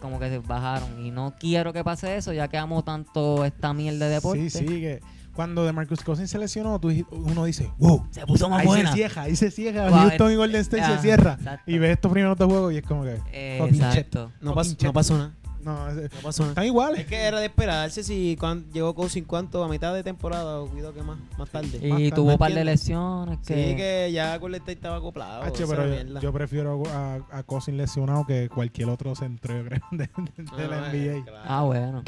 como 0.01 0.20
que 0.20 0.29
se 0.29 0.39
bajaron 0.39 1.05
y 1.05 1.11
no 1.11 1.35
quiero 1.39 1.72
que 1.72 1.83
pase 1.83 2.16
eso 2.16 2.33
ya 2.33 2.49
que 2.49 2.59
amo 2.59 2.85
tanto 2.85 3.45
esta 3.45 3.72
mierda 3.72 4.07
de 4.07 4.14
deporte 4.14 4.51
Sí, 4.51 4.66
sí, 4.66 4.99
cuando 5.37 5.64
de 5.64 5.72
Marcus 5.72 6.01
Cousins 6.03 6.30
se 6.30 6.39
lesionó, 6.39 6.80
tú 6.80 6.91
uno 7.11 7.45
dice, 7.45 7.70
wow, 7.78 8.05
se 8.11 8.26
puso 8.26 8.49
más 8.49 8.61
ahí 8.62 8.66
buena 8.66 8.91
se 8.91 8.97
cierra, 8.97 9.22
ahí 9.22 9.37
se 9.37 9.51
cierra. 9.51 9.91
Houston 9.91 10.30
eh, 10.30 10.32
y 10.32 10.37
Golden 10.37 10.61
State 10.62 10.82
ah, 10.82 10.97
se 10.97 11.03
cierra. 11.03 11.32
exacto. 11.39 11.70
Y 11.70 11.78
ves 11.78 11.91
estos 11.93 12.11
primeros 12.11 12.37
dos 12.39 12.49
juegos 12.51 12.72
y 12.72 12.78
es 12.78 12.82
como 12.82 13.05
que, 13.05 13.20
Eh, 13.32 13.59
exacto 13.62 14.32
No, 14.41 14.55
pas- 14.55 14.82
no 14.82 14.93
pasó 14.93 15.16
nada. 15.18 15.34
No, 15.61 15.91
No 15.93 16.01
pasó 16.22 16.43
nada. 16.45 16.53
están 16.53 16.64
iguales. 16.64 17.01
Es 17.01 17.07
que 17.07 17.16
era 17.16 17.41
de 17.41 17.47
esperarse 17.47 18.05
si 18.05 18.37
cuan- 18.39 18.70
llegó 18.72 18.95
Cousin 18.95 19.24
cuánto 19.24 19.64
a 19.64 19.68
mitad 19.68 19.93
de 19.95 20.05
temporada 20.05 20.61
o 20.61 20.68
cuidado 20.68 20.95
que 20.95 21.03
más, 21.03 21.18
más 21.37 21.51
tarde. 21.51 21.78
y 21.82 21.89
Más 21.89 21.99
tarde, 21.99 22.12
tuvo 22.12 22.32
un 22.32 22.39
par 22.39 22.55
de 22.55 22.64
lesiones 22.64 23.39
que, 23.45 23.55
Sí, 23.70 23.76
que 23.76 24.11
ya 24.12 24.39
Golden 24.39 24.61
State 24.61 24.72
estaba 24.74 24.97
acoplado. 24.99 25.43
Pero 25.53 26.20
yo, 26.20 26.32
prefiero 26.32 26.82
a, 26.89 27.18
a 27.32 27.43
Cousins 27.43 27.76
lesionado 27.76 28.24
que 28.26 28.49
cualquier 28.49 28.89
otro 28.91 29.14
centro, 29.16 29.57
yo 29.57 29.64
creo, 29.64 29.80
de, 29.91 30.09
de- 30.09 30.57
de 30.57 30.68
la 30.68 30.87
Ah, 30.87 30.93
NBA. 30.93 31.24
claro. 31.24 31.45
ah 31.49 31.62
bueno 31.64 32.03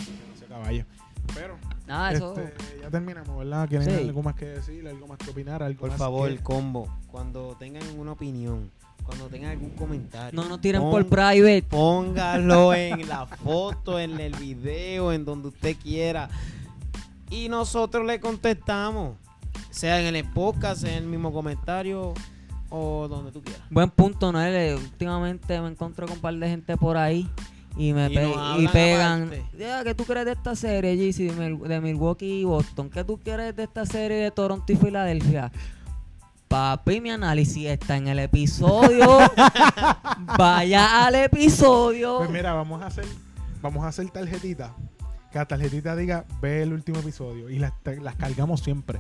caballo. 0.48 0.84
Pero, 1.34 1.56
nada 1.88 2.12
eso 2.12 2.34
este, 2.38 2.80
ya 2.82 2.90
terminamos, 2.90 3.36
¿verdad? 3.38 3.68
¿Tienen 3.68 3.88
Sí. 3.88 3.94
algo 4.06 4.22
más 4.22 4.34
que 4.34 4.44
decir? 4.46 4.86
¿Algo 4.86 5.06
más 5.08 5.18
que 5.18 5.30
opinar? 5.30 5.62
¿Algo 5.62 5.80
Por 5.80 5.90
más 5.90 5.98
favor, 5.98 6.28
que- 6.30 6.38
combo, 6.42 6.88
cuando 7.10 7.56
tengan 7.58 7.82
una 7.98 8.12
opinión, 8.12 8.70
cuando 9.04 9.26
tengan 9.28 9.52
algún 9.52 9.70
comentario, 9.70 10.40
no 10.40 10.48
nos 10.48 10.60
tiren 10.60 10.82
pon- 10.82 10.90
por 10.90 11.06
private 11.06 11.62
póngalo 11.68 12.74
en 12.74 13.08
la 13.08 13.26
foto, 13.26 13.98
en 13.98 14.20
el 14.20 14.34
video, 14.36 15.12
en 15.12 15.24
donde 15.24 15.48
usted 15.48 15.76
quiera. 15.82 16.28
Y 17.30 17.48
nosotros 17.48 18.06
le 18.06 18.20
contestamos. 18.20 19.16
Sea 19.70 20.00
en 20.06 20.14
el 20.16 20.24
podcast, 20.30 20.80
sea 20.82 20.96
en 20.96 21.04
el 21.04 21.08
mismo 21.10 21.32
comentario 21.32 22.14
o 22.70 23.06
donde 23.08 23.32
tú 23.32 23.42
quieras. 23.42 23.62
buen 23.70 23.90
punto 23.90 24.30
Noel 24.32 24.54
Eh, 24.54 24.74
últimamente 24.74 25.60
me 25.60 25.68
encontré 25.68 26.04
con 26.06 26.16
un 26.16 26.20
par 26.20 26.34
de 26.34 26.48
gente 26.48 26.76
por 26.76 26.96
ahí 26.96 27.28
y 27.78 27.92
me 27.92 28.06
Y 28.10 28.14
pe- 28.14 28.34
y 28.58 28.68
pegan 28.68 29.30
ya 29.58 29.84
¿qué 29.84 29.94
tú 29.94 30.04
crees 30.04 30.26
de 30.26 30.32
esta 30.32 30.54
serie 30.56 30.96
GC 30.96 31.32
de, 31.32 31.32
Mil- 31.32 31.68
de 31.68 31.80
Milwaukee 31.80 32.40
y 32.40 32.44
Boston 32.44 32.90
¿qué 32.90 33.04
tú 33.04 33.18
crees 33.18 33.54
de 33.56 33.62
esta 33.64 33.86
serie 33.86 34.16
de 34.18 34.30
Toronto 34.30 34.70
y 34.72 34.76
Filadelfia? 34.76 35.50
Papi, 36.48 37.00
mi 37.02 37.10
análisis 37.10 37.66
está 37.66 37.96
en 37.98 38.08
el 38.08 38.18
episodio. 38.20 39.18
Vaya 40.38 41.06
al 41.06 41.14
episodio. 41.16 42.18
Pues 42.18 42.30
mira, 42.30 42.54
vamos 42.54 42.80
a 42.82 42.86
hacer, 42.86 43.04
vamos 43.60 43.84
a 43.84 43.88
hacer 43.88 44.08
tarjetitas. 44.10 44.70
Que 45.30 45.38
la 45.38 45.44
tarjetita 45.44 45.94
diga, 45.94 46.24
ve 46.40 46.62
el 46.62 46.72
último 46.72 47.00
episodio. 47.00 47.50
Y 47.50 47.58
las, 47.58 47.72
las 48.00 48.14
cargamos 48.16 48.60
siempre. 48.60 48.98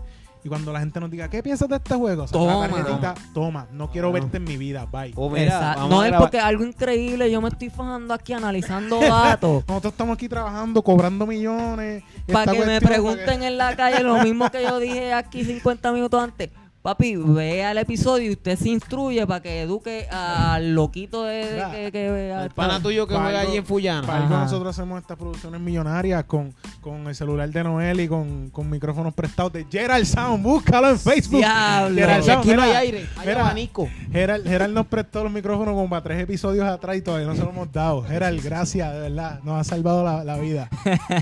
Y 0.48 0.50
cuando 0.50 0.72
la 0.72 0.80
gente 0.80 0.98
nos 0.98 1.10
diga, 1.10 1.28
¿qué 1.28 1.42
piensas 1.42 1.68
de 1.68 1.76
este 1.76 1.94
juego? 1.94 2.24
Toma. 2.24 2.66
tarjetita, 2.66 3.14
toma, 3.34 3.66
no 3.70 3.90
quiero 3.90 4.10
verte 4.10 4.38
en 4.38 4.44
mi 4.44 4.56
vida, 4.56 4.86
bye. 4.90 5.12
O 5.14 5.28
mira, 5.28 5.44
Exacto. 5.44 5.80
vamos 5.82 5.90
No 5.90 6.00
a 6.00 6.08
es 6.08 6.14
porque 6.16 6.40
algo 6.40 6.64
increíble. 6.64 7.30
Yo 7.30 7.42
me 7.42 7.50
estoy 7.50 7.68
fajando 7.68 8.14
aquí 8.14 8.32
analizando 8.32 8.98
datos. 9.00 9.62
Nosotros 9.68 9.92
estamos 9.92 10.14
aquí 10.14 10.26
trabajando, 10.26 10.80
cobrando 10.82 11.26
millones. 11.26 12.02
para 12.32 12.50
que 12.50 12.64
me 12.64 12.80
pregunten 12.80 13.42
en 13.42 13.58
la 13.58 13.76
calle 13.76 14.02
lo 14.02 14.22
mismo 14.22 14.50
que 14.50 14.62
yo 14.62 14.78
dije 14.78 15.12
aquí 15.12 15.44
50 15.44 15.92
minutos 15.92 16.22
antes. 16.22 16.48
Papi, 16.80 17.16
vea 17.16 17.72
el 17.72 17.78
episodio 17.78 18.28
y 18.28 18.32
usted 18.32 18.56
se 18.56 18.68
instruye 18.68 19.26
para 19.26 19.40
que 19.42 19.62
eduque 19.62 20.06
al 20.10 20.74
loquito 20.74 21.24
de, 21.24 21.44
de 21.52 21.64
que, 21.72 21.92
que 21.92 22.10
vea. 22.10 22.44
El 22.44 22.50
pana 22.50 22.80
tuyo 22.80 23.06
que 23.06 23.14
juega 23.16 23.40
allí 23.40 23.56
en 23.56 23.66
Fullana. 23.66 24.06
Para 24.06 24.22
algo 24.22 24.36
nosotros 24.36 24.78
hacemos 24.78 25.00
estas 25.00 25.18
producciones 25.18 25.60
millonarias 25.60 26.22
con, 26.24 26.54
con 26.80 27.06
el 27.08 27.14
celular 27.16 27.50
de 27.50 27.64
Noel 27.64 28.00
y 28.00 28.08
con, 28.08 28.50
con 28.50 28.70
micrófonos 28.70 29.12
prestados 29.12 29.52
de 29.54 29.66
Gerald 29.70 30.06
Sound. 30.06 30.42
Búscalo 30.42 30.90
en 30.90 30.98
Facebook. 31.00 31.38
Diablo. 31.40 31.96
Gerald 31.96 32.24
Sound, 32.24 32.38
aquí 32.38 32.54
no 32.54 32.62
hay 32.62 32.70
aire, 32.70 33.06
hay 33.16 33.26
mira, 33.26 33.40
abanico. 33.40 33.88
Gerald, 34.12 34.46
Gerald 34.46 34.72
nos 34.74 34.86
prestó 34.86 35.24
los 35.24 35.32
micrófonos 35.32 35.74
como 35.74 35.90
para 35.90 36.02
tres 36.04 36.22
episodios 36.22 36.64
atrás 36.66 36.96
y 36.96 37.02
todavía 37.02 37.26
no 37.26 37.34
se 37.34 37.40
los 37.42 37.50
hemos 37.50 37.72
dado. 37.72 38.02
Gerald, 38.04 38.42
gracias, 38.42 38.94
de 38.94 39.00
verdad. 39.00 39.40
Nos 39.42 39.60
ha 39.60 39.64
salvado 39.64 40.04
la, 40.04 40.22
la 40.22 40.38
vida. 40.38 40.70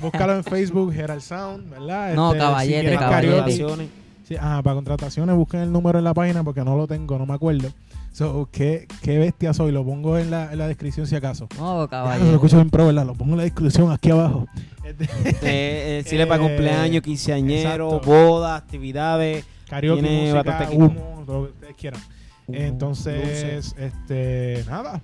Búscalo 0.02 0.34
en 0.36 0.44
Facebook, 0.44 0.92
Gerald 0.92 1.22
Sound, 1.22 1.70
¿verdad? 1.70 2.14
No, 2.14 2.32
Este, 2.32 2.38
caballete, 2.44 2.80
quieres 2.82 2.98
caballete. 3.00 4.05
Sí, 4.26 4.34
ajá, 4.36 4.60
para 4.62 4.74
contrataciones 4.74 5.36
busquen 5.36 5.60
el 5.60 5.70
número 5.72 5.98
en 5.98 6.04
la 6.04 6.12
página 6.12 6.42
porque 6.42 6.64
no 6.64 6.76
lo 6.76 6.86
tengo, 6.88 7.16
no 7.18 7.26
me 7.26 7.34
acuerdo. 7.34 7.68
So, 8.12 8.48
¿qué, 8.50 8.88
qué 9.02 9.18
bestia 9.18 9.52
soy, 9.54 9.70
lo 9.72 9.84
pongo 9.84 10.16
en 10.18 10.30
la, 10.30 10.50
en 10.50 10.58
la 10.58 10.66
descripción 10.66 11.06
si 11.06 11.14
acaso. 11.14 11.48
No, 11.58 11.74
Ya, 11.76 11.80
lo 11.82 11.88
caballero. 11.88 12.32
escucho 12.32 12.56
bien 12.56 12.70
pro, 12.70 12.86
¿verdad? 12.86 13.06
Lo 13.06 13.14
pongo 13.14 13.32
en 13.32 13.38
la 13.38 13.44
descripción 13.44 13.92
aquí 13.92 14.10
abajo. 14.10 14.46
Este, 14.84 15.04
Eh, 15.42 16.00
eh, 16.00 16.04
Sirve 16.06 16.26
para 16.26 16.42
Eh, 16.42 16.46
cumpleaños, 16.48 17.02
quinceañeros, 17.02 17.92
exacto. 17.94 18.10
bodas, 18.10 18.62
actividades. 18.62 19.44
Karaoke, 19.68 20.02
Tiene 20.02 20.32
música, 20.32 20.68
humo, 20.72 21.24
lo 21.26 21.44
que 21.44 21.50
ustedes 21.52 21.76
quieran. 21.76 22.00
Entonces, 22.48 23.74
este, 23.78 24.64
nada. 24.68 25.02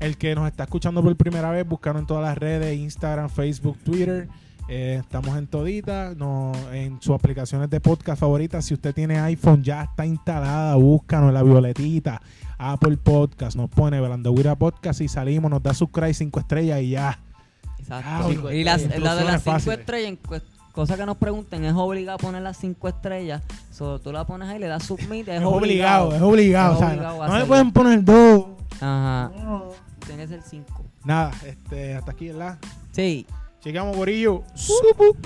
El 0.00 0.16
que 0.16 0.34
nos 0.34 0.48
está 0.48 0.64
escuchando 0.64 1.02
por 1.02 1.14
primera 1.16 1.50
vez, 1.50 1.66
buscaron 1.68 2.00
en 2.00 2.06
todas 2.06 2.24
las 2.24 2.36
redes, 2.36 2.76
Instagram, 2.76 3.28
Facebook, 3.28 3.78
Twitter. 3.84 4.28
Eh, 4.74 4.96
estamos 5.02 5.36
en 5.36 5.46
todita, 5.48 6.14
no, 6.16 6.50
en 6.72 6.98
sus 7.02 7.14
aplicaciones 7.14 7.68
de 7.68 7.78
podcast 7.78 8.18
favoritas. 8.18 8.64
Si 8.64 8.72
usted 8.72 8.94
tiene 8.94 9.18
iPhone, 9.18 9.62
ya 9.62 9.82
está 9.82 10.06
instalada, 10.06 10.74
búscanos 10.76 11.28
en 11.28 11.34
la 11.34 11.42
violetita. 11.42 12.22
Apple 12.56 12.96
Podcast, 12.96 13.54
nos 13.54 13.68
pone 13.68 14.00
Velando 14.00 14.32
Guira 14.32 14.54
Podcast 14.56 15.02
y 15.02 15.08
salimos, 15.08 15.50
nos 15.50 15.62
da 15.62 15.74
subscribe 15.74 16.14
5 16.14 16.40
estrellas 16.40 16.80
y 16.80 16.88
ya. 16.90 17.18
Exacto. 17.80 18.28
Diablo, 18.30 18.50
y 18.52 18.64
las, 18.64 18.82
la 18.98 19.14
de 19.14 19.24
las 19.24 19.42
cinco 19.42 19.52
fáciles. 19.56 19.78
estrellas, 19.80 20.08
en 20.08 20.16
cues- 20.22 20.42
cosa 20.72 20.96
que 20.96 21.04
nos 21.04 21.18
pregunten, 21.18 21.66
es 21.66 21.74
obligado 21.74 22.16
poner 22.16 22.40
las 22.40 22.56
cinco 22.56 22.88
estrellas. 22.88 23.42
Solo 23.70 23.98
tú 23.98 24.10
la 24.10 24.24
pones 24.26 24.48
ahí, 24.48 24.58
le 24.58 24.68
das 24.68 24.84
submit, 24.84 25.28
es, 25.28 25.42
Es 25.42 25.44
obligado, 25.46 26.14
es 26.14 26.22
obligado. 26.22 26.72
Es 26.72 26.76
o 26.76 26.78
sea, 26.78 26.88
obligado 26.92 27.18
no, 27.18 27.28
no 27.28 27.38
le 27.40 27.44
pueden 27.44 27.72
poner 27.72 28.02
dos. 28.02 28.46
Ajá. 28.80 29.32
No. 29.36 29.64
Tiene 30.06 30.22
que 30.22 30.28
ser 30.28 30.40
cinco. 30.42 30.82
Nada, 31.04 31.30
este, 31.46 31.94
hasta 31.94 32.12
aquí, 32.12 32.28
¿verdad? 32.28 32.58
Sí. 32.92 33.26
Llegamos, 33.64 33.96
Gorillo. 33.96 34.42
Supu. 34.54 35.16